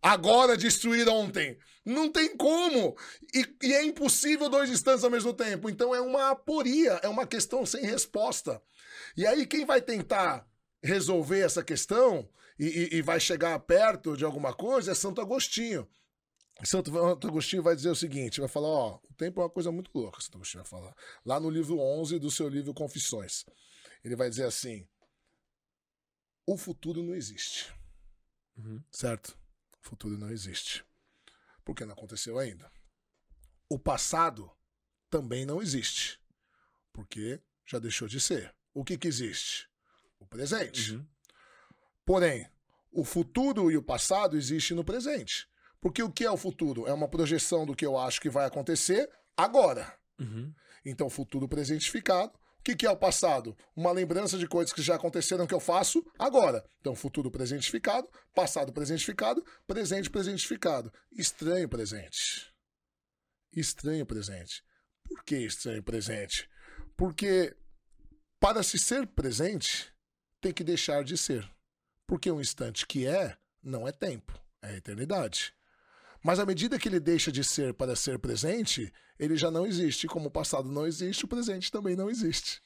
[0.01, 1.57] Agora destruir ontem.
[1.85, 2.95] Não tem como.
[3.33, 5.69] E, e é impossível dois instantes ao mesmo tempo.
[5.69, 8.61] Então é uma aporia, é uma questão sem resposta.
[9.17, 10.47] E aí, quem vai tentar
[10.83, 12.29] resolver essa questão
[12.59, 15.87] e, e- e vai chegar perto de alguma coisa é Santo Agostinho.
[16.63, 16.91] Santo
[17.27, 20.21] Agostinho vai dizer o seguinte: vai falar, ó, o tempo é uma coisa muito louca,
[20.21, 20.95] Santo Agostinho vai falar.
[21.25, 23.45] Lá no livro 11 do seu livro Confissões.
[24.03, 24.87] Ele vai dizer assim:
[26.45, 27.73] o futuro não existe.
[28.57, 28.83] Uhum.
[28.91, 29.37] Certo?
[29.81, 30.85] O futuro não existe.
[31.65, 32.71] Porque não aconteceu ainda.
[33.69, 34.51] O passado
[35.09, 36.19] também não existe.
[36.91, 38.53] Porque já deixou de ser.
[38.73, 39.67] O que, que existe?
[40.23, 40.93] O presente.
[40.93, 41.05] Uhum.
[42.05, 42.49] Porém,
[42.91, 45.47] o futuro e o passado existem no presente.
[45.81, 46.87] Porque o que é o futuro?
[46.87, 49.93] É uma projeção do que eu acho que vai acontecer agora.
[50.19, 50.53] Uhum.
[50.85, 52.33] Então, futuro presentificado.
[52.59, 53.57] O que, que é o passado?
[53.75, 56.63] Uma lembrança de coisas que já aconteceram que eu faço agora.
[56.79, 60.89] Então, futuro presentificado, passado presentificado, presente presentificado.
[61.11, 62.53] Estranho presente.
[63.51, 64.63] Estranho presente.
[65.03, 66.49] Por que estranho presente?
[66.95, 67.53] Porque
[68.39, 69.92] para se ser presente,
[70.43, 71.49] tem que deixar de ser.
[72.05, 75.53] Porque um instante que é, não é tempo, é eternidade.
[76.21, 80.05] Mas à medida que ele deixa de ser para ser presente, ele já não existe.
[80.05, 82.61] Como o passado não existe, o presente também não existe.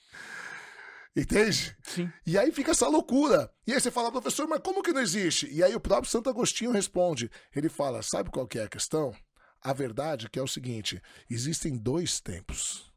[1.15, 1.75] Entende?
[1.83, 2.11] Sim.
[2.25, 3.51] E aí fica essa loucura.
[3.65, 5.47] E aí você fala, professor, mas como que não existe?
[5.51, 7.29] E aí o próprio Santo Agostinho responde.
[7.55, 9.15] Ele fala, sabe qual que é a questão?
[9.61, 12.91] A verdade que é o seguinte, existem dois tempos.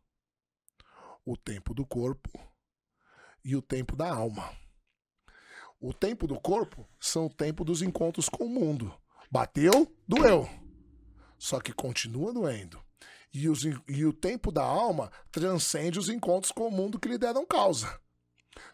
[1.25, 2.31] O tempo do corpo
[3.45, 4.60] e o tempo da alma.
[5.81, 8.95] O tempo do corpo são o tempo dos encontros com o mundo.
[9.31, 10.47] Bateu, doeu.
[11.39, 12.79] Só que continua doendo.
[13.33, 17.17] E, os, e o tempo da alma transcende os encontros com o mundo que lhe
[17.17, 17.87] deram causa.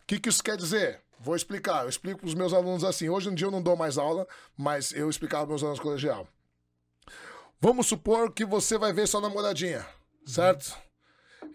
[0.03, 1.01] O que, que isso quer dizer?
[1.20, 1.85] Vou explicar.
[1.85, 3.09] Eu explico para os meus alunos assim.
[3.09, 4.27] Hoje em dia eu não dou mais aula,
[4.57, 6.27] mas eu explicava para meus alunos no colegial.
[7.61, 9.87] Vamos supor que você vai ver sua namoradinha,
[10.27, 10.77] certo?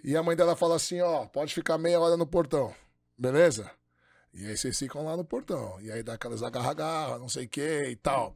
[0.01, 2.73] E a mãe dela fala assim: ó, pode ficar meia hora no portão,
[3.17, 3.69] beleza?
[4.33, 5.79] E aí vocês ficam lá no portão.
[5.81, 8.35] E aí dá aquelas agarra-garra, não sei o que e tal.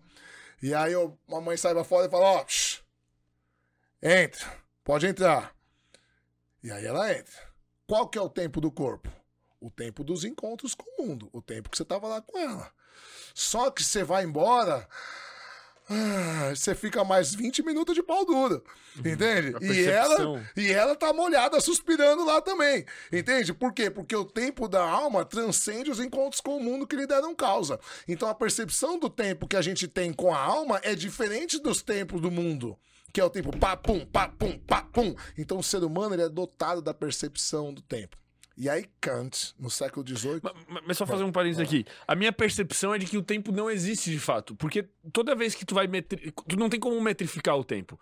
[0.61, 2.81] E aí eu, a mãe sai pra fora e fala: ó, shh,
[4.01, 5.55] entra, pode entrar.
[6.63, 7.34] E aí ela entra.
[7.88, 9.11] Qual que é o tempo do corpo?
[9.61, 12.72] O tempo dos encontros com o mundo, o tempo que você tava lá com ela.
[13.34, 14.88] Só que você vai embora,
[15.90, 18.64] ah, você fica mais 20 minutos de pau duro,
[18.98, 19.56] entende?
[19.56, 23.53] A E ela, e ela tá molhada, suspirando lá também, entende?
[23.53, 23.91] Por quê?
[23.91, 27.80] Porque o tempo da alma transcende os encontros com o mundo que lhe deram causa.
[28.07, 31.84] Então a percepção do tempo que a gente tem com a alma é diferente dos
[31.84, 32.78] tempos do mundo.
[33.14, 35.16] Que é o tempo pá, pum, pá, pum, pá, pum.
[35.38, 38.18] Então o ser humano ele é dotado da percepção do tempo.
[38.57, 41.86] E aí Kant, no século XVIII, Ma- ma- Mas só fazer um parênteses aqui.
[42.07, 44.56] A minha percepção é de que o tempo não existe de fato.
[44.56, 46.32] Porque toda vez que tu vai metri...
[46.48, 47.99] Tu não tem como metrificar o tempo.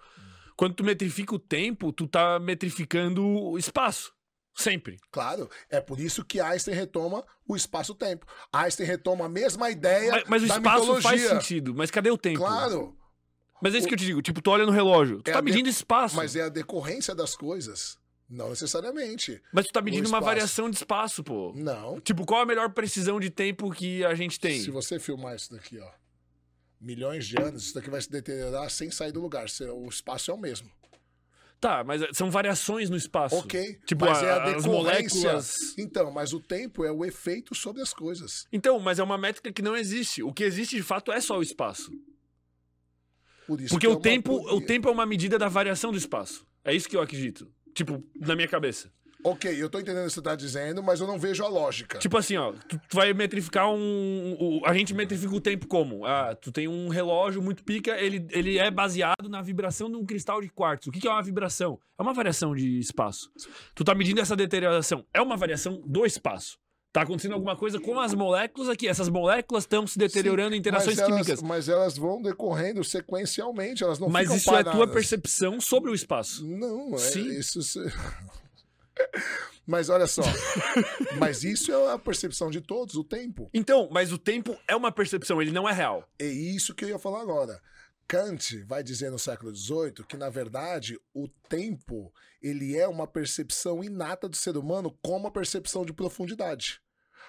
[0.55, 4.13] Quando tu metrifica o tempo, tu tá metrificando o espaço.
[4.55, 4.99] Sempre.
[5.11, 8.27] Claro, é por isso que Einstein retoma o espaço-tempo.
[8.53, 11.01] Einstein retoma a mesma ideia Mas, mas o espaço mitologia.
[11.09, 11.73] faz sentido.
[11.73, 12.37] Mas cadê o tempo?
[12.37, 12.95] Claro,
[13.59, 14.21] Mas é isso que eu te digo.
[14.21, 15.23] Tipo, tu olha no relógio.
[15.23, 16.15] Tu É tá a de- medindo espaço.
[16.15, 17.97] mas é a decorrência das coisas.
[18.35, 19.39] Não necessariamente.
[19.53, 21.53] Mas tu tá medindo uma variação de espaço, pô.
[21.55, 21.99] Não.
[22.01, 24.59] Tipo, qual a melhor precisão de tempo que a gente tem?
[24.59, 25.87] Se você filmar isso daqui, ó,
[26.81, 29.45] milhões de anos, isso daqui vai se deteriorar sem sair do lugar.
[29.75, 30.67] O espaço é o mesmo.
[31.61, 33.35] Tá, mas são variações no espaço.
[33.35, 33.79] Ok.
[33.85, 35.19] Tipo, mas é a a- as decorrência.
[35.21, 35.77] moléculas.
[35.77, 38.47] Então, mas o tempo é o efeito sobre as coisas.
[38.51, 40.23] Então, mas é uma métrica que não existe.
[40.23, 41.91] O que existe de fato é só o espaço.
[43.47, 45.91] Por isso Porque que é o uma tempo, o tempo é uma medida da variação
[45.91, 46.45] do espaço.
[46.65, 47.49] É isso que eu acredito.
[47.73, 48.91] Tipo, na minha cabeça.
[49.25, 51.97] Ok, eu tô entendendo o que você tá dizendo, mas eu não vejo a lógica.
[51.97, 54.35] Tipo assim, ó, tu, tu vai metrificar um.
[54.37, 56.05] o- a gente metrifica o tempo como?
[56.05, 60.05] Ah, tu tem um relógio muito pica, ele, ele é baseado na vibração de um
[60.05, 60.89] cristal de quartzo.
[60.89, 61.79] O que, que é uma vibração?
[61.97, 63.31] É uma variação de espaço.
[63.73, 65.05] Tu tá medindo essa deterioração.
[65.13, 66.57] É uma variação do espaço.
[66.93, 68.87] Tá acontecendo alguma coisa com as moléculas aqui.
[68.87, 71.41] Essas moléculas estão se deteriorando em interações mas elas, químicas.
[71.41, 74.73] Mas elas vão decorrendo sequencialmente, elas não Mas ficam isso é paradas.
[74.73, 76.45] tua percepção sobre o espaço.
[76.45, 77.31] Não, é Sim.
[77.31, 77.61] isso.
[79.65, 80.21] mas olha só.
[81.17, 83.49] mas isso é a percepção de todos, o tempo.
[83.51, 86.07] Então, mas o tempo é uma percepção, ele não é real.
[86.19, 87.59] É isso que eu ia falar agora.
[88.07, 93.83] Kant vai dizer no século XVIII que, na verdade, o tempo ele é uma percepção
[93.83, 96.81] inata do ser humano como a percepção de profundidade.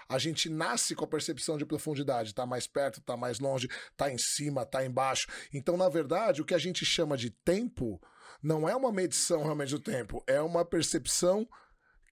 [0.09, 4.11] A gente nasce com a percepção de profundidade, tá mais perto, tá mais longe, tá
[4.11, 5.29] em cima, tá embaixo.
[5.53, 8.01] Então, na verdade, o que a gente chama de tempo
[8.43, 11.49] não é uma medição realmente do tempo, é uma percepção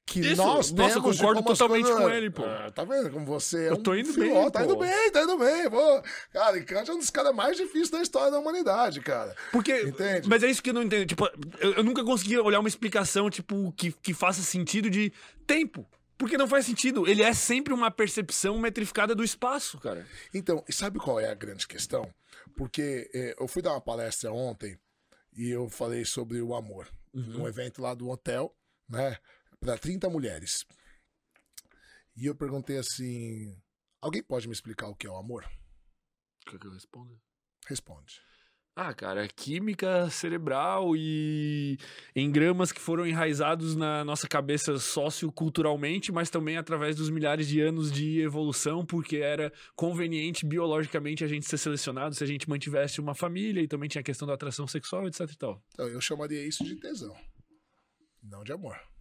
[0.05, 2.45] que Isso, nós nossa, eu concordo totalmente coisas- com ele, pô.
[2.45, 5.39] Ah, tá vendo como você é Eu tô indo bem, Tá indo bem, tá indo
[5.39, 6.03] bem, pô.
[6.33, 9.35] Cara, e Kant é um dos caras mais difíceis da história da humanidade, cara.
[9.53, 9.73] Porque.
[9.83, 10.29] Entende?
[10.29, 11.07] Mas é isso que eu não entendo.
[11.07, 11.29] Tipo,
[11.61, 15.13] eu, eu nunca consegui olhar uma explicação, tipo, que, que faça sentido de
[15.47, 15.89] tempo.
[16.19, 17.09] Porque não faz sentido.
[17.09, 20.07] Ele é sempre uma percepção metrificada do espaço, cara.
[20.35, 22.09] Então, e sabe qual é a grande questão?
[22.57, 24.79] Porque eh, eu fui dar uma palestra ontem
[25.37, 26.87] e eu falei sobre o amor.
[27.15, 28.55] Num evento lá do hotel,
[28.89, 29.17] né?
[29.63, 30.65] Para 30 mulheres.
[32.17, 33.57] E eu perguntei assim:
[34.01, 35.49] alguém pode me explicar o que é o amor?
[36.45, 37.15] Quer que eu responda?
[37.69, 38.21] Responde.
[38.75, 41.79] Ah, cara, química cerebral e
[42.17, 47.93] engramas que foram enraizados na nossa cabeça socioculturalmente, mas também através dos milhares de anos
[47.93, 53.15] de evolução, porque era conveniente biologicamente a gente ser selecionado se a gente mantivesse uma
[53.15, 55.63] família e também tinha a questão da atração sexual, etc e tal.
[55.75, 57.15] Então, eu chamaria isso de tesão,
[58.23, 58.92] não de amor.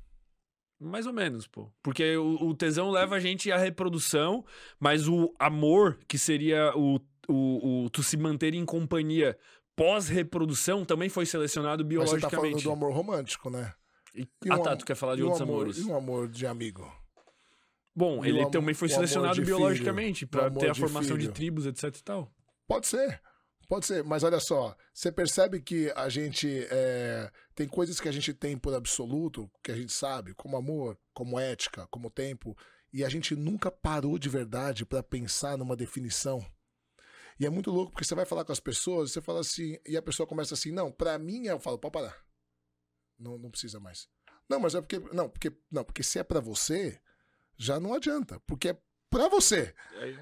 [0.84, 1.72] Mais ou menos, pô.
[1.84, 4.44] Porque o, o tesão leva a gente à reprodução,
[4.80, 9.38] mas o amor, que seria o, o, o tu se manter em companhia
[9.76, 12.64] pós-reprodução, também foi selecionado Mas você tá falando biologicamente.
[12.64, 13.74] do amor romântico, né?
[14.16, 15.78] E- E ah, um tá, tu quer falar de outros amor, amores.
[15.78, 16.92] E um amor de amigo.
[17.96, 21.34] Bom, e ele também foi selecionado de biologicamente amor ter a de formação de filho.
[21.34, 22.32] tribos, etc e tal.
[22.68, 23.22] Pode ser,
[23.72, 24.04] pode ser.
[24.04, 28.58] Mas olha só, você percebe que a gente é, tem coisas que a gente tem
[28.58, 32.54] por absoluto, que a gente sabe, como amor, como ética, como tempo,
[32.92, 36.46] e a gente nunca parou de verdade pra pensar numa definição.
[37.40, 39.96] E é muito louco, porque você vai falar com as pessoas, você fala assim, e
[39.96, 42.18] a pessoa começa assim, não, pra mim eu falo, pode parar.
[43.18, 44.10] Não, não precisa mais.
[44.50, 47.00] Não, mas é porque, não, porque, não, porque se é pra você,
[47.56, 48.78] já não adianta, porque é
[49.12, 49.76] pra você,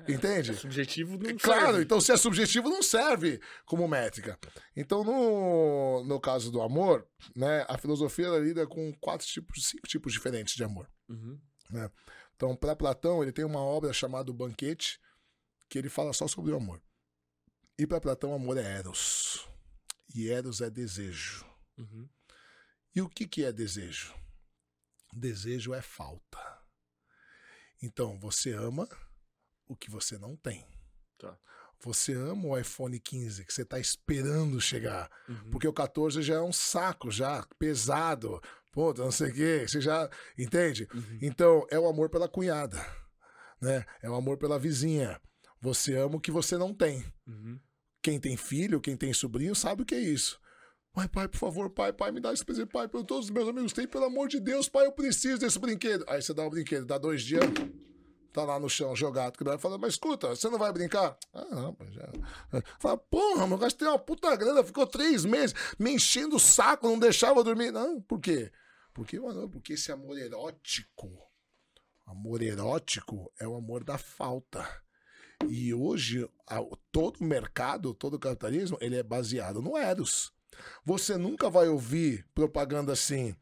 [0.07, 0.55] entende?
[0.55, 1.83] subjetivo não Claro, serve.
[1.83, 4.37] então se é subjetivo, não serve como métrica.
[4.75, 10.11] Então, no, no caso do amor, né, a filosofia lida com quatro tipos, cinco tipos
[10.11, 10.89] diferentes de amor.
[11.07, 11.39] Uhum.
[12.35, 14.99] Então, para Platão, ele tem uma obra chamada O Banquete,
[15.69, 16.81] que ele fala só sobre o amor.
[17.77, 19.47] E para Platão, amor é eros.
[20.15, 21.45] E eros é desejo.
[21.77, 22.09] Uhum.
[22.95, 24.13] E o que, que é desejo?
[25.13, 26.58] Desejo é falta.
[27.81, 28.87] Então, você ama
[29.67, 30.65] o que você não tem.
[31.17, 31.37] Tá.
[31.81, 35.09] Você ama o iPhone 15 que você está esperando chegar.
[35.27, 35.51] Uhum.
[35.51, 38.41] Porque o 14 já é um saco, já pesado.
[38.71, 39.65] Pô, não sei o quê.
[39.67, 40.09] Você já.
[40.37, 40.87] Entende?
[40.93, 41.19] Uhum.
[41.21, 42.77] Então, é o amor pela cunhada.
[43.61, 43.85] Né?
[44.01, 45.19] É o amor pela vizinha.
[45.61, 47.05] Você ama o que você não tem.
[47.27, 47.59] Uhum.
[48.01, 50.39] Quem tem filho, quem tem sobrinho, sabe o que é isso.
[50.91, 53.47] Pai, pai, por favor, pai, pai, me dá esse presente, pai, para todos os meus
[53.47, 56.03] amigos têm, pelo amor de Deus, pai, eu preciso desse brinquedo.
[56.07, 57.45] Aí você dá o brinquedo, dá dois dias,
[58.33, 61.17] tá lá no chão, jogado, quebrado, fala, mas escuta, você não vai brincar?
[61.31, 62.11] Ah, não, já.
[62.79, 66.97] Fala, porra, meu gastei uma puta grana, ficou três meses me enchendo o saco, não
[66.97, 67.71] deixava dormir.
[67.71, 68.51] Não, por quê?
[68.91, 71.07] Porque, mano, porque esse amor erótico,
[72.05, 74.67] amor erótico é o amor da falta.
[75.47, 76.27] E hoje,
[76.91, 80.33] todo mercado, todo capitalismo, ele é baseado no Eros.
[80.85, 83.35] Você nunca vai ouvir propaganda assim,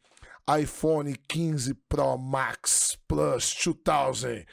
[0.59, 4.45] iPhone 15 Pro Max Plus 2000.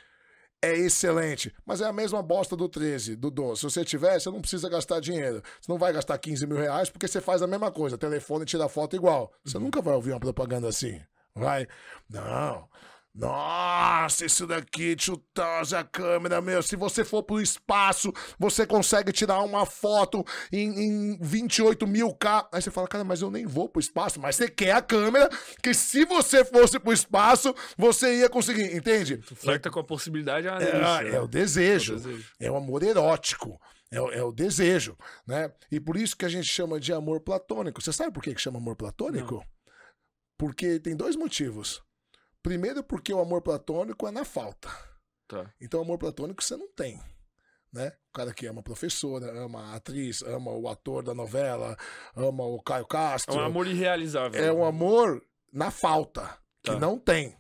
[0.63, 3.61] É excelente, mas é a mesma bosta do 13, do 12.
[3.61, 5.43] Se você tiver, você não precisa gastar dinheiro.
[5.61, 7.99] Você não vai gastar 15 mil reais porque você faz a mesma coisa.
[7.99, 9.31] Telefone tira foto igual.
[9.45, 10.99] Você nunca vai ouvir uma propaganda assim.
[11.35, 11.67] Vai?
[12.09, 12.67] Não.
[13.17, 16.61] Nossa, isso daqui, chutar a câmera, meu.
[16.63, 22.49] Se você for pro espaço, você consegue tirar uma foto em, em 28 mil K.
[22.53, 24.21] Aí você fala, cara, mas eu nem vou pro espaço.
[24.21, 25.29] Mas você quer a câmera,
[25.63, 29.19] que se você fosse pro espaço, você ia conseguir, entende?
[29.19, 31.93] Tu flerta com a possibilidade, ah, É, delícia, é o desejo.
[31.93, 32.31] É o desejo.
[32.41, 33.61] É o amor erótico.
[33.93, 35.53] É, o- é o desejo, né?
[35.71, 37.81] E por isso que a gente chama de amor platônico.
[37.81, 39.41] Você sabe por que que chama amor platônico?
[40.37, 41.81] Porque tem dois motivos.
[42.45, 44.69] Primeiro porque o amor platônico é na falta.
[45.27, 45.51] Tá.
[45.59, 47.01] Então, amor platônico você não tem.
[47.73, 47.91] Né?
[48.11, 51.75] O cara que ama a professora, ama a atriz, ama o ator da novela,
[52.15, 53.35] ama o Caio É Castro.
[53.35, 54.45] um amor irrealizável.
[54.45, 56.79] É um amor na falta, que Tá.
[56.79, 57.35] não tem.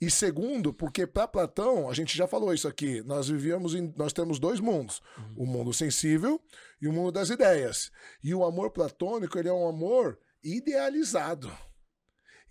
[0.00, 4.12] E segundo, porque para Platão, a gente já falou isso aqui, nós vivíamos em, nós
[4.12, 5.02] temos dois mundos,
[5.36, 6.40] o mundo sensível
[6.80, 7.90] e o mundo das ideias.
[8.22, 11.50] E o amor platônico, ele é um amor idealizado.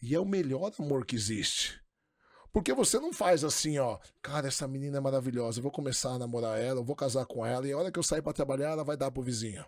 [0.01, 1.81] E é o melhor amor que existe.
[2.53, 6.19] Porque você não faz assim, ó, cara, essa menina é maravilhosa, eu vou começar a
[6.19, 8.69] namorar ela, eu vou casar com ela, e a hora que eu sair para trabalhar,
[8.69, 9.65] ela vai dar pro vizinho.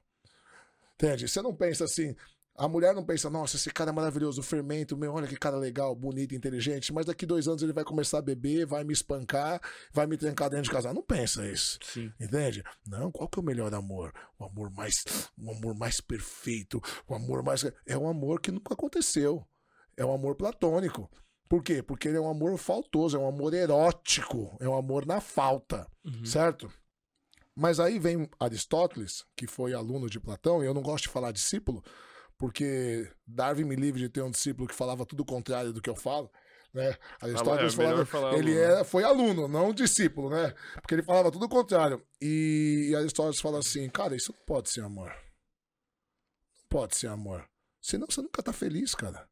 [0.94, 1.28] Entende?
[1.28, 2.16] Você não pensa assim,
[2.58, 5.58] a mulher não pensa, nossa, esse cara é maravilhoso, o fermento, meu, olha que cara
[5.58, 9.60] legal, bonito, inteligente, mas daqui dois anos ele vai começar a beber, vai me espancar,
[9.92, 10.94] vai me trancar dentro de casa.
[10.94, 11.80] Não pensa isso.
[11.84, 12.14] Sim.
[12.18, 12.64] Entende?
[12.88, 14.14] Não, qual que é o melhor amor?
[14.40, 15.04] O amor mais,
[15.38, 19.46] o amor mais perfeito, o amor mais é um amor que nunca aconteceu.
[19.98, 21.10] É um amor platônico.
[21.48, 21.84] Por quê?
[21.84, 25.88] Porque ele é um amor faltoso, é um amor erótico, é um amor na falta,
[26.04, 26.26] Uhum.
[26.26, 26.72] certo?
[27.56, 31.32] Mas aí vem Aristóteles, que foi aluno de Platão, e eu não gosto de falar
[31.32, 31.84] discípulo,
[32.38, 35.90] porque Darwin me livre de ter um discípulo que falava tudo o contrário do que
[35.90, 36.30] eu falo.
[36.74, 36.94] Né?
[37.22, 38.74] Aristóteles é melhor falava, falar ele aluno.
[38.74, 40.54] era, foi aluno, não discípulo, né?
[40.82, 42.06] Porque ele falava tudo o contrário.
[42.22, 45.10] E, e Aristóteles fala assim, cara, isso não pode ser amor.
[46.60, 47.48] Não pode ser amor.
[47.82, 49.30] Senão você nunca tá feliz, cara.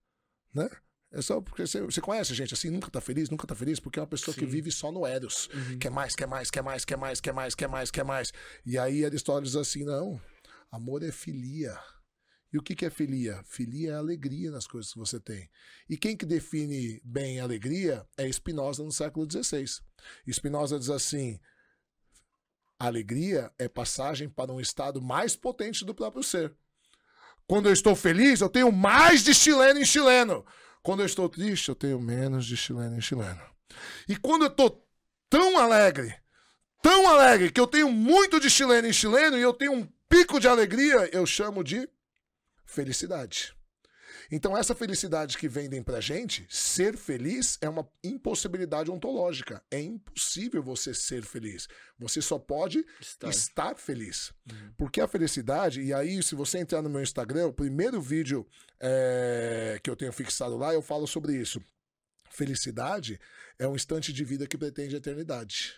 [0.54, 0.70] Né?
[1.14, 4.00] É só porque você, você conhece gente assim, nunca tá feliz, nunca tá feliz, porque
[4.00, 4.48] é uma pessoa que Sim.
[4.48, 5.48] vive só no Eros.
[5.54, 5.78] Uhum.
[5.78, 8.34] Quer mais, quer mais, quer mais, quer mais, quer mais, quer mais, quer mais.
[8.66, 10.20] E aí Aristóteles diz assim: não,
[10.72, 11.78] amor é filia.
[12.52, 13.44] E o que, que é filia?
[13.46, 15.50] Filia é alegria nas coisas que você tem.
[15.88, 19.66] E quem que define bem alegria é Spinoza no século XVI.
[20.32, 21.40] Spinoza diz assim:
[22.80, 26.56] alegria é passagem para um estado mais potente do próprio ser.
[27.46, 30.44] Quando eu estou feliz, eu tenho mais de chileno em chileno.
[30.84, 33.42] Quando eu estou triste, eu tenho menos de chileno em chileno.
[34.08, 34.86] E quando eu estou
[35.30, 36.14] tão alegre,
[36.82, 40.42] tão alegre, que eu tenho muito de chileno em chileno e eu tenho um pico
[40.42, 41.90] de alegria, eu chamo de
[42.66, 43.56] felicidade.
[44.32, 49.64] Então, essa felicidade que vendem pra gente, ser feliz é uma impossibilidade ontológica.
[49.70, 51.68] É impossível você ser feliz.
[51.98, 53.30] Você só pode Está.
[53.30, 54.34] estar feliz.
[54.50, 54.74] Uhum.
[54.78, 58.48] Porque a felicidade, e aí, se você entrar no meu Instagram, o primeiro vídeo
[58.80, 61.62] é, que eu tenho fixado lá, eu falo sobre isso.
[62.30, 63.20] Felicidade
[63.60, 65.74] é um instante de vida que pretende a eternidade.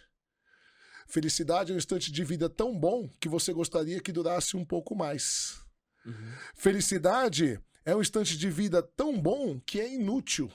[1.07, 4.95] Felicidade é um instante de vida tão bom que você gostaria que durasse um pouco
[4.95, 5.61] mais.
[6.05, 6.33] Uhum.
[6.55, 10.51] Felicidade é um instante de vida tão bom que é inútil.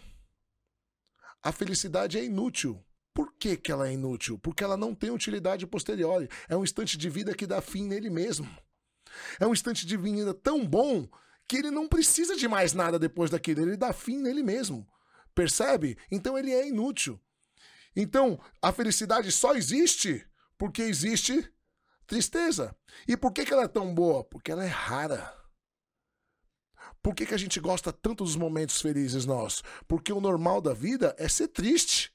[1.41, 2.85] A felicidade é inútil.
[3.15, 4.39] Por que, que ela é inútil?
[4.39, 6.29] Porque ela não tem utilidade posterior.
[6.49, 8.49] É um instante de vida que dá fim nele mesmo.
[9.39, 11.09] É um instante de vida tão bom
[11.49, 13.63] que ele não precisa de mais nada depois daquilo.
[13.63, 14.87] Ele dá fim nele mesmo.
[15.35, 15.97] Percebe?
[16.11, 17.21] Então ele é inútil.
[17.95, 20.27] Então a felicidade só existe
[20.59, 21.49] porque existe
[22.07, 22.77] tristeza.
[23.07, 24.25] E por que, que ela é tão boa?
[24.25, 25.40] Porque ela é rara.
[27.03, 29.63] Por que, que a gente gosta tanto dos momentos felizes nós?
[29.89, 32.13] Porque o normal da vida é ser triste.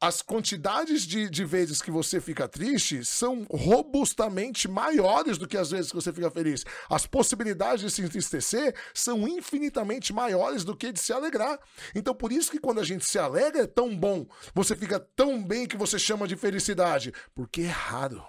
[0.00, 5.70] As quantidades de, de vezes que você fica triste são robustamente maiores do que as
[5.70, 6.64] vezes que você fica feliz.
[6.90, 11.56] As possibilidades de se entristecer são infinitamente maiores do que de se alegrar.
[11.94, 15.40] Então, por isso que quando a gente se alegra é tão bom, você fica tão
[15.40, 17.12] bem que você chama de felicidade.
[17.32, 18.24] Porque é raro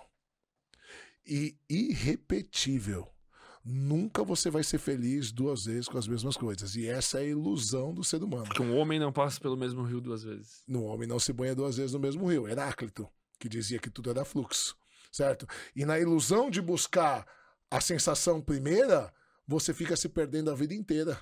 [1.26, 3.13] e irrepetível.
[3.64, 6.76] Nunca você vai ser feliz duas vezes com as mesmas coisas.
[6.76, 8.46] E essa é a ilusão do ser humano.
[8.46, 10.64] Porque um homem não passa pelo mesmo rio duas vezes.
[10.68, 12.48] No homem não se banha duas vezes no mesmo rio.
[12.48, 13.10] Heráclito,
[13.40, 14.76] que dizia que tudo era fluxo.
[15.12, 15.48] Certo?
[15.74, 17.26] E na ilusão de buscar
[17.72, 19.14] a sensação primeira,
[19.48, 21.22] você fica se perdendo a vida inteira,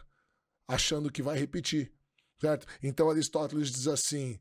[0.67, 1.93] achando que vai repetir.
[2.39, 2.65] Certo?
[2.81, 4.39] Então Aristóteles diz assim: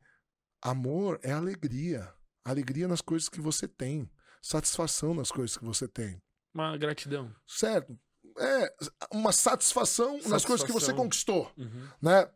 [0.63, 2.11] amor é alegria.
[2.43, 4.11] Alegria nas coisas que você tem.
[4.41, 6.23] Satisfação nas coisas que você tem.
[6.53, 7.35] Uma gratidão.
[7.47, 7.99] Certo?
[8.39, 8.75] É
[9.13, 10.97] uma satisfação, nas coisas que você Satisfação.
[10.97, 11.89] conquistou Uhum.
[12.01, 12.31] né?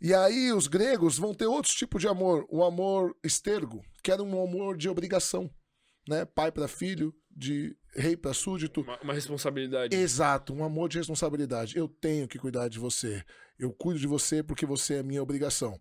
[0.00, 4.22] E aí os gregos vão ter outro tipo de amor, o amor estergo, que era
[4.22, 5.48] um amor de obrigação,
[6.08, 6.24] né?
[6.24, 8.80] Pai para filho, de rei para súdito.
[8.80, 9.94] Uma, uma responsabilidade.
[9.94, 11.76] Exato, um amor de responsabilidade.
[11.78, 13.24] Eu tenho que cuidar de você.
[13.58, 15.80] Eu cuido de você porque você é minha obrigação.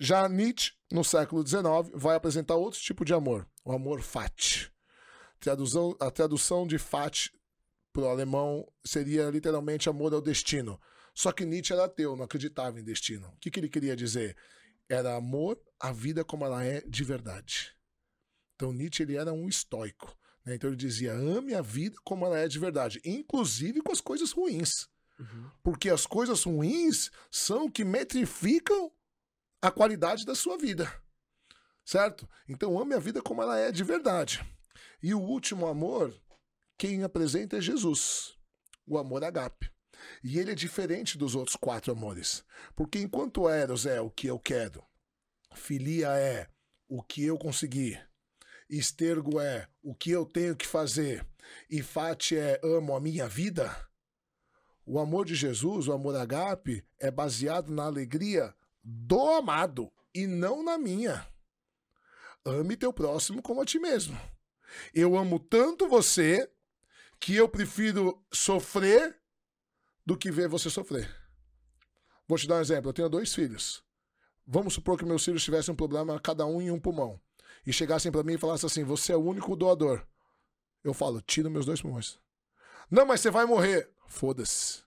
[0.00, 1.62] Já Nietzsche, no século XIX,
[1.94, 4.72] vai apresentar outro tipo de amor, o amor fati.
[5.44, 7.30] Tradução, a tradução de fati
[7.92, 10.80] para o alemão seria literalmente amor ao destino.
[11.14, 13.28] Só que Nietzsche era ateu, não acreditava em destino.
[13.28, 14.34] O que, que ele queria dizer?
[14.88, 17.76] Era amor à vida como ela é de verdade.
[18.54, 20.16] Então Nietzsche ele era um estoico.
[20.46, 20.54] né?
[20.54, 24.32] Então ele dizia: ame a vida como ela é de verdade, inclusive com as coisas
[24.32, 24.88] ruins.
[25.18, 25.50] Uhum.
[25.62, 28.90] Porque as coisas ruins são o que metrificam
[29.60, 30.90] a qualidade da sua vida.
[31.84, 32.26] Certo?
[32.48, 34.42] Então ame a vida como ela é de verdade.
[35.04, 36.18] E o último amor,
[36.78, 38.38] quem apresenta é Jesus,
[38.86, 39.70] o amor agape.
[40.22, 42.42] E ele é diferente dos outros quatro amores.
[42.74, 44.82] Porque enquanto Eros é o que eu quero,
[45.54, 46.48] filia é
[46.88, 48.00] o que eu consegui,
[48.66, 51.22] estergo é o que eu tenho que fazer,
[51.68, 53.76] e fati é amo a minha vida,
[54.86, 60.62] o amor de Jesus, o amor agape, é baseado na alegria do amado e não
[60.62, 61.28] na minha.
[62.42, 64.18] Ame teu próximo como a ti mesmo.
[64.92, 66.50] Eu amo tanto você
[67.20, 69.18] que eu prefiro sofrer
[70.04, 71.10] do que ver você sofrer.
[72.28, 72.90] Vou te dar um exemplo.
[72.90, 73.82] Eu tenho dois filhos.
[74.46, 77.18] Vamos supor que meus filhos tivessem um problema, cada um em um pulmão,
[77.66, 80.06] e chegassem para mim e falassem assim: Você é o único doador.
[80.82, 82.18] Eu falo: Tira meus dois pulmões.
[82.90, 83.90] Não, mas você vai morrer.
[84.06, 84.82] Foda-se.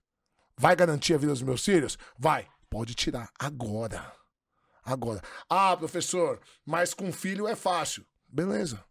[0.55, 1.97] Vai garantir a vida dos meus filhos?
[2.17, 2.47] Vai.
[2.69, 3.31] Pode tirar.
[3.39, 4.13] Agora.
[4.83, 5.21] Agora.
[5.49, 8.05] Ah, professor, mas com filho é fácil.
[8.27, 8.83] Beleza.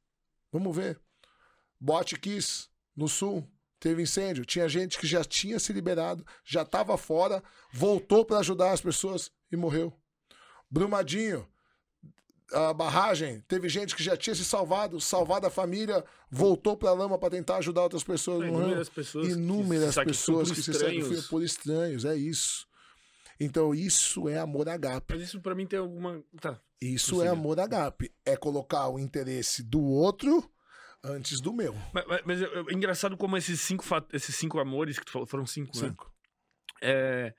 [0.57, 0.99] Vamos ver.
[1.78, 3.47] Bote Kiss, no sul,
[3.78, 4.47] teve incêndio.
[4.47, 9.31] Tinha gente que já tinha se liberado, já estava fora, voltou para ajudar as pessoas
[9.52, 9.93] e morreu.
[10.70, 11.47] Brumadinho,
[12.51, 16.94] a barragem, teve gente que já tinha se salvado, salvado a família, voltou para a
[16.94, 18.44] lama para tentar ajudar outras pessoas.
[18.44, 22.67] É, inúmeras pessoas inúmeras que pessoas que se se sacrificam por estranhos, é isso.
[23.39, 25.15] Então isso é amor agape.
[25.15, 26.23] Mas isso para mim tem alguma.
[26.41, 26.61] Tá.
[26.81, 27.29] Isso Consiga.
[27.29, 28.13] é amor agape.
[28.25, 30.51] É colocar o interesse do outro
[31.03, 31.75] antes do meu.
[31.93, 35.47] Mas, mas, mas é engraçado como esses cinco, esses cinco amores que tu falou, foram
[35.47, 35.89] cinco, né?
[35.89, 36.13] Cinco.
[36.83, 37.35] É,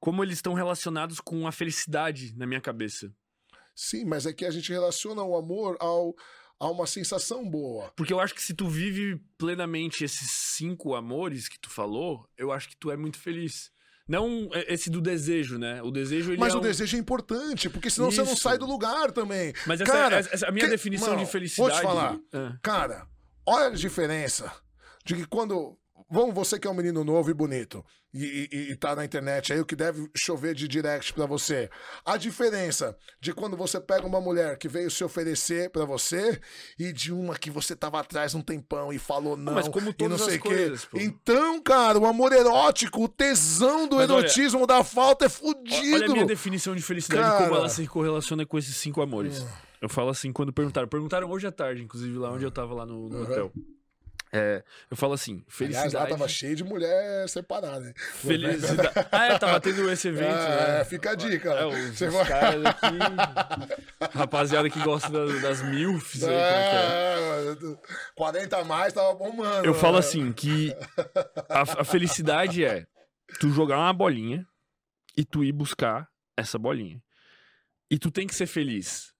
[0.00, 3.14] como eles estão relacionados com a felicidade na minha cabeça.
[3.74, 6.14] Sim, mas é que a gente relaciona o amor ao,
[6.58, 7.90] a uma sensação boa.
[7.96, 12.52] Porque eu acho que se tu vive plenamente esses cinco amores que tu falou, eu
[12.52, 13.72] acho que tu é muito feliz.
[14.08, 15.80] Não esse do desejo, né?
[15.82, 18.42] O desejo Mas é o um- desejo é importante, porque senão você não Isso.
[18.42, 19.52] sai do lugar também.
[19.66, 21.70] Mas essa, Cara, essa- essa- a minha que- definição Mano, de felicidade.
[21.70, 22.18] Vou te falar.
[22.32, 22.56] Ah.
[22.62, 23.06] Cara,
[23.46, 24.52] olha a diferença
[25.04, 25.76] de que quando.
[26.12, 27.82] Vamos, você que é um menino novo e bonito
[28.12, 31.70] e, e, e tá na internet aí, o que deve chover de direct pra você.
[32.04, 36.38] A diferença de quando você pega uma mulher que veio se oferecer pra você
[36.78, 39.54] e de uma que você tava atrás um tempão e falou não.
[39.54, 40.48] mas como e não todas sei as o quê.
[40.48, 40.98] coisas, pô.
[41.00, 45.30] Então, cara, o amor erótico, o tesão do Mas olha- erotismo da falta é Olha
[45.30, 46.04] fudido.
[46.04, 47.44] a minha definição de felicidade Cara.
[47.44, 49.46] como ela se correlaciona com esses cinco amores.
[49.80, 50.86] Eu falo assim quando perguntaram.
[50.86, 53.22] Perguntaram hoje à tarde, inclusive, lá onde eu tava lá no, no Uhum.
[53.22, 53.52] hotel.
[54.34, 55.94] É, eu falo assim, Aliás, felicidade.
[55.94, 57.92] lá tava cheio de mulher separada, né?
[57.96, 58.88] Felicidade.
[59.12, 60.84] Ah, é, tava tendo esse evento, É, né?
[60.86, 61.50] fica a dica.
[61.50, 62.96] É, os, Você os vai- caras aqui.
[64.16, 67.72] Rapaziada que gosta das, das milfs aí, é que é?
[67.72, 67.76] É,
[68.14, 69.66] 40 a mais tava bombando.
[69.66, 69.98] Eu falo né?
[70.00, 70.74] assim, que
[71.48, 72.86] a, a felicidade é
[73.38, 74.46] tu jogar uma bolinha
[75.16, 77.02] e tu ir buscar essa bolinha.
[77.90, 79.11] E tu tem que ser feliz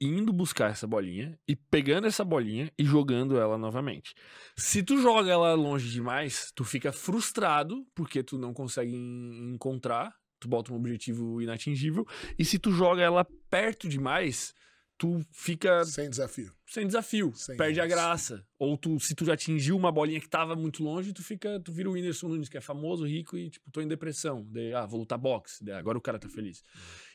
[0.00, 4.14] indo buscar essa bolinha e pegando essa bolinha e jogando ela novamente.
[4.56, 10.14] Se tu joga ela longe demais, tu fica frustrado porque tu não consegue en- encontrar,
[10.38, 12.06] tu bota um objetivo inatingível,
[12.38, 14.54] e se tu joga ela perto demais,
[14.98, 16.52] tu fica Sem desafio.
[16.66, 18.44] sem desafio, Sem perde a graça.
[18.58, 21.72] Ou tu, se tu já atingiu uma bolinha que tava muito longe, tu fica, tu
[21.72, 24.44] vira o Whindersson Nunes, que é famoso, rico e tipo, tô em depressão.
[24.50, 26.62] Daí, ah, vou lutar boxe, daí, agora o cara tá feliz.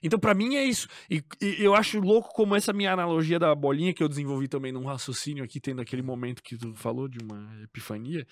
[0.01, 0.87] Então, pra mim é isso.
[1.09, 4.71] E, e eu acho louco como essa minha analogia da bolinha que eu desenvolvi também
[4.71, 8.25] num raciocínio aqui, tendo aquele momento que tu falou de uma epifania,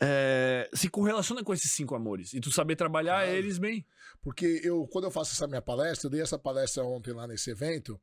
[0.00, 2.34] é, se correlaciona com esses cinco amores.
[2.34, 3.30] E tu saber trabalhar Claro.
[3.38, 3.86] eles bem.
[4.20, 7.50] Porque eu, quando eu faço essa minha palestra, eu dei essa palestra ontem lá nesse
[7.50, 7.98] evento,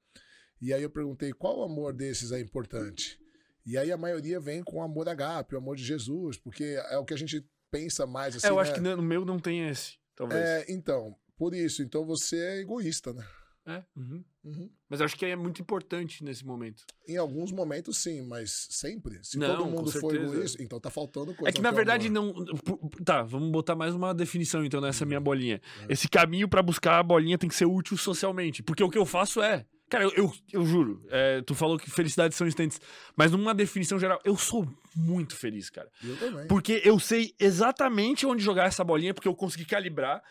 [0.62, 3.20] e aí eu perguntei qual amor desses é importante.
[3.66, 6.98] E aí a maioria vem com o amor agape, o amor de Jesus, porque é
[6.98, 8.48] o que a gente pensa mais assim.
[8.48, 8.62] é, eu né?
[8.62, 10.42] acho que no meu não tem esse, talvez.
[10.42, 11.82] É, então, por isso.
[11.82, 13.26] Então você é egoísta, né?
[13.68, 14.24] É, uhum.
[14.44, 14.70] Uhum.
[14.88, 16.86] Mas acho que é muito importante nesse momento.
[17.08, 19.20] Em alguns momentos, sim, mas sempre.
[19.24, 21.50] Se Não, todo mundo for egoísta, então tá faltando coisa.
[21.50, 22.46] É que na verdade amor.
[22.46, 22.90] não.
[23.04, 25.60] Tá, vamos botar mais uma definição então nessa minha bolinha.
[25.82, 25.94] É.
[25.94, 28.62] Esse caminho pra buscar a bolinha tem que ser útil socialmente.
[28.62, 29.66] Porque o que eu faço é.
[29.96, 32.82] Cara, eu, eu, eu juro, é, tu falou que felicidade são instantes,
[33.16, 35.90] mas numa definição geral, eu sou muito feliz, cara.
[36.04, 36.48] Eu também.
[36.48, 40.22] Porque eu sei exatamente onde jogar essa bolinha, porque eu consegui calibrar.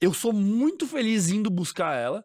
[0.00, 2.24] Eu sou muito feliz indo buscar ela.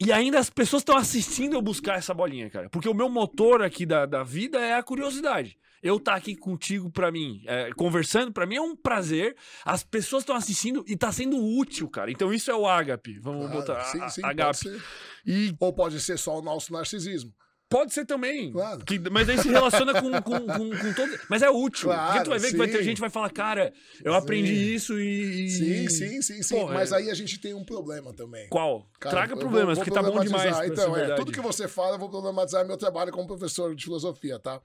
[0.00, 2.68] E ainda as pessoas estão assistindo eu buscar essa bolinha, cara.
[2.70, 5.58] Porque o meu motor aqui da, da vida é a curiosidade.
[5.82, 9.36] Eu estar aqui contigo, pra mim, é, conversando, pra mim é um prazer.
[9.64, 12.10] As pessoas estão assistindo e tá sendo útil, cara.
[12.10, 13.18] Então isso é o ágape.
[13.20, 14.82] Vamos Claro, botar sim, sim, a- pode.
[15.26, 17.32] E Ou pode ser só o nosso narcisismo.
[17.68, 18.50] Pode ser também.
[18.50, 18.82] Claro.
[18.84, 21.20] Que- mas aí se relaciona com, com, com, com todo.
[21.28, 21.88] Mas é útil.
[21.90, 22.84] Claro, porque tu vai ver que vai ter sim.
[22.84, 24.74] gente que vai falar, cara, eu aprendi Sim.
[24.74, 25.50] isso e.
[25.50, 26.54] Sim, sim, sim, sim.
[26.54, 28.48] Porra, Mas é- aí a gente tem um problema também.
[28.48, 28.88] Qual?
[28.98, 30.56] Cara, Traga vou- problemas, vou porque tá bom demais.
[30.70, 34.38] Então, é, tudo que você fala, eu vou problematizar meu trabalho como professor de filosofia,
[34.38, 34.60] tá?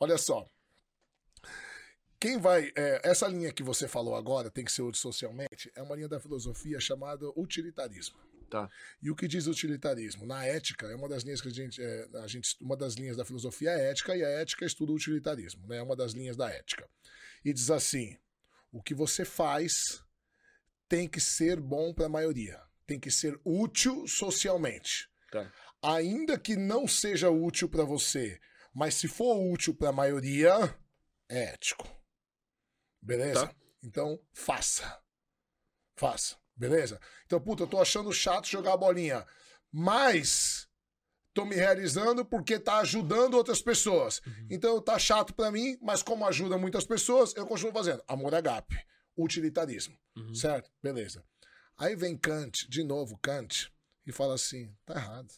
[0.00, 0.46] Olha só.
[2.18, 2.72] Quem vai.
[2.74, 6.08] é, essa linha que você falou agora, tem que ser útil socialmente, é uma linha
[6.08, 8.16] da filosofia chamada utilitarismo.
[8.48, 8.68] Tá.
[9.02, 10.26] E o que diz utilitarismo?
[10.26, 12.56] Na ética, é uma das linhas que a gente, é, a gente.
[12.60, 15.78] Uma das linhas da filosofia é ética, e a ética estuda o utilitarismo, né?
[15.78, 16.88] É uma das linhas da ética.
[17.44, 18.16] E diz assim:
[18.72, 20.02] o que você faz
[20.88, 22.60] tem que ser bom para a maioria.
[22.86, 25.08] Tem que ser útil socialmente.
[25.30, 25.52] Tá.
[25.82, 28.40] Ainda que não seja útil para você,
[28.72, 30.52] mas se for útil para a maioria,
[31.28, 31.88] é ético.
[33.02, 33.48] Beleza?
[33.48, 33.54] Tá.
[33.82, 35.00] Então, faça.
[35.96, 36.36] Faça.
[36.56, 37.00] Beleza?
[37.26, 39.26] Então, puta, eu tô achando chato jogar a bolinha,
[39.70, 40.66] mas
[41.34, 44.22] tô me realizando porque tá ajudando outras pessoas.
[44.48, 48.02] Então, tá chato pra mim, mas como ajuda muitas pessoas, eu continuo fazendo.
[48.08, 48.76] Amor agape,
[49.16, 49.96] utilitarismo.
[50.16, 50.34] Uhum.
[50.34, 50.70] Certo?
[50.82, 51.22] Beleza.
[51.76, 53.70] Aí vem Kant, de novo Kant,
[54.06, 55.30] e fala assim: tá errado.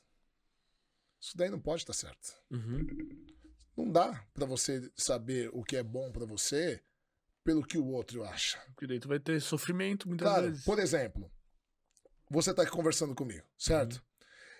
[1.21, 2.37] Isso daí não pode estar certo.
[2.49, 2.87] Uhum.
[3.77, 6.81] Não dá pra você saber o que é bom pra você
[7.49, 8.59] pelo que o outro acha.
[8.75, 10.65] Porque daí tu vai ter sofrimento muitas Claro, vezes.
[10.67, 11.31] por exemplo,
[12.31, 13.95] você tá aqui conversando comigo, certo?
[13.95, 14.01] Uhum.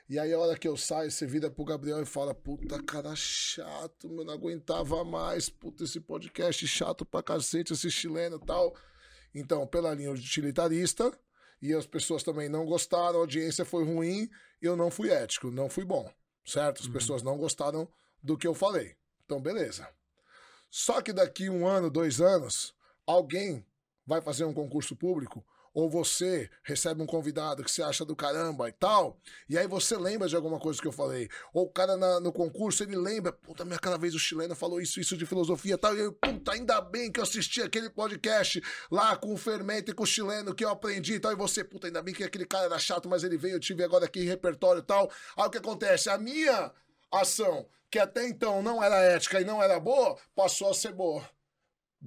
[0.09, 3.15] E aí a hora que eu saio, você vira pro Gabriel e fala, puta cara
[3.15, 8.75] chato, meu, não aguentava mais, puta esse podcast chato pra cacete, esse chileno e tal.
[9.35, 11.13] Então, pela linha utilitarista,
[11.61, 14.31] e as pessoas também não gostaram, a audiência foi ruim,
[14.63, 16.11] eu não fui ético, não fui bom,
[16.47, 16.81] certo?
[16.81, 16.93] As Uhum.
[16.95, 17.87] pessoas não gostaram
[18.23, 18.97] do que eu falei.
[19.27, 19.87] Então, beleza.
[20.71, 22.75] Só que daqui um ano, dois anos,
[23.09, 23.65] alguém
[24.07, 28.69] vai fazer um concurso público, ou você recebe um convidado que você acha do caramba
[28.69, 31.29] e tal, e aí você lembra de alguma coisa que eu falei.
[31.53, 34.81] Ou o cara na- no concurso, ele lembra, puta, minha aquela vez o chileno falou
[34.81, 37.91] isso, isso de filosofia e tal, e eu, puta, ainda bem que eu assisti aquele
[37.91, 41.37] podcast lá com o fermento e com o chileno que eu aprendi e tal, e
[41.37, 44.07] você, puta, ainda bem que aquele cara era chato, mas ele veio, eu tive agora
[44.07, 45.11] aqui repertório e tal.
[45.37, 46.11] Aí o que acontece?
[46.11, 46.73] A minha
[47.13, 51.25] ação, que até então não era ética e não era boa, passou a ser boa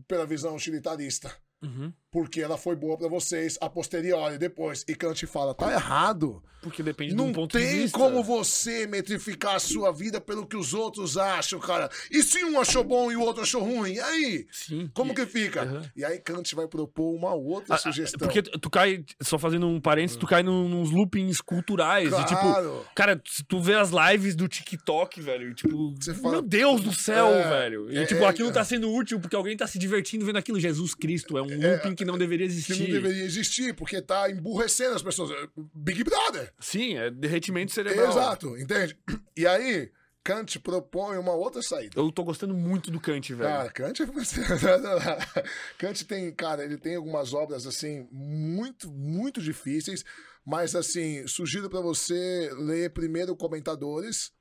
[0.08, 1.36] pela visão utilitarista.
[1.62, 1.94] Uhum.
[2.12, 4.84] Porque ela foi boa pra vocês a posteriori, depois.
[4.86, 6.44] E Kant fala, tá errado.
[6.62, 7.98] Porque depende de Não um ponto de tem vista.
[7.98, 11.90] como você metrificar a sua vida pelo que os outros acham, cara.
[12.12, 13.94] E se um achou bom e o outro achou ruim?
[13.94, 14.46] E aí?
[14.52, 14.88] Sim.
[14.94, 15.90] Como E- que fica?
[15.96, 18.20] E aí Kant vai propor uma outra Ah, ah, sugestão.
[18.20, 22.14] Porque tu cai, só fazendo um parênteses, tu cai num- nos loopings culturais.
[22.14, 22.86] E, tipo, Claro.
[22.94, 26.94] cara, se tu vê as lives do TikTok, velho, e, tipo, fala, meu Deus do
[26.94, 27.92] céu, é, velho.
[27.92, 28.54] E, é, tipo, é, aquilo é.
[28.54, 30.60] tá sendo útil porque alguém tá se divertindo vendo aquilo.
[30.60, 32.80] Jesus Cristo, é um looping que não deveria que existir.
[32.80, 35.32] não deveria existir, porque tá emburrecendo as pessoas.
[35.74, 36.52] Big Brother.
[36.60, 38.10] Sim, é derretimento cerebral.
[38.10, 38.98] Exato, entende?
[39.38, 39.90] E aí,
[40.24, 42.00] Kant propõe uma outra saída.
[42.00, 43.50] Eu tô gostando muito do Kant, velho.
[43.50, 44.06] Cara, Kant é...
[45.80, 50.04] Kant tem, cara, ele tem algumas obras assim muito, muito difíceis,
[50.46, 54.32] mas assim, sugiro pra você ler primeiro comentadores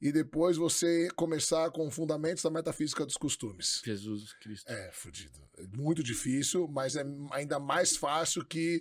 [0.00, 3.82] e depois você começar com fundamentos da metafísica dos costumes.
[3.84, 4.70] Jesus Cristo.
[4.70, 5.40] É, fudido.
[5.58, 8.80] É muito difícil, mas é ainda mais fácil que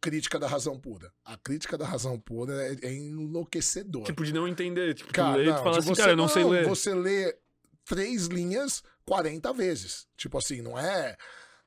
[0.00, 1.12] crítica da razão pura.
[1.24, 4.04] A crítica da razão pura é, é enlouquecedora.
[4.04, 4.94] Tipo, de não entender.
[4.94, 6.66] Tipo, Cara, e não, tu fala de assim, você, cara, eu não, sei ler.
[6.66, 7.36] Você lê
[7.84, 10.06] três linhas 40 vezes.
[10.16, 11.16] Tipo assim, não é.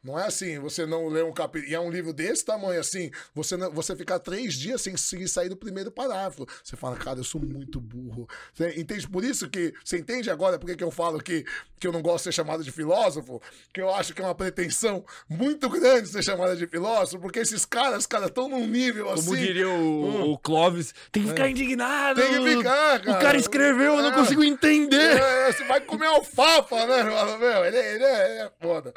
[0.03, 1.71] Não é assim, você não lê um capítulo.
[1.71, 3.11] E é um livro desse tamanho, assim.
[3.35, 6.47] Você, não, você ficar três dias sem conseguir sair do primeiro parágrafo.
[6.63, 8.27] Você fala, cara, eu sou muito burro.
[8.53, 9.07] Você entende?
[9.07, 9.73] Por isso que.
[9.85, 11.45] Você entende agora por que eu falo que,
[11.79, 13.39] que eu não gosto de ser chamado de filósofo?
[13.71, 17.63] Que eu acho que é uma pretensão muito grande ser chamado de filósofo, porque esses
[17.63, 19.25] caras, cara, estão num nível assim.
[19.25, 22.19] Como diria o, o Clóvis, tem que ficar indignado.
[22.19, 23.17] Tem que ficar, cara.
[23.17, 24.15] O cara escreveu, eu não É.
[24.15, 24.95] consigo entender.
[25.17, 27.03] É, você vai comer alfafa, né?
[27.37, 28.93] Meu, ele, é- ele é, ele é foda.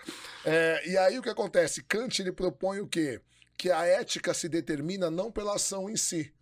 [0.47, 1.83] É, e aí o que acontece?
[1.83, 3.21] Kant ele propõe o quê?
[3.57, 6.35] Que a ética se determina não pela ação em si,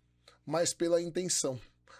[0.45, 1.59] mas pela intenção.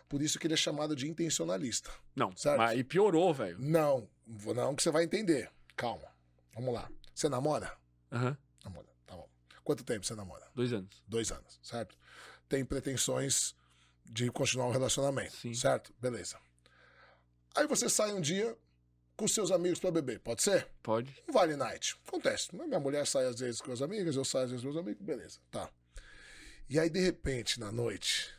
[0.10, 1.90] Por isso que ele é chamado de intencionalista.
[2.16, 2.58] Não, Certo.
[2.58, 3.58] mas e piorou, velho.
[3.60, 4.08] Não,
[4.56, 5.50] não que você vai entender.
[5.76, 6.08] Calma.
[6.54, 6.90] Vamos lá.
[7.16, 7.76] Você namora?
[8.12, 8.88] Aham, Namora.
[9.08, 9.28] Tá bom.
[9.64, 10.46] Quanto tempo você namora?
[10.54, 11.02] dois anos.
[11.08, 11.98] Dois anos, certo?
[12.48, 13.56] Tem pretensões
[14.06, 15.54] de continuar um relacionamento, Sim.
[15.54, 15.94] certo?
[16.00, 16.38] Beleza.
[17.56, 18.56] Aí você sai um dia
[19.24, 20.68] com seus amigos pra beber, pode ser?
[20.82, 21.16] Pode.
[21.32, 21.96] Vale night.
[22.06, 22.54] Acontece.
[22.54, 25.02] Minha mulher sai às vezes com as amigas, eu saio às vezes com os amigos,
[25.02, 25.70] beleza, tá.
[26.70, 28.30] E aí, de repente, na noite,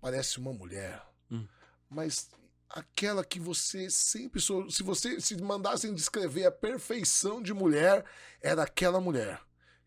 [0.00, 1.44] parece uma mulher, Hum.
[1.90, 2.30] mas
[2.70, 4.40] aquela que você sempre.
[4.40, 8.04] sou- Se você se mandassem descrever a perfeição de mulher,
[8.40, 9.40] era aquela mulher.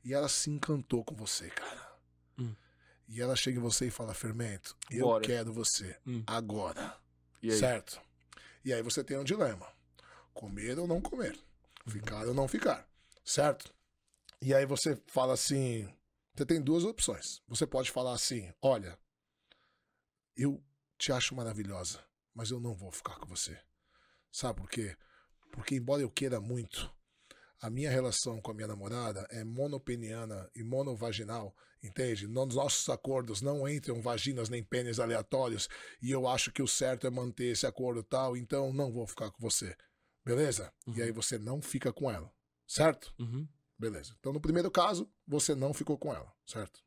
[0.04, 1.96] E ela se encantou com você, cara.
[2.38, 2.54] Hum.
[3.08, 5.24] E ela chega em você e fala: Fermento, eu Bora.
[5.24, 6.24] quero você Hum.
[6.28, 6.98] agora.
[7.42, 7.52] E?
[7.54, 8.02] Certo?
[8.66, 9.66] E aí você tem um dilema:
[10.36, 11.36] comer ou não comer,
[11.88, 12.88] ficar ou não ficar,
[13.24, 13.74] certo?
[14.42, 15.90] E aí você fala assim:
[16.36, 17.42] você tem duas opções.
[17.48, 19.00] Você pode falar assim: olha,
[20.36, 20.62] eu
[20.98, 23.58] te acho maravilhosa, mas eu não vou ficar com você.
[24.32, 24.96] Sabe por quê?
[25.54, 26.94] Porque, embora eu queira muito,
[27.62, 32.28] a minha relação com a minha namorada é monopeniana e monovaginal, entende?
[32.28, 35.70] Nos nossos acordos não entram vaginas nem pênis aleatórios
[36.02, 39.32] e eu acho que o certo é manter esse acordo tal, então não vou ficar
[39.32, 39.74] com você.
[40.26, 40.74] Beleza?
[40.88, 40.96] Uhum.
[40.96, 42.32] E aí você não fica com ela,
[42.68, 43.14] certo?
[43.20, 43.48] Uhum.
[43.78, 44.16] Beleza.
[44.20, 46.84] Então, no primeiro caso, você não ficou com ela, certo?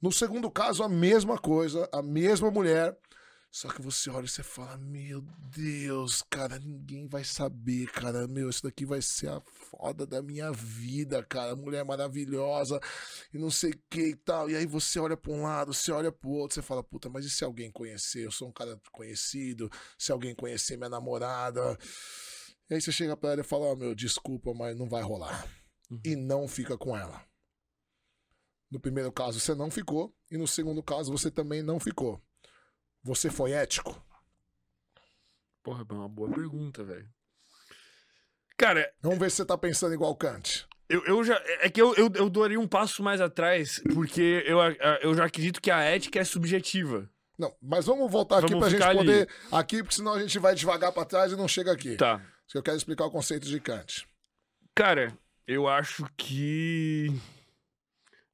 [0.00, 2.96] No segundo caso, a mesma coisa, a mesma mulher
[3.52, 5.20] só que você olha e você fala: Meu
[5.52, 8.28] Deus, cara, ninguém vai saber, cara.
[8.28, 11.56] Meu, isso daqui vai ser a foda da minha vida, cara.
[11.56, 12.80] Mulher maravilhosa
[13.34, 14.48] e não sei o que e tal.
[14.48, 17.24] E aí você olha pra um lado, você olha pro outro, você fala: Puta, mas
[17.24, 18.24] e se alguém conhecer?
[18.24, 19.68] Eu sou um cara conhecido.
[19.98, 21.76] Se alguém conhecer minha namorada.
[22.70, 25.44] E aí você chega pra ela e fala: oh, Meu, desculpa, mas não vai rolar.
[25.90, 26.00] Uhum.
[26.04, 27.24] E não fica com ela.
[28.70, 30.14] No primeiro caso, você não ficou.
[30.30, 32.22] E no segundo caso, você também não ficou.
[33.02, 34.00] Você foi ético?
[35.62, 37.08] Porra, é uma boa pergunta, velho.
[38.56, 38.92] Cara.
[39.02, 40.68] Vamos ver se você tá pensando igual Kant.
[40.88, 41.34] Eu, eu já.
[41.60, 44.58] É que eu, eu, eu daria um passo mais atrás, porque eu,
[45.02, 47.10] eu já acredito que a ética é subjetiva.
[47.38, 48.98] Não, mas vamos voltar vamos aqui pra gente ali.
[48.98, 49.28] poder.
[49.50, 51.96] Aqui, porque senão a gente vai devagar para trás e não chega aqui.
[51.96, 52.20] Tá.
[52.54, 54.08] Eu quero explicar o conceito de Kant.
[54.74, 57.08] Cara, eu acho que.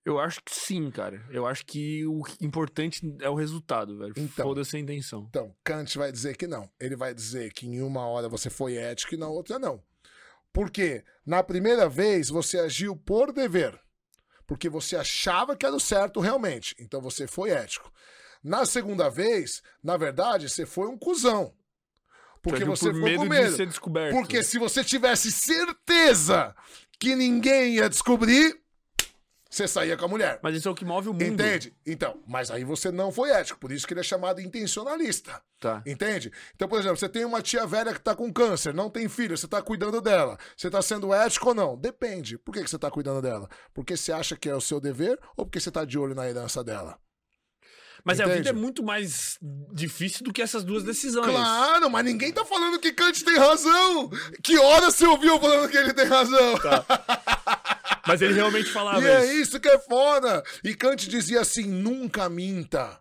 [0.04, 1.22] Eu acho que sim, cara.
[1.30, 4.14] Eu acho que o importante é o resultado, velho.
[4.16, 5.26] Então, Foda-se a intenção.
[5.28, 6.70] Então, Kant vai dizer que não.
[6.78, 9.82] Ele vai dizer que em uma hora você foi ético e na outra não.
[10.52, 13.78] Porque na primeira vez você agiu por dever.
[14.46, 16.74] Porque você achava que era o certo realmente.
[16.78, 17.92] Então você foi ético.
[18.42, 21.52] Na segunda vez, na verdade, você foi um cuzão.
[22.50, 23.50] Porque você por foi medo com medo.
[23.50, 24.14] De ser descoberto.
[24.14, 26.54] Porque se você tivesse certeza
[26.98, 28.58] que ninguém ia descobrir,
[29.48, 30.38] você saía com a mulher.
[30.42, 31.22] Mas isso é o que move o mundo.
[31.22, 31.74] Entende?
[31.86, 35.40] Então, mas aí você não foi ético, por isso que ele é chamado intencionalista.
[35.58, 35.82] Tá.
[35.86, 36.30] Entende?
[36.54, 39.36] Então, por exemplo, você tem uma tia velha que tá com câncer, não tem filho,
[39.36, 40.36] você tá cuidando dela.
[40.56, 41.76] Você tá sendo ético ou não?
[41.76, 42.36] Depende.
[42.36, 43.48] Por que, que você tá cuidando dela?
[43.72, 46.28] Porque você acha que é o seu dever ou porque você tá de olho na
[46.28, 46.98] herança dela?
[48.06, 48.32] Mas Entende?
[48.32, 49.36] a vida é muito mais
[49.72, 51.26] difícil do que essas duas decisões.
[51.26, 54.08] Claro, mas ninguém tá falando que Kant tem razão.
[54.44, 56.56] Que hora você ouviu falando que ele tem razão?
[56.56, 56.84] Tá.
[58.06, 59.26] Mas ele realmente falava e é isso.
[59.26, 60.40] é isso que é foda.
[60.62, 63.00] E Kant dizia assim: nunca minta.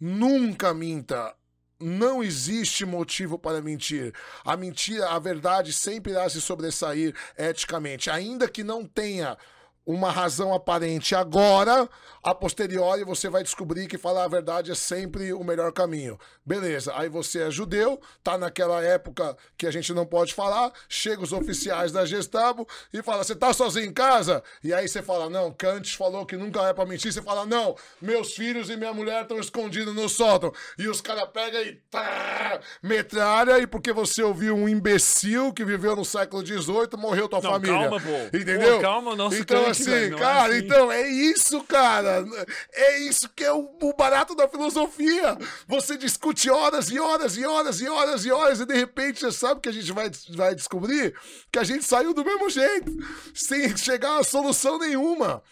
[0.00, 1.34] Nunca minta.
[1.80, 4.14] Não existe motivo para mentir.
[4.44, 9.36] A mentira, a verdade sempre irá se sobressair eticamente, ainda que não tenha
[9.84, 11.88] uma razão aparente agora,
[12.22, 16.18] a posteriori você vai descobrir que falar a verdade é sempre o melhor caminho.
[16.46, 21.22] Beleza, aí você é judeu, tá naquela época que a gente não pode falar, chega
[21.22, 25.28] os oficiais da Gestapo e fala: "Você tá sozinho em casa?" E aí você fala:
[25.28, 27.12] "Não, Kant falou que nunca é para mentir".
[27.12, 30.52] Você fala: "Não, meus filhos e minha mulher estão escondidos no sótão".
[30.78, 35.96] E os caras pegam e tá, metralha e porque você ouviu um imbecil que viveu
[35.96, 37.90] no século XVIII, morreu tua não, família.
[37.90, 38.36] Calma, pô.
[38.36, 38.76] Entendeu?
[38.76, 40.66] Pô, calma, nosso então, assim, cara, é assim.
[40.66, 42.24] então é isso, cara.
[42.72, 45.36] É isso que é o, o, barato da filosofia.
[45.66, 49.32] Você discute horas e horas e horas e horas e horas e de repente você
[49.32, 51.14] sabe que a gente vai, vai descobrir
[51.50, 52.92] que a gente saiu do mesmo jeito,
[53.34, 55.42] sem chegar a solução nenhuma.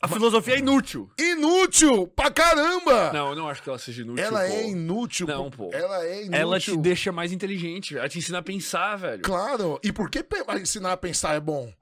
[0.00, 1.10] A filosofia é inútil.
[1.18, 3.12] Inútil pra caramba!
[3.12, 4.24] Não, eu não acho que ela seja inútil.
[4.24, 4.46] Ela pô.
[4.46, 5.26] é inútil.
[5.26, 5.70] Não, pô.
[5.72, 6.40] Ela é inútil.
[6.40, 7.96] Ela te deixa mais inteligente.
[7.96, 9.22] Ela te ensina a pensar, velho.
[9.22, 9.80] Claro.
[9.82, 10.24] E por que
[10.60, 11.72] ensinar a pensar é bom?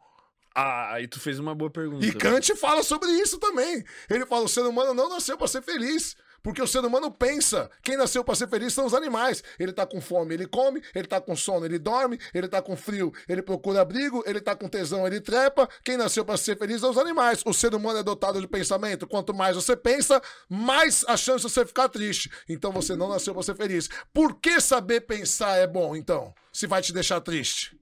[0.55, 2.07] Ah, aí tu fez uma boa pergunta.
[2.07, 3.85] E Kant fala sobre isso também.
[4.09, 6.17] Ele fala: o ser humano não nasceu para ser feliz.
[6.45, 7.71] Porque o ser humano pensa.
[7.83, 9.43] Quem nasceu para ser feliz são os animais.
[9.59, 10.83] Ele tá com fome, ele come.
[10.95, 12.21] Ele tá com sono, ele dorme.
[12.35, 14.23] Ele tá com frio, ele procura abrigo.
[14.27, 15.67] Ele tá com tesão, ele trepa.
[15.83, 17.43] Quem nasceu para ser feliz são os animais.
[17.47, 19.07] O ser humano é dotado de pensamento.
[19.07, 22.31] Quanto mais você pensa, mais a chance de você ficar triste.
[22.47, 23.89] Então você não nasceu para ser feliz.
[24.13, 26.35] Por que saber pensar é bom, então?
[26.53, 27.75] Se vai te deixar triste?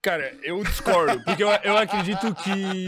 [0.00, 2.86] Cara, eu discordo, porque eu, eu acredito que.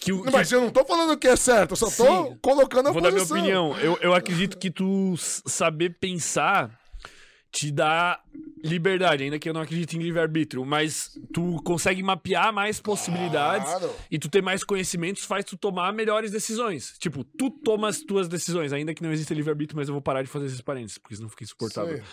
[0.00, 2.88] que, que Mas eu não tô falando que é certo, eu só tô Sim, colocando
[2.88, 3.26] a vou posição.
[3.28, 3.78] dar minha opinião.
[3.80, 6.78] Eu, eu acredito que tu saber pensar
[7.52, 8.20] te dá
[8.62, 13.90] liberdade, ainda que eu não acredite em livre-arbítrio, mas tu consegue mapear mais possibilidades claro.
[14.10, 16.94] e tu ter mais conhecimentos faz tu tomar melhores decisões.
[16.98, 20.22] Tipo, tu toma as tuas decisões, ainda que não exista livre-arbítrio, mas eu vou parar
[20.22, 21.96] de fazer esses parênteses, porque senão fica insuportável.
[21.96, 22.04] Sei.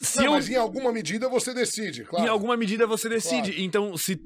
[0.00, 0.32] Se não, eu...
[0.32, 2.24] Mas em alguma medida você decide, claro.
[2.24, 3.50] Em alguma medida você decide.
[3.50, 3.64] Claro.
[3.64, 4.20] Então, se,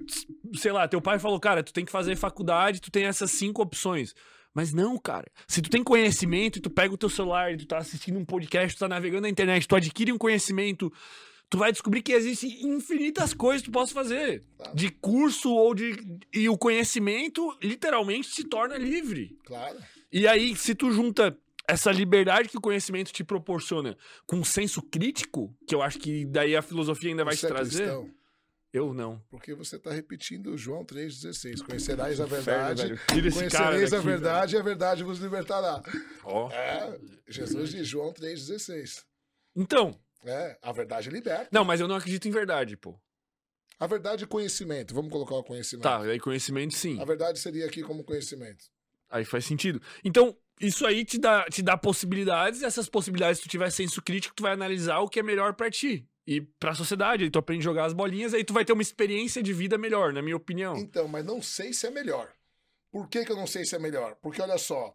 [0.54, 3.62] sei lá, teu pai falou, cara, tu tem que fazer faculdade, tu tem essas cinco
[3.62, 4.14] opções.
[4.52, 5.30] Mas não, cara.
[5.46, 8.24] Se tu tem conhecimento e tu pega o teu celular, e tu tá assistindo um
[8.24, 10.92] podcast, tu tá navegando na internet, tu adquire um conhecimento,
[11.48, 14.42] tu vai descobrir que existem infinitas coisas que tu possa fazer.
[14.56, 14.74] Claro.
[14.74, 15.96] De curso ou de.
[16.34, 19.38] E o conhecimento literalmente se torna livre.
[19.44, 19.78] Claro.
[20.12, 21.38] E aí, se tu junta
[21.70, 26.24] essa liberdade que o conhecimento te proporciona com um senso crítico, que eu acho que
[26.26, 27.76] daí a filosofia ainda vai Você te é trazer.
[27.84, 28.10] cristão?
[28.72, 29.20] Eu não.
[29.28, 31.64] Porque você está repetindo João 3,16.
[31.64, 32.82] Conhecerás a verdade.
[32.82, 32.96] velho.
[32.98, 35.82] Cara Conhecereis a daqui, verdade e a verdade vos libertará.
[36.22, 36.48] Ó.
[36.52, 36.96] É,
[37.28, 39.02] Jesus diz João 3,16.
[39.56, 41.48] Então, É, a verdade liberta.
[41.50, 42.96] não, mas eu não acredito em verdade, pô.
[43.78, 44.94] A verdade é conhecimento.
[44.94, 45.82] Vamos colocar o conhecimento.
[45.82, 47.00] Tá, aí conhecimento sim.
[47.00, 48.66] A verdade seria aqui como conhecimento.
[49.10, 49.82] Aí faz sentido.
[50.04, 54.02] Então, isso aí te dá, te dá possibilidades, e essas possibilidades, se tu tiver senso
[54.02, 56.06] crítico, tu vai analisar o que é melhor pra ti.
[56.26, 58.82] E pra sociedade, aí tu aprende a jogar as bolinhas, aí tu vai ter uma
[58.82, 60.76] experiência de vida melhor, na minha opinião.
[60.76, 62.30] Então, mas não sei se é melhor.
[62.90, 64.16] Por que, que eu não sei se é melhor?
[64.20, 64.92] Porque olha só.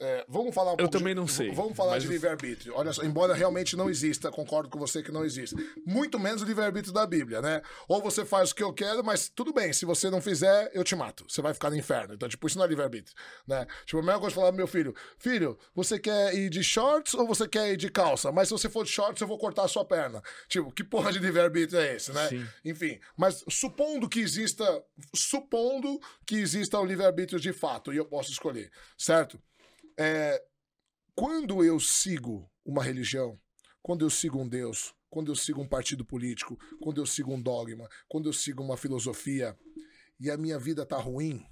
[0.00, 2.72] É, vamos falar um pouco também de- não sei, Vamos falar de eu- livre-arbítrio.
[2.74, 5.54] Olha só, embora realmente não exista, concordo com você que não existe.
[5.86, 7.60] Muito menos o livre-arbítrio da Bíblia, né?
[7.86, 10.82] Ou você faz o que eu quero, mas tudo bem, se você não fizer, eu
[10.82, 11.24] te mato.
[11.28, 12.14] Você vai ficar no inferno.
[12.14, 13.14] Então, tipo, isso não é livre-arbítrio,
[13.46, 13.66] né?
[13.84, 17.26] Tipo, a mesma coisa falar pro meu filho: Filho, você quer ir de shorts ou
[17.26, 18.32] você quer ir de calça?
[18.32, 20.22] Mas se você for de shorts, eu vou cortar a sua perna.
[20.48, 22.28] Tipo, que porra de livre-arbítrio é esse, né?
[22.28, 22.46] Sim.
[22.64, 24.64] Enfim, mas supondo que exista,
[25.14, 29.40] supondo que exista o livre-arbítrio de fato e eu posso escolher, certo?
[29.98, 30.42] É,
[31.14, 33.38] quando eu sigo uma religião,
[33.82, 37.40] quando eu sigo um Deus, quando eu sigo um partido político, quando eu sigo um
[37.42, 39.58] dogma, quando eu sigo uma filosofia
[40.18, 41.44] e a minha vida tá ruim,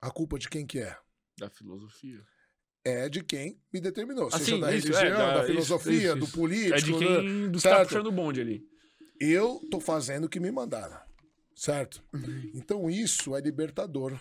[0.00, 0.96] a culpa de quem que é?
[1.38, 2.24] Da filosofia.
[2.84, 6.16] É de quem me determinou, seja Assim, da isso, religião, é, da- da filosofia, isso,
[6.18, 6.36] do isso.
[6.36, 7.88] político, É de quem dos que tá certo?
[7.88, 8.68] puxando o bonde ali.
[9.20, 11.00] eu tô fazendo o que me mandaram,
[11.54, 12.04] certo?
[12.54, 14.18] Então isso é libertador.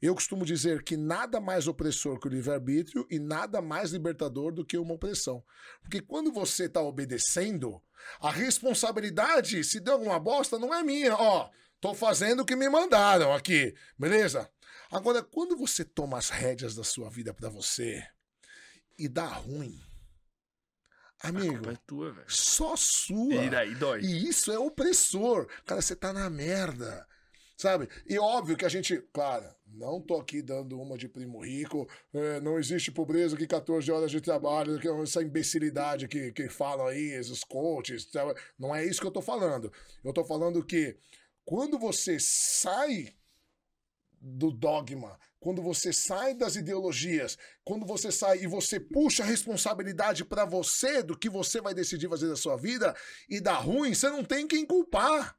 [0.00, 4.64] Eu costumo dizer que nada mais opressor que o livre-arbítrio e nada mais libertador do
[4.64, 5.44] que uma opressão.
[5.82, 7.82] Porque quando você está obedecendo,
[8.20, 11.14] a responsabilidade, se deu alguma bosta, não é minha.
[11.14, 14.50] Ó, tô fazendo o que me mandaram aqui, beleza?
[14.90, 18.04] Agora, quando você toma as rédeas da sua vida para você
[18.98, 19.80] e dá ruim,
[21.22, 23.34] amigo, é tua, só sua.
[23.34, 24.00] E daí dói.
[24.00, 25.46] E isso é opressor.
[25.64, 27.06] Cara, você tá na merda.
[27.56, 27.90] Sabe?
[28.06, 32.40] E óbvio que a gente, claro, não tô aqui dando uma de primo rico, é,
[32.40, 36.86] não existe pobreza que 14 horas de trabalho, que é essa imbecilidade que, que falam
[36.86, 38.08] aí, esses coaches,
[38.58, 39.72] não é isso que eu tô falando.
[40.04, 40.96] Eu tô falando que
[41.44, 43.14] quando você sai
[44.20, 50.24] do dogma, quando você sai das ideologias, quando você sai e você puxa a responsabilidade
[50.24, 52.94] pra você do que você vai decidir fazer da sua vida
[53.28, 55.34] e dá ruim, você não tem quem culpar.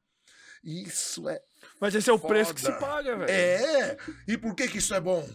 [0.64, 1.40] Isso é.
[1.80, 2.78] Mas esse é o preço que se Foda.
[2.78, 3.30] paga, velho.
[3.30, 3.96] É!
[4.28, 5.28] E por que que isso é bom?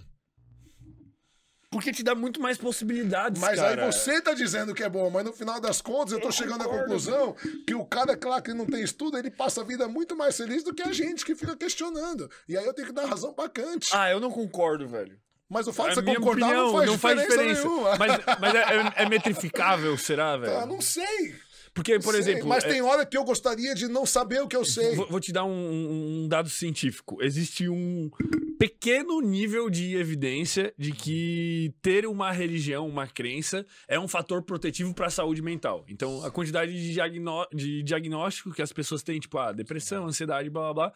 [1.69, 3.85] Porque te dá muito mais possibilidades, Mas cara.
[3.85, 6.31] aí você tá dizendo que é bom, mas no final das contas eu tô Eu
[6.31, 6.83] chegando à concordo.
[6.85, 7.35] conclusão
[7.67, 10.63] que o cara, claro, que não tem estudo, ele passa a vida muito mais feliz
[10.63, 12.31] do que a gente que fica questionando.
[12.47, 13.89] E aí eu tenho que dar razão pra Kant.
[13.91, 15.19] Ah, eu não concordo, velho.
[15.49, 17.95] Mas o fato É de você concordar opinião, não faz diferença, nenhuma.
[17.97, 20.57] Mas, mas é, é- é metrificável, será, velho?
[20.57, 21.35] Ah, não sei.
[21.77, 22.47] Porque, por Sei, exemplo.
[22.47, 24.95] Mas é- tem hora que eu gostaria de não saber o que eu sei.
[24.95, 27.19] Vou, vou te dar um, um- dado científico.
[27.21, 28.09] Existe um
[28.57, 34.91] pequeno nível de evidência de que ter uma religião, uma crença, é um fator protetivo
[34.93, 35.85] para a saúde mental.
[35.87, 40.49] Então, a quantidade de, diagnó- de diagnóstico que as pessoas têm, tipo, ah, depressão, ansiedade,
[40.49, 40.93] blá blá blá.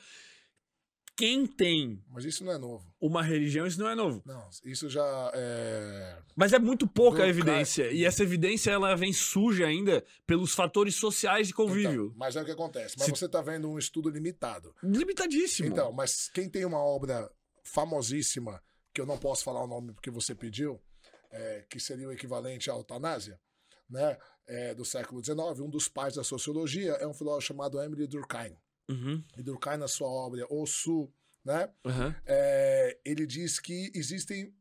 [1.22, 2.84] Quem tem Mas isso não é novo.
[3.00, 4.24] uma religião, isso não é novo.
[4.26, 6.18] Não, isso já é.
[6.36, 7.92] Mas é muito pouca Do a evidência.
[7.92, 12.06] E essa evidência, ela vem suja ainda pelos fatores sociais de convívio.
[12.08, 12.96] Então, mas é o que acontece.
[12.98, 14.76] Mas Se- você tá vendo um estudo limitado.
[14.82, 15.70] Limitadíssimo.
[15.70, 17.32] Então, mas quem tem uma obra
[17.64, 18.62] famosíssima,
[18.94, 20.82] que eu não posso falar o nome porque você pediu,
[21.30, 23.40] é, que seria o equivalente à eutanásia,
[23.90, 24.18] né?
[24.48, 28.58] é, do século XIX, um dos pais da sociologia é um filósofo chamado Emily Durkheim.
[28.92, 30.66] Uhum, E Durkheim, na sua obra O
[31.44, 31.74] né?
[31.86, 32.14] uhum.
[32.26, 34.54] é, ele diz que existem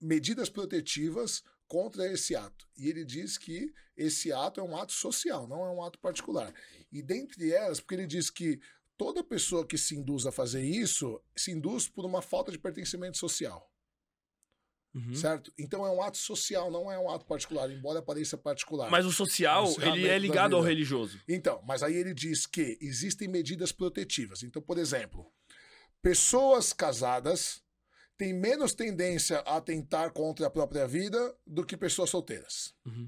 [0.00, 2.68] medidas protetivas contra esse ato.
[2.76, 6.52] E ele diz que esse ato é um ato social, não é um ato particular.
[6.92, 8.60] E dentre elas, porque ele diz que
[8.96, 13.16] toda pessoa que se induz a fazer isso se induz por uma falta de pertencimento
[13.18, 13.72] social,
[14.94, 15.14] uhum.
[15.14, 15.52] certo?
[15.58, 18.90] Então é um ato social, não é um ato particular, embora pareça particular.
[18.90, 21.20] Mas o social, Esse ele é ligado ao religioso.
[21.28, 24.42] Então, mas aí ele diz que existem medidas protetivas.
[24.42, 25.26] Então, por exemplo,
[26.00, 27.62] pessoas casadas
[28.16, 32.74] têm menos tendência a atentar contra a própria vida do que pessoas solteiras.
[32.86, 33.06] Uhum.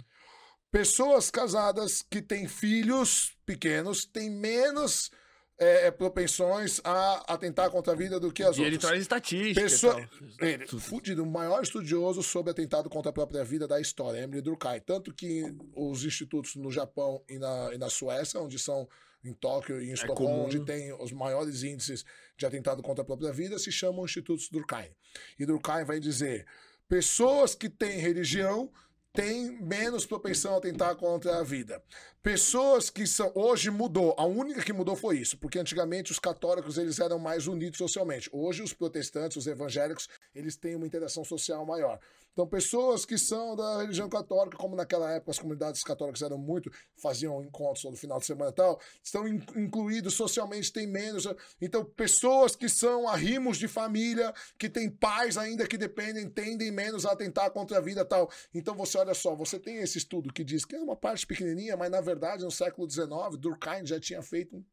[0.70, 5.10] Pessoas casadas que têm filhos pequenos têm menos
[5.59, 8.67] é, é, propensões a atentar contra a vida do que as e outras.
[8.67, 9.60] ele traz estatística.
[9.60, 10.09] Pessoa...
[10.41, 10.44] e.
[10.44, 14.81] Ele, fudido, o maior estudioso sobre atentado contra a própria vida da história, Emily Durkheim.
[14.81, 18.86] Tanto que os institutos no Japão e na, e na Suécia, onde são
[19.25, 20.44] em Tóquio e em Estocolmo, comum.
[20.44, 22.05] onde tem os maiores índices
[22.36, 24.91] de atentado contra a própria vida, se chamam institutos Durkheim.
[25.39, 26.47] E Durkheim vai dizer:
[26.86, 28.70] pessoas que têm religião
[29.17, 31.83] têm menos propensão a atentar contra a vida.
[32.23, 33.33] Pessoas que são.
[33.35, 34.15] Hoje mudou.
[34.19, 38.28] A única que mudou foi isso, porque antigamente os católicos eles eram mais unidos socialmente.
[38.31, 41.99] Hoje os protestantes, os evangélicos, eles têm uma interação social maior.
[42.36, 46.70] Então, pessoas que são da religião católica, como naquela época as comunidades católicas eram muito,
[46.94, 51.26] faziam encontros todo final de semana e tal, estão in- incluídos socialmente, tem menos.
[51.62, 57.06] Então, pessoas que são arrimos de família, que têm pais ainda que dependem, tendem menos
[57.06, 58.31] a atentar contra a vida e tal.
[58.52, 61.74] Então, você olha só, você tem esse estudo que diz que é uma parte pequenininha,
[61.74, 64.65] mas na verdade, no século XIX, Durkheim já tinha feito um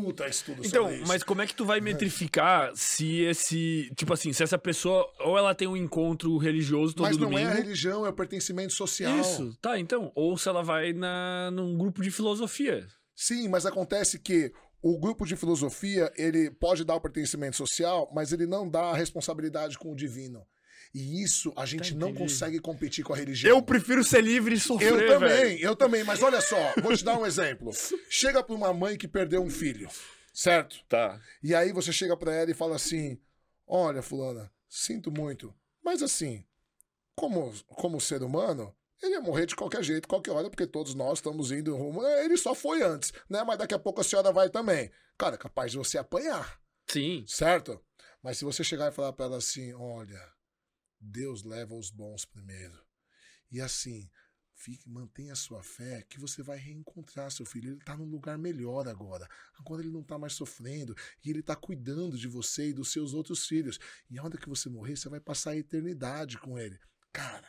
[0.00, 1.08] puta estudo Então, sobre isso.
[1.08, 3.90] mas como é que tu vai metrificar se esse.
[3.96, 5.10] Tipo assim, se essa pessoa.
[5.20, 7.48] Ou ela tem um encontro religioso todo Mas não domingo.
[7.48, 9.18] é a religião, é o pertencimento social.
[9.18, 10.10] Isso, tá, então.
[10.14, 12.86] Ou se ela vai na, num grupo de filosofia.
[13.14, 14.52] Sim, mas acontece que
[14.82, 18.96] o grupo de filosofia, ele pode dar o pertencimento social, mas ele não dá a
[18.96, 20.42] responsabilidade com o divino.
[20.92, 22.24] E isso a gente não entendi.
[22.24, 23.56] consegue competir com a religião.
[23.56, 25.60] Eu prefiro ser livre e sofrer, Eu também, velho.
[25.60, 27.70] eu também, mas olha só, vou te dar um exemplo.
[28.10, 29.88] Chega pra uma mãe que perdeu um filho,
[30.34, 30.76] certo?
[30.88, 31.20] Tá.
[31.42, 33.20] E aí você chega pra ela e fala assim:
[33.66, 35.54] Olha, fulana, sinto muito,
[35.84, 36.44] mas assim,
[37.14, 41.18] como, como ser humano, ele ia morrer de qualquer jeito, qualquer hora, porque todos nós
[41.18, 42.04] estamos indo rumo.
[42.04, 43.42] é, Ele só foi antes, né?
[43.44, 44.90] Mas daqui a pouco a senhora vai também.
[45.16, 47.24] Cara, é capaz de você apanhar, Sim.
[47.28, 47.80] certo?
[48.22, 50.20] Mas se você chegar e falar pra ela assim: Olha,
[51.00, 52.78] Deus leva os bons primeiro.
[53.50, 54.10] E assim,
[54.54, 57.70] fique, mantenha a sua fé que você vai reencontrar seu filho.
[57.70, 59.26] Ele está num lugar melhor agora.
[59.58, 63.14] Agora ele não está mais sofrendo e ele está cuidando de você e dos seus
[63.14, 63.78] outros filhos.
[64.10, 66.78] E a hora que você morrer, você vai passar a eternidade com ele.
[67.12, 67.48] Cara,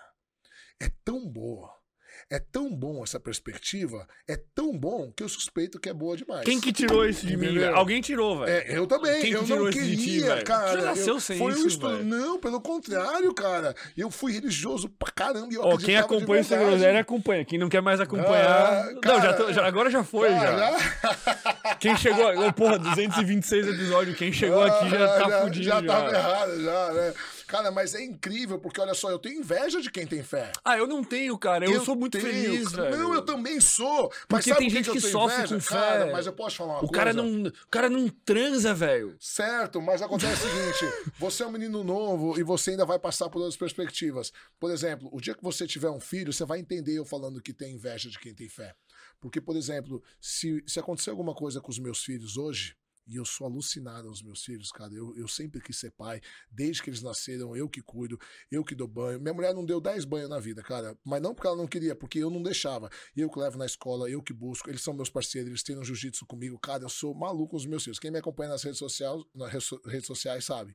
[0.80, 1.81] é tão boa.
[2.30, 6.44] É tão bom essa perspectiva, é tão bom que eu suspeito que é boa demais.
[6.46, 7.64] Quem que tirou isso de mim?
[7.66, 8.52] Alguém tirou, velho.
[8.52, 9.22] É, eu também.
[9.22, 10.46] Quem que eu tirou não ti, queria, velho?
[10.46, 10.72] cara.
[10.80, 11.98] Já nasceu eu, sem foi um isso, estudo.
[11.98, 12.04] velho.
[12.06, 13.76] Não, pelo contrário, cara.
[13.98, 15.48] Eu fui religioso pra caramba.
[15.54, 16.70] eu Ó, quem acompanha verdade.
[16.72, 17.46] Groselha acompanha.
[17.46, 18.86] Quem não quer mais acompanhar.
[18.86, 19.22] Ah, não, cara.
[19.22, 21.76] já tô- já- agora já foi, Ah, já.
[21.80, 22.26] Quem chegou.
[22.48, 24.18] Ô, porra, 226 episódios.
[24.18, 25.66] Quem chegou aqui já tá já, fudido.
[25.66, 27.14] Já Já, tava errado, já, né?
[27.52, 30.54] Cara, mas é incrível, porque olha só, eu tenho inveja de quem tem fé.
[30.64, 31.66] Ah, eu não tenho, cara.
[31.66, 32.96] Eu, sou muito tenho, feliz, cara.
[32.96, 34.04] Não, eu também sou.
[34.10, 35.56] Mas Porque sabe tem gente eu que tenho sofre inveja?
[35.56, 35.76] com fé.
[35.76, 36.94] Cara, mas eu posso falar uma O coisa?
[36.94, 39.18] cara, não, o cara não transa, velho.
[39.20, 43.30] Certo, mas acontece o seguinte: você é um menino novo e você ainda vai passar
[43.30, 44.32] por outras perspectivas.
[44.58, 47.52] Por exemplo, o dia que você tiver um filho, você vai entender eu falando que
[47.52, 48.74] tem inveja de quem tem fé.
[49.20, 52.76] Porque, por exemplo, se, se acontecer alguma coisa com os meus filhos hoje,
[53.12, 54.94] e eu sou alucinado aos meus filhos, cara.
[54.94, 58.18] Eu, eu sempre quis ser pai, desde que eles nasceram, eu que cuido,
[58.50, 59.20] eu que dou banho.
[59.20, 60.98] Minha mulher não deu 10 banhos na vida, cara.
[61.04, 62.90] Mas não porque ela não queria, porque eu não deixava.
[63.14, 64.70] Eu que levo na escola, eu que busco.
[64.70, 66.58] Eles são meus parceiros, eles treinam jiu-jitsu comigo.
[66.58, 68.00] Cara, eu sou maluco com os meus filhos.
[68.00, 70.74] Quem me acompanha nas redes sociais, nas redes so- redes sociais sabe.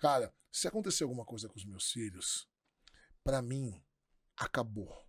[0.00, 2.48] Cara, se acontecer alguma coisa com os meus filhos,
[3.22, 3.80] pra mim,
[4.36, 5.05] acabou.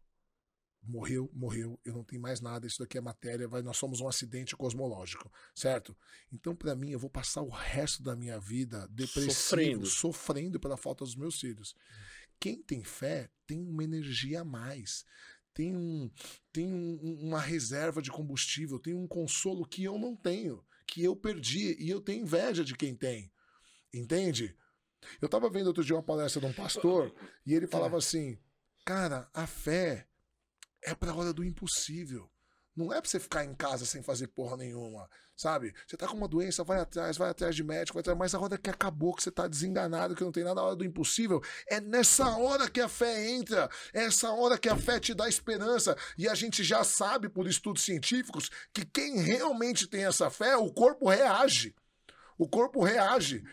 [0.87, 4.07] Morreu, morreu, eu não tenho mais nada, isso daqui é matéria, vai, nós somos um
[4.07, 5.95] acidente cosmológico, certo?
[6.31, 9.85] Então, pra mim, eu vou passar o resto da minha vida depressivo, Sofrendo.
[9.85, 11.75] sofrendo, pela falta dos meus filhos.
[12.39, 15.05] Quem tem fé tem uma energia a mais,
[15.53, 16.09] tem, um,
[16.53, 21.03] tem um- um- uma reserva de combustível, tem um consolo que eu não tenho, que
[21.03, 23.29] eu perdi, e eu tenho inveja de quem tem.
[23.93, 24.55] Entende?
[25.21, 27.13] Eu tava vendo outro dia uma palestra de um pastor
[27.45, 28.37] e ele falava assim:
[28.85, 30.07] Cara, a fé
[30.83, 32.29] é pra hora do impossível.
[32.77, 35.73] Não é pra você ficar em casa sem fazer porra nenhuma, sabe?
[35.87, 38.39] Você tá com uma doença, vai atrás, vai atrás de médico, vai atrás, mas a
[38.39, 41.41] hora que acabou, que você tá desenganado, que não tem nada, a hora do impossível,
[41.67, 45.27] é nessa hora que a fé entra, é essa hora que a fé te dá
[45.27, 45.97] esperança.
[46.15, 50.71] E a gente já sabe, por estudos científicos, que quem realmente tem essa fé, o
[50.71, 51.75] corpo reage.
[52.37, 53.43] O corpo reage.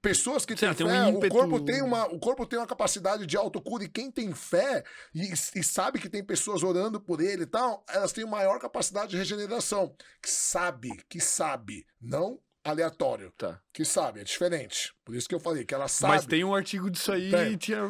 [0.00, 3.26] Pessoas que têm tem um fé, o corpo tem uma, o corpo tem uma capacidade
[3.26, 7.42] de autocura e quem tem fé e, e sabe que tem pessoas orando por ele
[7.42, 9.94] e tal, elas têm maior capacidade de regeneração.
[10.22, 13.60] Que sabe, que sabe, não aleatório, Tá.
[13.72, 14.92] que sabe, é diferente.
[15.04, 16.14] Por isso que eu falei que ela sabe.
[16.14, 17.52] Mas tem um artigo disso aí Tem.
[17.52, 17.80] e tinha.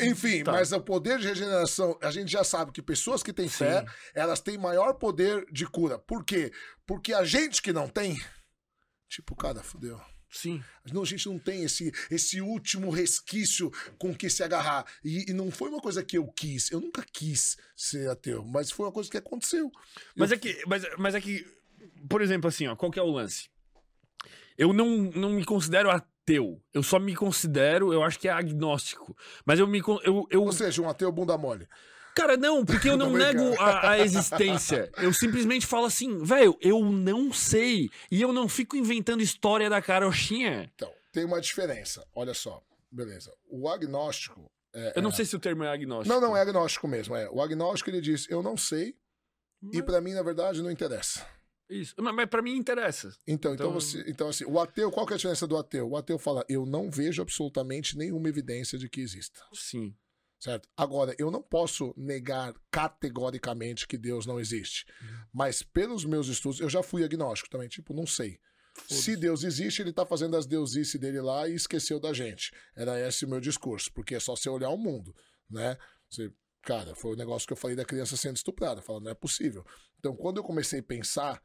[0.00, 0.52] Enfim, Tá.
[0.52, 4.40] mas o poder de regeneração, a gente já sabe que pessoas que têm fé, elas
[4.40, 5.98] têm maior poder de cura.
[5.98, 6.52] Por quê?
[6.86, 8.20] Porque a gente que não tem,
[9.08, 10.00] tipo, cara, fudeu.
[10.30, 10.62] Sim.
[10.92, 14.86] Não, a gente não tem esse, esse último resquício com que se agarrar.
[15.04, 16.70] E, e não foi uma coisa que eu quis.
[16.70, 19.70] Eu nunca quis ser ateu, mas foi uma coisa que aconteceu.
[20.16, 20.62] Mas é que.
[20.66, 21.44] Mas, mas é que.
[22.08, 23.50] por exemplo, assim, ó, qual que é o lance?
[24.56, 26.62] Eu não, não me considero ateu.
[26.72, 29.16] Eu só me considero, eu acho que é agnóstico.
[29.44, 29.80] Mas eu me.
[30.04, 31.66] Eu, eu, Ou seja, um ateu bunda mole.
[32.14, 34.90] Cara, não, porque eu não nego a, a existência.
[34.98, 37.88] Eu simplesmente falo assim, velho, eu não sei.
[38.10, 40.70] E eu não fico inventando história da carochinha.
[40.74, 42.06] Então, tem uma diferença.
[42.14, 42.62] Olha só.
[42.90, 43.32] Beleza.
[43.48, 44.44] O agnóstico.
[44.74, 46.12] é- Eu não é- sei se o termo é agnóstico.
[46.12, 47.14] Não, não, é agnóstico mesmo.
[47.14, 47.28] É.
[47.30, 48.96] O agnóstico ele diz: eu não sei
[49.72, 51.26] e Mas- pra mim, na verdade, não interessa.
[51.68, 51.94] Isso.
[51.98, 53.14] Mas, mas pra mim interessa.
[53.28, 55.88] Então, então, Então- você, então, assim, o ateu, qual que é a diferença do ateu?
[55.88, 59.40] O ateu fala: eu não vejo absolutamente nenhuma evidência de que exista.
[59.54, 59.94] Sim.
[60.40, 60.66] Certo?
[60.74, 64.86] Agora, eu não posso negar categoricamente que Deus não existe.
[65.32, 68.40] Mas pelos meus estudos, eu já fui agnóstico também, tipo, não sei.
[68.88, 72.52] Se Deus existe, ele tá fazendo as deusices dele lá e esqueceu da gente.
[72.74, 75.14] Era esse o meu discurso, porque é só você olhar o mundo,
[75.50, 75.76] né?
[76.08, 79.14] Você, cara, foi o negócio que eu falei da criança sendo estuprada, falando, não é
[79.14, 79.64] possível.
[79.98, 81.42] Então, quando eu comecei a pensar,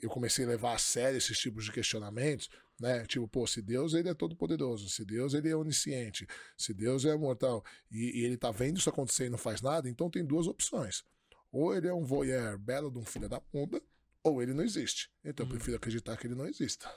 [0.00, 2.48] eu comecei a levar a sério esses tipos de questionamentos,
[2.82, 3.06] né?
[3.06, 6.26] Tipo, pô, se Deus ele é todo poderoso, se Deus ele é onisciente,
[6.58, 9.88] se Deus é mortal e, e ele tá vendo isso acontecer e não faz nada,
[9.88, 11.04] então tem duas opções.
[11.52, 13.80] Ou ele é um voyeur belo de um filho da puta,
[14.24, 15.08] ou ele não existe.
[15.24, 16.90] Então eu prefiro acreditar que ele não exista.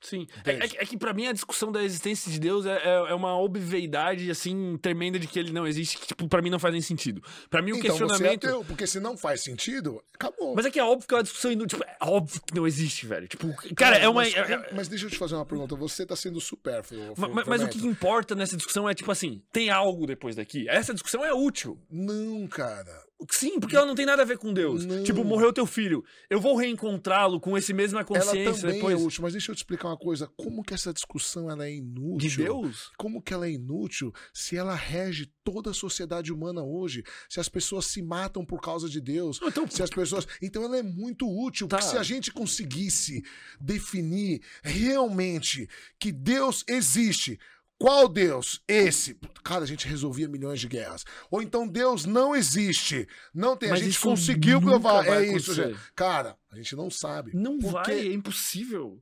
[0.00, 0.26] Sim.
[0.44, 3.10] É, é, que- é que pra mim a discussão da existência de Deus é, é,
[3.10, 6.58] é uma obviedade, assim, tremenda de que ele não existe, que, tipo, pra mim não
[6.58, 7.22] faz nem sentido.
[7.50, 8.46] Pra mim o então você é questionamento.
[8.46, 10.54] ateu, porque se não faz sentido, acabou.
[10.54, 11.78] Mas é que é óbvio que é uma discussão inútil.
[11.78, 13.26] Tipo, é óbvio que não existe, velho.
[13.28, 14.22] Tipo, cara, é uma.
[14.22, 15.74] Mas, é- é- mas deixa eu te fazer uma pergunta.
[15.76, 17.14] Você tá sendo supérfluo.
[17.16, 20.68] Ma- ma- Mas, o que importa nessa discussão é, tipo assim, tem algo depois daqui.
[20.68, 21.78] Essa discussão é útil.
[21.90, 23.07] Não, cara.
[23.30, 24.84] Sim, porque ela não tem nada a ver com Deus.
[24.84, 25.02] Não.
[25.02, 26.04] Tipo, morreu teu filho.
[26.30, 29.00] Eu vou reencontrá-lo com esse mesma Ela consciência também depois.
[29.00, 30.30] é útil, mas deixa eu te explicar uma coisa.
[30.36, 32.28] Como que essa discussão ela é inútil?
[32.30, 32.92] De Deus?
[32.96, 37.02] Como que ela é inútil se ela rege toda a sociedade humana hoje?
[37.28, 39.40] Se as pessoas se matam por causa de Deus?
[39.42, 40.26] Então, Se as pessoas.
[40.40, 41.66] Então ela é muito útil.
[41.66, 41.78] Tá.
[41.78, 43.22] Porque se a gente conseguisse
[43.60, 47.38] definir realmente que Deus existe.
[47.78, 48.60] Qual Deus?
[48.66, 49.14] Esse.
[49.44, 51.04] Cara, a gente resolvia milhões de guerras.
[51.30, 53.06] Ou então Deus não existe.
[53.32, 53.68] Não tem.
[53.70, 55.06] Mas a gente conseguiu provar.
[55.06, 55.74] É isso, acontecer.
[55.74, 55.92] gente.
[55.94, 57.30] Cara, a gente não sabe.
[57.36, 57.92] Não Por vai, quê?
[57.92, 59.00] é impossível.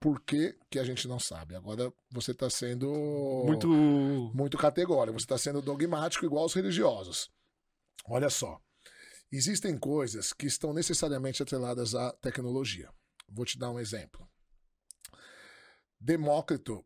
[0.00, 1.54] Por que, que a gente não sabe?
[1.54, 2.88] Agora você está sendo
[3.46, 3.68] Muito.
[4.34, 7.30] muito categórico, você está sendo dogmático igual os religiosos.
[8.04, 8.60] Olha só.
[9.30, 12.90] Existem coisas que estão necessariamente atreladas à tecnologia.
[13.28, 14.26] Vou te dar um exemplo.
[16.00, 16.84] Demócrito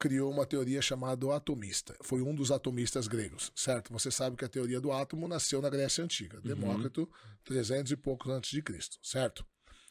[0.00, 1.94] criou uma teoria chamada atomista.
[2.02, 3.92] Foi um dos atomistas gregos, certo?
[3.92, 6.40] Você sabe que a teoria do átomo nasceu na Grécia Antiga.
[6.40, 7.08] Demócrito,
[7.44, 9.44] 300 e poucos antes de Cristo, certo?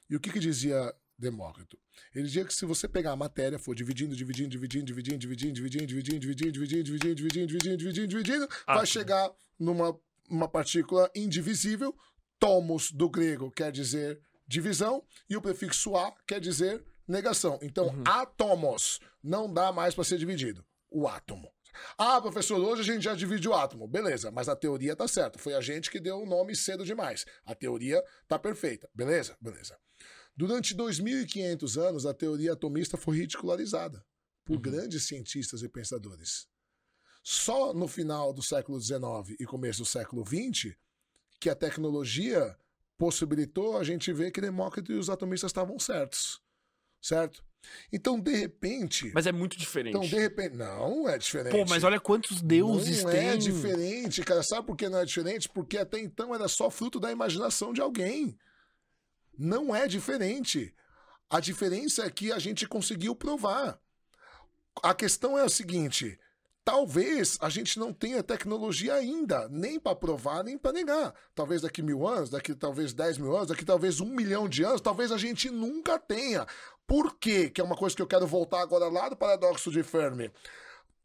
[0.09, 1.77] E o que, que dizia Demócrito?
[2.15, 5.85] Ele dizia que se você pegar a matéria, for dividindo, dividindo, dividindo, dividindo, dividindo, dividindo,
[5.85, 9.95] dividindo, dividindo, dividindo, dividindo, dividindo, dividindo, dividindo, dividindo, vai chegar numa
[10.27, 11.95] uma partícula indivisível.
[12.39, 17.59] Tomos do grego quer dizer divisão e o prefixo a quer dizer negação.
[17.61, 20.65] Então, átomos não dá mais para ser dividido.
[20.89, 21.51] O átomo.
[21.97, 23.87] Ah, professor, hoje a gente já divide o átomo.
[23.87, 25.39] Beleza, mas a teoria tá certa.
[25.39, 27.25] Foi a gente que deu o nome cedo demais.
[27.45, 28.89] A teoria tá perfeita.
[28.93, 29.37] Beleza?
[29.39, 29.77] Beleza.
[30.35, 34.03] Durante 2.500 anos, a teoria atomista foi ridicularizada
[34.45, 36.47] por grandes cientistas e pensadores.
[37.21, 40.75] Só no final do século XIX e começo do século XX
[41.39, 42.57] que a tecnologia
[42.97, 46.41] possibilitou a gente ver que Demócrito e os atomistas estavam certos.
[47.01, 47.43] Certo?
[47.91, 49.11] Então, de repente.
[49.13, 49.95] Mas é muito diferente.
[49.95, 50.55] Então, de repente.
[50.55, 51.51] Não é diferente.
[51.51, 53.29] Pô, mas olha quantos deuses não tem.
[53.29, 54.43] é diferente, cara.
[54.43, 55.49] Sabe por que não é diferente?
[55.49, 58.37] Porque até então era só fruto da imaginação de alguém.
[59.37, 60.73] Não é diferente.
[61.29, 63.79] A diferença é que a gente conseguiu provar.
[64.81, 66.19] A questão é a seguinte:
[66.63, 71.13] talvez a gente não tenha tecnologia ainda, nem para provar, nem para negar.
[71.33, 74.81] Talvez daqui mil anos, daqui talvez dez mil anos, daqui talvez um milhão de anos,
[74.81, 76.45] talvez a gente nunca tenha.
[76.85, 77.49] Por quê?
[77.49, 80.31] Que é uma coisa que eu quero voltar agora lá do paradoxo de Fermi.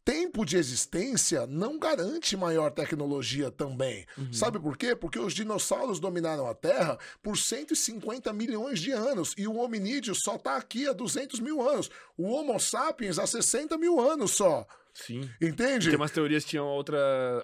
[0.05, 4.05] Tempo de existência não garante maior tecnologia também.
[4.31, 4.95] Sabe por quê?
[4.95, 10.37] Porque os dinossauros dominaram a Terra por 150 milhões de anos e o hominídeo só
[10.37, 11.91] está aqui há 200 mil anos.
[12.19, 14.67] O Homo sapiens há 60 mil anos só.
[14.95, 15.29] Sim.
[15.43, 15.89] Entende?
[15.89, 16.97] Tem umas teorias que tinham outra,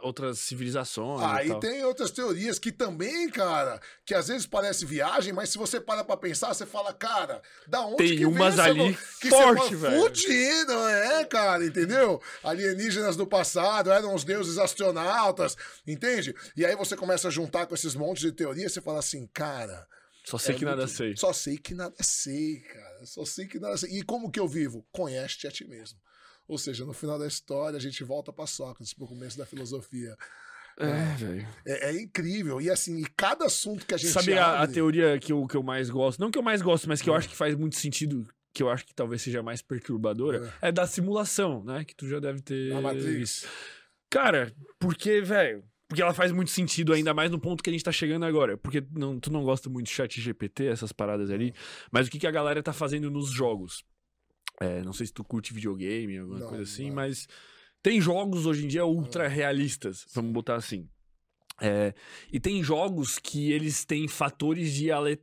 [0.03, 1.21] outras civilizações.
[1.21, 1.59] e Aí tal.
[1.61, 6.05] tem outras teorias que também, cara, que às vezes parece viagem, mas se você para
[6.05, 9.75] pra pensar, você fala, cara, da onde Tem que vem umas essa ali que forte,
[9.75, 10.01] velho.
[10.01, 12.23] Fudido, é, cara, entendeu?
[12.45, 16.33] Alienígenas do passado, eram os deuses astronautas, entende?
[16.57, 19.89] E aí você começa a juntar com esses montes de teorias, você fala assim, cara,
[20.25, 21.17] Só sei é que nada muito- sei.
[21.17, 23.07] Só sei que nada sei, cara.
[23.07, 23.91] Só sei que nada sei.
[23.99, 24.87] E como que eu vivo?
[24.93, 25.99] Conhece-te a ti mesmo.
[26.51, 30.17] Ou seja, no final da história, a gente volta para Sócrates, pro começo da filosofia.
[30.77, 31.49] É, velho.
[31.65, 32.61] É, é incrível.
[32.61, 35.47] E assim, e cada assunto que a gente Sabe a, a abre- teoria que eu,
[35.47, 36.19] que eu mais gosto?
[36.19, 38.69] Não que eu mais gosto, mas que eu acho que faz muito sentido, que eu
[38.69, 41.85] acho que talvez seja mais perturbadora, é, da simulação, né?
[41.85, 42.73] Que tu já deve ter.
[42.73, 43.47] A Matrix.
[44.11, 45.63] Cara, porque, velho.
[45.89, 48.57] Porque ela faz muito sentido, ainda mais no ponto que a gente tá chegando agora.
[48.57, 51.53] Porque não, tu não gosta muito de chat GPT, essas paradas ali.
[51.91, 53.83] Mas o que, que a galera tá fazendo nos jogos?
[54.61, 56.97] É, não sei se tu curte videogame, alguma Não, coisa assim, não.
[56.97, 57.27] mas
[57.83, 60.87] tem jogos hoje em dia ultra realistas, vamos botar assim.
[61.63, 61.95] É,
[62.33, 65.21] e tem jogos que eles têm fatores de ale- le-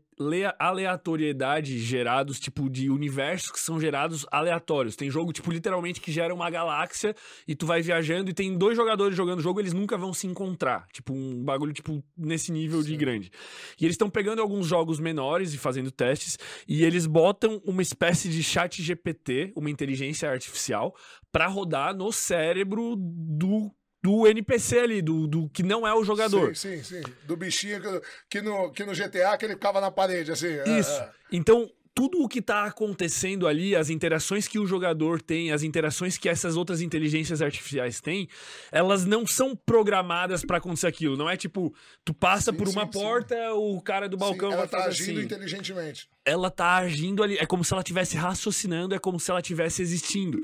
[0.58, 4.96] aleatoriedade gerados, tipo, de universos que são gerados aleatórios.
[4.96, 7.16] Tem jogo, tipo, literalmente que gera uma galáxia
[7.48, 10.26] e tu vai viajando e tem dois jogadores jogando o jogo, eles nunca vão se
[10.26, 10.88] encontrar.
[10.92, 12.98] Tipo, um bagulho, tipo, nesse nível de Sim.
[12.98, 13.32] grande.
[13.80, 16.38] E eles estão pegando alguns jogos menores e fazendo testes
[16.68, 20.96] e eles botam uma espécie de chat GPT, uma inteligência artificial,
[21.32, 23.72] pra rodar no cérebro do,
[24.04, 26.56] do NPC ali, do, do que não é o jogador.
[26.56, 27.12] Sim, sim, sim.
[27.26, 30.48] Do bichinho que, que no, que no GTA que ele ficava na parede, assim.
[30.48, 30.92] é, Isso.
[31.02, 31.10] é.
[31.32, 36.16] Então, tudo o que tá acontecendo ali, as interações que o jogador tem, as interações
[36.16, 38.30] que essas outras inteligências artificiais têm,
[38.72, 41.18] elas não são programadas pra acontecer aquilo.
[41.18, 41.74] Não é tipo,
[42.06, 43.00] tu passa Sim, por uma sim, sim.
[43.00, 45.26] porta, o cara do balcão Sim, ela vai tá agindo assim.
[45.26, 46.08] inteligentemente.
[46.24, 49.82] Ela tá agindo ali, é como se ela estivesse raciocinando, é como se ela estivesse
[49.82, 50.40] existindo.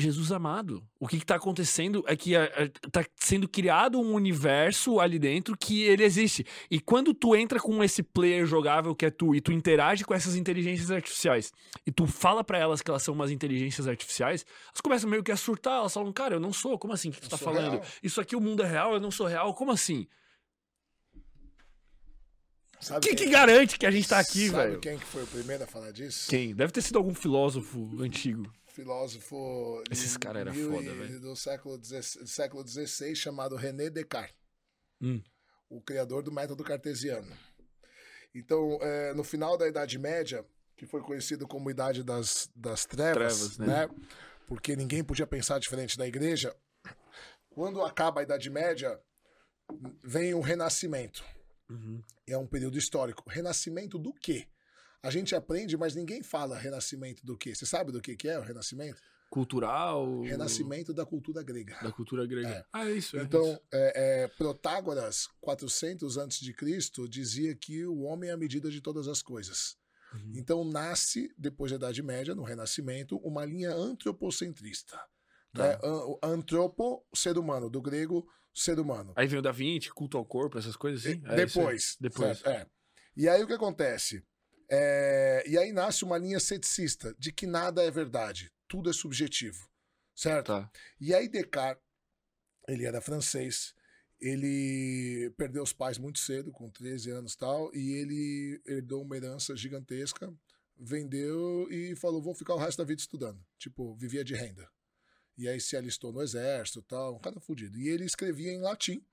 [0.00, 4.14] Jesus amado, o que, que tá acontecendo é que a- a- tá sendo criado um
[4.14, 6.46] universo ali dentro que ele existe.
[6.70, 10.14] E quando tu entra com esse player jogável que é tu e tu interage com
[10.14, 11.50] essas inteligências artificiais
[11.84, 15.32] e tu fala pra elas que elas são umas inteligências artificiais, elas começam meio que
[15.32, 17.08] a surtar, elas falam, cara, eu não sou, como assim?
[17.08, 17.72] O que tu tá falando?
[17.72, 17.84] real.
[18.00, 20.06] Isso aqui o mundo é real, eu não sou real, como assim?
[22.80, 24.80] Sabe Quem que garante que a gente tá aqui, sabe velho?
[24.80, 26.30] quem que foi o primeiro a falar disso?
[26.30, 26.54] Quem?
[26.54, 28.48] Deve ter sido algum filósofo antigo.
[28.82, 31.80] Filósofo Esses cara era foda, e- do século
[32.66, 34.36] XVI chamado René Descartes,
[35.00, 35.20] Hum.
[35.68, 37.36] o criador do método cartesiano.
[38.32, 43.56] Então, é, no final da Idade Média, que foi conhecido como Idade das, das Trevas,
[43.56, 43.66] Trevas, né?
[43.66, 43.88] né?
[44.46, 46.54] Porque ninguém podia pensar diferente da igreja.
[47.50, 49.00] Quando acaba a Idade Média,
[50.04, 51.24] vem o Renascimento.
[51.68, 52.00] Uhum.
[52.28, 53.28] É um período histórico.
[53.28, 54.46] Renascimento do quê?
[55.02, 57.54] A gente aprende, mas ninguém fala renascimento do quê?
[57.54, 59.00] Você sabe do que que é o renascimento?
[59.30, 60.22] Cultural.
[60.22, 61.78] Renascimento da cultura grega.
[61.82, 62.48] Da cultura grega.
[62.48, 62.64] É.
[62.72, 63.16] Ah, é isso.
[63.18, 63.60] é Então, isso.
[63.72, 68.80] é, é, Protágoras, 400 antes de Cristo, dizia que o homem é a medida de
[68.80, 69.76] todas as coisas.
[70.14, 70.32] Uhum.
[70.34, 74.98] Então nasce, depois da Idade Média, no Renascimento, uma linha antropocentrista.
[75.52, 75.68] Tá.
[75.68, 75.78] Né?
[75.84, 79.12] An- o Antropo, ser humano, do grego, ser humano.
[79.14, 81.22] Aí vem o Da Vinci, culto ao corpo, essas coisas assim.
[81.26, 81.96] É depois.
[82.00, 82.42] Depois.
[82.44, 82.66] é.
[83.16, 84.24] E aí o que acontece?
[84.70, 89.68] É, e aí nasce uma linha ceticista, de que nada é verdade, tudo é subjetivo.
[90.14, 90.46] Certo?
[90.48, 90.70] Tá.
[91.00, 91.84] E aí Descartes,
[92.66, 93.74] ele era francês,
[94.20, 99.16] ele perdeu os pais muito cedo, com 13 anos e tal, e ele herdou uma
[99.16, 100.32] herança gigantesca,
[100.76, 103.44] vendeu e falou, vou ficar o resto da vida estudando.
[103.58, 104.68] Tipo, vivia de renda.
[105.36, 107.78] E aí se alistou no exército tal, um cara fudido.
[107.78, 109.04] E ele escrevia em latim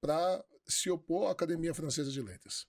[0.00, 2.66] para se opor à Academia Francesa de Letras.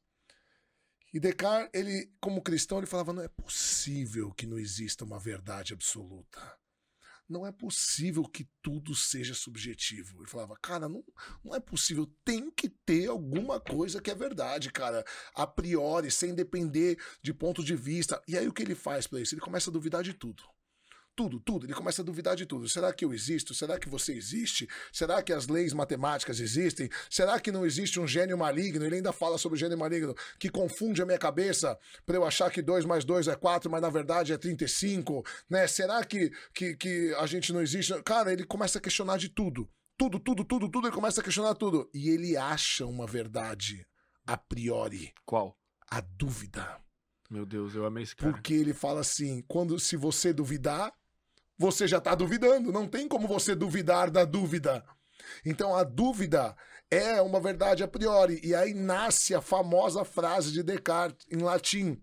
[1.13, 5.73] E Descartes, ele, como cristão, ele falava: não é possível que não exista uma verdade
[5.73, 6.57] absoluta.
[7.27, 10.19] Não é possível que tudo seja subjetivo.
[10.19, 11.03] Ele falava, cara, não,
[11.45, 12.11] não é possível.
[12.25, 15.05] Tem que ter alguma coisa que é verdade, cara.
[15.35, 18.19] A priori, sem depender de ponto de vista.
[18.27, 19.35] E aí o que ele faz para isso?
[19.35, 20.43] Ele começa a duvidar de tudo.
[21.19, 21.65] Tudo, tudo.
[21.65, 22.69] Ele começa a duvidar de tudo.
[22.69, 23.53] Será que eu existo?
[23.53, 24.69] Será que você existe?
[24.89, 26.89] Será que as leis matemáticas existem?
[27.09, 28.85] Será que não existe um gênio maligno?
[28.85, 32.49] Ele ainda fala sobre o gênio maligno que confunde a minha cabeça para eu achar
[32.49, 35.67] que 2 mais 2 é 4, mas na verdade é 35, né?
[35.67, 38.01] Será que, que, que a gente não existe?
[38.03, 39.69] Cara, ele começa a questionar de tudo.
[39.97, 41.89] Tudo, tudo, tudo, tudo, ele começa a questionar tudo.
[41.93, 43.85] E ele acha uma verdade
[44.25, 45.53] a priori, Qual?
[45.91, 46.81] a dúvida.
[47.29, 48.31] Meu Deus, eu amei esse cara.
[48.31, 50.93] Porque ele fala assim: quando se você duvidar,
[51.59, 52.71] você já está duvidando.
[52.71, 54.83] Não tem como você duvidar da dúvida.
[55.45, 56.55] Então a dúvida
[56.89, 58.39] é uma verdade a priori.
[58.41, 62.01] E aí nasce a famosa frase de Descartes em latim.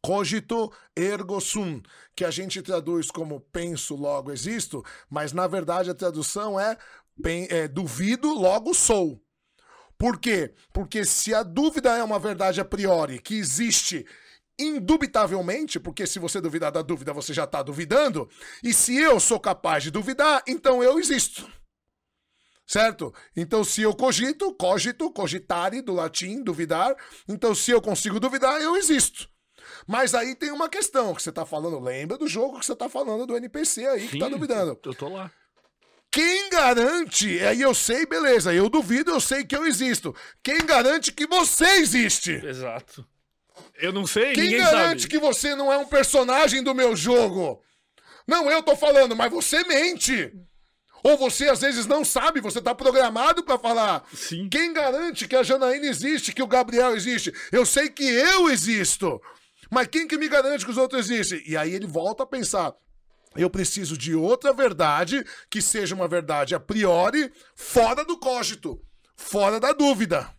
[0.00, 1.80] Cogito ergo sum,
[2.14, 6.76] que a gente traduz como penso, logo existo, mas na verdade a tradução é,
[7.48, 9.18] é duvido, logo sou.
[9.96, 10.52] Por quê?
[10.74, 14.04] Porque se a dúvida é uma verdade a priori, que existe
[14.58, 18.28] indubitavelmente, porque se você duvidar da dúvida, você já está duvidando,
[18.62, 21.50] e se eu sou capaz de duvidar, então eu existo.
[22.66, 23.12] Certo?
[23.36, 26.96] Então, se eu cogito, cogito, cogitare, do latim, duvidar.
[27.28, 29.28] Então, se eu consigo duvidar, eu existo.
[29.86, 31.78] Mas aí tem uma questão que você está falando.
[31.78, 34.78] Lembra do jogo que você está falando do NPC aí que está Sim, duvidando.
[34.82, 35.30] Eu tô lá.
[36.10, 37.40] Quem garante?
[37.40, 38.54] Aí eu sei, beleza.
[38.54, 40.14] Eu duvido, eu sei que eu existo.
[40.42, 42.32] Quem garante que você existe?
[42.32, 43.06] Exato.
[43.76, 45.08] Eu não sei, Quem garante sabe.
[45.10, 47.62] que você não é um personagem do meu jogo?
[48.26, 50.32] Não, eu tô falando, mas você mente.
[51.02, 54.04] Ou você às vezes não sabe, você tá programado pra falar.
[54.14, 54.48] Sim.
[54.48, 57.32] Quem garante que a Janaína existe, que o Gabriel existe?
[57.52, 59.20] Eu sei que eu existo.
[59.70, 61.42] Mas quem que me garante que os outros existem?
[61.46, 62.72] E aí ele volta a pensar.
[63.36, 68.80] Eu preciso de outra verdade que seja uma verdade a priori, fora do cogito,
[69.16, 70.32] fora da dúvida.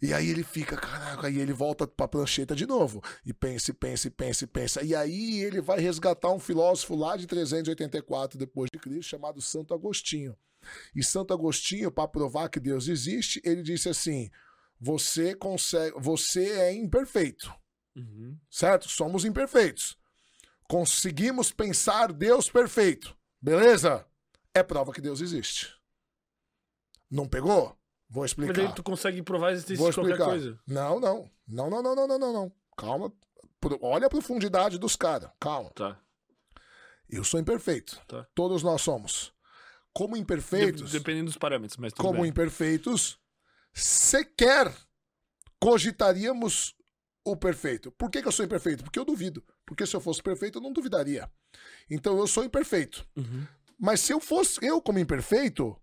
[0.00, 3.02] E aí ele fica, caraca, aí ele volta pra prancheta de novo.
[3.26, 4.82] E pensa, e pensa, e pensa, e pensa.
[4.84, 9.74] E aí ele vai resgatar um filósofo lá de 384 depois de Cristo, chamado Santo
[9.74, 10.36] Agostinho.
[10.94, 14.30] E Santo Agostinho, para provar que Deus existe, ele disse assim:
[14.80, 17.52] você consegue, você é imperfeito,
[17.96, 18.36] Uhum.
[18.50, 18.88] certo?
[18.88, 19.96] Somos imperfeitos.
[20.68, 23.16] Conseguimos pensar Deus perfeito.
[23.40, 24.06] Beleza?
[24.54, 25.74] É prova que Deus existe.
[27.10, 27.77] Não pegou?
[28.10, 28.60] Vou Mas explicar.
[28.68, 30.30] aí tu consegue provar a existência Vou de qualquer explicar.
[30.30, 30.58] coisa.
[30.66, 31.30] Não, não.
[31.46, 32.52] Não, não, não, não, não, não, não.
[32.76, 33.12] Calma.
[33.82, 35.30] Olha a profundidade dos caras.
[35.40, 35.70] Calma.
[35.74, 36.00] Tá.
[37.08, 38.00] Eu sou imperfeito.
[38.06, 38.26] Tá.
[38.34, 39.32] Todos nós somos.
[39.92, 42.30] Como imperfeitos, De- dependendo dos parâmetros, mas tudo como bem.
[42.30, 43.18] imperfeitos,
[43.74, 44.72] sequer
[45.60, 46.74] cogitaríamos
[47.24, 47.90] o perfeito.
[47.92, 48.84] Por que, que eu sou imperfeito?
[48.84, 49.44] Porque eu duvido.
[49.66, 51.30] Porque se eu fosse perfeito, eu não duvidaria.
[51.90, 53.06] Então eu sou imperfeito.
[53.16, 53.46] Uhum.
[53.78, 55.76] Mas se eu fosse eu como imperfeito,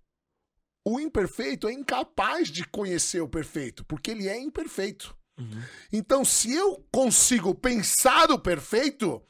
[0.85, 5.15] o imperfeito é incapaz de conhecer o perfeito, porque ele é imperfeito.
[5.37, 5.61] Uhum.
[5.91, 9.21] Então, se eu consigo pensar o perfeito,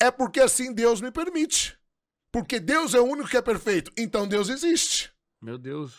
[0.00, 1.76] é porque assim Deus me permite.
[2.32, 3.92] Porque Deus é o único que é perfeito.
[3.96, 5.12] Então Deus existe.
[5.40, 5.92] Meu Deus.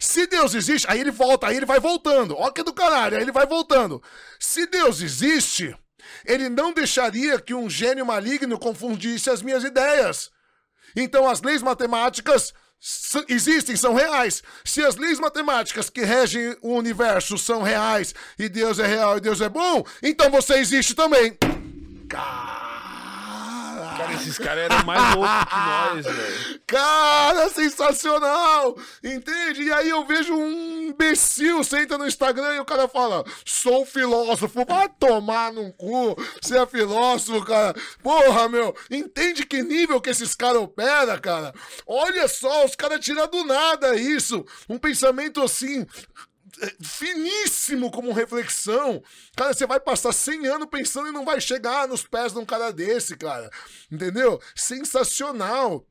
[0.00, 2.34] Se Deus existe, aí ele volta, aí ele vai voltando.
[2.36, 4.02] Ó que do caralho, aí ele vai voltando.
[4.40, 5.76] Se Deus existe,
[6.24, 10.30] ele não deixaria que um gênio maligno confundisse as minhas ideias.
[10.96, 12.54] Então as leis matemáticas
[13.28, 14.42] existem, são reais.
[14.64, 19.20] Se as leis matemáticas que regem o universo são reais e Deus é real e
[19.20, 21.36] Deus é bom, então você existe também.
[22.08, 22.63] Caralho.
[23.96, 26.60] Cara, esses caras eram mais loucos que nós, velho.
[26.66, 28.76] Cara, sensacional!
[29.02, 29.62] Entende?
[29.62, 34.64] E aí eu vejo um imbecil, senta no Instagram e o cara fala: sou filósofo.
[34.66, 36.16] Vai tomar num cu.
[36.42, 37.74] Você é filósofo, cara.
[38.02, 38.74] Porra, meu.
[38.90, 41.54] Entende que nível que esses caras operam, cara?
[41.86, 44.44] Olha só, os caras tiram do nada isso.
[44.68, 45.86] Um pensamento assim
[46.82, 49.02] finíssimo como reflexão.
[49.36, 52.44] Cara, você vai passar 100 anos pensando e não vai chegar nos pés de um
[52.44, 53.50] cara desse, cara.
[53.90, 54.40] Entendeu?
[54.54, 55.86] Sensacional.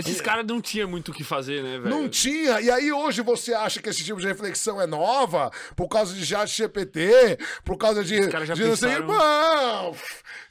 [0.00, 1.88] Esses caras não tinham muito o que fazer, né, velho?
[1.90, 2.60] Não tinha.
[2.60, 6.24] E aí hoje você acha que esse tipo de reflexão é nova por causa de
[6.24, 9.94] chat GPT, por causa de, caras já de pensaram- não.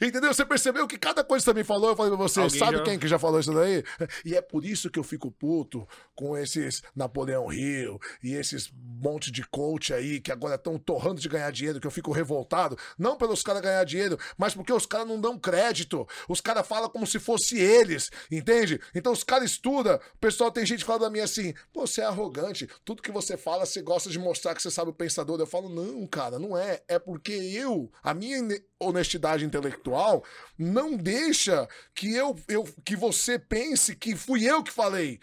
[0.02, 0.34] Entendeu?
[0.34, 2.78] Você percebeu que cada coisa que você me falou, eu falei pra você, Alguém sabe
[2.78, 3.84] já- quem que já falou isso daí?
[4.26, 9.32] E é por isso que eu fico puto com esses Napoleão Hill e esses monte
[9.32, 13.16] de coach aí que agora estão torrando de ganhar dinheiro, que eu fico revoltado, não
[13.18, 16.08] pelos caras ganhar dinheiro, mas porque os caras não dão crédito.
[16.28, 18.80] Os caras falam como se fosse eles, entende?
[18.96, 22.06] Então os caras estudam, o pessoal tem gente que fala pra mim assim, você é
[22.06, 25.40] arrogante, tudo que você fala, você gosta de mostrar que você sabe o pensador.
[25.40, 26.82] Eu falo, não, cara, não é.
[26.88, 28.42] É porque eu, a minha
[28.80, 30.24] honestidade intelectual,
[30.58, 35.20] não deixa que eu, eu que você pense que fui eu que falei.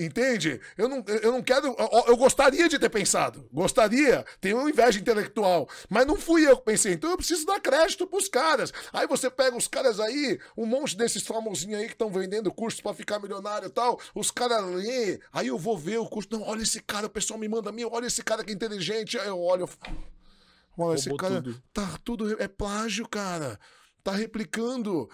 [0.00, 0.58] Entende?
[0.78, 1.76] Eu não, eu não quero.
[1.78, 3.46] Eu, eu gostaria de ter pensado.
[3.52, 4.24] Gostaria.
[4.40, 5.68] Tenho inveja intelectual.
[5.90, 6.94] Mas não fui eu que pensei.
[6.94, 8.72] Então eu preciso dar crédito pros caras.
[8.94, 12.80] Aí você pega os caras aí, um monte desses famosinhos aí que estão vendendo cursos
[12.80, 14.00] pra ficar milionário e tal.
[14.14, 15.20] Os caras lê.
[15.30, 16.30] Aí eu vou ver o curso.
[16.32, 17.84] Não, olha esse cara, o pessoal me manda a mim.
[17.84, 19.18] Olha esse cara que é inteligente.
[19.18, 19.68] Aí eu olho.
[20.78, 21.42] Olha, esse cara.
[21.42, 21.62] tudo.
[21.74, 22.42] Tá tudo.
[22.42, 23.60] É plágio, cara.
[24.02, 25.10] Tá replicando.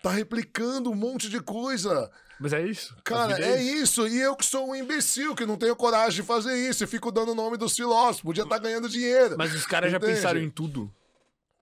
[0.00, 2.08] Tá replicando um monte de coisa.
[2.40, 2.96] Mas é isso.
[3.04, 4.08] Cara, vida é isso.
[4.08, 6.82] E eu que sou um imbecil, que não tenho coragem de fazer isso.
[6.82, 8.22] E fico dando o nome dos filósofos.
[8.22, 9.36] Podia estar ganhando dinheiro.
[9.36, 10.90] Mas os caras já pensaram em tudo.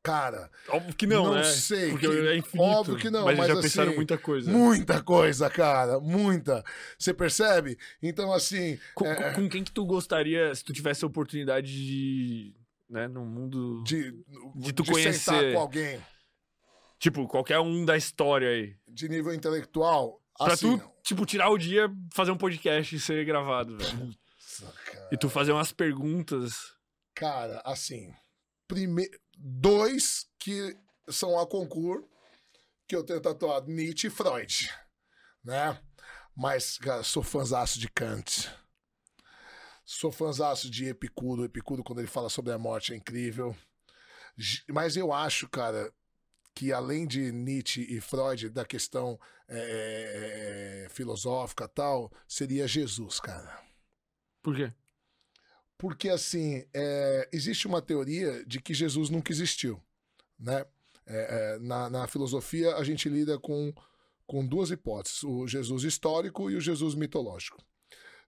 [0.00, 1.42] Cara, Óbvio que não, Não né?
[1.44, 2.62] sei, Porque que- é infinito.
[2.62, 4.50] óbvio que não, Mas, mas já assim, pensaram muita coisa.
[4.50, 5.98] muita coisa, cara.
[6.00, 6.64] Muita.
[6.98, 7.76] Você percebe?
[8.02, 8.78] Então, assim.
[8.94, 12.54] Com, é, com quem que tu gostaria, se tu tivesse a oportunidade de.
[12.88, 13.82] Né, no mundo.
[13.84, 14.12] de,
[14.54, 15.52] de tu sentar conhecer.
[15.52, 16.00] com alguém
[16.98, 18.74] Tipo, qualquer um da história aí.
[18.88, 20.17] de nível intelectual.
[20.38, 24.06] Pra assim, tu, tipo, tirar o dia, fazer um podcast e ser gravado, velho.
[24.06, 25.08] Nossa, cara.
[25.12, 26.74] E tu fazer umas perguntas.
[27.14, 28.14] Cara, assim,
[28.68, 29.08] prime...
[29.36, 30.76] dois que
[31.08, 32.08] são a concurso,
[32.86, 34.70] que eu tenho tatuado, Nietzsche e Freud,
[35.44, 35.78] né?
[36.36, 38.48] Mas, cara, sou fãzaço de Kant.
[39.84, 41.44] Sou fãzaço de Epicuro.
[41.44, 43.56] Epicuro, quando ele fala sobre a morte, é incrível.
[44.68, 45.92] Mas eu acho, cara,
[46.54, 49.18] que além de Nietzsche e Freud, da questão
[49.48, 53.62] é, é, filosófica tal, seria Jesus, cara.
[54.42, 54.72] Por quê?
[55.76, 59.80] Porque, assim, é, existe uma teoria de que Jesus nunca existiu,
[60.38, 60.66] né?
[61.06, 63.72] É, é, na, na, filosofia, a gente lida com,
[64.26, 67.64] com duas hipóteses: o Jesus histórico e o Jesus mitológico.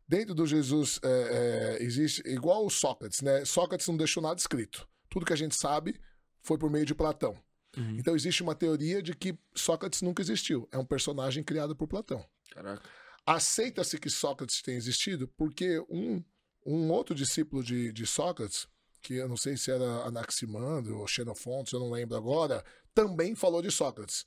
[0.09, 3.45] Dentro do Jesus é, é, existe, igual o Sócrates, né?
[3.45, 4.89] Sócrates não deixou nada escrito.
[5.09, 6.01] Tudo que a gente sabe
[6.43, 7.37] foi por meio de Platão.
[7.77, 7.97] Uhum.
[7.99, 10.69] Então existe uma teoria de que Sócrates nunca existiu.
[10.73, 12.25] É um personagem criado por Platão.
[12.51, 12.89] Caraca.
[13.25, 16.23] Aceita-se que Sócrates tenha existido porque um,
[16.67, 18.67] um outro discípulo de, de Sócrates,
[19.03, 23.63] que eu não sei se era Anaximandro ou Xenofontes, eu não lembro agora, também falou
[23.63, 24.25] de Sócrates.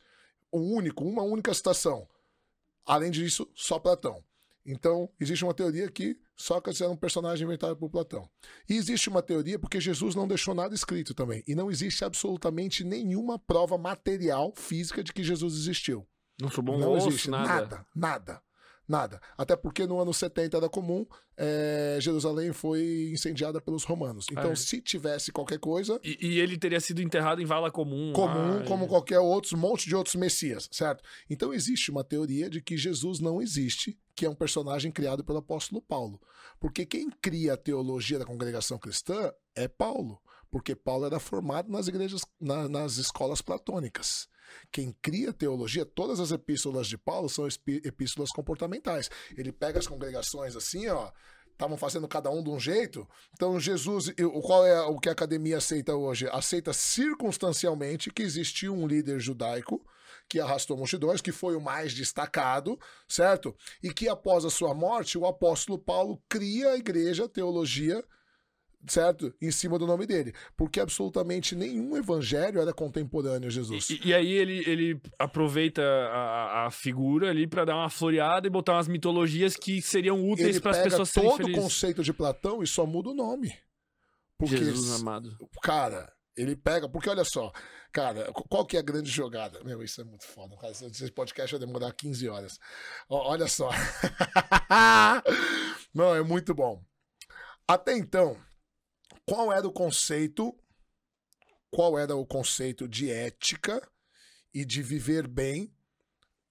[0.51, 2.07] Um único, uma única citação.
[2.85, 4.23] Além disso, só Platão.
[4.65, 8.29] Então, existe uma teoria que Sócrates era um personagem inventado por Platão.
[8.67, 11.43] E existe uma teoria porque Jesus não deixou nada escrito também.
[11.47, 16.07] E não existe absolutamente nenhuma prova material, física, de que Jesus existiu.
[16.41, 17.47] Não sobrou um não osso, existe nada.
[17.47, 18.41] Nada, nada.
[18.87, 19.21] Nada.
[19.37, 21.05] Até porque no ano 70 era comum,
[21.37, 24.25] é, Jerusalém foi incendiada pelos romanos.
[24.29, 24.55] Então, é.
[24.55, 25.99] se tivesse qualquer coisa.
[26.03, 28.11] E, e, ele teria sido enterrado em vala comum.
[28.13, 31.03] Comum, como qualquer outro, um monte de outros messias, certo?
[31.29, 35.39] Então, existe uma teoria de que Jesus não existe, que é um personagem criado pelo
[35.39, 36.19] apóstolo Paulo.
[36.59, 40.19] Porque quem cria a teologia da congregação cristã é Paulo.
[40.51, 44.27] Porque Paulo era formado nas igrejas, na, nas escolas platônicas.
[44.71, 49.09] Quem cria teologia, todas as epístolas de Paulo são epístolas comportamentais.
[49.37, 51.11] Ele pega as congregações assim, ó,
[51.51, 53.07] estavam fazendo cada um de um jeito.
[53.33, 56.27] Então, Jesus, qual é o que a academia aceita hoje?
[56.31, 59.85] Aceita circunstancialmente que existiu um líder judaico
[60.27, 63.55] que arrastou multidões, que foi o mais destacado, certo?
[63.81, 68.03] E que após a sua morte, o apóstolo Paulo cria a igreja, a teologia
[68.87, 69.33] certo?
[69.41, 70.33] Em cima do nome dele.
[70.55, 73.89] Porque absolutamente nenhum evangelho era contemporâneo a Jesus.
[73.89, 78.49] E, e aí ele, ele aproveita a, a figura ali para dar uma floreada e
[78.49, 82.61] botar umas mitologias que seriam úteis para as pessoas serem todo o conceito de Platão
[82.61, 83.53] e só muda o nome.
[84.37, 85.35] Porque, Jesus amado.
[85.61, 87.51] Cara, ele pega, porque olha só,
[87.91, 89.63] cara, qual que é a grande jogada?
[89.63, 90.71] Meu, isso é muito foda, cara.
[90.71, 92.59] Esse podcast vai demorar 15 horas.
[93.07, 93.69] Olha só.
[95.93, 96.83] Não, é muito bom.
[97.67, 98.37] Até então,
[99.25, 100.55] qual era o conceito?
[101.71, 103.81] Qual era o conceito de ética
[104.53, 105.73] e de viver bem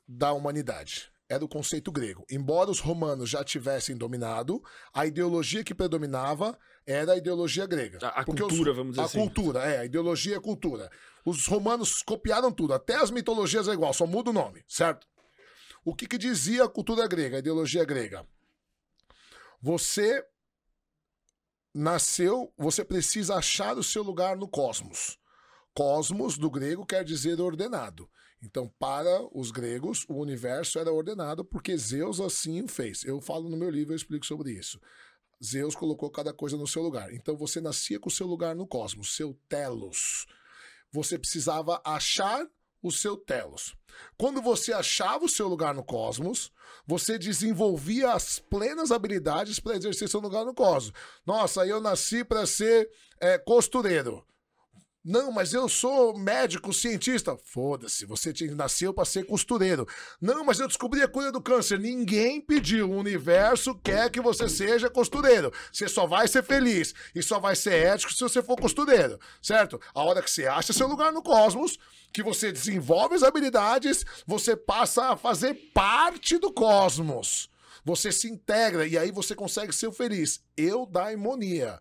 [0.06, 1.10] da humanidade?
[1.28, 2.26] Era o conceito grego.
[2.30, 7.98] Embora os romanos já tivessem dominado, a ideologia que predominava era a ideologia grega.
[8.02, 9.18] A, a cultura, os, vamos dizer a assim.
[9.18, 10.90] A cultura, é, a ideologia é cultura.
[11.24, 15.06] Os romanos copiaram tudo, até as mitologias é igual, só muda o nome, certo?
[15.84, 18.26] O que, que dizia a cultura grega, a ideologia grega?
[19.60, 20.24] Você
[21.74, 25.18] nasceu, você precisa achar o seu lugar no cosmos.
[25.74, 28.08] Cosmos, do grego, quer dizer ordenado.
[28.42, 33.04] Então, para os gregos, o universo era ordenado porque Zeus assim o fez.
[33.04, 34.80] Eu falo no meu livro, eu explico sobre isso.
[35.42, 37.12] Zeus colocou cada coisa no seu lugar.
[37.12, 40.26] Então, você nascia com o seu lugar no cosmos, seu telos.
[40.92, 42.46] Você precisava achar
[42.82, 43.74] o seu telos.
[44.18, 46.50] Quando você achava o seu lugar no cosmos,
[46.86, 50.92] você desenvolvia as plenas habilidades para exercer seu lugar no cosmos.
[51.24, 54.24] Nossa, eu nasci para ser é, costureiro.
[55.04, 57.36] Não, mas eu sou médico, cientista.
[57.44, 59.84] Foda-se, você nasceu para ser costureiro.
[60.20, 61.76] Não, mas eu descobri a cura do câncer.
[61.80, 62.88] Ninguém pediu.
[62.88, 65.52] O universo quer que você seja costureiro.
[65.72, 69.80] Você só vai ser feliz e só vai ser ético se você for costureiro, certo?
[69.92, 71.78] A hora que você acha seu lugar no cosmos,
[72.12, 77.50] que você desenvolve as habilidades, você passa a fazer parte do cosmos.
[77.84, 80.40] Você se integra e aí você consegue ser feliz.
[80.56, 81.80] Eudaimonia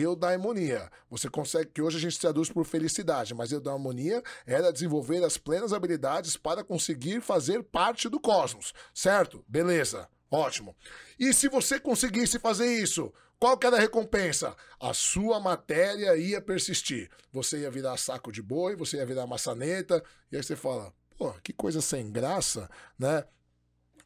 [0.00, 0.90] eudaimonia.
[1.10, 5.72] Você consegue, que hoje a gente traduz por felicidade, mas eudaimonia era desenvolver as plenas
[5.72, 9.44] habilidades para conseguir fazer parte do cosmos, certo?
[9.46, 10.76] Beleza, ótimo.
[11.18, 14.56] E se você conseguisse fazer isso, qual que era a recompensa?
[14.80, 17.10] A sua matéria ia persistir.
[17.32, 21.32] Você ia virar saco de boi, você ia virar maçaneta, e aí você fala, pô,
[21.42, 23.24] que coisa sem graça, né?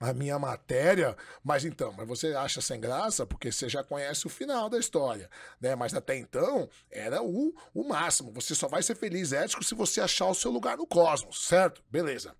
[0.01, 4.31] A minha matéria, mas então, mas você acha sem graça porque você já conhece o
[4.31, 5.29] final da história,
[5.61, 5.75] né?
[5.75, 8.33] Mas até então era o, o máximo.
[8.33, 11.83] Você só vai ser feliz ético se você achar o seu lugar no cosmos, certo?
[11.91, 12.35] Beleza.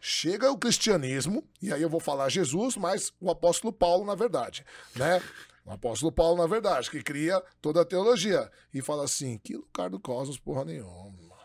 [0.00, 4.64] Chega o cristianismo, e aí eu vou falar Jesus, mas o apóstolo Paulo, na verdade,
[4.94, 5.22] né?
[5.64, 8.50] O apóstolo Paulo, na verdade, que cria toda a teologia.
[8.72, 11.36] E fala assim: que lugar do cosmos, porra nenhuma.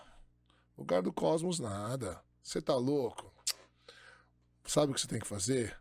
[0.78, 2.22] Lugar do cosmos, nada.
[2.44, 3.31] Você tá louco?
[4.72, 5.78] Sabe o que você tem que fazer?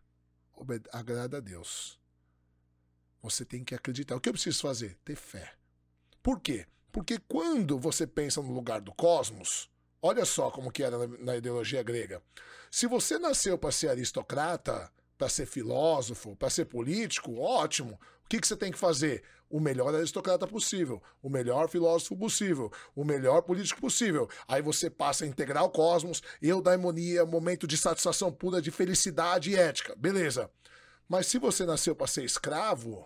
[0.91, 1.97] Agrada a Deus.
[3.23, 4.17] Você tem que acreditar.
[4.17, 4.99] O que eu preciso fazer?
[5.05, 5.53] Ter fé.
[6.21, 6.67] Por quê?
[6.91, 9.71] Porque quando você pensa no lugar do cosmos,
[10.03, 12.21] olha só como que era na, na ideologia grega.
[12.69, 17.97] Se você nasceu para ser aristocrata, para ser filósofo, para ser político, ótimo.
[18.31, 19.25] Que, que você tem que fazer?
[19.51, 24.31] O melhor aristocrata possível, o melhor filósofo possível, o melhor político possível.
[24.47, 29.57] Aí você passa a integrar o cosmos, eudaimonia, momento de satisfação pura, de felicidade e
[29.57, 29.97] ética.
[29.97, 30.49] Beleza.
[31.09, 33.05] Mas se você nasceu para ser escravo,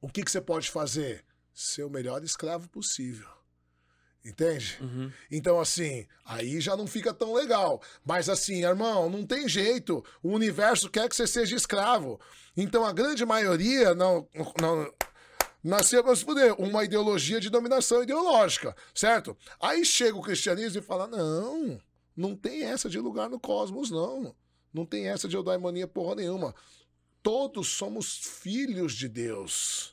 [0.00, 1.24] o que, que você pode fazer?
[1.52, 3.28] Ser o melhor escravo possível.
[4.24, 4.78] Entende?
[4.80, 5.10] Uhum.
[5.30, 7.82] Então, assim, aí já não fica tão legal.
[8.04, 10.04] Mas, assim, irmão, não tem jeito.
[10.22, 12.20] O universo quer que você seja escravo.
[12.56, 14.28] Então, a grande maioria não.
[14.60, 14.92] não
[15.62, 16.54] nasceu para se fuder.
[16.60, 19.36] Uma ideologia de dominação ideológica, certo?
[19.60, 21.80] Aí chega o cristianismo e fala: não,
[22.16, 24.34] não tem essa de lugar no cosmos, não.
[24.72, 26.54] Não tem essa de eudaimonia porra nenhuma.
[27.22, 29.91] Todos somos filhos de Deus.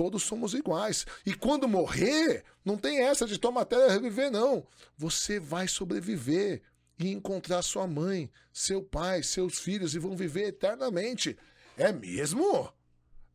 [0.00, 1.04] Todos somos iguais.
[1.26, 4.66] E quando morrer, não tem essa de tua matéria reviver, não.
[4.96, 6.62] Você vai sobreviver
[6.98, 11.36] e encontrar sua mãe, seu pai, seus filhos e vão viver eternamente.
[11.76, 12.72] É mesmo?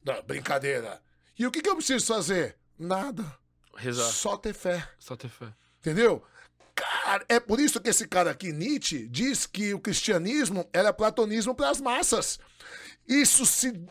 [0.03, 0.99] Não, brincadeira.
[1.37, 2.57] E o que, que eu preciso fazer?
[2.79, 3.37] Nada.
[3.75, 4.11] Rezar.
[4.11, 4.89] Só ter fé.
[4.97, 5.53] Só ter fé.
[5.77, 6.23] Entendeu?
[6.73, 11.53] Cara, é por isso que esse cara aqui, Nietzsche, diz que o cristianismo era platonismo
[11.53, 12.39] para as massas.
[13.07, 13.87] Isso se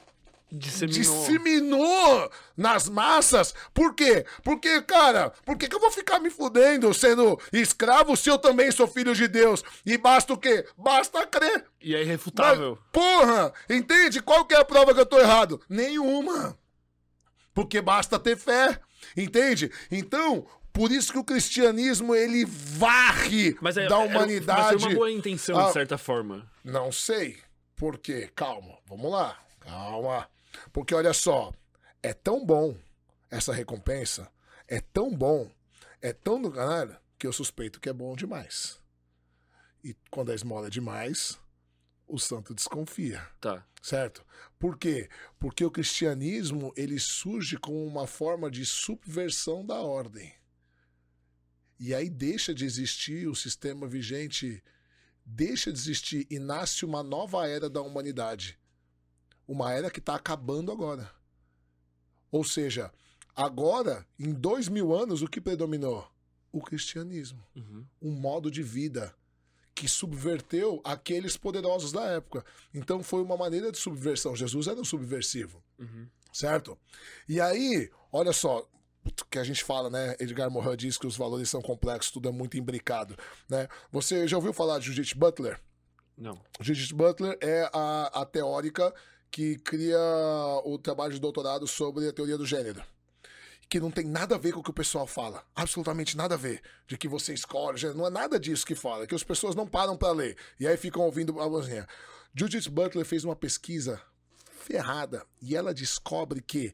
[0.57, 0.99] Disseminou.
[1.03, 3.55] disseminou nas massas.
[3.73, 4.25] Por quê?
[4.43, 8.71] Porque, cara, por que, que eu vou ficar me fudendo sendo escravo se eu também
[8.71, 9.65] sou filho de Deus?
[9.85, 10.67] E basta o quê?
[10.77, 11.65] Basta crer.
[11.81, 12.79] E é irrefutável.
[12.81, 14.23] Mas, porra, entende?
[14.23, 15.61] Qual que é a prova que eu tô errado?
[15.69, 16.57] Nenhuma.
[17.53, 18.81] Porque basta ter fé,
[19.17, 19.71] entende?
[19.91, 24.75] Então, por isso que o cristianismo ele varre é, da é- humanidade.
[24.75, 25.67] mas é uma boa intenção, Ah.
[25.67, 26.51] de certa forma.
[26.65, 27.39] Não sei.
[27.77, 28.31] Por quê?
[28.35, 29.37] Calma, vamos lá.
[29.61, 30.29] Calma.
[30.73, 31.53] Porque olha só,
[32.03, 32.77] é tão bom
[33.31, 34.31] essa recompensa,
[34.69, 35.51] é tão bom,
[36.01, 38.81] é tão do caralho, que eu suspeito que é bom demais.
[39.83, 41.39] E quando a esmola é demais,
[42.07, 43.67] o santo desconfia, Tá.
[43.83, 44.25] certo?
[44.59, 45.09] Por quê?
[45.39, 50.33] Porque o cristianismo, ele surge como uma forma de subversão da ordem.
[51.79, 54.63] E aí deixa de existir o sistema vigente
[55.25, 58.59] deixa de existir e nasce uma nova era da humanidade.
[59.47, 61.11] Uma era que está acabando agora.
[62.31, 62.93] Ou seja,
[63.35, 66.09] agora, em dois mil anos, o que predominou?
[66.53, 67.45] O cristianismo.
[67.55, 67.85] Uhum.
[68.01, 69.15] Um modo de vida
[69.75, 72.45] que subverteu aqueles poderosos da época.
[72.73, 74.37] Então foi uma maneira de subversão.
[74.37, 76.07] Jesus era um subversivo Uhum.
[76.33, 76.79] certo?
[77.29, 78.65] E aí, olha só,
[79.31, 80.17] que a gente fala, né?
[80.21, 83.17] Edgar Morin diz que os valores são complexos, tudo é muito imbricado,
[83.49, 83.69] né?
[83.91, 85.61] Você já ouviu falar de Judith Butler?
[86.17, 86.41] Não.
[86.61, 88.95] Judith Butler é a, a teórica
[89.35, 89.99] que cria
[90.65, 92.81] o trabalho de doutorado sobre a teoria do gênero.
[93.69, 95.45] Que não tem nada a ver com o que o pessoal fala.
[95.57, 96.63] Absolutamente nada a ver.
[96.87, 97.77] De que você escolhe.
[97.77, 97.99] gênero.
[97.99, 99.09] Não é nada disso que fala.
[99.09, 100.37] Que as pessoas não param para ler.
[100.61, 101.85] E aí ficam ouvindo a vozinha.
[102.33, 104.01] Judith Butler fez uma pesquisa
[104.53, 105.27] ferrada.
[105.43, 106.73] E ela descobre que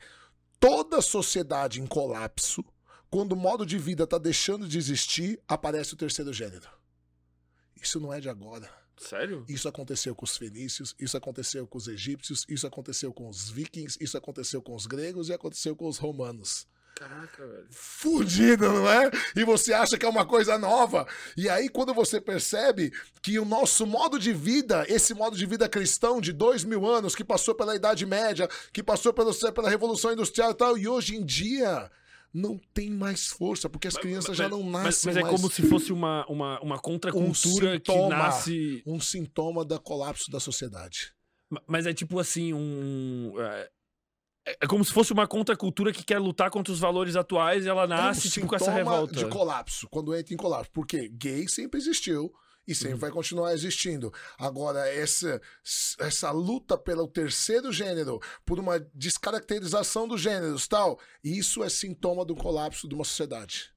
[0.58, 2.62] toda sociedade em colapso,
[3.08, 6.68] quando o modo de vida está deixando de existir, aparece o terceiro gênero.
[7.80, 8.79] Isso não é de agora.
[9.00, 9.44] Sério?
[9.48, 13.96] Isso aconteceu com os fenícios, isso aconteceu com os egípcios, isso aconteceu com os vikings,
[13.98, 16.68] isso aconteceu com os gregos e aconteceu com os romanos.
[16.94, 17.66] Caraca, velho.
[17.70, 19.10] Fudido, não é?
[19.34, 21.08] E você acha que é uma coisa nova.
[21.34, 25.66] E aí, quando você percebe que o nosso modo de vida, esse modo de vida
[25.66, 30.12] cristão de dois mil anos, que passou pela Idade Média, que passou pela, pela Revolução
[30.12, 31.90] Industrial e tal, e hoje em dia
[32.32, 35.34] não tem mais força, porque as crianças já não Mas, nascem mas é mais.
[35.34, 38.16] como se fosse uma, uma, uma contracultura que sintoma.
[38.16, 38.82] nasce.
[38.86, 41.12] um sintoma da colapso da sociedade.
[41.50, 43.34] Ma- Mas é tipo assim, um.
[43.38, 43.70] É,
[44.62, 47.86] é como se fosse uma contracultura que quer lutar contra os valores atuais e ela
[47.86, 49.14] nasce, É um tipo, com essa revolta.
[49.14, 50.70] de colapso, quando entra em colapso.
[50.72, 52.32] Porque gay sempre existiu
[52.66, 53.00] e sempre Uhum.
[53.00, 54.12] vai continuar existindo.
[54.38, 55.40] Agora, essa,
[55.98, 62.36] essa luta pelo terceiro gênero, por uma descaracterização dos gêneros tal, isso é sintoma do
[62.36, 63.72] colapso de uma sociedade.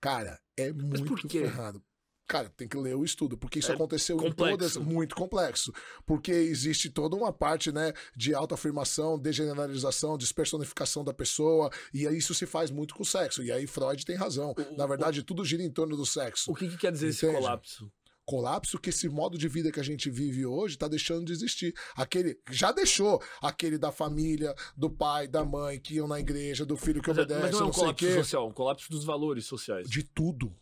[0.00, 1.40] Cara, é muito por quê?
[1.40, 1.82] ferrado.
[2.28, 4.44] Cara, tem que ler o estudo, porque isso É aconteceu complexo.
[4.46, 4.76] em todas.
[4.78, 5.72] Muito complexo.
[6.04, 12.34] Porque existe toda uma parte, né, de autoafirmação, degeneralização, despersonificação da pessoa, e aí isso
[12.34, 13.42] se faz muito com o sexo.
[13.42, 14.52] E aí Freud tem razão.
[14.58, 16.50] O- Na verdade, tudo gira em torno do sexo.
[16.50, 17.40] O que, que quer dizer esse Entende?
[17.42, 17.92] colapso?
[18.24, 21.72] Colapso que esse modo de vida que a gente vive hoje está deixando de existir.
[21.94, 26.76] Aquele já deixou aquele da família, do pai, da mãe que iam na igreja, do
[26.76, 28.52] filho que Mas, é- obedece, mas não é um não o colapso social, é um
[28.52, 29.88] colapso dos valores sociais.
[29.88, 30.52] de tudo.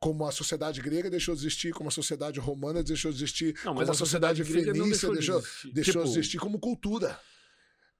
[0.00, 3.74] Como a sociedade grega deixou de existir, como a sociedade romana deixou de existir, Não,
[3.74, 5.72] como a sociedade, não fenícia deixou de deixou, existir.
[5.74, 7.20] deixou Tipo, de existir como cultura.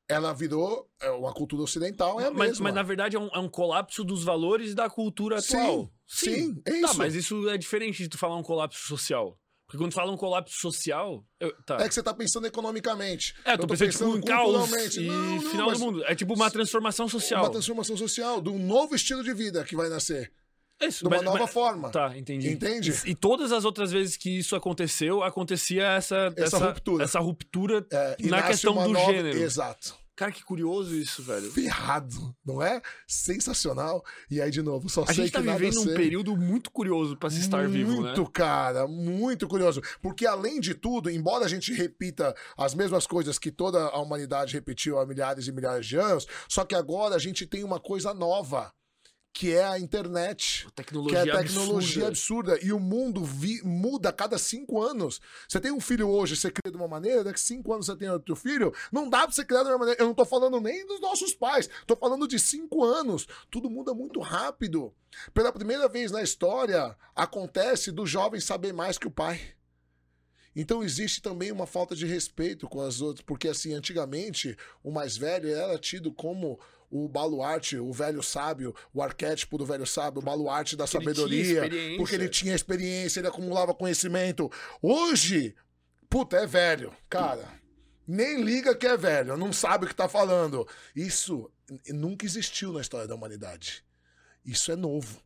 [0.08, 2.64] ela virou é, uma cultura ocidental, é a mas, mesma.
[2.64, 5.90] mas na verdade é um, é um colapso dos valores da cultura atual.
[6.06, 6.98] Sim, sim, é Tá, isso.
[6.98, 9.38] mas isso é diferente de tu falar um colapso social.
[9.66, 11.24] Porque quando fala um colapso social.
[11.38, 11.76] eu- tá.
[11.80, 13.34] É que você tá pensando economicamente.
[13.44, 15.00] É, Eu tô pensando, tipo, um caos culturalmente.
[15.00, 16.04] e Não, não, final do mundo.
[16.06, 17.44] É tipo uma transformação social.
[17.44, 20.32] Uma transformação social, de um novo estilo de vida que vai nascer.
[20.80, 21.90] É isso, De uma mas- nova mas- forma.
[21.90, 22.48] Tá, entendi.
[22.50, 22.92] Entende?
[23.04, 27.04] E, e todas as outras vezes que isso aconteceu, acontecia essa, Essa ruptura.
[27.04, 29.38] Essa ruptura É, na questão do nova- gênero.
[29.38, 29.94] Exato.
[30.16, 31.50] Cara, que curioso isso, velho.
[31.50, 32.82] Ferrado, não é?
[33.06, 34.04] Sensacional.
[34.30, 35.94] E aí, de novo, só A sei gente tá que nada vivendo um sei.
[35.94, 38.08] período muito curioso pra se estar vivo, né?
[38.08, 39.80] Muito, cara, muito curioso.
[40.02, 44.52] Porque, além de tudo, embora a gente repita as mesmas coisas que toda a humanidade
[44.52, 48.12] repetiu há milhares e milhares de anos, só que agora a gente tem uma coisa
[48.12, 48.72] nova,
[49.32, 50.66] que é a internet.
[50.66, 52.52] Que Tecnologia é a tecnologia absurda.
[52.54, 52.66] absurda.
[52.66, 55.20] E o mundo vi- muda a cada cinco anos.
[55.48, 58.10] Você tem um filho hoje, você cria de uma maneira, daqui cinco anos você tem
[58.10, 58.74] outro filho.
[58.92, 60.02] Não dá pra você criar da mesma maneira.
[60.02, 61.70] Eu não tô falando nem dos nossos pais.
[61.86, 63.26] Tô falando de cinco anos.
[63.50, 64.92] Tudo muda muito rápido.
[65.32, 69.40] Pela primeira vez na história, acontece do jovem saber mais que o pai.
[70.54, 75.16] Então existe também uma falta de respeito com as outras, porque assim, antigamente, o mais
[75.16, 76.58] velho era tido como
[76.90, 81.04] o baluarte, o velho sábio, o arquétipo do velho sábio, o baluarte da Porque ele
[81.04, 81.96] sabedoria, experiência.
[81.98, 84.50] porque ele tinha experiência, ele acumulava conhecimento.
[84.82, 85.54] Hoje,
[86.08, 87.48] puta, é velho, cara.
[88.06, 90.66] Nem liga que é velho, não sabe o que tá falando.
[90.96, 91.48] Isso
[91.88, 93.84] nunca existiu na história da humanidade.
[94.44, 95.22] Isso é novo.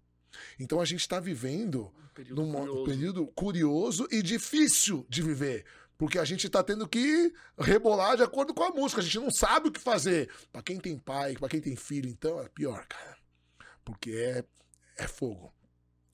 [0.60, 2.84] Então a gente tá vivendo Período num curioso.
[2.84, 5.65] período curioso e difícil de viver.
[5.97, 9.01] Porque a gente tá tendo que rebolar de acordo com a música.
[9.01, 10.29] A gente não sabe o que fazer.
[10.53, 13.17] Pra quem tem pai, pra quem tem filho, então é pior, cara.
[13.85, 14.45] Porque é,
[14.97, 15.53] é fogo.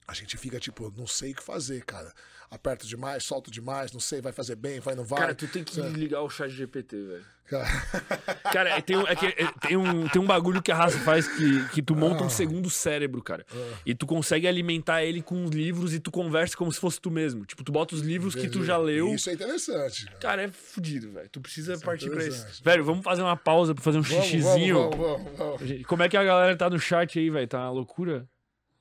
[0.07, 2.13] A gente fica tipo, não sei o que fazer, cara.
[2.53, 5.19] Aperto demais, solto demais, não sei, vai fazer bem, vai, não vai.
[5.21, 5.97] Cara, tu tem que Sabe?
[5.97, 7.25] ligar o chat GPT, velho.
[7.47, 7.65] Cara,
[8.51, 10.97] Cara, é- tem, um, é que- é- tem, um, tem um bagulho que a raça
[10.99, 12.29] faz que, que tu monta um Ah.
[12.29, 13.45] segundo cérebro, cara.
[13.53, 13.73] Ah.
[13.85, 17.09] E tu consegue alimentar ele com os livros e tu conversa como se fosse tu
[17.09, 17.45] mesmo.
[17.45, 18.65] Tipo, tu bota os livros que tu entendi.
[18.65, 19.13] já leu.
[19.15, 20.05] Isso é interessante.
[20.07, 20.17] cara.
[20.19, 21.29] Cara, é fudido, velho.
[21.29, 22.61] Tu precisa Isso é partir pra isso.
[22.63, 24.75] Velho, vamos fazer uma pausa pra fazer um Vamos, xixizinho.
[24.75, 25.85] Vamos, vamos, vamos, vamos.
[25.85, 27.47] Como é que a galera tá no chat aí, velho?
[27.47, 28.27] Tá uma loucura?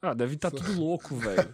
[0.03, 1.51] Ah, deve estar tudo louco, velho.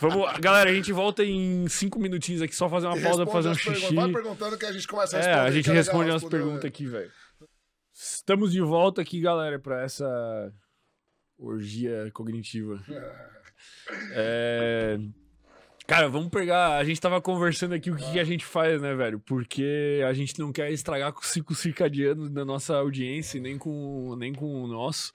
[0.00, 3.48] Vamos, galera, a gente volta em cinco minutinhos aqui, só fazer uma pausa pra fazer
[3.48, 3.94] um as xixi.
[3.94, 5.48] Vai perguntando que a gente começa a É, responder.
[5.48, 6.36] a gente é responde umas responder.
[6.44, 7.10] perguntas aqui, velho.
[7.92, 10.52] Estamos de volta aqui, galera, pra essa
[11.38, 12.82] orgia cognitiva.
[14.14, 14.98] É...
[15.86, 16.78] Cara, vamos pegar.
[16.78, 19.20] A gente tava conversando aqui o que, que a gente faz, né, velho?
[19.20, 24.16] Porque a gente não quer estragar com os ciclos circadianos da nossa audiência, nem com,
[24.16, 25.12] nem com o nosso.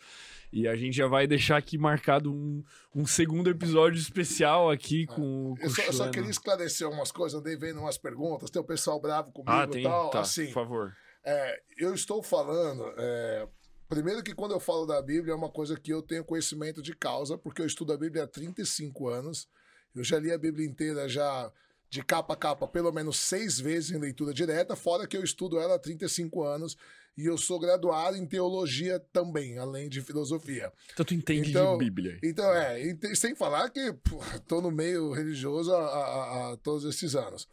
[0.57, 2.63] E a gente já vai deixar aqui marcado um,
[2.95, 7.11] um segundo episódio especial aqui com, com Eu o só, eu só queria esclarecer umas
[7.11, 9.83] coisas, andei vendo umas perguntas, tem o pessoal bravo comigo Ah, e tem?
[9.83, 10.09] tal.
[10.09, 10.93] Tá, assim, por favor.
[11.23, 12.91] é, eu estou falando.
[12.97, 13.47] é,
[13.87, 16.95] primeiro que quando eu falo da Bíblia é uma coisa que eu tenho conhecimento de
[16.95, 19.47] causa, porque eu estudo a Bíblia há 35 anos.
[19.95, 21.51] Eu já li a Bíblia inteira já
[21.89, 25.59] de capa a capa pelo menos seis vezes em leitura direta, fora que eu estudo
[25.59, 26.75] ela há 35 anos
[27.17, 30.71] e eu sou graduado em teologia também, além de filosofia.
[30.93, 32.19] Então tu entende Então, de Bíblia.
[32.23, 32.79] Então, é,
[33.15, 34.17] sem falar que pô,
[34.47, 37.47] tô no meio religioso há, há- há todos esses anos.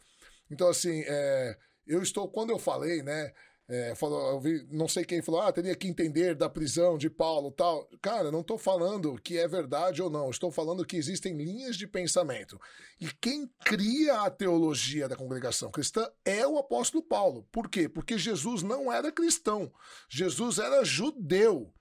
[0.51, 1.57] Então, assim, é,
[1.87, 3.33] eu estou, quando eu falei, né,
[3.67, 7.09] é, falou, eu vi, não sei quem falou, ah, teria que entender da prisão de
[7.09, 7.89] Paulo tal.
[8.01, 11.87] Cara, não estou falando que é verdade ou não, estou falando que existem linhas de
[11.87, 12.59] pensamento.
[13.01, 17.47] E quem cria a teologia da congregação cristã é o apóstolo Paulo.
[17.51, 17.89] Por quê?
[17.89, 19.71] Porque Jesus não era cristão,
[20.07, 21.73] Jesus era judeu.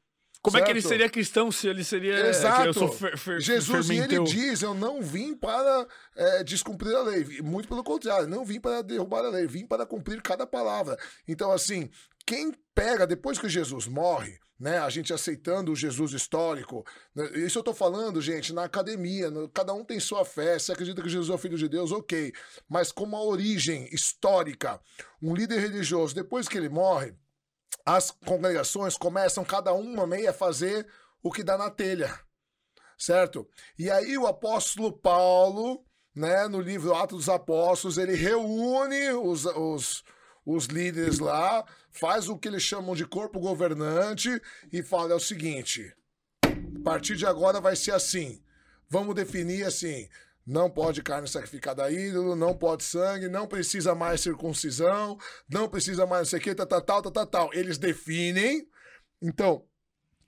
[0.44, 0.90] Como é que ele certo?
[0.92, 2.26] seria cristão se ele seria.
[2.28, 2.66] Exato.
[2.66, 4.24] Eu sou fer, fer, Jesus, e ele fermenteu.
[4.24, 7.24] diz: Eu não vim para é, descumprir a lei.
[7.42, 10.98] Muito pelo contrário, não vim para derrubar a lei, vim para cumprir cada palavra.
[11.26, 11.88] Então, assim,
[12.26, 17.58] quem pega, depois que Jesus morre, né, a gente aceitando o Jesus histórico, né, isso
[17.58, 21.08] eu tô falando, gente, na academia, no- cada um tem sua fé, se acredita que
[21.08, 22.32] Jesus é o Filho de Deus, ok.
[22.68, 24.78] Mas como a origem histórica,
[25.22, 27.14] um líder religioso, depois que ele morre,
[27.84, 30.86] as congregações começam cada uma meio a fazer
[31.22, 32.24] o que dá na telha
[32.98, 33.48] certo?
[33.78, 35.84] E aí o apóstolo Paulo,
[36.14, 40.04] né, no livro Atos dos Apóstolos, ele reúne os, os,
[40.44, 44.40] os líderes lá, faz o que eles chamam de corpo governante
[44.72, 45.94] e fala é o seguinte:
[46.42, 48.42] a partir de agora vai ser assim.
[48.88, 50.08] Vamos definir assim.
[50.46, 56.06] Não pode carne sacrificada a ídolo, não pode sangue, não precisa mais circuncisão, não precisa
[56.06, 57.54] mais não sei o que, tal, tal, tal, tal, tal.
[57.54, 58.68] Eles definem.
[59.22, 59.64] Então,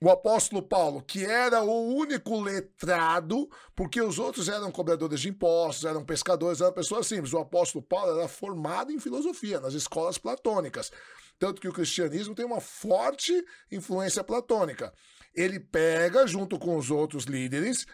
[0.00, 5.84] o apóstolo Paulo, que era o único letrado, porque os outros eram cobradores de impostos,
[5.84, 7.32] eram pescadores, eram pessoas simples.
[7.32, 10.90] O apóstolo Paulo era formado em filosofia, nas escolas platônicas.
[11.38, 14.92] Tanto que o cristianismo tem uma forte influência platônica.
[15.34, 17.86] Ele pega, junto com os outros líderes,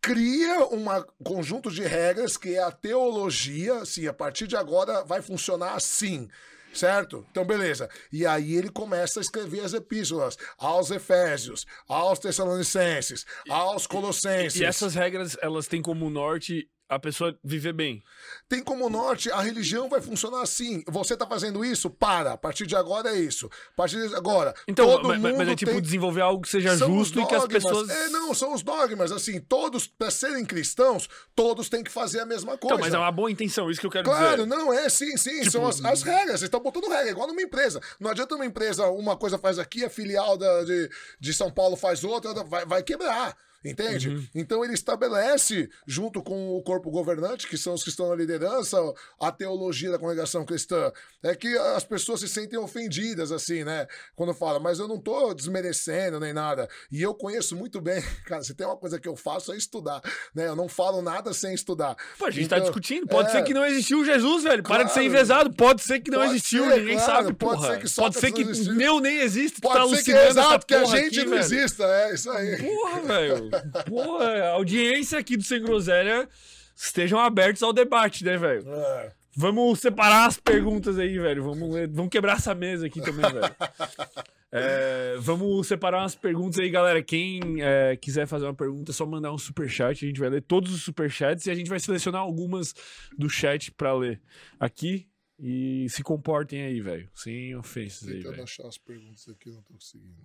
[0.00, 0.84] cria um
[1.22, 6.28] conjunto de regras que é a teologia, assim, a partir de agora vai funcionar assim.
[6.72, 7.26] Certo?
[7.30, 7.90] Então, beleza.
[8.12, 14.60] E aí ele começa a escrever as epístolas aos Efésios, aos Tessalonicenses, aos Colossenses.
[14.60, 18.02] E essas regras, elas têm como norte a pessoa viver bem.
[18.48, 20.82] Tem como norte, a religião vai funcionar assim.
[20.88, 21.88] Você tá fazendo isso?
[21.88, 22.32] Para.
[22.32, 23.46] A partir de agora é isso.
[23.46, 24.52] A partir de agora.
[24.66, 25.80] Então, todo mas, mundo mas é tipo tem...
[25.80, 27.88] desenvolver algo que seja são justo e que as pessoas.
[27.88, 29.12] É, não, são os dogmas.
[29.12, 32.74] Assim, todos, para serem cristãos, todos têm que fazer a mesma coisa.
[32.74, 34.48] Então, mas é uma boa intenção, isso que eu quero claro, dizer.
[34.48, 35.38] Claro, não, é sim, sim.
[35.38, 35.52] Tipo...
[35.52, 36.40] São as, as, regras.
[36.40, 37.80] Vocês estão botando regra, igual numa empresa.
[38.00, 41.76] Não adianta uma empresa, uma coisa faz aqui, a filial da, de, de São Paulo
[41.76, 43.36] faz outra, vai, vai quebrar.
[43.64, 44.08] Entende?
[44.08, 44.26] Uhum.
[44.34, 48.78] Então ele estabelece, junto com o corpo governante, que são os que estão na liderança,
[49.20, 50.90] a teologia da congregação cristã.
[51.22, 53.86] É que as pessoas se sentem ofendidas, assim, né?
[54.16, 56.68] Quando fala, mas eu não tô desmerecendo nem nada.
[56.90, 60.00] E eu conheço muito bem, cara, se tem uma coisa que eu faço é estudar,
[60.34, 60.48] né?
[60.48, 61.96] Eu não falo nada sem estudar.
[62.18, 63.06] Pô, a gente tá então, tá discutindo.
[63.06, 63.32] Pode é...
[63.32, 64.62] ser que não existiu Jesus, velho.
[64.62, 65.52] Para claro, de ser envezado.
[65.52, 67.74] Pode ser que não existiu, ser, ninguém claro, sabe, pode porra.
[67.74, 69.60] Ser que pode ser que meu nem existe.
[69.60, 71.40] Pode tá ser que, exato, que a gente aqui, não velho.
[71.40, 71.84] exista.
[71.84, 72.56] É isso aí.
[72.62, 73.49] Porra, velho.
[73.86, 76.28] Pô, a audiência aqui do Sem Groselha
[76.76, 78.64] estejam abertos ao debate, né, velho?
[78.68, 79.12] É.
[79.36, 81.44] Vamos separar as perguntas aí, velho.
[81.44, 83.54] Vamos, vamos quebrar essa mesa aqui também, velho.
[84.52, 87.00] É, vamos separar umas perguntas aí, galera.
[87.00, 90.04] Quem é, quiser fazer uma pergunta, é só mandar um super chat.
[90.04, 92.74] A gente vai ler todos os super chats e a gente vai selecionar algumas
[93.16, 94.20] do chat para ler
[94.58, 95.08] aqui.
[95.38, 97.08] E se comportem aí, velho.
[97.14, 98.42] Sem ofensas aí, velho.
[98.42, 100.16] achar as perguntas aqui, não tô conseguindo.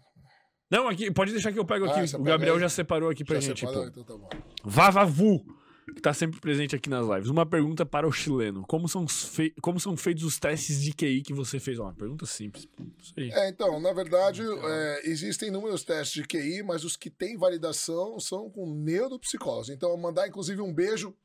[0.76, 2.14] Não, aqui, pode deixar que eu pego aqui.
[2.14, 3.62] Ah, o Gabriel já separou aqui pra já gente.
[3.62, 4.30] Separou, então tá bom.
[4.62, 5.46] Vavavu,
[5.96, 7.30] que tá sempre presente aqui nas lives.
[7.30, 8.66] Uma pergunta para o chileno.
[8.68, 11.80] Como são, fei como são feitos os testes de QI que você fez?
[11.80, 12.68] Uma pergunta simples.
[13.16, 18.20] É, então, na verdade, é, existem inúmeros testes de QI, mas os que têm validação
[18.20, 19.70] são com neuropsicólogos.
[19.70, 21.16] Então, eu mandar, inclusive, um beijo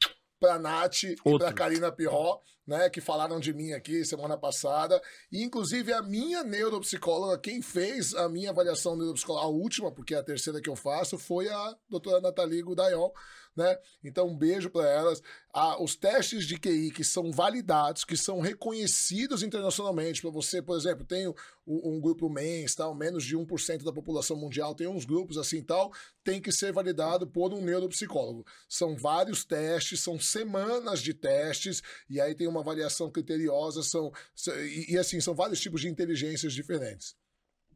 [0.41, 1.35] pra Nath Outro.
[1.35, 5.01] e pra Karina Pirró, né, que falaram de mim aqui semana passada.
[5.31, 10.19] E, inclusive, a minha neuropsicóloga, quem fez a minha avaliação neuropsicológica, a última, porque é
[10.19, 13.11] a terceira que eu faço, foi a doutora Nathalie Gudayon,
[13.57, 13.79] né?
[14.03, 15.23] Então, um beijo para elas.
[15.53, 20.21] Ah, os testes de QI que são validados, que são reconhecidos internacionalmente.
[20.21, 21.35] Para você, por exemplo, tem um,
[21.67, 25.93] um grupo MENS, tal, menos de 1% da população mundial, tem uns grupos assim tal,
[26.23, 28.45] tem que ser validado por um neuropsicólogo.
[28.69, 34.13] São vários testes, são semanas de testes, e aí tem uma avaliação criteriosa, são,
[34.47, 37.17] e, e assim, são vários tipos de inteligências diferentes.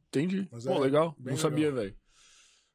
[0.08, 0.48] Entendi.
[0.50, 1.14] Mas Pô, é legal.
[1.18, 1.38] Não legal.
[1.38, 1.96] sabia, velho.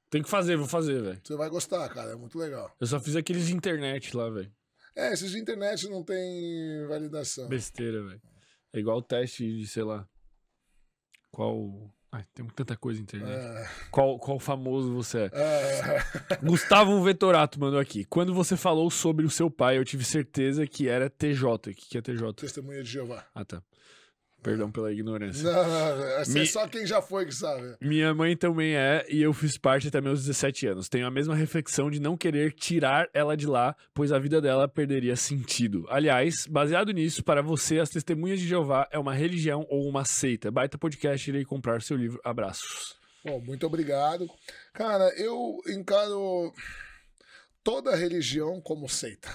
[0.10, 1.22] Tem que fazer, vou fazer, velho.
[1.24, 2.12] Você vai gostar, cara.
[2.12, 2.76] É muito legal.
[2.80, 4.52] Eu só fiz aqueles de internet lá, velho.
[4.96, 7.48] É, esses de internet não tem validação.
[7.48, 8.22] Besteira, velho.
[8.74, 10.08] É igual o teste de, sei lá.
[11.32, 11.94] Qual.
[12.12, 13.32] Ai, tem tanta coisa na internet.
[13.32, 13.70] É.
[13.92, 15.32] Qual, qual famoso você é?
[15.32, 16.36] é.
[16.44, 18.04] Gustavo Vetorato mandou aqui.
[18.06, 21.46] Quando você falou sobre o seu pai, eu tive certeza que era TJ.
[21.46, 22.34] O que, que é TJ?
[22.34, 23.28] Testemunha de Jeová.
[23.34, 23.62] Ah, tá.
[24.42, 25.44] Perdão pela ignorância.
[25.44, 26.48] Não, não, é Mi...
[26.48, 27.76] só quem já foi que sabe.
[27.82, 30.88] Minha mãe também é, e eu fiz parte até meus 17 anos.
[30.90, 34.68] Tenho a mesma reflexão de não querer tirar ela de lá, pois a vida dela
[34.68, 35.86] perderia sentido.
[35.90, 40.50] Aliás, baseado nisso, para você, as Testemunhas de Jeová é uma religião ou uma seita?
[40.50, 42.20] Baita podcast, irei comprar seu livro.
[42.24, 42.98] Abraços.
[43.26, 44.30] Bom, muito obrigado.
[44.74, 46.54] Cara, eu encaro
[47.62, 49.30] toda religião como seita.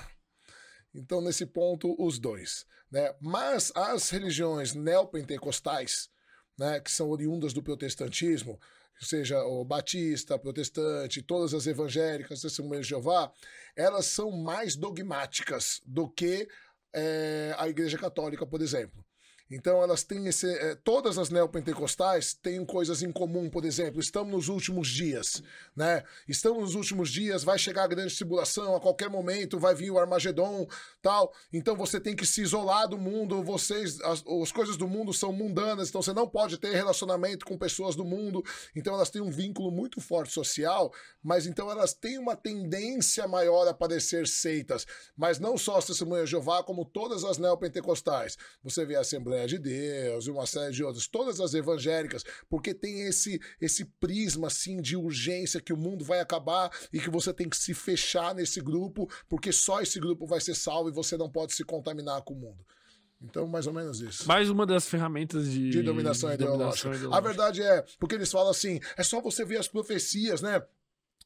[0.95, 2.65] Então, nesse ponto, os dois.
[2.91, 3.15] Né?
[3.21, 6.09] Mas as religiões neopentecostais,
[6.57, 8.61] né, que são oriundas do protestantismo,
[9.01, 13.33] seja o batista, protestante, todas as evangélicas, testemunhas de Jeová,
[13.77, 16.49] elas são mais dogmáticas do que
[16.93, 19.05] é, a Igreja Católica, por exemplo.
[19.51, 20.47] Então elas têm esse.
[20.47, 25.43] Eh, todas as neopentecostais têm coisas em comum, por exemplo, estamos nos últimos dias,
[25.77, 26.03] né?
[26.27, 29.99] Estamos nos últimos dias, vai chegar a grande tribulação, a qualquer momento vai vir o
[29.99, 30.67] Armagedon,
[31.03, 31.31] tal.
[31.53, 34.01] Então você tem que se isolar do mundo, vocês.
[34.01, 37.95] As, as coisas do mundo são mundanas, então você não pode ter relacionamento com pessoas
[37.95, 38.43] do mundo.
[38.75, 40.91] Então elas têm um vínculo muito forte social,
[41.23, 44.87] mas então elas têm uma tendência maior a parecer seitas.
[45.15, 48.39] Mas não só as testemunhas de Jeová, como todas as neopentecostais.
[48.63, 52.23] Você vê a Assembleia Assembleia de Deus e uma série de outras, todas as evangélicas,
[52.49, 57.11] porque tem esse esse prisma assim de urgência que o mundo vai acabar e que
[57.11, 60.93] você tem que se fechar nesse grupo, porque só esse grupo vai ser salvo e
[60.93, 62.65] você não pode se contaminar com o mundo.
[63.21, 64.29] Então, mais ou menos isso.
[64.29, 66.89] Mais uma das ferramentas de, de dominação, de ideológica.
[66.89, 67.17] dominação ideológica.
[67.17, 70.63] A verdade é, porque eles falam assim, é só você ver as profecias, né?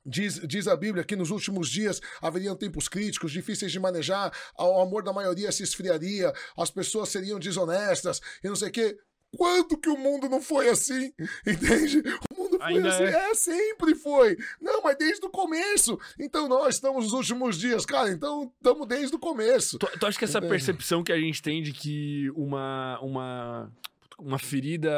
[0.06, 4.80] Diz, diz a Bíblia que nos últimos dias haveriam tempos críticos, difíceis de manejar, o
[4.80, 8.96] amor da maioria se esfriaria, as pessoas seriam desonestas e não sei o quê.
[9.36, 11.12] Quando que o mundo não foi assim?
[11.46, 12.02] Entende?
[12.30, 13.02] O mundo foi Ainda assim.
[13.04, 13.30] é.
[13.30, 13.34] É.
[13.34, 14.38] sempre foi.
[14.58, 15.98] Não, mas desde o começo.
[16.18, 18.08] Então nós estamos nos últimos dias, cara.
[18.10, 19.78] Então estamos desde o começo.
[19.78, 20.50] Tu, tu acha que essa Entende?
[20.50, 22.98] percepção que a gente tem de que uma.
[23.02, 23.70] uma
[24.18, 24.90] uma ferida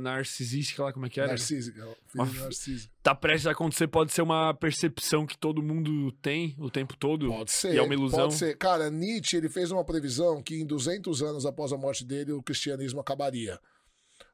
[0.00, 1.28] narcisística lá, como é que era?
[1.28, 1.86] Narcísica.
[2.14, 2.88] Uma Narciso.
[3.02, 7.28] Tá prestes a acontecer, pode ser uma percepção que todo mundo tem o tempo todo.
[7.28, 7.74] Pode ser.
[7.74, 8.20] E é uma ilusão.
[8.20, 8.56] Pode ser.
[8.58, 12.42] Cara, Nietzsche ele fez uma previsão que em 200 anos após a morte dele o
[12.42, 13.58] cristianismo acabaria.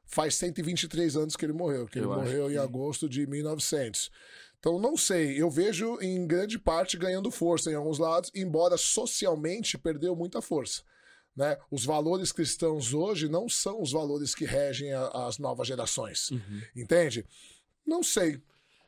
[0.05, 3.25] Faz 123 anos que ele morreu, que ele Eu acho morreu que- em agosto de
[3.27, 4.09] 1900.
[4.59, 9.77] Então não sei, eu vejo em grande parte ganhando força em alguns lados, embora socialmente
[9.77, 10.83] perdeu muita força.
[11.35, 11.57] Né?
[11.71, 16.29] Os valores cristãos hoje não são os valores que regem a- as novas gerações.
[16.31, 16.61] Uhum.
[16.75, 17.25] Entende?
[17.85, 18.41] Não sei.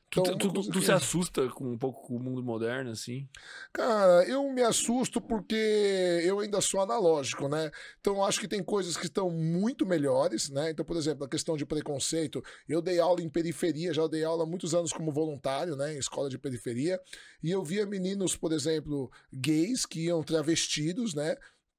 [0.09, 3.27] Tu, Então, tu- tu- tu se assusta com um pouco com o mundo moderno, assim?
[3.71, 5.55] Cara, eu me assusto porque
[6.23, 7.71] eu ainda sou analógico, né?
[7.99, 10.69] Então eu acho que tem coisas que estão muito melhores, né?
[10.69, 14.43] Então, por exemplo, a questão de preconceito, eu dei aula em periferia, já dei aula
[14.43, 15.95] há muitos anos como voluntário, né?
[15.95, 17.01] Em escola de periferia,
[17.41, 21.35] e eu via meninos, por exemplo, gays que iam travestidos, né?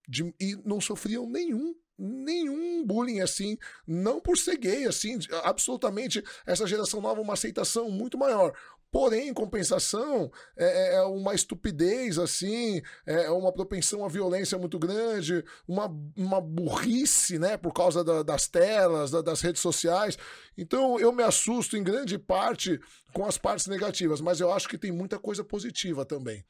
[0.09, 6.67] De- e não sofriam nenhum nenhum bullying assim, não por ser gay, assim, absolutamente essa
[6.67, 8.53] geração nova uma aceitação muito maior.
[8.91, 15.45] Porém, em compensação, é, é uma estupidez, assim, é uma propensão à violência muito grande,
[15.67, 20.17] uma, uma burrice, né, por causa da- das telas, da- das redes sociais.
[20.57, 22.81] Então, eu me assusto em grande parte
[23.13, 26.45] com as partes negativas, mas eu acho que tem muita coisa positiva também.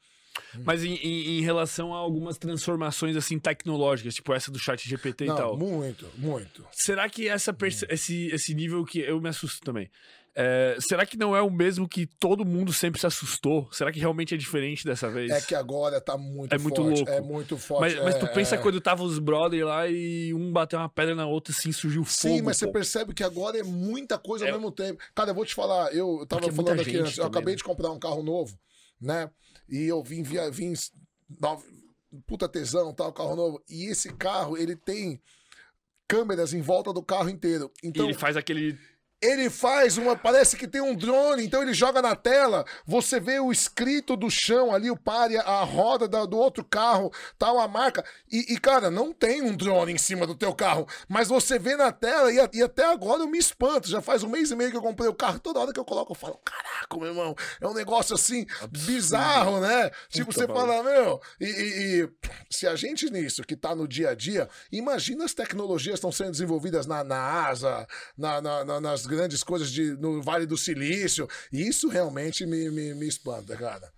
[0.63, 5.25] Mas em, em- em relação a algumas transformações, assim, tecnológicas, tipo essa do chat GPT
[5.25, 5.57] e Não, tal.
[5.57, 6.65] muito, muito.
[6.71, 9.89] Será que essa perce- esse, esse nível que eu me assusto também?
[10.37, 13.69] é, será que não é o mesmo que todo mundo sempre se assustou?
[13.71, 15.31] Será que realmente é diferente dessa vez?
[15.31, 16.97] É que agora tá muito É muito forte.
[16.97, 17.09] louco.
[17.09, 17.79] É muito forte.
[17.95, 18.57] mas, mas tu é, pensa é.
[18.57, 22.35] quando tava os brother lá e um bateu uma pedra na outra, assim, surgiu fogo.
[22.35, 22.73] Sim, mas você pô.
[22.73, 24.51] percebe que agora é muita coisa ao É.
[24.51, 25.01] mesmo tempo.
[25.15, 27.53] Cara, eu vou te falar, eu, eu tava Porque é falando aqui antes, eu acabei
[27.53, 27.57] né?
[27.57, 28.59] de comprar um carro novo,
[29.05, 29.29] né?
[29.69, 30.73] E eu vim via vim
[31.39, 31.67] nove-
[32.27, 33.63] puta tesão, tal, carro novo.
[33.69, 35.21] E esse carro, ele tem
[36.07, 37.71] câmeras em volta do carro inteiro.
[37.83, 38.77] E Então, ele faz aquele.
[39.25, 40.15] Ele faz uma.
[40.15, 42.65] Parece que tem um drone, então ele joga na tela.
[42.85, 47.11] Você vê o escrito do chão ali, o pare, a roda da- do outro carro,
[47.37, 48.03] tal, a marca.
[48.31, 50.87] E, e, cara, não tem um drone em cima do teu carro.
[51.07, 53.87] Mas você vê na tela e, e até agora eu me espanto.
[53.87, 55.39] Já faz um mês e meio que eu comprei o carro.
[55.39, 59.59] Toda hora que eu coloco, eu falo: caraca, meu irmão, é um negócio assim, bizarro,
[59.59, 59.89] né?
[60.09, 60.59] Tipo, você maluco.
[60.67, 61.21] fala, meu.
[61.39, 62.09] E, e-
[62.49, 66.31] se a gente nisso, que tá no dia a dia, imagina as tecnologias estão sendo
[66.31, 67.87] desenvolvidas na NASA,
[68.17, 71.27] na- na- na- nas grandes coisas de, no Vale do Silício.
[71.51, 73.91] E isso realmente me, me, me espanta, cara.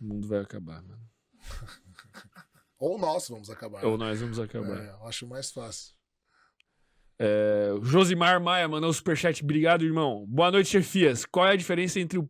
[0.00, 1.02] O mundo vai acabar, mano.
[2.78, 3.84] Ou nós vamos acabar.
[3.84, 4.82] Ou nós vamos acabar.
[4.82, 5.94] É, eu acho mais fácil.
[7.16, 9.44] É, Josimar Maia mandou um superchat.
[9.44, 10.26] Obrigado, irmão.
[10.28, 11.24] Boa noite, chefias.
[11.24, 12.28] Qual é a diferença entre o.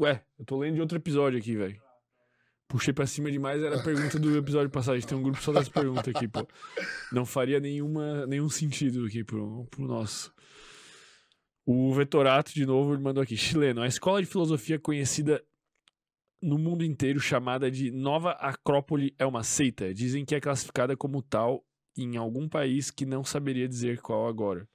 [0.00, 1.80] Ué, eu tô lendo de outro episódio aqui, velho.
[2.66, 4.94] Puxei pra cima demais, era a pergunta do episódio passado.
[4.94, 6.44] A gente tem um grupo só das perguntas aqui, pô.
[7.12, 10.33] Não faria nenhuma, nenhum sentido aqui pro, pro nosso.
[11.66, 13.36] O Vetorato, de novo, ele mandou aqui.
[13.38, 15.42] Chileno, a escola de filosofia conhecida
[16.40, 19.94] no mundo inteiro, chamada de Nova Acrópole, é uma seita.
[19.94, 21.64] Dizem que é classificada como tal
[21.96, 24.68] em algum país que não saberia dizer qual agora.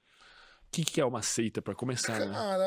[0.66, 2.32] O que, que é uma seita, pra começar, né?
[2.32, 2.64] Cara,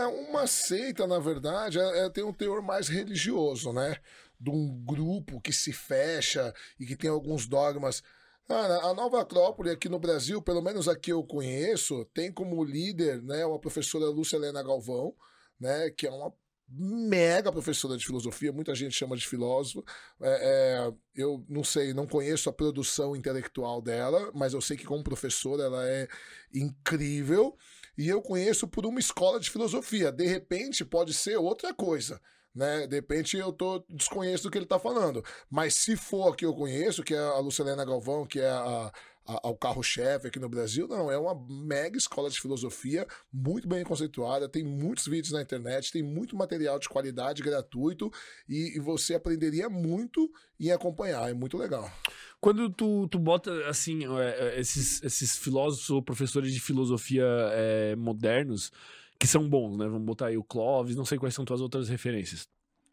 [0.00, 3.96] é uma seita, na verdade, é, é- tem um teor mais religioso, né?
[4.40, 8.02] De um grupo que se fecha e que tem alguns dogmas.
[8.46, 13.22] Cara, a Nova Acrópole aqui no Brasil, pelo menos aqui eu conheço, tem como líder,
[13.22, 15.14] né, uma professora Lúcia Helena Galvão,
[15.58, 16.32] né, que é uma
[16.74, 19.84] mega professora de filosofia, muita gente chama de filósofo.
[20.20, 24.84] É, é, eu não sei, não conheço a produção intelectual dela, mas eu sei que
[24.84, 26.08] como professora ela é
[26.52, 27.56] incrível
[27.96, 30.10] e eu conheço por uma escola de filosofia.
[30.10, 32.20] De repente pode ser outra coisa.
[32.54, 32.86] Né?
[32.86, 35.24] De repente eu tô desconheço do que ele tá falando.
[35.50, 38.92] Mas se for a que eu conheço, que é a Lucilena Galvão, que é a,
[39.26, 44.48] a- carro-chefe aqui no Brasil, não, é uma mega escola de filosofia, muito bem conceituada,
[44.48, 48.10] tem muitos vídeos na internet, tem muito material de qualidade gratuito
[48.48, 51.90] e, e você aprenderia muito em acompanhar, é muito legal.
[52.40, 57.94] Quando tu, tu bota, assim, é, é, esses, esses filósofos ou professores de filosofia é,
[57.94, 58.72] modernos,
[59.22, 59.86] que são bons, né?
[59.86, 62.48] Vamos botar aí o Clóvis, não sei quais são tuas outras referências.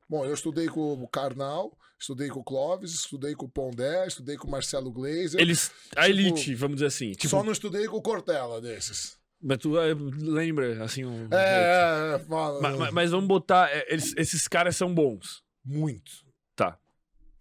[0.08, 4.38] Bom, eu estudei com o Karnal, estudei com o Clóvis, estudei com o Pondé, estudei
[4.38, 5.40] com o Marcelo Gleiser.
[5.42, 7.12] Eles, a Tipo, elite, vamos dizer assim.
[7.14, 9.18] Tipo, Só não estudei com o Cortella desses.
[9.42, 11.28] mas tu é, lembra, assim, um.
[11.32, 12.62] É, é, fala.
[12.62, 15.44] Ma- ma- Mas, vamos botar, é, eles- esses caras são bons.
[15.66, 16.12] Muito.
[16.56, 16.78] Tá.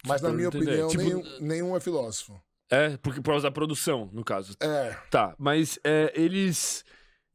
[0.07, 0.65] Mas na minha entender.
[0.83, 2.41] opinião, Tipo, nenhum, nenhum é filósofo.
[2.71, 4.55] É, porque por causa da produção, no caso.
[4.61, 6.85] É, Tá, mas é, eles.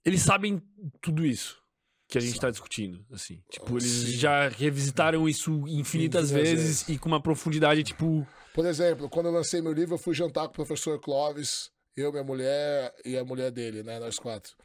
[0.05, 0.61] Eles sabem
[1.01, 1.61] tudo isso
[2.07, 2.41] que a gente Sabe.
[2.41, 3.41] tá discutindo, assim.
[3.49, 4.11] Tipo, eles Sim.
[4.17, 8.27] já revisitaram isso infinitas vezes e com uma profundidade, tipo.
[8.53, 12.11] Por exemplo, quando eu lancei meu livro, eu fui jantar com o professor Clóvis, eu,
[12.11, 13.99] minha mulher e a mulher dele, né?
[13.99, 14.55] Nós quatro.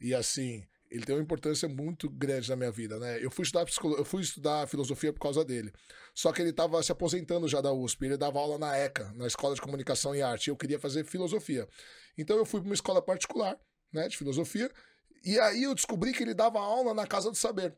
[0.00, 3.18] E assim, ele tem uma importância muito grande na minha vida, né?
[3.22, 3.96] Eu fui estudar, psicolo...
[3.96, 5.72] eu fui estudar filosofia por causa dele.
[6.14, 9.26] Só que ele estava se aposentando já da USP, ele dava aula na ECA, na
[9.26, 10.46] Escola de Comunicação e Arte.
[10.46, 11.68] e Eu queria fazer filosofia.
[12.16, 13.58] Então eu fui para uma escola particular,
[13.94, 14.70] né, de filosofia,
[15.24, 17.74] e aí eu descobri que ele dava aula na Casa do Saber.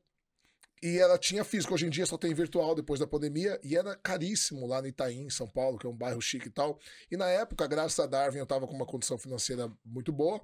[0.82, 3.96] E ela tinha físico, hoje em dia só tem virtual depois da pandemia, e era
[3.96, 6.78] caríssimo lá no Itaim, em São Paulo, que é um bairro chique e tal.
[7.10, 10.42] E na época, graças a Darwin, eu tava com uma condição financeira muito boa.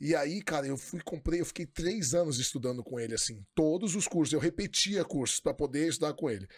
[0.00, 3.94] E aí, cara, eu fui, comprei, eu fiquei três anos estudando com ele, assim, todos
[3.94, 4.32] os cursos.
[4.32, 6.48] Eu repetia cursos para poder estudar com ele.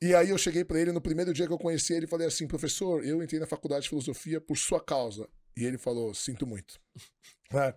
[0.00, 2.46] E aí eu cheguei para ele no primeiro dia que eu conheci ele falei assim,
[2.46, 5.26] professor, eu entrei na faculdade de filosofia por sua causa.
[5.56, 6.78] E ele falou, sinto muito.
[7.54, 7.72] É.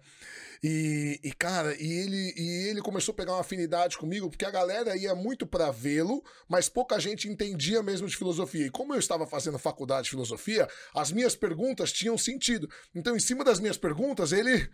[0.63, 4.49] E, e, cara, e ele, e ele começou a pegar uma afinidade comigo, porque a
[4.49, 8.65] galera ia muito para vê-lo, mas pouca gente entendia mesmo de filosofia.
[8.65, 12.67] E como eu estava fazendo faculdade de filosofia, as minhas perguntas tinham sentido.
[12.95, 14.67] Então, em cima das minhas perguntas, ele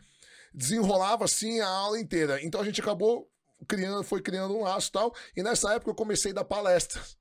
[0.56, 2.42] desenrolava assim a aula inteira.
[2.42, 3.30] Então a gente acabou
[3.68, 5.16] criando, foi criando um laço e tal.
[5.36, 7.18] E nessa época eu comecei a dar palestras.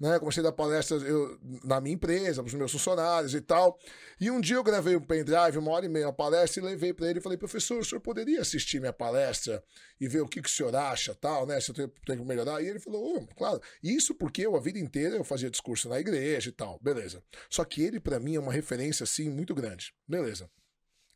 [0.00, 3.76] Né, comecei a dar palestras eu, na minha empresa, para os meus funcionários e tal.
[4.20, 6.92] E um dia eu gravei um pendrive, uma hora e meia, uma palestra, e levei
[6.92, 9.62] para ele e falei, professor, o senhor poderia assistir minha palestra
[10.00, 11.60] e ver o que, que o senhor acha, tal, né?
[11.60, 12.62] Se eu tenho, tenho que melhorar.
[12.62, 13.60] E ele falou, oh, claro.
[13.82, 17.20] Isso porque eu, a vida inteira, eu fazia discurso na igreja e tal, beleza.
[17.50, 19.92] Só que ele, para mim, é uma referência, assim, muito grande.
[20.06, 20.48] Beleza.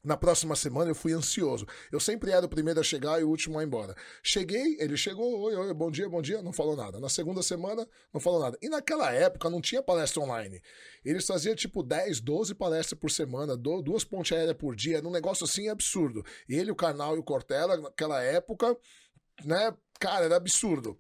[0.04, 1.64] Na próxima semana eu fui ansioso.
[1.92, 3.94] Eu sempre era o primeiro a chegar e o último a ir embora.
[4.20, 6.98] Cheguei, ele chegou, oi, oi, bom dia, bom dia, não falou nada.
[6.98, 8.58] Na segunda semana, não falou nada.
[8.60, 10.60] E naquela época não tinha palestra online.
[11.04, 15.12] Eles faziam tipo 10, 12 palestras por semana, duas pontes aéreas por dia, era um
[15.12, 16.24] negócio assim absurdo.
[16.48, 18.76] Ele, o Karnal e o Cortella, naquela época,
[19.44, 20.98] né, cara, era absurdo.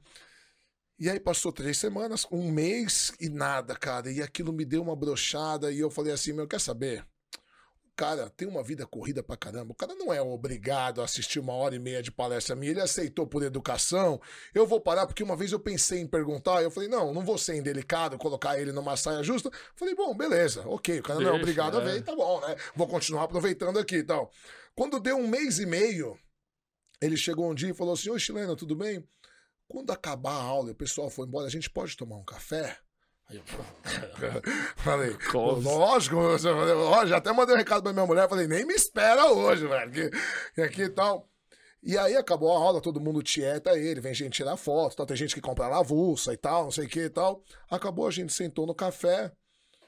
[0.96, 4.12] E aí passou três semanas, um mês e nada, cara.
[4.12, 7.04] E aquilo me deu uma brochada e eu falei assim, meu, quer saber?
[7.94, 9.72] Cara tem uma vida corrida pra caramba.
[9.72, 12.72] O cara não é obrigado a assistir uma hora e meia de palestra minha.
[12.72, 14.20] Ele aceitou por educação.
[14.54, 16.62] Eu vou parar porque uma vez eu pensei em perguntar.
[16.62, 19.50] Eu falei, não, não vou ser indelicado, colocar ele numa saia justa.
[19.76, 21.00] Falei, bom, beleza, ok.
[21.00, 21.84] O cara não é Deixa, obrigado a é.
[21.84, 22.56] ver, tá bom, né?
[22.74, 24.32] Vou continuar aproveitando aqui e tal.
[24.74, 26.18] Quando deu um mês e meio,
[27.00, 29.06] ele chegou um dia e falou assim: Oi, chileno, tudo bem?
[29.68, 32.78] Quando acabar a aula e o pessoal for embora, a gente pode tomar um café?
[33.36, 34.42] Eu
[34.76, 35.16] falei,
[35.62, 40.10] lógico, lógico, até mandei um recado pra minha mulher, falei, nem me espera hoje, velho,
[40.54, 41.28] que aqui e tal.
[41.82, 45.16] E aí acabou a aula, todo mundo tieta ele, vem gente tirar foto, tal, tem
[45.16, 47.42] gente que compra lavulsa e tal, não sei o que e tal.
[47.68, 49.32] Acabou, a gente sentou no café,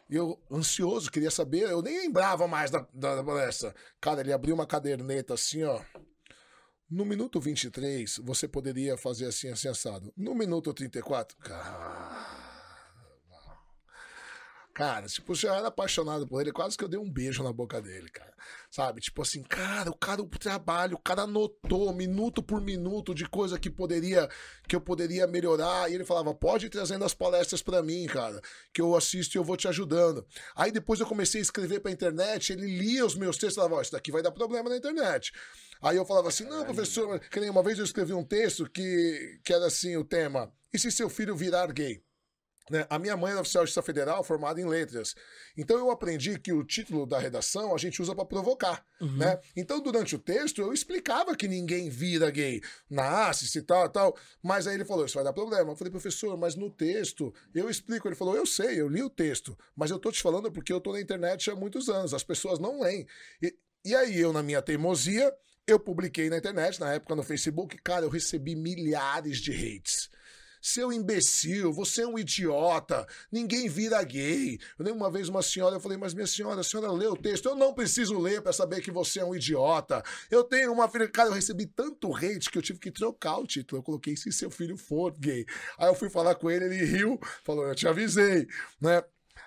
[0.08, 3.74] e eu, ansioso, queria saber, eu nem lembrava mais da, da, da palestra.
[4.00, 5.80] Cara, ele abriu uma caderneta assim, ó.
[6.90, 10.12] No minuto 23, você poderia fazer assim, assim, assado.
[10.16, 12.43] No minuto 34, cara.
[14.74, 17.52] Cara, tipo, eu já era apaixonado por ele, quase que eu dei um beijo na
[17.52, 18.34] boca dele, cara.
[18.68, 19.00] Sabe?
[19.00, 23.56] Tipo assim, cara, o cara, o trabalho, o cara anotou minuto por minuto de coisa
[23.56, 24.28] que poderia,
[24.66, 25.88] que eu poderia melhorar.
[25.88, 28.40] E ele falava, pode ir trazendo as palestras pra mim, cara,
[28.72, 30.26] que eu assisto e eu vou te ajudando.
[30.56, 33.76] Aí depois eu comecei a escrever pra internet, ele lia os meus textos e falava,
[33.76, 35.32] ó, isso daqui vai dar problema na internet.
[35.80, 39.38] Aí eu falava assim, não, professor, que nem uma vez eu escrevi um texto que,
[39.44, 42.02] que era assim, o tema, e se seu filho virar gay?
[42.70, 42.86] Né?
[42.88, 45.14] A minha mãe era oficial de Justiça Federal, formada em letras.
[45.56, 48.84] Então eu aprendi que o título da redação a gente usa para provocar.
[49.18, 49.38] Né?
[49.54, 52.62] Então, durante o texto, eu explicava que ninguém vira gay.
[52.88, 54.16] Nasce, e tal, tal.
[54.42, 55.72] Mas aí ele falou: Isso vai dar problema.
[55.72, 58.08] Eu falei, professor, mas no texto eu explico.
[58.08, 59.56] Ele falou: Eu sei, eu li o texto.
[59.76, 62.14] Mas eu tô te falando porque eu tô na internet há muitos anos.
[62.14, 63.06] As pessoas não leem.
[63.42, 65.30] E, e aí eu, na minha teimosia,
[65.66, 70.10] eu publiquei na internet, na época no Facebook, cara, eu recebi milhares de hates.
[70.66, 74.58] Seu imbecil, você é um idiota, ninguém vira gay.
[74.78, 77.14] Eu lembro uma vez uma senhora, eu falei, mas minha senhora, a senhora lê o
[77.14, 77.50] texto?
[77.50, 80.02] Eu não preciso ler para saber que você é um idiota.
[80.30, 81.06] Eu tenho uma filha.
[81.06, 83.80] Cara, eu recebi tanto hate que eu tive que trocar o título.
[83.80, 85.44] Eu coloquei se seu filho for gay.
[85.76, 88.46] Aí eu fui falar com ele, ele riu, falou, eu te avisei,
[88.80, 89.02] né?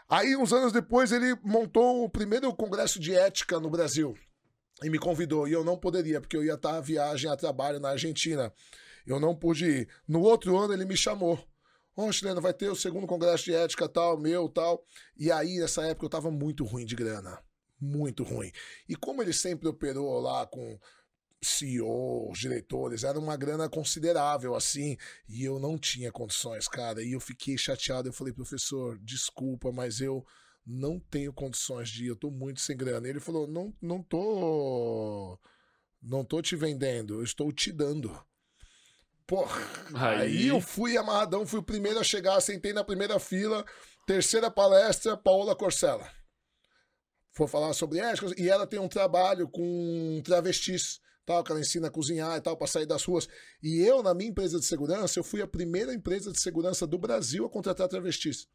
[0.07, 4.15] Aí, uns anos depois, ele montou o primeiro congresso de ética no Brasil
[4.83, 5.47] e me convidou.
[5.47, 8.53] E eu não poderia, porque eu ia estar a viagem a trabalho na Argentina.
[9.07, 9.89] Eu não pude ir.
[10.07, 11.39] No outro ano ele me chamou.
[11.95, 14.85] Ó, oh, vai ter o segundo congresso de ética tal, meu, tal.
[15.17, 17.41] E aí, nessa época, eu tava muito ruim de grana.
[17.79, 18.51] Muito ruim.
[18.87, 20.79] E como ele sempre operou lá com
[21.41, 27.01] CEOs, diretores, era uma grana considerável, assim, e eu não tinha condições, cara.
[27.01, 28.09] E eu fiquei chateado.
[28.09, 30.23] Eu falei, professor, desculpa, mas eu
[30.67, 33.07] não tenho condições de ir, eu tô muito sem grana.
[33.07, 35.39] Ele falou: não, não tô.
[36.01, 38.11] Não tô te vendendo, eu estou te dando.
[39.27, 39.61] Porra,
[39.93, 40.21] aí...
[40.21, 43.65] aí eu fui amarradão, fui o primeiro a chegar, sentei na primeira fila,
[44.07, 46.09] terceira palestra, Paola Corcella.
[47.35, 51.89] Foi falar sobre ética, e ela tem um trabalho com travestis tal, que ela ensina
[51.89, 53.27] a cozinhar e tal, para sair das ruas.
[53.61, 56.97] E eu, na minha empresa de segurança, eu fui a primeira empresa de segurança do
[56.97, 58.47] Brasil a contratar travestis.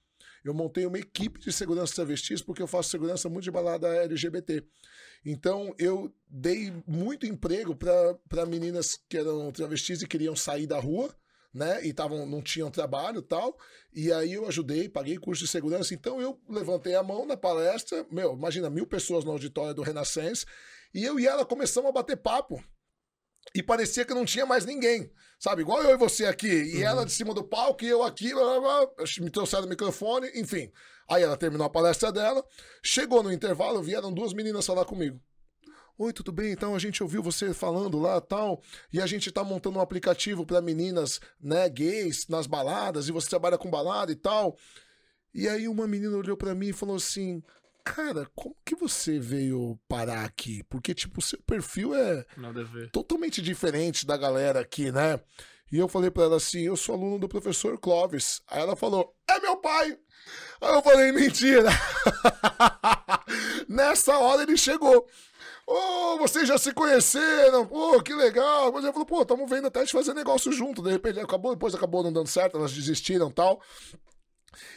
[0.42, 4.64] Eu montei uma equipe de segurança travestis porque eu faço segurança muito de balada LGBT.
[5.24, 11.14] Então, eu dei muito emprego para meninas que eram travestis e queriam sair da rua,
[11.54, 11.84] né?
[11.86, 13.56] E tavam, não tinham trabalho tal.
[13.92, 15.94] E aí eu ajudei, paguei curso de segurança.
[15.94, 18.04] Então, eu levantei a mão na palestra.
[18.10, 20.46] Meu, imagina, mil pessoas no auditório do Renascença.
[20.94, 22.62] E eu e ela começamos a bater papo.
[23.54, 25.12] E parecia que não tinha mais ninguém.
[25.42, 25.62] Sabe?
[25.62, 26.46] Igual eu e você aqui.
[26.46, 26.82] E uhum.
[26.84, 28.32] ela de cima do palco e eu aqui.
[28.32, 30.70] Blá, blá, blá, me trouxeram o microfone, enfim.
[31.10, 32.44] Aí ela terminou a palestra dela.
[32.80, 35.20] Chegou no intervalo, vieram duas meninas falar comigo.
[35.98, 36.52] Oi, tudo bem?
[36.52, 38.62] Então a gente ouviu você falando lá tal,
[38.92, 43.28] e a gente tá montando um aplicativo para meninas, né, gays nas baladas, e você
[43.28, 44.56] trabalha com balada e tal.
[45.34, 47.42] E aí uma menina olhou para mim e falou assim:
[47.84, 50.62] cara, como que você veio parar aqui?
[50.64, 52.24] Porque, tipo, o seu perfil é
[52.92, 55.20] totalmente diferente da galera aqui, né?
[55.70, 58.42] E eu falei para ela assim: eu sou aluno do professor Clóvis.
[58.46, 59.98] Aí ela falou: é meu pai.
[60.60, 61.70] Aí eu falei: mentira.
[63.68, 65.08] Nessa hora ele chegou.
[65.66, 68.72] Ô, oh, vocês já se conheceram, pô, que legal.
[68.72, 70.82] Mas eu falou, pô, estamos vendo até de fazer negócio junto.
[70.82, 73.62] De repente acabou, depois acabou não dando certo, elas desistiram tal.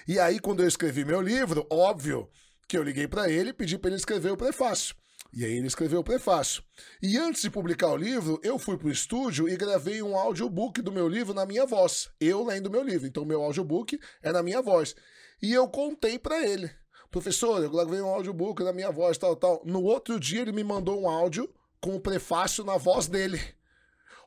[0.08, 2.30] E aí, quando eu escrevi meu livro, óbvio,
[2.68, 4.95] que eu liguei para ele e pedi para ele escrever o prefácio.
[5.34, 6.64] E aí ele escreveu o prefácio.
[7.02, 10.94] E antes de publicar o livro, eu fui pro estúdio e gravei um audiobook do
[10.94, 12.10] meu livro na minha voz.
[12.22, 13.06] Eu lendo meu livro.
[13.06, 14.95] Então meu audiobook é na minha voz.
[15.42, 16.72] E eu contei para ele.
[17.11, 19.61] Professor, eu gravei um audiobook na minha voz, tal, tal.
[19.66, 23.42] No outro dia ele me mandou um áudio com o prefácio na voz dele.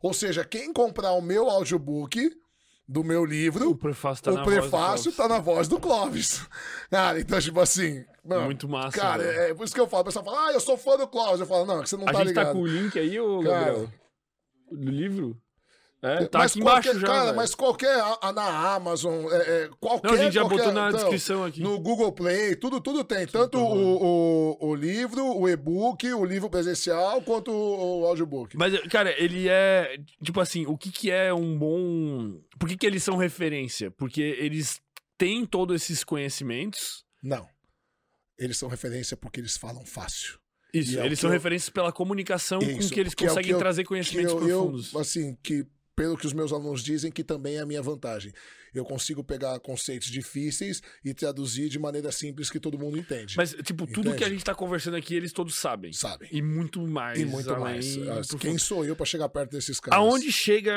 [0.02, 2.31] Ou seja, quem comprar o meu audiobook
[2.86, 6.47] do meu livro, o prefácio tá, o na, prefácio voz tá na voz do Clóvis.
[6.91, 8.05] Cara, então, tipo assim.
[8.28, 9.00] Mano, Muito massa.
[9.00, 10.02] Cara, é, é, por isso que eu falo.
[10.02, 11.40] O pessoal fala, ah, eu sou fã do Clóvis.
[11.40, 12.39] Eu falo, não, é que você não a tá ligado.
[12.39, 13.89] A gente tá com o link aí, ô Gabriel?
[14.70, 15.40] Do livro?
[16.00, 17.07] É, tá mas aqui embaixo já.
[17.07, 17.97] Cara, mas qualquer.
[18.34, 20.07] Na Amazon, é, é, qualquer.
[20.07, 21.60] Não, a gente já qualquer, botou na então, descrição aqui.
[21.60, 23.26] No Google Play, tudo, tudo tem.
[23.26, 28.57] Tanto o, o, o, livro, o e-book, o livro presencial, quanto o, o audiobook.
[28.57, 29.98] Mas, cara, ele é.
[30.23, 32.39] Tipo assim, o que, que é um bom.
[32.58, 33.90] Por que, que eles são referência?
[33.90, 34.81] Porque eles
[35.16, 37.05] têm todos esses conhecimentos.
[37.20, 37.48] Não.
[38.39, 40.39] Eles são referência porque eles falam fácil.
[40.73, 41.34] Isso, é eles são eu...
[41.34, 44.94] referências pela comunicação Isso, com que eles conseguem é que eu, trazer conhecimentos eu, profundos.
[44.94, 48.33] assim, que pelo que os meus alunos dizem, que também é a minha vantagem.
[48.73, 53.34] Eu consigo pegar conceitos difíceis e traduzir de maneira simples que todo mundo entende.
[53.36, 54.18] Mas, tipo, tudo entende?
[54.18, 55.92] que a gente tá conversando aqui, eles todos sabem.
[55.92, 56.28] Sabem.
[56.31, 57.18] E muito mais.
[57.18, 57.97] E muito mais.
[58.39, 59.99] Quem sou eu para chegar perto desses caras?
[59.99, 60.73] Aonde chega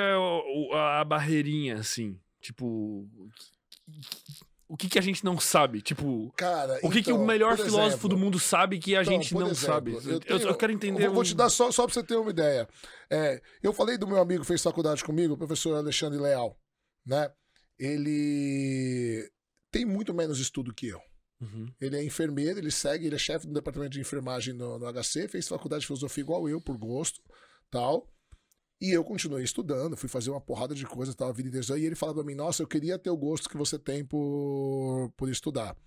[0.73, 2.17] a barreirinha, assim?
[2.41, 3.07] Tipo
[4.71, 5.81] o que, que a gente não sabe?
[5.81, 8.95] Tipo, Cara, o que, então, que o então, melhor filósofo exemplo, do mundo sabe que
[8.95, 9.91] a então, gente não exemplo, sabe?
[9.91, 11.07] Eu, tenho, eu, eu, quero entender.
[11.07, 12.65] Eu vou te dar só, só pra você ter uma ideia.
[13.09, 16.57] É, eu falei do meu amigo que fez faculdade comigo, o professor Alexandre Leal,
[17.05, 17.29] né?
[17.77, 19.29] Ele
[19.69, 21.01] tem muito menos estudo que eu.
[21.41, 21.67] Uhum.
[21.81, 25.27] Ele é enfermeiro, ele segue, ele é chefe do departamento de enfermagem no, no HC,
[25.27, 27.21] fez faculdade de filosofia igual eu, por gosto,
[27.69, 28.07] tal.
[28.81, 31.79] E eu continuei estudando, fui fazer uma porrada de coisas, tava a vida inteira.
[31.79, 35.13] E ele falava pra mim, nossa, eu queria ter o gosto que você tem por,
[35.15, 35.77] por estudar.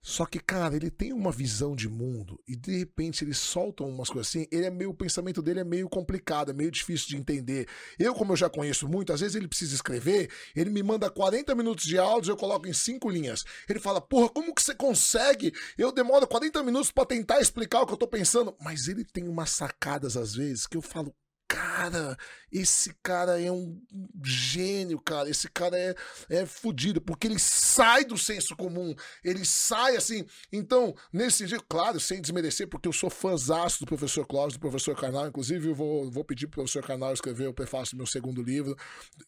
[0.00, 4.10] Só que, cara, ele tem uma visão de mundo e de repente ele solta umas
[4.10, 4.46] coisas assim.
[4.52, 7.66] Ele é meio, o pensamento dele é meio complicado, é meio difícil de entender.
[7.98, 11.54] Eu, como eu já conheço muito, às vezes ele precisa escrever, ele me manda 40
[11.54, 13.44] minutos de áudio, eu coloco em cinco linhas.
[13.66, 15.54] Ele fala, porra, como que você consegue?
[15.78, 18.54] Eu demoro 40 minutos para tentar explicar o que eu tô pensando.
[18.60, 21.14] Mas ele tem umas sacadas às vezes que eu falo,
[21.48, 22.16] cara,
[22.50, 23.80] esse cara é um
[24.24, 25.28] gênio, cara.
[25.28, 25.94] Esse cara é,
[26.28, 28.94] é fodido, porque ele sai do senso comum.
[29.22, 30.26] Ele sai assim.
[30.52, 34.96] Então, nesse dia, claro, sem desmerecer, porque eu sou fãzaço do professor Clóvis, do professor
[34.96, 35.28] Carnal.
[35.28, 38.76] Inclusive, eu vou, vou pedir pro professor Carnal escrever o prefácio do meu segundo livro.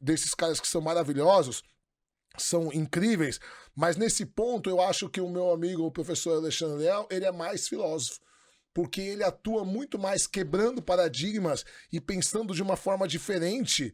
[0.00, 1.62] Desses caras que são maravilhosos
[2.38, 3.40] são incríveis,
[3.74, 7.32] mas nesse ponto eu acho que o meu amigo, o professor Alexandre Leal, ele é
[7.32, 8.20] mais filósofo
[8.76, 13.90] porque ele atua muito mais quebrando paradigmas e pensando de uma forma diferente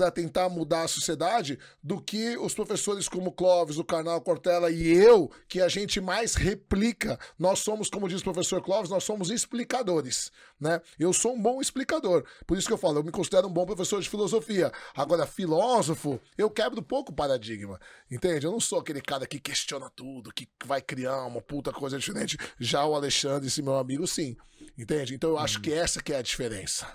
[0.00, 4.88] para tentar mudar a sociedade do que os professores como Clóvis, o Carnal Cortella e
[4.88, 7.20] eu, que a gente mais replica.
[7.38, 10.80] Nós somos, como diz o professor Clóvis, nós somos explicadores, né?
[10.98, 12.24] Eu sou um bom explicador.
[12.46, 14.72] Por isso que eu falo, eu me considero um bom professor de filosofia.
[14.96, 17.78] Agora, filósofo, eu quebro pouco o paradigma,
[18.10, 18.46] entende?
[18.46, 22.38] Eu não sou aquele cara que questiona tudo, que vai criar uma puta coisa diferente.
[22.58, 24.34] Já o Alexandre, esse meu amigo, sim.
[24.78, 25.14] Entende?
[25.14, 25.62] Então eu acho hum.
[25.62, 26.86] que essa que é a diferença.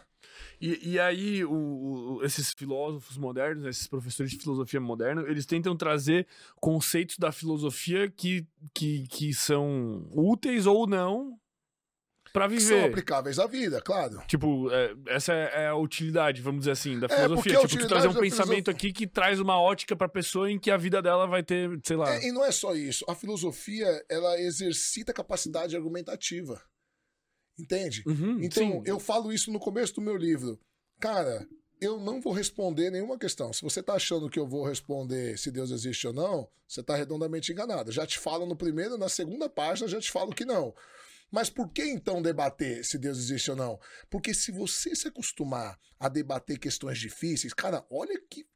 [0.66, 5.78] E, e aí, o, o, esses filósofos modernos, esses professores de filosofia moderna, eles tentam
[5.78, 11.40] trazer conceitos da filosofia que, que, que são úteis ou não
[12.34, 12.62] para viver.
[12.62, 14.24] Que são aplicáveis à vida, claro.
[14.28, 17.60] Tipo, é, essa é, é a utilidade, vamos dizer assim, da é, filosofia.
[17.60, 20.72] É, tipo, tu trazer um pensamento aqui que traz uma ótica pra pessoa em que
[20.72, 22.16] a vida dela vai ter, sei lá.
[22.16, 23.06] É, e não é só isso.
[23.08, 26.60] A filosofia, ela exercita a capacidade argumentativa.
[27.58, 28.04] Entende?
[28.06, 28.84] Uhum, então, sim.
[28.86, 30.60] eu falo isso no começo do meu livro.
[31.00, 31.48] Cara,
[31.80, 33.54] eu não vou responder nenhuma questão.
[33.54, 36.96] Se você está achando que eu vou responder se Deus existe ou não, você está
[36.96, 37.92] redondamente enganado.
[37.92, 40.74] Já te falo no primeiro, na segunda página, já te falo que não.
[41.32, 43.80] Mas por que então debater se Deus existe ou não?
[44.10, 48.48] Porque se você se acostumar a debater questões difíceis, cara, olha que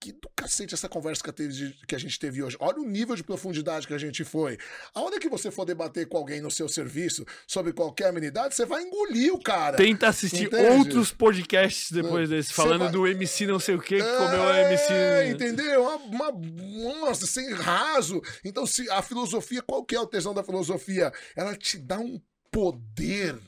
[0.00, 2.56] que do cacete essa conversa que, teve, que a gente teve hoje.
[2.58, 4.56] Olha o nível de profundidade que a gente foi.
[4.94, 8.64] A hora que você for debater com alguém no seu serviço sobre qualquer amenidade, você
[8.64, 9.76] vai engolir o cara.
[9.76, 10.78] Tenta assistir entende?
[10.78, 12.92] outros podcasts depois desse, falando vai...
[12.92, 14.92] do MC não sei o que, que é, comeu a MC.
[14.92, 15.82] É, entendeu?
[15.82, 18.22] Uma, uma, nossa, sem raso.
[18.42, 21.12] Então, se a filosofia, qual que é o tesão da filosofia?
[21.36, 22.18] Ela te dá um
[22.50, 23.38] poder,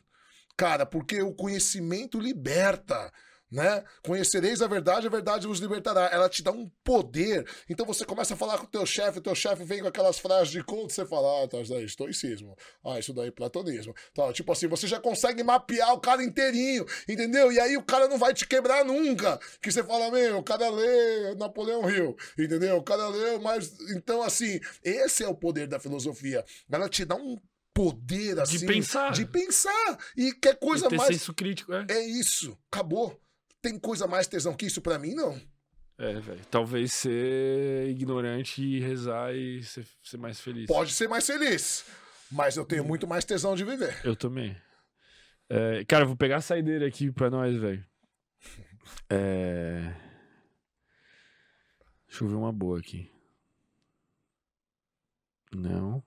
[0.55, 3.11] cara, porque o conhecimento liberta
[3.53, 3.85] né?
[4.03, 6.09] Conhecereis a verdade, a verdade vos libertará.
[6.11, 7.47] Ela te dá um poder.
[7.69, 10.19] Então você começa a falar com o teu chefe, o teu chefe vem com aquelas
[10.19, 12.57] frases de conto, você fala, ah, tá, isso daí é estoicismo.
[12.83, 13.95] Ah, isso daí é platonismo.
[14.15, 17.53] Tá, tipo assim, você já consegue mapear o cara inteirinho, entendeu?
[17.53, 19.39] E aí o cara não vai te quebrar nunca.
[19.61, 22.79] Que você fala, meu, o cara lê Napoleão Hill, entendeu?
[22.79, 23.79] O cara lê, mas...
[23.95, 26.43] Então, assim, esse é o poder da filosofia.
[26.71, 27.37] Ela te dá um
[27.75, 31.87] poder assim de pensar de pensar e quer coisa e ter mais senso crítico é.
[31.89, 33.19] é isso acabou
[33.63, 35.41] tem coisa mais tesão que isso para mim, não.
[35.97, 36.45] É, velho.
[36.51, 40.67] Talvez ser ignorante e rezar e ser, ser, mais feliz.
[40.67, 41.85] Pode ser mais feliz.
[42.31, 44.01] Mas eu tenho muito mais tesão de viver.
[44.05, 44.57] Eu também.
[45.49, 47.85] É, cara, vou pegar a saideira aqui pra nós, velho.
[49.09, 49.95] É...
[52.09, 53.11] Deixa eu ver uma boa aqui.
[55.55, 56.03] Não.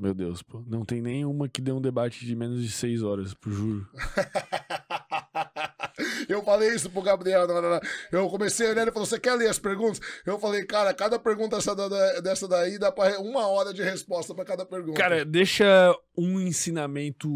[0.00, 0.64] Meu Deus, pô.
[0.66, 3.86] Não tem nenhuma que dê um debate de menos de seis horas, por juro.
[6.26, 7.46] eu falei isso pro Gabriel.
[7.46, 7.80] Não, não, não.
[8.10, 10.00] Eu comecei a olhar e falou: Você quer ler as perguntas?
[10.24, 11.74] Eu falei, cara, cada pergunta dessa,
[12.22, 14.98] dessa daí dá pra uma hora de resposta para cada pergunta.
[14.98, 17.28] Cara, deixa um ensinamento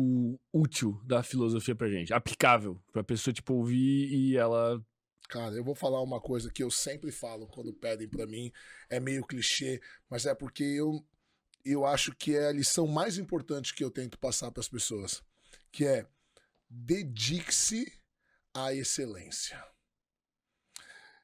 [0.51, 4.83] útil da filosofia pra gente, aplicável, pra pessoa, tipo, ouvir e ela
[5.29, 8.53] Cara, eu vou falar uma coisa que eu sempre falo quando pedem para mim,
[8.91, 11.05] é meio clichê, mas é porque eu
[11.65, 15.23] eu acho que é a lição mais importante que eu tento passar para as pessoas,
[15.73, 16.07] que é
[16.69, 17.91] dedique-se
[18.53, 19.63] à excelência.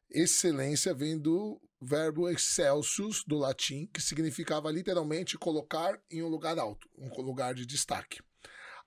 [0.08, 6.88] Excelência vem do verbo excelsius do latim, que significava literalmente colocar em um lugar alto,
[6.98, 8.20] um lugar de destaque.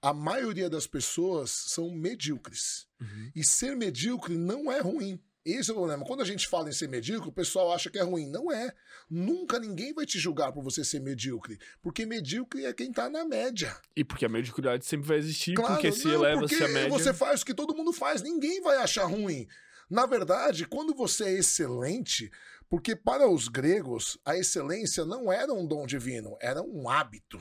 [0.01, 2.87] A maioria das pessoas são medíocres.
[2.99, 3.31] Uhum.
[3.33, 5.23] E ser medíocre não é ruim.
[5.45, 6.05] Esse é o problema.
[6.05, 8.29] Quando a gente fala em ser medíocre, o pessoal acha que é ruim.
[8.29, 8.73] Não é.
[9.09, 11.59] Nunca ninguém vai te julgar por você ser medíocre.
[11.81, 13.75] Porque medíocre é quem tá na média.
[13.95, 16.89] E porque a mediocridade sempre vai existir, claro, porque se eleva-se a média.
[16.89, 19.45] Você faz o que todo mundo faz, ninguém vai achar ruim.
[19.89, 22.31] Na verdade, quando você é excelente,
[22.69, 27.37] porque para os gregos, a excelência não era um dom divino, era um hábito.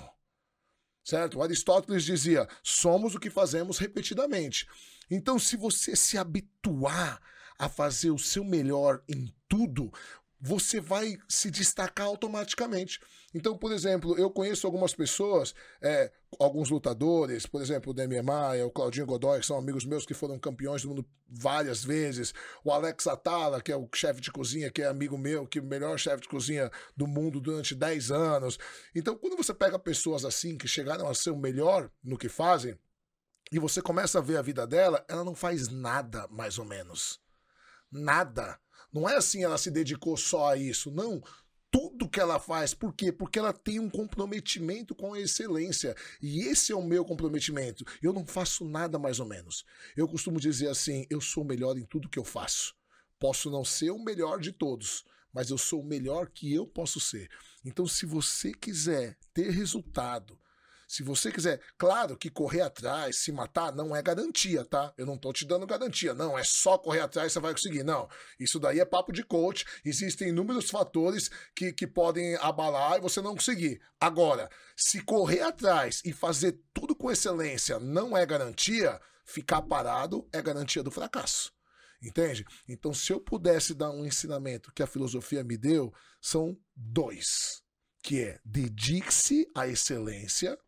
[1.04, 1.40] Certo?
[1.40, 4.66] Aristóteles dizia: somos o que fazemos repetidamente.
[5.10, 7.20] Então, se você se habituar
[7.62, 9.92] a fazer o seu melhor em tudo,
[10.40, 12.98] você vai se destacar automaticamente.
[13.32, 16.10] Então, por exemplo, eu conheço algumas pessoas, é,
[16.40, 20.12] alguns lutadores, por exemplo, o Demi Maia, o Claudinho Godoy, que são amigos meus que
[20.12, 22.34] foram campeões do mundo várias vezes,
[22.64, 25.62] o Alex Atala, que é o chefe de cozinha, que é amigo meu, que é
[25.62, 28.58] o melhor chefe de cozinha do mundo durante 10 anos.
[28.92, 32.76] Então, quando você pega pessoas assim, que chegaram a ser o melhor no que fazem,
[33.52, 37.21] e você começa a ver a vida dela, ela não faz nada mais ou menos
[37.92, 38.58] nada.
[38.92, 41.22] Não é assim ela se dedicou só a isso, não.
[41.70, 43.10] Tudo que ela faz, por quê?
[43.10, 45.94] Porque ela tem um comprometimento com a excelência.
[46.20, 47.84] E esse é o meu comprometimento.
[48.02, 49.64] Eu não faço nada mais ou menos.
[49.96, 52.74] Eu costumo dizer assim: eu sou o melhor em tudo que eu faço.
[53.18, 57.00] Posso não ser o melhor de todos, mas eu sou o melhor que eu posso
[57.00, 57.30] ser.
[57.64, 60.38] Então, se você quiser ter resultado,
[60.92, 64.92] Se você quiser, claro que correr atrás, se matar, não é garantia, tá?
[64.98, 66.12] Eu não tô te dando garantia.
[66.12, 67.82] Não, é só correr atrás você vai conseguir.
[67.82, 68.10] Não.
[68.38, 69.64] Isso daí é papo de coach.
[69.86, 73.80] Existem inúmeros fatores que, que podem abalar e você não conseguir.
[73.98, 80.42] Agora, se correr atrás e fazer tudo com excelência não é garantia, ficar parado é
[80.42, 81.54] garantia do fracasso.
[82.02, 82.44] Entende?
[82.68, 85.90] Então, se eu pudesse dar um ensinamento que a filosofia me deu,
[86.20, 87.62] são dois.
[88.02, 90.58] Que é dedique-se à excelência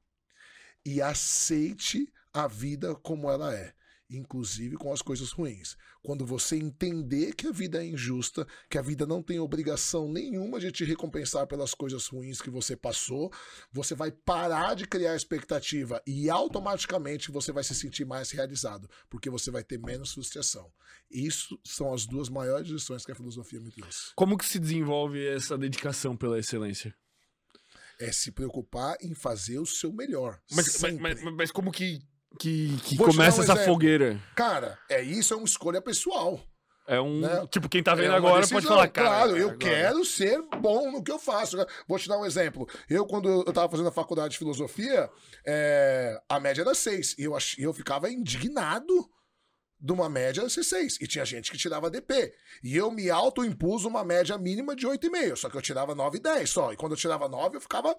[0.85, 3.75] e aceite a vida como ela é
[4.11, 5.77] inclusive com as coisas ruins.
[6.03, 10.61] Quando você entender que a vida é injusta, que a vida não tem obrigação nenhuma
[10.61, 13.33] de te recompensar pelas coisas ruins que você passou,
[13.73, 19.31] você vai parar de criar expectativa e automaticamente você vai se sentir mais realizado, porque
[19.31, 20.71] você vai ter menos frustração.
[21.11, 24.13] Isso são as duas maiores lições que a filosofia me trouxe.
[24.15, 26.95] Como que se desenvolve essa dedicação pela excelência?
[28.01, 30.39] É se preocupar em fazer o seu melhor.
[30.51, 32.01] Mas, mas, mas, mas como que
[32.39, 33.65] que, que começa um essa exemplo.
[33.65, 34.21] fogueira.
[34.35, 36.41] Cara, é isso, é uma escolha pessoal.
[36.87, 37.21] É um.
[37.21, 37.47] Né?
[37.51, 38.57] Tipo, quem tá vendo é agora decisão.
[38.57, 39.09] pode falar, cara.
[39.09, 39.59] Claro, eu agora...
[39.59, 41.57] quero ser bom no que eu faço.
[41.89, 42.69] Vou te dar um exemplo.
[42.91, 45.09] Eu, quando eu tava fazendo a faculdade de filosofia,
[45.47, 46.21] é...
[46.29, 47.15] a média era seis.
[47.19, 47.59] E eu, ach...
[47.59, 49.09] eu ficava indignado
[49.85, 50.97] de uma média ser seis.
[50.99, 52.35] E tinha gente que tirava DP.
[52.63, 55.37] E eu me autoimpus uma média mínima de 8,5.
[55.37, 56.73] Só que eu tirava 9 e 10 só.
[56.73, 57.95] E quando eu tirava 9, eu ficava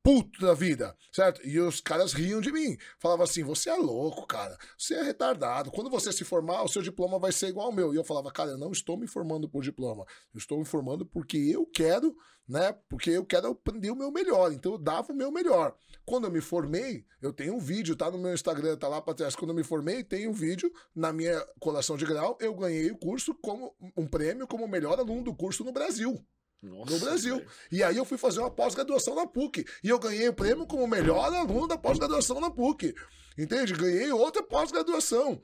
[0.00, 1.44] puto da vida, certo?
[1.44, 2.76] E os caras riam de mim.
[3.00, 4.56] Falavam assim: você é louco, cara.
[4.78, 5.72] Você é retardado.
[5.72, 7.92] Quando você se formar, o seu diploma vai ser igual ao meu.
[7.92, 10.04] E eu falava, cara, eu não estou me formando por diploma.
[10.32, 12.72] Eu estou me formando porque eu quero, né?
[12.88, 14.52] Porque eu quero aprender o meu melhor.
[14.52, 15.74] Então eu dava o meu melhor.
[16.06, 19.14] Quando eu me formei, eu tenho um vídeo, tá no meu Instagram, tá lá pra
[19.14, 19.34] trás.
[19.34, 22.36] Quando eu me formei, tem um vídeo na minha colação de grau.
[22.40, 26.22] Eu ganhei o curso como um prêmio como o melhor aluno do curso no Brasil.
[26.62, 27.36] Nossa, no Brasil.
[27.36, 27.50] Véio.
[27.72, 29.64] E aí eu fui fazer uma pós-graduação na PUC.
[29.82, 32.94] E eu ganhei o prêmio como melhor aluno da pós-graduação na PUC.
[33.38, 33.72] Entende?
[33.74, 35.42] Ganhei outra pós-graduação.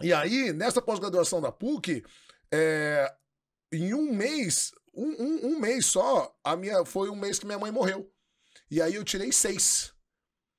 [0.00, 2.04] E aí, nessa pós-graduação da PUC,
[2.52, 3.12] é,
[3.72, 7.58] em um mês, um, um, um, mês só, a minha, foi um mês que minha
[7.58, 8.10] mãe morreu.
[8.74, 9.94] E aí eu tirei seis.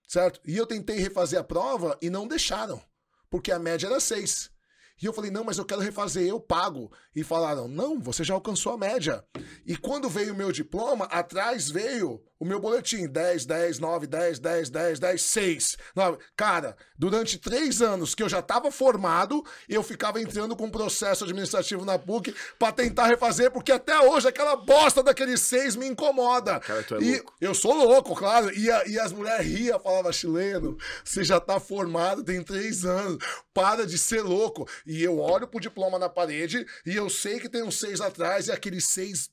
[0.08, 0.40] Certo?
[0.46, 2.82] E eu tentei refazer a prova e não deixaram.
[3.30, 4.50] Porque a média era seis.
[5.02, 6.92] E eu falei, não, mas eu quero refazer, eu pago.
[7.16, 9.24] E falaram, não, você já alcançou a média.
[9.66, 14.40] E quando veio o meu diploma, atrás veio o meu boletim: 10, 10, 9, 10,
[14.40, 15.78] 10, 10, 10, 6.
[15.96, 16.18] 9.
[16.36, 21.24] Cara, durante três anos que eu já estava formado, eu ficava entrando com um processo
[21.24, 26.60] administrativo na PUC para tentar refazer, porque até hoje aquela bosta daqueles seis me incomoda.
[26.60, 27.34] Cara, tu é e louco.
[27.40, 28.54] eu sou louco, claro.
[28.54, 33.18] E, a, e as mulheres riam, falavam, chileno, você já tá formado, tem três anos,
[33.54, 34.68] para de ser louco.
[34.86, 38.48] E eu olho pro diploma na parede e eu sei que tem um seis atrás
[38.48, 39.30] e aqueles seis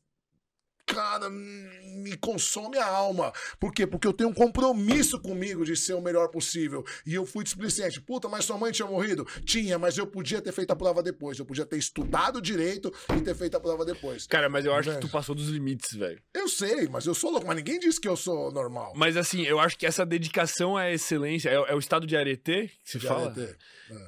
[0.86, 3.32] cara, me consome a alma.
[3.58, 3.86] Por quê?
[3.86, 6.84] Porque eu tenho um compromisso comigo de ser o melhor possível.
[7.06, 8.00] E eu fui displicente.
[8.00, 9.26] Puta, mas sua mãe tinha morrido?
[9.44, 11.38] Tinha, mas eu podia ter feito a prova depois.
[11.38, 14.26] Eu podia ter estudado direito e ter feito a prova depois.
[14.26, 16.20] Cara, mas eu acho que tu passou dos limites, velho.
[16.34, 17.46] Eu sei, mas eu sou louco.
[17.46, 18.92] Mas ninguém disse que eu sou normal.
[18.96, 22.70] Mas assim, eu acho que essa dedicação à excelência, é, é o estado de arete
[22.84, 23.30] que se de fala?
[23.30, 23.56] Arete.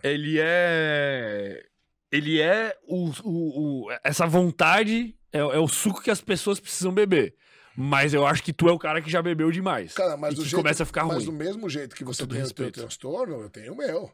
[0.03, 0.11] É.
[0.11, 1.67] Ele é...
[2.13, 6.93] Ele é o, o, o essa vontade é, é o suco que as pessoas precisam
[6.93, 7.35] beber.
[7.77, 9.93] Mas eu acho que tu é o cara que já bebeu demais.
[9.95, 11.17] Cara, mas e do que jeito, começa a ficar ruim.
[11.17, 12.69] Mas do mesmo jeito que você tem respeito.
[12.69, 14.13] o teu transtorno, eu tenho o meu.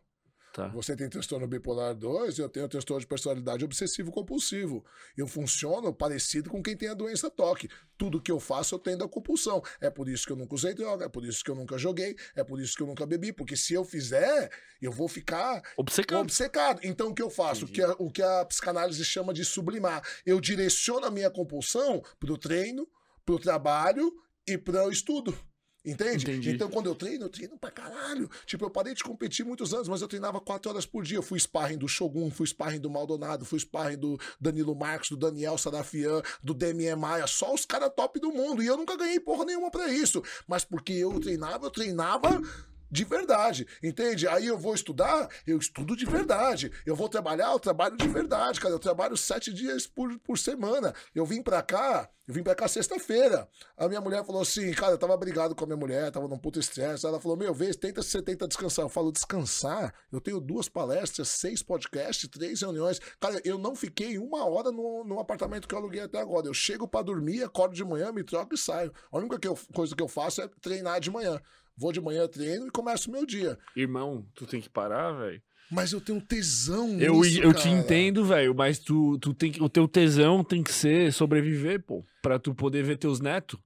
[0.60, 0.68] Tá.
[0.68, 4.84] Você tem transtorno bipolar 2, eu tenho transtorno de personalidade obsessivo compulsivo.
[5.16, 7.68] Eu funciono parecido com quem tem a doença TOC.
[7.97, 9.62] Tudo que eu faço eu tendo a compulsão.
[9.80, 12.14] É por isso que eu nunca usei droga, é por isso que eu nunca joguei,
[12.36, 14.50] é por isso que eu nunca bebi, porque se eu fizer,
[14.82, 16.20] eu vou ficar obcecado.
[16.20, 16.80] obcecado.
[16.82, 17.64] Então o que eu faço?
[17.64, 20.02] O que, a, o que a psicanálise chama de sublimar.
[20.26, 22.86] Eu direciono a minha compulsão pro treino,
[23.24, 24.12] pro trabalho
[24.47, 25.36] e para o estudo.
[25.84, 26.25] Entende?
[26.31, 26.50] Entendi.
[26.50, 28.31] Então, quando eu treino, eu treino pra caralho.
[28.44, 31.17] Tipo, eu parei de competir muitos anos, mas eu treinava quatro horas por dia.
[31.17, 35.17] Eu fui sparring do Shogun, fui sparring do Maldonado, fui sparring do Danilo Marques, do
[35.17, 38.62] Daniel Sarafian, do Demian Maia, só os caras top do mundo.
[38.62, 40.23] E eu nunca ganhei porra nenhuma pra isso.
[40.47, 42.42] Mas porque eu treinava, eu treinava
[42.90, 44.26] de verdade, entende?
[44.26, 46.72] Aí eu vou estudar, eu estudo de verdade.
[46.84, 48.74] Eu vou trabalhar, eu trabalho de verdade, cara.
[48.74, 50.92] Eu trabalho sete dias por, por semana.
[51.14, 53.48] Eu vim pra cá, eu vim pra cá sexta-feira.
[53.76, 56.38] A minha mulher falou assim, cara, eu tava brigado com a minha mulher, tava num
[56.38, 57.04] puto estresse.
[57.04, 58.84] Ela falou, meu, vê, tenta, você tenta descansar.
[58.84, 59.92] Eu falo, descansar?
[60.12, 63.00] Eu tenho duas palestras, seis podcasts, três reuniões.
[63.18, 66.46] Cara, eu não fiquei uma hora no, no apartamento que eu aluguei até agora.
[66.46, 68.92] Eu chego para dormir, acordo de manhã, me troco e saio.
[69.10, 71.40] A única que eu, coisa que eu faço é treinar de manhã.
[71.81, 73.59] Vou de manhã, treino e começo o meu dia.
[73.75, 75.41] Irmão, tu tem que parar, velho.
[75.70, 77.62] Mas eu tenho tesão eu, nisso, Eu cara.
[77.62, 82.05] te entendo, velho, mas tu, tu tem, o teu tesão tem que ser sobreviver, pô.
[82.20, 83.59] Pra tu poder ver teus netos.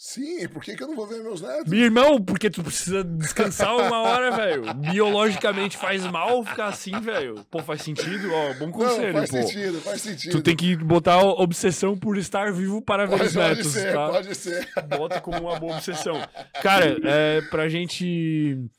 [0.00, 1.68] Sim, por que, que eu não vou ver meus netos?
[1.68, 4.72] Meu irmão, porque tu precisa descansar uma hora, velho.
[4.74, 7.44] Biologicamente faz mal ficar assim, velho.
[7.50, 9.36] Pô, faz sentido, ó, bom conselho, não, faz pô.
[9.42, 10.30] sentido, faz sentido.
[10.30, 13.92] Tu tem que botar obsessão por estar vivo para ver pode, os netos, pode ser,
[13.92, 14.08] tá?
[14.08, 14.68] Pode ser.
[14.96, 16.22] Bota como uma boa obsessão.
[16.62, 18.70] Cara, é, pra gente...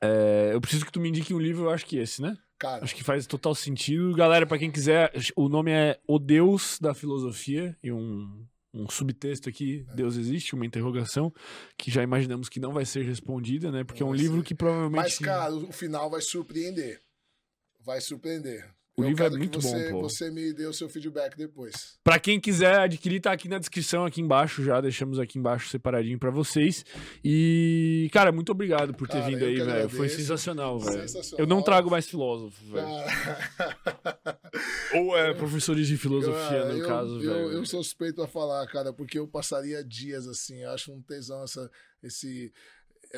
[0.00, 2.38] é, eu preciso que tu me indique um livro, eu acho que esse, né?
[2.58, 4.14] Cara, Acho que faz total sentido.
[4.14, 9.48] Galera, pra quem quiser, o nome é O Deus da Filosofia e um, um subtexto
[9.48, 9.94] aqui, É.
[9.94, 11.32] Deus existe, uma interrogação,
[11.78, 13.84] que já imaginamos que não vai ser respondida, né?
[13.84, 14.44] Porque é Não um vai livro ser.
[14.44, 15.02] que provavelmente...
[15.02, 17.00] mas, cara, o final vai surpreender.
[17.80, 18.68] Vai surpreender.
[18.96, 20.08] O eu livro é muito você, bom, pô.
[20.08, 21.98] você me o seu feedback depois.
[22.04, 26.16] Pra quem quiser adquirir, tá aqui na descrição, aqui embaixo já, deixamos aqui embaixo separadinho
[26.16, 26.84] pra vocês.
[27.24, 29.88] E, cara, muito obrigado por ter Cara, vindo eu aí, velho.
[29.88, 31.04] Foi sensacional, velho.
[31.36, 32.86] Eu não trago mais filósofo, velho.
[32.86, 34.38] Cara,
[34.94, 37.52] Ou é professores de filosofia, cara, no eu, caso, eu, velho.
[37.52, 40.62] eu sou suspeito a falar, cara, porque eu passaria dias assim.
[40.62, 41.68] Eu acho um tesão essa,
[42.00, 42.52] esse,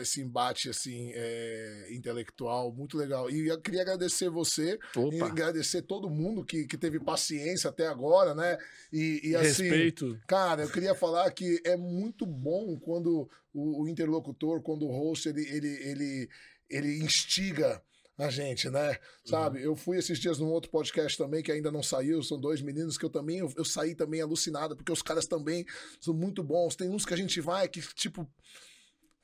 [0.00, 3.30] esse embate assim é, intelectual muito legal.
[3.30, 4.78] E eu queria agradecer você
[5.12, 8.58] e agradecer todo mundo que, que teve paciência até agora, né?
[8.92, 9.64] E, e assim.
[9.64, 10.18] respeito.
[10.26, 15.28] Cara, eu queria falar que é muito bom quando o, o interlocutor, quando o host,
[15.28, 16.28] ele, ele, ele,
[16.68, 17.82] ele instiga
[18.18, 18.96] a gente, né?
[19.24, 19.62] Sabe?
[19.62, 22.96] Eu fui esses dias num outro podcast também que ainda não saiu, são dois meninos
[22.96, 25.66] que eu também, eu, eu saí também alucinado, porque os caras também
[26.00, 26.74] são muito bons.
[26.74, 28.26] Tem uns que a gente vai que, tipo.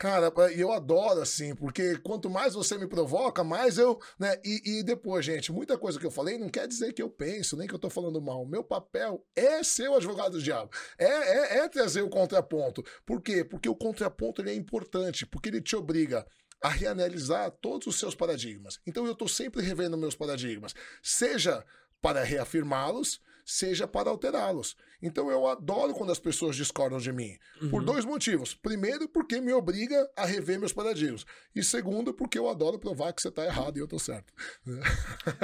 [0.03, 4.35] Cara, e eu adoro assim, porque quanto mais você me provoca, mais eu, né?
[4.45, 7.57] E, e depois, gente, muita coisa que eu falei não quer dizer que eu penso,
[7.57, 8.45] nem que eu tô falando mal.
[8.45, 12.83] Meu papel é ser o advogado do diabo, é, é, é trazer o contraponto.
[13.07, 13.45] Por quê?
[13.45, 16.27] Porque o contraponto ele é importante, porque ele te obriga
[16.61, 18.81] a reanalisar todos os seus paradigmas.
[18.85, 21.65] Então eu estou sempre revendo meus paradigmas, seja
[22.01, 24.77] para reafirmá-los, seja para alterá-los.
[25.03, 27.37] Então eu adoro quando as pessoas discordam de mim,
[27.71, 27.85] por Uhum.
[27.85, 28.55] dois motivos.
[28.55, 31.25] Primeiro, porque me obriga a rever meus paradigmas.
[31.55, 34.33] E segundo, porque eu adoro provar que você está errado e eu estou certo.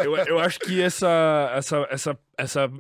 [0.04, 2.70] Eu, eu acho que essa, essa, essa, essa,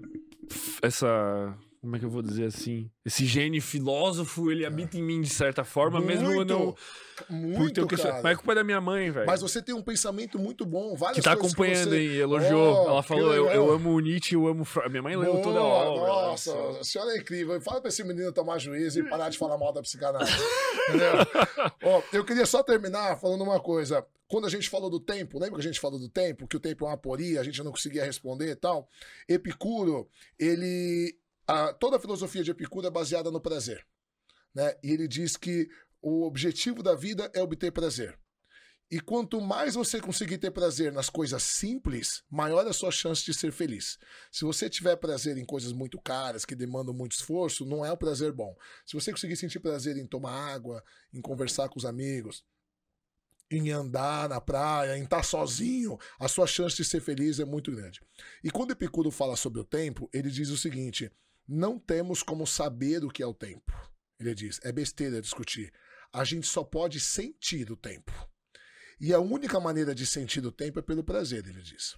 [0.82, 2.90] essa, como é que eu vou dizer assim?
[3.04, 6.72] Esse gene filósofo, ele habita em mim de certa forma, mesmo eu não...
[6.72, 8.20] Por muito, cara.
[8.22, 9.26] Mas é culpa da minha mãe, velho.
[9.26, 11.96] Mas você tem um pensamento muito bom, várias Que tá acompanhando você...
[11.96, 12.84] aí, elogiou.
[12.84, 14.66] Oh, Ela falou, eu, eu amo o Nietzsche, eu amo...
[14.88, 16.06] Minha mãe leu toda a obra.
[16.06, 16.80] Nossa, nossa.
[16.80, 17.60] a senhora é incrível.
[17.60, 20.32] Fala pra esse menino tomar juízo e parar de falar mal da psicanálise.
[20.88, 21.12] Entendeu?
[21.82, 24.04] Ó, eu queria só terminar falando uma coisa.
[24.28, 26.46] Quando a gente falou do tempo, lembra que a gente falou do tempo?
[26.46, 28.86] Que o tempo é uma aporia, a gente não conseguia responder e tal.
[29.26, 30.06] Epicuro,
[30.38, 31.16] ele.
[31.48, 33.84] A- toda a filosofia de Epicuro é baseada no prazer.
[34.54, 34.74] Né?
[34.82, 35.68] E ele diz que
[36.00, 38.18] o objetivo da vida é obter prazer.
[38.90, 43.22] E quanto mais você conseguir ter prazer nas coisas simples, maior é a sua chance
[43.22, 43.98] de ser feliz.
[44.32, 47.96] Se você tiver prazer em coisas muito caras, que demandam muito esforço, não é um
[47.98, 48.56] prazer bom.
[48.86, 52.42] Se você conseguir sentir prazer em tomar água, em conversar com os amigos,
[53.50, 57.70] em andar na praia, em estar sozinho, a sua chance de ser feliz é muito
[57.70, 58.00] grande.
[58.42, 61.10] E quando Epicuro fala sobre o tempo, ele diz o seguinte:
[61.48, 63.72] não temos como saber o que é o tempo.
[64.20, 65.72] Ele diz: é besteira discutir.
[66.12, 68.12] A gente só pode sentir o tempo.
[69.00, 71.96] E a única maneira de sentir o tempo é pelo prazer, ele diz.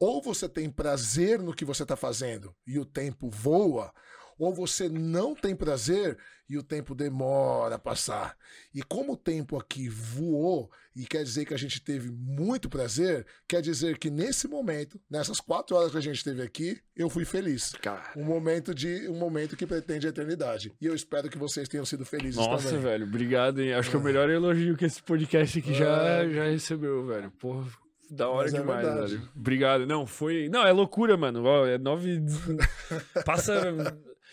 [0.00, 3.92] Ou você tem prazer no que você está fazendo e o tempo voa,
[4.38, 6.16] ou você não tem prazer
[6.48, 8.34] e o tempo demora a passar.
[8.74, 13.26] E como o tempo aqui voou e quer dizer que a gente teve muito prazer,
[13.46, 17.24] quer dizer que nesse momento, nessas quatro horas que a gente esteve aqui, eu fui
[17.24, 17.72] feliz.
[17.82, 18.12] Cara.
[18.16, 20.72] Um momento de um momento que pretende a eternidade.
[20.80, 22.82] E eu espero que vocês tenham sido felizes Nossa, também.
[22.82, 23.74] velho, obrigado, hein?
[23.74, 27.30] Acho que é o melhor elogio que esse podcast aqui já, já recebeu, velho.
[27.32, 27.68] Porra,
[28.10, 29.16] da hora Mas é demais, verdade.
[29.16, 29.28] velho.
[29.36, 29.86] Obrigado.
[29.86, 30.48] Não, foi.
[30.48, 31.46] Não, é loucura, mano.
[31.66, 32.22] É nove.
[33.24, 33.74] Passa.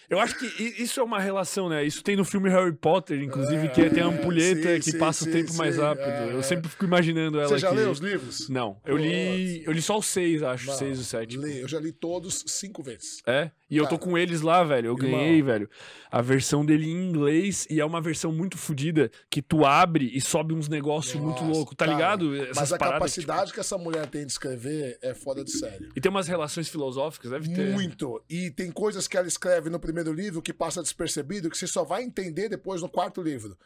[0.09, 0.45] Eu acho que
[0.81, 1.83] isso é uma relação, né?
[1.83, 5.23] Isso tem no filme Harry Potter, inclusive, que tem a ampulheta sim, que sim, passa
[5.23, 6.05] o sim, tempo mais rápido.
[6.07, 6.43] é, Eu é.
[6.43, 7.77] sempre fico imaginando ela Você já aqui.
[7.77, 8.49] leu os livros?
[8.49, 9.63] Não, eu li.
[9.65, 10.67] Eu li só os seis, acho.
[10.67, 11.37] Não, seis ou sete.
[11.37, 13.21] Li, eu já li todos cinco vezes.
[13.25, 13.49] É?
[13.75, 14.87] E eu tô Cara, com eles lá, velho.
[14.87, 15.19] Eu irmão.
[15.19, 15.69] ganhei, velho.
[16.09, 20.21] A versão dele em inglês e é uma versão muito fodida que tu abre e
[20.21, 22.35] sobe uns negócios muito loucos, tá cara, ligado?
[22.35, 25.51] Essas Mas a paradas tipo, capacidade que essa mulher tem de escrever é fora de
[25.51, 25.89] sério.
[25.93, 27.73] E tem umas relações filosóficas, deve ter.
[27.73, 28.23] Muito.
[28.29, 31.83] E tem coisas que ela escreve no primeiro livro que passa despercebido, que você só
[31.83, 33.57] vai entender depois no quarto livro.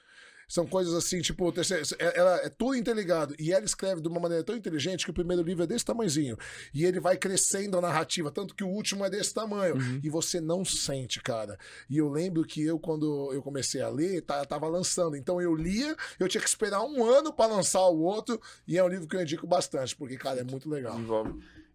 [0.50, 3.36] São coisas assim, tipo, terceiro- ela é tudo interligado.
[3.38, 6.36] E ela escreve de uma maneira tão inteligente que o primeiro livro é desse tamanhozinho.
[6.74, 9.76] E ele vai crescendo a narrativa, tanto que o último é desse tamanho.
[9.76, 10.02] Uhum.
[10.04, 11.56] E você não sente, cara.
[11.88, 15.16] E eu lembro que eu, quando eu comecei a ler, tá, tava lançando.
[15.16, 18.42] Então eu lia, eu tinha que esperar um ano para lançar o outro.
[18.68, 20.98] E é um livro que eu indico bastante, porque, cara, é muito legal.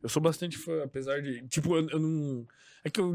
[0.02, 1.46] Eu sou bastante fã, apesar de.
[1.46, 2.44] Tipo, eu, eu não.
[2.84, 3.14] É que eu,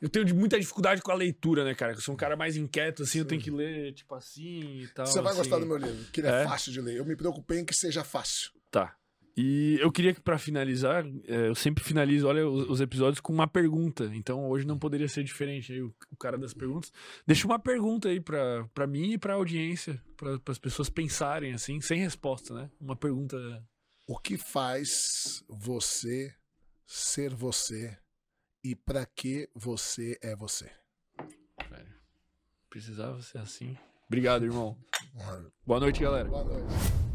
[0.00, 1.92] eu tenho muita dificuldade com a leitura, né, cara?
[1.92, 3.18] Eu sou um cara mais inquieto, assim, Sim.
[3.18, 5.06] eu tenho que ler, tipo assim e tal.
[5.06, 5.42] Você vai assim.
[5.42, 6.96] gostar do meu livro, que ele é, é fácil de ler.
[6.96, 8.52] Eu me preocupei em que seja fácil.
[8.70, 8.96] Tá.
[9.40, 13.46] E eu queria que, para finalizar, é, eu sempre finalizo, olha, os, episódios com uma
[13.46, 14.10] pergunta.
[14.12, 15.72] Então hoje não poderia ser diferente.
[15.72, 16.92] Aí o, o cara das perguntas.
[17.24, 22.00] Deixa uma pergunta aí para mim e pra audiência, para as pessoas pensarem, assim, sem
[22.00, 22.70] resposta, né?
[22.80, 23.36] Uma pergunta.
[24.08, 26.34] O que faz você
[26.84, 27.96] ser você
[28.62, 30.70] e para que você é você?
[32.68, 33.76] Precisava ser assim.
[34.06, 34.76] Obrigado, irmão.
[35.66, 36.28] Boa noite, galera.
[36.28, 37.07] Boa noite.